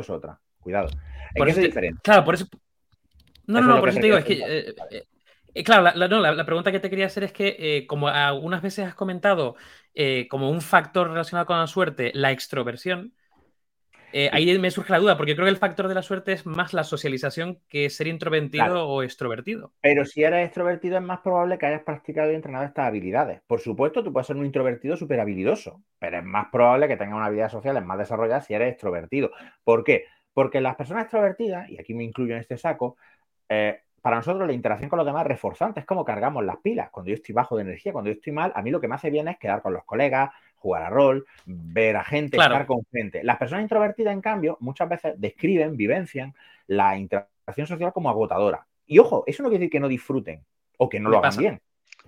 Es 0.00 0.10
otra. 0.10 0.40
Cuidado. 0.60 0.88
por 1.36 1.48
eso 1.48 1.60
es 1.60 1.66
diferente. 1.66 2.00
Claro, 2.02 2.24
por 2.24 2.34
eso. 2.36 2.46
No, 3.46 3.60
no, 3.60 3.66
no, 3.66 3.80
por 3.80 3.90
eso 3.90 4.00
te 4.00 4.06
digo, 4.06 4.16
es 4.16 4.24
que 4.24 4.42
eh, 4.46 5.04
claro, 5.64 5.82
la, 5.82 6.46
pregunta 6.46 6.72
que 6.72 6.80
te 6.80 6.90
quería 6.90 7.06
hacer 7.06 7.24
es 7.24 7.32
que, 7.32 7.56
eh, 7.58 7.86
como 7.86 8.08
algunas 8.08 8.62
veces 8.62 8.86
has 8.86 8.94
comentado, 8.94 9.56
eh, 9.94 10.26
como 10.28 10.50
un 10.50 10.60
factor 10.60 11.08
relacionado 11.08 11.46
con 11.46 11.58
la 11.58 11.66
suerte, 11.66 12.10
la 12.14 12.32
extroversión, 12.32 13.14
ahí 14.32 14.58
me 14.58 14.70
surge 14.70 14.92
la 14.92 14.98
duda, 14.98 15.18
porque 15.18 15.34
creo 15.34 15.44
que 15.44 15.50
el 15.50 15.58
factor 15.58 15.88
de 15.88 15.94
la 15.94 16.00
suerte 16.00 16.32
es 16.32 16.46
más 16.46 16.72
la 16.72 16.84
socialización 16.84 17.60
que 17.68 17.90
ser 17.90 18.06
introvertido 18.06 18.88
o 18.88 19.02
extrovertido. 19.02 19.74
Pero 19.82 20.06
si 20.06 20.22
eres 20.22 20.46
extrovertido 20.46 20.96
es 20.96 21.02
más 21.02 21.20
probable 21.20 21.58
que 21.58 21.66
hayas 21.66 21.82
practicado 21.82 22.32
y 22.32 22.34
entrenado 22.34 22.64
estas 22.64 22.86
habilidades. 22.86 23.42
Por 23.46 23.60
supuesto, 23.60 24.02
tú 24.02 24.14
puedes 24.14 24.26
ser 24.26 24.36
un 24.36 24.46
introvertido 24.46 24.96
súper 24.96 25.20
habilidoso, 25.20 25.82
pero 25.98 26.18
es 26.18 26.24
más 26.24 26.46
probable 26.50 26.88
que 26.88 26.96
tengas 26.96 27.16
una 27.16 27.26
habilidad 27.26 27.50
social 27.50 27.84
más 27.84 27.98
desarrollada 27.98 28.40
si 28.40 28.54
eres 28.54 28.72
extrovertido. 28.72 29.32
¿Por 29.64 29.84
qué? 29.84 30.06
Porque 30.32 30.62
las 30.62 30.76
personas 30.76 31.04
extrovertidas, 31.04 31.68
y 31.68 31.78
aquí 31.78 31.92
me 31.92 32.04
incluyo 32.04 32.34
en 32.34 32.40
este 32.40 32.56
saco, 32.56 32.96
para 34.06 34.18
nosotros 34.18 34.46
la 34.46 34.52
interacción 34.52 34.88
con 34.88 34.98
los 34.98 35.04
demás 35.04 35.22
es 35.22 35.26
reforzante, 35.30 35.80
es 35.80 35.86
como 35.86 36.04
cargamos 36.04 36.44
las 36.44 36.58
pilas. 36.58 36.90
Cuando 36.90 37.08
yo 37.08 37.16
estoy 37.16 37.34
bajo 37.34 37.56
de 37.56 37.62
energía, 37.62 37.92
cuando 37.92 38.08
yo 38.08 38.14
estoy 38.14 38.32
mal, 38.32 38.52
a 38.54 38.62
mí 38.62 38.70
lo 38.70 38.80
que 38.80 38.86
me 38.86 38.94
hace 38.94 39.10
bien 39.10 39.26
es 39.26 39.36
quedar 39.36 39.62
con 39.62 39.72
los 39.72 39.82
colegas, 39.82 40.30
jugar 40.54 40.84
a 40.84 40.90
rol, 40.90 41.26
ver 41.44 41.96
a 41.96 42.04
gente, 42.04 42.36
estar 42.36 42.66
con 42.66 42.86
gente. 42.92 43.24
Las 43.24 43.36
personas 43.36 43.62
introvertidas, 43.62 44.14
en 44.14 44.20
cambio, 44.20 44.58
muchas 44.60 44.88
veces 44.88 45.14
describen, 45.18 45.76
vivencian 45.76 46.36
la 46.68 46.96
interacción 46.96 47.66
social 47.66 47.92
como 47.92 48.08
agotadora. 48.08 48.64
Y 48.86 49.00
ojo, 49.00 49.24
eso 49.26 49.42
no 49.42 49.48
quiere 49.48 49.62
decir 49.62 49.72
que 49.72 49.80
no 49.80 49.88
disfruten 49.88 50.44
o 50.78 50.88
que 50.88 51.00
no 51.00 51.10
lo 51.10 51.18
hagan 51.18 51.36
bien. 51.36 51.60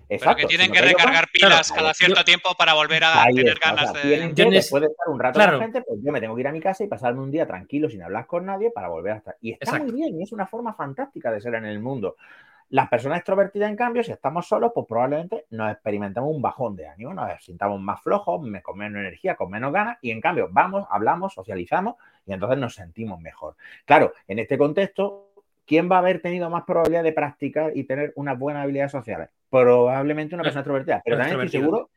Exacto, 0.09 0.37
Pero 0.37 0.47
que 0.47 0.55
tienen 0.57 0.71
que 0.71 0.81
recargar 0.81 1.27
pilas 1.31 1.71
cada 1.71 1.93
cierto 1.93 2.23
tiempo 2.23 2.55
para 2.57 2.73
volver 2.73 3.03
a 3.03 3.25
tener 3.27 3.59
ganas 3.59 3.93
de. 3.93 4.31
Yo 4.33 4.49
después 4.49 4.81
de 4.81 4.87
estar 4.87 5.07
un 5.07 5.19
rato 5.19 5.39
con 5.39 5.51
la 5.51 5.59
gente, 5.59 5.83
pues 5.83 5.99
yo 6.03 6.11
me 6.11 6.19
tengo 6.19 6.35
que 6.35 6.41
ir 6.41 6.47
a 6.47 6.51
mi 6.51 6.59
casa 6.59 6.83
y 6.83 6.87
pasarme 6.87 7.21
un 7.21 7.29
día 7.29 7.45
tranquilo 7.45 7.89
sin 7.89 8.01
hablar 8.01 8.25
con 8.25 8.45
nadie 8.45 8.71
para 8.71 8.87
volver 8.87 9.13
a 9.13 9.15
estar. 9.17 9.37
Y 9.39 9.51
está 9.51 9.77
muy 9.77 9.91
bien, 9.91 10.19
y 10.19 10.23
es 10.23 10.31
una 10.31 10.47
forma 10.47 10.73
fantástica 10.73 11.31
de 11.31 11.39
ser 11.39 11.53
en 11.53 11.65
el 11.65 11.79
mundo. 11.79 12.15
Las 12.71 12.87
personas 12.87 13.19
extrovertidas, 13.19 13.69
en 13.69 13.75
cambio, 13.75 14.03
si 14.03 14.11
estamos 14.11 14.47
solos, 14.47 14.71
pues 14.75 14.85
probablemente 14.87 15.45
nos 15.49 15.71
experimentamos 15.71 16.35
un 16.35 16.41
bajón 16.41 16.75
de 16.75 16.87
ánimo, 16.87 17.13
nos 17.13 17.43
sintamos 17.43 17.81
más 17.81 18.01
flojos, 18.01 18.41
con 18.61 18.77
menos 18.77 18.99
energía, 18.99 19.35
con 19.35 19.49
menos 19.49 19.73
ganas, 19.73 19.97
y 20.01 20.11
en 20.11 20.21
cambio 20.21 20.49
vamos, 20.51 20.85
hablamos, 20.89 21.33
socializamos 21.33 21.95
y 22.27 22.33
entonces 22.33 22.59
nos 22.59 22.75
sentimos 22.75 23.19
mejor. 23.19 23.55
Claro, 23.85 24.13
en 24.27 24.37
este 24.37 24.57
contexto, 24.57 25.31
¿quién 25.65 25.89
va 25.91 25.95
a 25.95 25.99
haber 25.99 26.21
tenido 26.21 26.49
más 26.51 26.63
probabilidad 26.63 27.03
de 27.03 27.13
practicar 27.13 27.75
y 27.75 27.85
tener 27.85 28.13
unas 28.15 28.37
buenas 28.37 28.63
habilidades 28.63 28.91
sociales? 28.91 29.29
Probablemente 29.49 30.35
una 30.35 30.43
persona 30.43 30.61
extrovertida. 30.61 31.01
Pero 31.03 31.17
también 31.17 31.41
estoy 31.41 31.61
seguro 31.61 31.89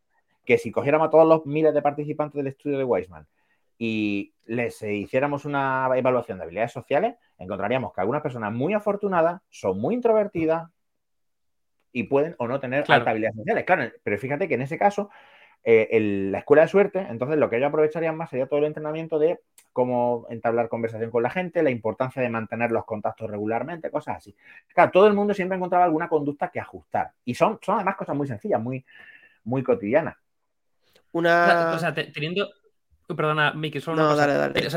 que 0.44 0.58
si 0.58 0.70
cogiéramos 0.70 1.08
a 1.08 1.10
todos 1.10 1.26
los 1.26 1.46
miles 1.46 1.74
de 1.74 1.82
participantes 1.82 2.36
del 2.36 2.48
estudio 2.48 2.78
de 2.78 2.84
Weisman 2.84 3.26
y 3.78 4.32
les 4.46 4.82
hiciéramos 4.82 5.44
una 5.44 5.88
evaluación 5.94 6.38
de 6.38 6.44
habilidades 6.44 6.72
sociales, 6.72 7.16
encontraríamos 7.38 7.92
que 7.92 8.00
algunas 8.00 8.22
personas 8.22 8.52
muy 8.52 8.74
afortunadas 8.74 9.40
son 9.50 9.80
muy 9.80 9.94
introvertidas 9.94 10.68
y 11.92 12.04
pueden 12.04 12.34
o 12.38 12.48
no 12.48 12.58
tener 12.58 12.80
altas 12.80 13.06
habilidades 13.06 13.36
sociales. 13.36 13.64
Claro, 13.64 13.92
pero 14.02 14.18
fíjate 14.18 14.48
que 14.48 14.54
en 14.54 14.62
ese 14.62 14.78
caso 14.78 15.10
eh, 15.64 16.28
la 16.30 16.38
escuela 16.38 16.62
de 16.62 16.68
suerte, 16.68 17.06
entonces 17.08 17.38
lo 17.38 17.48
que 17.48 17.56
ellos 17.56 17.68
aprovecharían 17.68 18.16
más 18.16 18.30
sería 18.30 18.46
todo 18.46 18.58
el 18.58 18.64
entrenamiento 18.64 19.18
de 19.18 19.40
cómo 19.72 20.26
entablar 20.28 20.68
conversación 20.68 21.10
con 21.10 21.22
la 21.22 21.30
gente, 21.30 21.62
la 21.62 21.70
importancia 21.70 22.20
de 22.20 22.28
mantener 22.28 22.72
los 22.72 22.84
contactos 22.84 23.30
regularmente, 23.30 23.90
cosas 23.90 24.16
así. 24.16 24.34
Claro, 24.74 24.90
todo 24.90 25.06
el 25.06 25.14
mundo 25.14 25.34
siempre 25.34 25.56
encontraba 25.56 25.84
alguna 25.84 26.08
conducta 26.08 26.50
que 26.50 26.58
ajustar. 26.58 27.12
Y 27.24 27.34
son, 27.34 27.58
son 27.62 27.76
además 27.76 27.96
cosas 27.96 28.16
muy 28.16 28.26
sencillas, 28.26 28.60
muy, 28.60 28.84
muy 29.44 29.62
cotidianas. 29.62 30.16
Una. 31.12 31.72
O 31.74 31.78
sea, 31.78 31.94
teniendo. 31.94 32.50
Perdona, 33.06 33.52
Miki, 33.52 33.78
solo 33.78 34.00
no, 34.00 34.16
dale, 34.16 34.32
dale. 34.32 34.70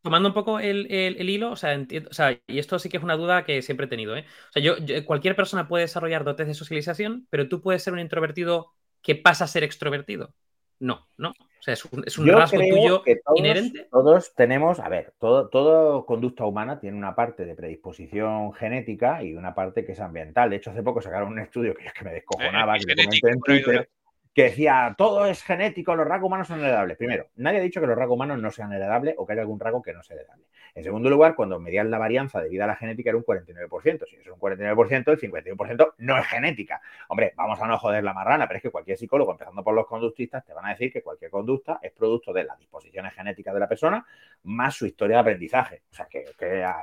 tomando 0.00 0.30
un 0.30 0.34
poco 0.34 0.58
el, 0.58 0.86
hilo, 1.28 1.50
o 1.50 1.56
sea, 1.56 1.78
o 1.78 2.14
sea, 2.14 2.40
y 2.46 2.58
esto 2.58 2.78
sí 2.78 2.88
que 2.88 2.96
es 2.96 3.02
una 3.02 3.16
duda 3.16 3.44
que 3.44 3.60
siempre 3.60 3.84
he 3.84 3.88
tenido, 3.90 4.16
¿eh? 4.16 4.24
O 4.48 4.52
sea, 4.52 4.62
yo, 4.62 4.76
cualquier 5.04 5.36
persona 5.36 5.68
puede 5.68 5.84
desarrollar 5.84 6.24
dotes 6.24 6.46
de 6.46 6.54
socialización, 6.54 7.26
pero 7.28 7.46
tú 7.48 7.60
puedes 7.60 7.82
ser 7.82 7.92
un 7.92 7.98
introvertido 7.98 8.72
que 9.04 9.14
pasa 9.14 9.44
a 9.44 9.48
ser 9.48 9.62
extrovertido. 9.62 10.34
No, 10.80 11.06
no. 11.18 11.30
O 11.30 11.62
sea, 11.64 11.74
es 11.74 11.84
un, 11.84 12.02
es 12.04 12.18
un 12.18 12.26
rasgo 12.28 12.58
tuyo 12.58 13.02
inherente. 13.36 13.86
Todos 13.90 14.34
tenemos, 14.34 14.80
a 14.80 14.88
ver, 14.88 15.14
todo, 15.18 15.48
todo 15.48 16.04
conducta 16.04 16.44
humana 16.44 16.80
tiene 16.80 16.96
una 16.96 17.14
parte 17.14 17.44
de 17.44 17.54
predisposición 17.54 18.52
genética 18.54 19.22
y 19.22 19.34
una 19.34 19.54
parte 19.54 19.84
que 19.84 19.92
es 19.92 20.00
ambiental. 20.00 20.50
De 20.50 20.56
hecho, 20.56 20.70
hace 20.70 20.82
poco 20.82 21.00
sacaron 21.00 21.32
un 21.32 21.38
estudio 21.38 21.74
que 21.74 21.86
es 21.86 21.92
que 21.92 22.04
me 22.04 22.12
descojonaba, 22.12 22.78
que 22.78 22.94
comenté 22.94 23.30
en 23.30 23.40
Twitter, 23.40 23.90
que 24.34 24.44
decía 24.44 24.94
todo 24.98 25.26
es 25.26 25.44
genético, 25.44 25.94
los 25.94 26.06
rasgos 26.06 26.26
humanos 26.26 26.48
son 26.48 26.60
heredables. 26.60 26.96
Primero, 26.96 27.28
nadie 27.36 27.58
ha 27.58 27.62
dicho 27.62 27.80
que 27.80 27.86
los 27.86 27.96
rasgos 27.96 28.16
humanos 28.16 28.40
no 28.40 28.50
sean 28.50 28.72
heredables 28.72 29.14
o 29.16 29.24
que 29.24 29.32
haya 29.32 29.42
algún 29.42 29.60
rasgo 29.60 29.80
que 29.80 29.94
no 29.94 30.02
sea 30.02 30.16
heredable. 30.16 30.44
En 30.74 30.82
segundo 30.82 31.08
lugar, 31.08 31.36
cuando 31.36 31.60
medían 31.60 31.88
la 31.88 31.98
varianza 31.98 32.40
debido 32.40 32.64
a 32.64 32.66
la 32.66 32.74
genética 32.74 33.10
era 33.10 33.16
un 33.16 33.24
49%. 33.24 34.04
Si 34.10 34.16
es 34.16 34.26
un 34.26 34.40
49%, 34.40 35.08
el 35.08 35.20
51% 35.20 35.94
no 35.98 36.18
es 36.18 36.26
genética. 36.26 36.80
Hombre, 37.08 37.32
vamos 37.36 37.60
a 37.62 37.68
no 37.68 37.78
joder 37.78 38.02
la 38.02 38.12
marrana, 38.12 38.48
pero 38.48 38.56
es 38.56 38.62
que 38.64 38.70
cualquier 38.70 38.98
psicólogo, 38.98 39.30
empezando 39.30 39.62
por 39.62 39.72
los 39.72 39.86
conductistas, 39.86 40.44
te 40.44 40.52
van 40.52 40.66
a 40.66 40.70
decir 40.70 40.92
que 40.92 41.00
cualquier 41.00 41.30
conducta 41.30 41.78
es 41.80 41.92
producto 41.92 42.32
de 42.32 42.42
las 42.42 42.58
disposiciones 42.58 43.14
genéticas 43.14 43.54
de 43.54 43.60
la 43.60 43.68
persona 43.68 44.04
más 44.42 44.74
su 44.74 44.86
historia 44.86 45.18
de 45.18 45.20
aprendizaje. 45.20 45.82
O 45.92 45.94
sea, 45.94 46.06
que, 46.06 46.24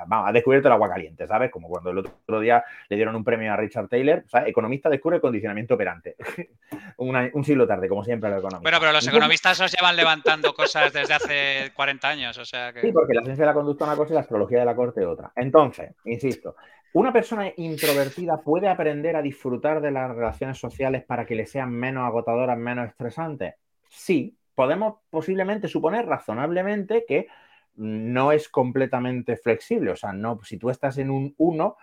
vamos, 0.08 0.30
ha 0.30 0.32
descubierto 0.32 0.70
el 0.70 0.74
agua 0.74 0.88
caliente, 0.88 1.28
¿sabes? 1.28 1.52
Como 1.52 1.68
cuando 1.68 1.90
el 1.90 1.98
otro 1.98 2.40
día 2.40 2.64
le 2.88 2.96
dieron 2.96 3.14
un 3.14 3.26
premio 3.26 3.52
a 3.52 3.58
Richard 3.58 3.90
Taylor, 3.90 4.24
¿sabes? 4.28 4.48
Economista 4.48 4.88
descubre 4.88 5.18
el 5.18 5.22
condicionamiento 5.22 5.74
operante. 5.76 6.16
un 6.98 7.41
siglo 7.44 7.68
tarde, 7.68 7.88
como 7.88 8.04
siempre, 8.04 8.30
los 8.30 8.40
economistas. 8.40 8.64
Bueno, 8.64 8.80
pero 8.80 8.92
los 8.92 9.08
economistas 9.08 9.60
os 9.62 9.72
llevan 9.72 9.96
levantando 9.96 10.54
cosas 10.54 10.92
desde 10.94 11.14
hace 11.14 11.72
40 11.76 12.08
años, 12.08 12.38
o 12.38 12.46
sea 12.46 12.74
que... 12.74 12.82
Sí, 12.82 12.92
porque 12.92 13.14
la 13.14 13.24
ciencia 13.24 13.44
de 13.44 13.48
la 13.48 13.54
conducta 13.54 13.86
una 13.86 13.96
cosa 13.96 14.14
y 14.14 14.16
la 14.16 14.22
astrología 14.22 14.60
de 14.60 14.66
la 14.66 14.76
corte 14.76 15.06
otra. 15.06 15.32
Entonces, 15.36 15.94
insisto, 16.06 16.56
¿una 16.94 17.14
persona 17.14 17.52
introvertida 17.58 18.42
puede 18.42 18.68
aprender 18.68 19.16
a 19.16 19.22
disfrutar 19.22 19.82
de 19.82 19.92
las 19.92 20.14
relaciones 20.16 20.58
sociales 20.58 21.04
para 21.06 21.26
que 21.26 21.36
le 21.36 21.46
sean 21.46 21.72
menos 21.72 22.06
agotadoras, 22.06 22.58
menos 22.58 22.90
estresantes? 22.90 23.56
Sí, 23.90 24.38
podemos 24.56 25.00
posiblemente 25.10 25.68
suponer 25.68 26.06
razonablemente 26.06 27.06
que 27.08 27.28
no 27.76 28.32
es 28.32 28.50
completamente 28.50 29.38
flexible. 29.38 29.92
O 29.92 29.96
sea, 29.96 30.14
no, 30.14 30.40
si 30.44 30.58
tú 30.58 30.70
estás 30.70 30.98
en 30.98 31.10
un 31.10 31.34
1, 31.38 31.78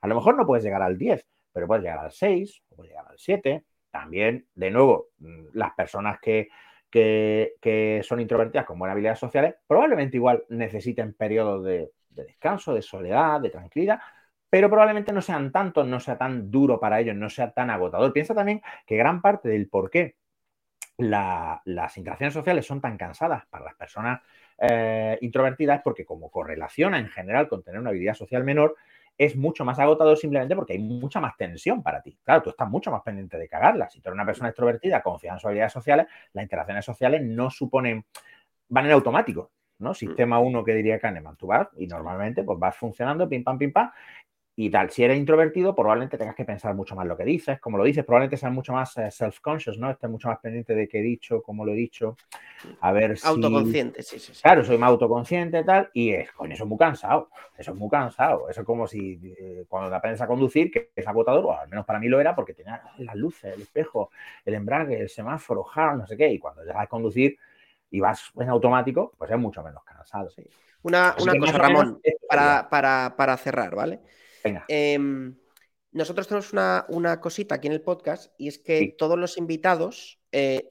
a 0.00 0.06
lo 0.06 0.14
mejor 0.14 0.36
no 0.36 0.46
puedes 0.46 0.64
llegar 0.64 0.82
al 0.82 0.98
10, 0.98 1.26
pero 1.52 1.66
puedes 1.66 1.84
llegar 1.84 1.98
al 1.98 2.12
6 2.12 2.62
o 2.70 2.76
puedes 2.76 2.90
llegar 2.90 3.06
al 3.08 3.18
7. 3.18 3.64
También, 3.92 4.46
de 4.56 4.70
nuevo, 4.72 5.10
las 5.52 5.72
personas 5.74 6.18
que 6.20 6.48
que, 6.92 8.02
son 8.04 8.20
introvertidas 8.20 8.66
con 8.66 8.78
buenas 8.78 8.92
habilidades 8.92 9.18
sociales, 9.18 9.54
probablemente 9.66 10.18
igual 10.18 10.44
necesiten 10.50 11.14
periodos 11.14 11.64
de, 11.64 11.90
descanso, 12.10 12.74
de 12.74 12.82
soledad, 12.82 13.40
de 13.40 13.50
tranquilidad, 13.50 14.00
pero 14.50 14.68
probablemente 14.68 15.12
no 15.12 15.22
sean 15.22 15.50
tantos, 15.50 15.86
no 15.86 15.98
sea 15.98 16.18
tan 16.18 16.50
duro 16.50 16.78
para 16.78 17.00
ellos, 17.00 17.16
no 17.16 17.30
sea 17.30 17.52
tan 17.52 17.70
agotador. 17.70 18.12
Piensa 18.12 18.34
también 18.34 18.60
que 18.86 18.96
gran 18.96 19.22
parte 19.22 19.48
del 19.48 19.68
por 19.68 19.90
qué 19.90 20.16
las 20.98 21.96
interacciones 21.96 22.34
sociales 22.34 22.66
son 22.66 22.82
tan 22.82 22.98
cansadas 22.98 23.46
para 23.46 23.64
las 23.64 23.74
personas 23.74 24.20
eh, 24.58 25.18
introvertidas 25.22 25.78
es 25.78 25.82
porque 25.82 26.04
como 26.04 26.30
correlaciona 26.30 26.98
en 26.98 27.08
general 27.08 27.48
con 27.48 27.62
tener 27.62 27.80
una 27.80 27.90
habilidad 27.90 28.14
social 28.14 28.44
menor, 28.44 28.76
es 29.24 29.36
mucho 29.36 29.64
más 29.64 29.78
agotador 29.78 30.16
simplemente 30.16 30.56
porque 30.56 30.72
hay 30.72 30.78
mucha 30.78 31.20
más 31.20 31.36
tensión 31.36 31.82
para 31.82 32.02
ti. 32.02 32.18
Claro, 32.24 32.42
tú 32.42 32.50
estás 32.50 32.68
mucho 32.68 32.90
más 32.90 33.02
pendiente 33.02 33.38
de 33.38 33.48
cagarla. 33.48 33.88
Si 33.88 34.00
tú 34.00 34.08
eres 34.08 34.16
una 34.16 34.26
persona 34.26 34.48
extrovertida, 34.48 35.02
confía 35.02 35.32
en 35.32 35.38
sus 35.38 35.46
habilidades 35.46 35.72
sociales, 35.72 36.06
las 36.32 36.42
interacciones 36.42 36.84
sociales 36.84 37.22
no 37.22 37.50
suponen, 37.50 38.04
van 38.68 38.86
en 38.86 38.92
automático. 38.92 39.52
¿no? 39.78 39.90
Mm. 39.90 39.94
Sistema 39.94 40.38
1 40.38 40.64
que 40.64 40.74
diría 40.74 40.98
Kahneman. 40.98 41.36
Tú 41.36 41.46
vas 41.48 41.68
y 41.76 41.86
normalmente 41.86 42.42
pues 42.42 42.58
vas 42.58 42.76
funcionando, 42.76 43.28
pim, 43.28 43.44
pam, 43.44 43.58
pim, 43.58 43.72
pam, 43.72 43.90
y 44.54 44.70
tal. 44.70 44.90
Si 44.90 45.02
eres 45.02 45.16
introvertido, 45.16 45.74
probablemente 45.74 46.18
tengas 46.18 46.34
que 46.34 46.44
pensar 46.44 46.74
mucho 46.74 46.94
más 46.94 47.06
lo 47.06 47.16
que 47.16 47.24
dices, 47.24 47.58
como 47.58 47.78
lo 47.78 47.84
dices, 47.84 48.04
probablemente 48.04 48.36
seas 48.36 48.52
mucho 48.52 48.72
más 48.72 48.96
eh, 48.98 49.10
self-conscious, 49.10 49.78
¿no? 49.78 49.90
Estés 49.90 50.10
mucho 50.10 50.28
más 50.28 50.38
pendiente 50.40 50.74
de 50.74 50.86
qué 50.88 50.98
he 50.98 51.02
dicho, 51.02 51.42
cómo 51.42 51.64
lo 51.64 51.72
he 51.72 51.76
dicho. 51.76 52.16
A 52.80 52.92
ver 52.92 53.16
si. 53.16 53.26
Autoconsciente, 53.26 54.02
sí, 54.02 54.18
sí, 54.18 54.32
Claro, 54.42 54.62
soy 54.62 54.76
más 54.76 54.90
autoconsciente 54.90 55.60
y 55.60 55.64
tal, 55.64 55.90
y 55.94 56.10
es, 56.10 56.30
coño, 56.32 56.52
eso 56.52 56.64
es 56.64 56.68
muy 56.68 56.78
cansado. 56.78 57.30
Eso 57.56 57.72
es 57.72 57.78
muy 57.78 57.88
cansado. 57.88 58.48
Eso 58.50 58.60
es 58.60 58.66
como 58.66 58.86
si 58.86 59.34
eh, 59.38 59.64
cuando 59.68 59.88
te 59.88 59.96
aprendes 59.96 60.20
a 60.20 60.26
conducir, 60.26 60.70
que 60.70 60.90
es 60.94 61.06
agotador, 61.06 61.46
o 61.46 61.58
al 61.58 61.68
menos 61.68 61.86
para 61.86 61.98
mí 61.98 62.08
lo 62.08 62.20
era, 62.20 62.34
porque 62.34 62.52
tenía 62.52 62.82
las 62.98 63.16
luces, 63.16 63.54
el 63.54 63.62
espejo, 63.62 64.10
el 64.44 64.54
embrague, 64.54 65.00
el 65.00 65.08
semáforo, 65.08 65.66
no 65.96 66.06
sé 66.06 66.16
qué, 66.16 66.28
y 66.28 66.38
cuando 66.38 66.62
dejas 66.62 66.82
de 66.82 66.88
conducir 66.88 67.38
y 67.90 68.00
vas 68.00 68.30
en 68.38 68.48
automático, 68.50 69.12
pues 69.16 69.30
es 69.30 69.38
mucho 69.38 69.62
menos 69.62 69.82
cansado. 69.84 70.28
Sí. 70.30 70.42
Una, 70.82 71.14
cosa, 71.14 71.56
Ramón, 71.56 72.00
para, 72.28 72.68
para, 72.68 73.14
para 73.16 73.36
cerrar, 73.36 73.74
¿vale? 73.74 74.00
Em, 74.68 75.36
nosotros 75.92 76.26
tenemos 76.26 76.52
una, 76.88 77.20
cosita 77.20 77.56
aquí 77.56 77.66
en 77.66 77.74
el 77.74 77.82
podcast 77.82 78.32
y 78.38 78.48
es 78.48 78.58
que 78.58 78.94
todos 78.96 79.18
los 79.18 79.36
invitados 79.36 80.20
eh, 80.32 80.70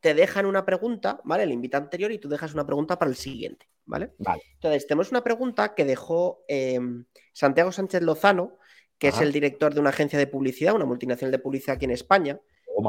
te 0.00 0.14
dejan 0.14 0.46
una 0.46 0.64
pregunta, 0.64 1.20
¿vale? 1.24 1.42
El 1.42 1.52
invitado 1.52 1.84
anterior 1.84 2.10
y 2.12 2.18
tú 2.18 2.28
dejas 2.28 2.54
una 2.54 2.64
pregunta 2.64 2.98
para 2.98 3.10
el 3.10 3.16
siguiente, 3.16 3.68
¿vale? 3.84 4.12
Vale. 4.18 4.42
Entonces, 4.54 4.86
tenemos 4.86 5.10
una 5.10 5.22
pregunta 5.22 5.74
que 5.74 5.84
dejó 5.84 6.44
em, 6.48 7.04
Santiago 7.32 7.72
Sánchez 7.72 8.02
Lozano, 8.02 8.58
que 8.98 9.08
es 9.08 9.20
el 9.20 9.32
director 9.32 9.72
de 9.72 9.80
una 9.80 9.90
agencia 9.90 10.18
de 10.18 10.26
publicidad, 10.26 10.74
una 10.74 10.84
multinacional 10.84 11.32
de 11.32 11.38
publicidad 11.38 11.76
aquí 11.76 11.86
en 11.86 11.92
España. 11.92 12.38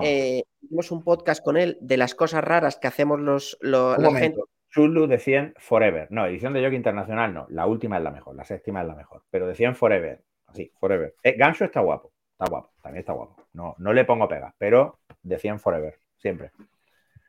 Eh, 0.04 0.44
hicimos 0.62 0.92
un 0.92 1.04
podcast 1.04 1.44
con 1.44 1.58
él 1.58 1.78
de 1.82 1.98
las 1.98 2.16
cosas 2.16 2.44
raras 2.44 2.78
que 2.78 2.88
hacemos 2.88 3.20
los, 3.20 3.58
la 3.62 3.96
gente. 4.18 4.42
Chulu 4.72 5.06
de 5.08 5.20
100 5.20 5.56
Forever. 5.58 6.08
No, 6.12 6.26
edición 6.26 6.54
de 6.54 6.64
Jockey 6.64 6.78
Internacional 6.78 7.34
no. 7.34 7.46
La 7.50 7.68
última 7.68 7.98
es 7.98 8.04
la 8.04 8.12
mejor, 8.12 8.36
la 8.36 8.46
séptima 8.46 8.82
es 8.82 8.88
la 8.88 8.96
mejor. 8.96 9.24
Pero 9.30 9.48
de 9.48 9.56
100 9.56 9.76
Forever. 9.76 10.24
Así, 10.48 10.72
Forever. 10.80 11.14
Eh, 11.24 11.36
Gancho 11.38 11.66
está 11.66 11.82
guapo. 11.82 12.12
Está 12.32 12.50
guapo. 12.50 12.72
También 12.82 13.02
está 13.02 13.14
guapo. 13.14 13.36
No, 13.54 13.76
no 13.78 13.94
le 13.94 14.06
pongo 14.06 14.28
pega, 14.28 14.56
pero 14.58 15.00
de 15.22 15.38
100 15.38 15.60
Forever. 15.60 15.96
Siempre. 16.18 16.52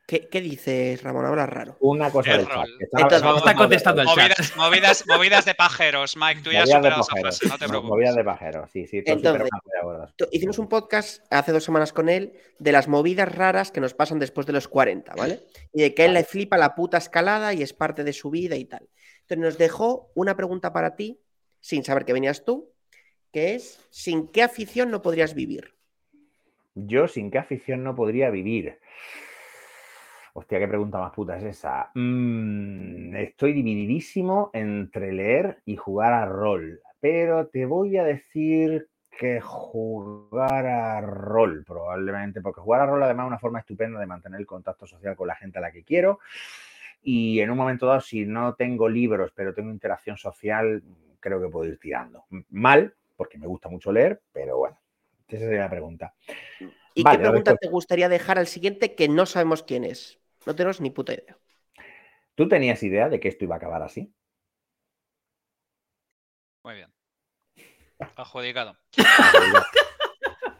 ¿Qué, 0.05 0.27
¿Qué, 0.27 0.41
dices, 0.41 1.01
Ramón? 1.01 1.25
Habla 1.25 1.45
raro. 1.45 1.77
Una 1.79 2.11
cosa 2.11 2.35
del 2.35 2.45
chat. 2.45 2.67
Está, 2.77 3.55
contestando 3.55 4.01
el 4.01 4.07
movidas, 4.07 4.35
chat. 4.35 4.57
Movidas, 4.57 5.05
movidas, 5.07 5.45
de 5.45 5.55
pajeros, 5.55 6.17
Mike. 6.17 6.41
Tú 6.43 6.51
ya 6.51 6.65
superas 6.65 6.99
esa 6.99 7.15
frase, 7.21 7.47
no 7.47 7.57
te 7.57 7.67
preocupes. 7.67 7.89
Movidas 7.89 8.15
de 8.15 8.23
pajeros, 8.25 8.69
sí, 8.71 8.85
sí. 8.85 9.01
Entonces, 9.05 9.49
hicimos 10.31 10.59
un 10.59 10.67
podcast 10.67 11.23
hace 11.31 11.53
dos 11.53 11.63
semanas 11.63 11.93
con 11.93 12.09
él 12.09 12.33
de 12.59 12.71
las 12.73 12.89
movidas 12.89 13.33
raras 13.33 13.71
que 13.71 13.79
nos 13.79 13.93
pasan 13.93 14.19
después 14.19 14.45
de 14.45 14.51
los 14.51 14.67
40, 14.67 15.15
¿vale? 15.15 15.45
Y 15.71 15.83
de 15.83 15.93
que 15.93 16.03
él 16.03 16.13
le 16.13 16.25
flipa 16.25 16.57
la 16.57 16.75
puta 16.75 16.97
escalada 16.97 17.53
y 17.53 17.61
es 17.61 17.71
parte 17.71 18.03
de 18.03 18.11
su 18.11 18.29
vida 18.29 18.57
y 18.57 18.65
tal. 18.65 18.89
Entonces 19.21 19.37
nos 19.37 19.57
dejó 19.57 20.11
una 20.15 20.35
pregunta 20.35 20.73
para 20.73 20.97
ti, 20.97 21.21
sin 21.61 21.85
saber 21.85 22.03
que 22.03 22.11
venías 22.11 22.43
tú, 22.43 22.73
que 23.31 23.55
es, 23.55 23.79
¿sin 23.89 24.27
qué 24.27 24.43
afición 24.43 24.91
no 24.91 25.01
podrías 25.01 25.33
vivir? 25.33 25.73
Yo, 26.75 27.07
¿sin 27.07 27.31
qué 27.31 27.37
afición 27.37 27.83
no 27.83 27.95
podría 27.95 28.29
vivir? 28.29 28.79
Hostia, 30.35 30.57
qué 30.57 30.67
pregunta 30.67 30.97
más 30.97 31.11
puta 31.11 31.37
es 31.37 31.43
esa. 31.43 31.91
Mm, 31.93 33.15
estoy 33.15 33.53
divididísimo 33.53 34.49
entre 34.53 35.13
leer 35.13 35.61
y 35.63 35.75
jugar 35.75 36.13
a 36.13 36.25
rol, 36.25 36.81
pero 36.99 37.47
te 37.47 37.67
voy 37.67 37.97
a 37.97 38.03
decir 38.03 38.89
que 39.15 39.39
jugar 39.39 40.65
a 40.65 41.01
rol, 41.01 41.63
probablemente, 41.63 42.41
porque 42.41 42.61
jugar 42.61 42.81
a 42.81 42.85
rol 42.87 43.03
además 43.03 43.25
es 43.25 43.27
una 43.27 43.39
forma 43.39 43.59
estupenda 43.59 43.99
de 43.99 44.07
mantener 44.07 44.39
el 44.39 44.47
contacto 44.47 44.87
social 44.87 45.15
con 45.15 45.27
la 45.27 45.35
gente 45.35 45.59
a 45.59 45.61
la 45.61 45.71
que 45.71 45.83
quiero. 45.83 46.19
Y 47.03 47.39
en 47.39 47.51
un 47.51 47.57
momento 47.57 47.85
dado, 47.85 48.01
si 48.01 48.25
no 48.25 48.55
tengo 48.55 48.89
libros, 48.89 49.31
pero 49.35 49.53
tengo 49.53 49.69
interacción 49.69 50.17
social, 50.17 50.81
creo 51.19 51.39
que 51.39 51.49
puedo 51.49 51.69
ir 51.69 51.77
tirando. 51.77 52.25
Mal, 52.49 52.95
porque 53.15 53.37
me 53.37 53.45
gusta 53.45 53.69
mucho 53.69 53.91
leer, 53.91 54.19
pero 54.31 54.57
bueno, 54.57 54.79
esa 55.27 55.45
sería 55.45 55.61
la 55.61 55.69
pregunta. 55.69 56.15
¿Y 56.95 57.03
qué 57.03 57.19
pregunta 57.19 57.55
te 57.55 57.69
gustaría 57.69 58.09
dejar 58.09 58.39
al 58.39 58.47
siguiente 58.47 58.95
que 58.95 59.07
no 59.09 59.27
sabemos 59.27 59.61
quién 59.61 59.83
es? 59.83 60.22
No 60.45 60.55
tenemos 60.55 60.81
ni 60.81 60.89
puta 60.89 61.13
idea. 61.13 61.37
¿Tú 62.35 62.47
tenías 62.47 62.81
idea 62.83 63.09
de 63.09 63.19
que 63.19 63.27
esto 63.27 63.45
iba 63.45 63.55
a 63.55 63.57
acabar 63.57 63.81
así? 63.83 64.13
Muy 66.63 66.75
bien. 66.75 66.93
Adjudicado. 68.15 68.77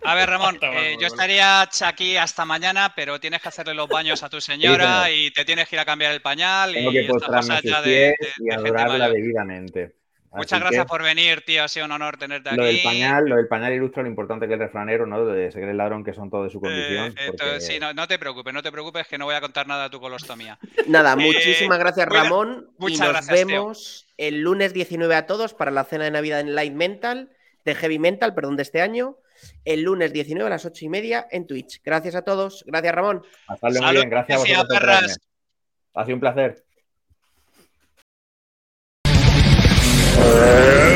A 0.05 0.15
ver, 0.15 0.29
Ramón, 0.29 0.59
eh, 0.61 0.97
yo 0.99 1.07
estaría 1.07 1.61
aquí 1.61 2.17
hasta 2.17 2.43
mañana, 2.43 2.93
pero 2.93 3.21
tienes 3.21 3.41
que 3.41 3.47
hacerle 3.47 3.73
los 3.73 3.87
baños 3.87 4.21
a 4.21 4.29
tu 4.29 4.41
señora 4.41 5.09
y 5.09 5.31
te 5.31 5.45
tienes 5.45 5.69
que 5.69 5.77
ir 5.77 5.79
a 5.79 5.85
cambiar 5.85 6.11
el 6.11 6.21
pañal 6.21 6.73
Tengo 6.73 6.91
y 6.91 6.93
que 6.93 7.07
postrarme 7.07 7.61
ya 7.63 7.81
de, 7.81 8.13
y 8.39 8.51
adorarla 8.51 9.09
debidamente. 9.09 9.95
Muchas 10.33 10.59
gracias 10.59 10.85
por 10.85 11.03
venir, 11.03 11.43
tío. 11.45 11.63
Ha 11.63 11.67
sido 11.67 11.85
un 11.85 11.91
honor 11.91 12.17
tenerte 12.17 12.49
aquí. 12.49 12.57
Lo 12.57 12.65
del 12.65 12.81
pañal, 12.83 13.25
lo 13.25 13.35
del 13.35 13.47
pañal 13.47 13.73
ilustra 13.73 14.03
lo 14.03 14.09
importante 14.09 14.47
que 14.47 14.53
el 14.53 14.59
refranero, 14.59 15.05
¿no? 15.05 15.25
De 15.25 15.51
seguir 15.51 15.69
el 15.69 15.77
ladrón, 15.77 16.03
que 16.03 16.13
son 16.13 16.29
todos 16.29 16.45
de 16.45 16.49
su 16.49 16.59
condición. 16.59 17.13
Eh, 17.17 17.59
sí, 17.59 17.79
no, 17.79 18.07
te 18.07 18.17
preocupes, 18.17 18.53
no 18.53 18.63
te 18.63 18.71
preocupes, 18.71 19.07
que 19.07 19.17
no 19.17 19.25
voy 19.25 19.35
a 19.35 19.41
contar 19.41 19.67
nada 19.67 19.83
de 19.85 19.89
tu 19.89 19.99
colostomía. 19.99 20.57
Nada, 20.87 21.13
eh, 21.13 21.15
muchísimas 21.17 21.79
gracias, 21.79 22.07
Ramón. 22.07 22.69
y 22.79 22.97
nos 22.97 23.27
vemos 23.27 24.07
el 24.17 24.41
lunes 24.41 24.73
19 24.73 25.15
a 25.15 25.25
todos 25.25 25.53
para 25.53 25.71
la 25.71 25.83
cena 25.83 26.05
de 26.05 26.11
Navidad 26.11 26.39
en 26.39 26.55
Light 26.55 26.73
Mental, 26.73 27.29
de 27.63 27.75
Heavy 27.75 27.99
Mental, 27.99 28.33
perdón, 28.33 28.55
de 28.55 28.63
este 28.63 28.81
año. 28.81 29.17
El 29.65 29.81
lunes 29.81 30.13
19 30.13 30.47
a 30.47 30.49
las 30.49 30.65
8 30.65 30.85
y 30.85 30.89
media 30.89 31.27
en 31.29 31.47
Twitch. 31.47 31.81
Gracias 31.83 32.15
a 32.15 32.21
todos. 32.21 32.63
Gracias, 32.65 32.95
Ramón. 32.95 33.23
Hasta 33.47 33.69
luego, 33.69 33.85
muy 33.85 33.95
bien. 33.95 34.09
Gracias 34.09 34.37
a 34.37 34.41
vosotros. 34.41 35.19
Ha 35.93 36.05
sido 36.05 36.15
un 36.15 36.21
placer. 36.21 36.63
Uh... 40.35 40.92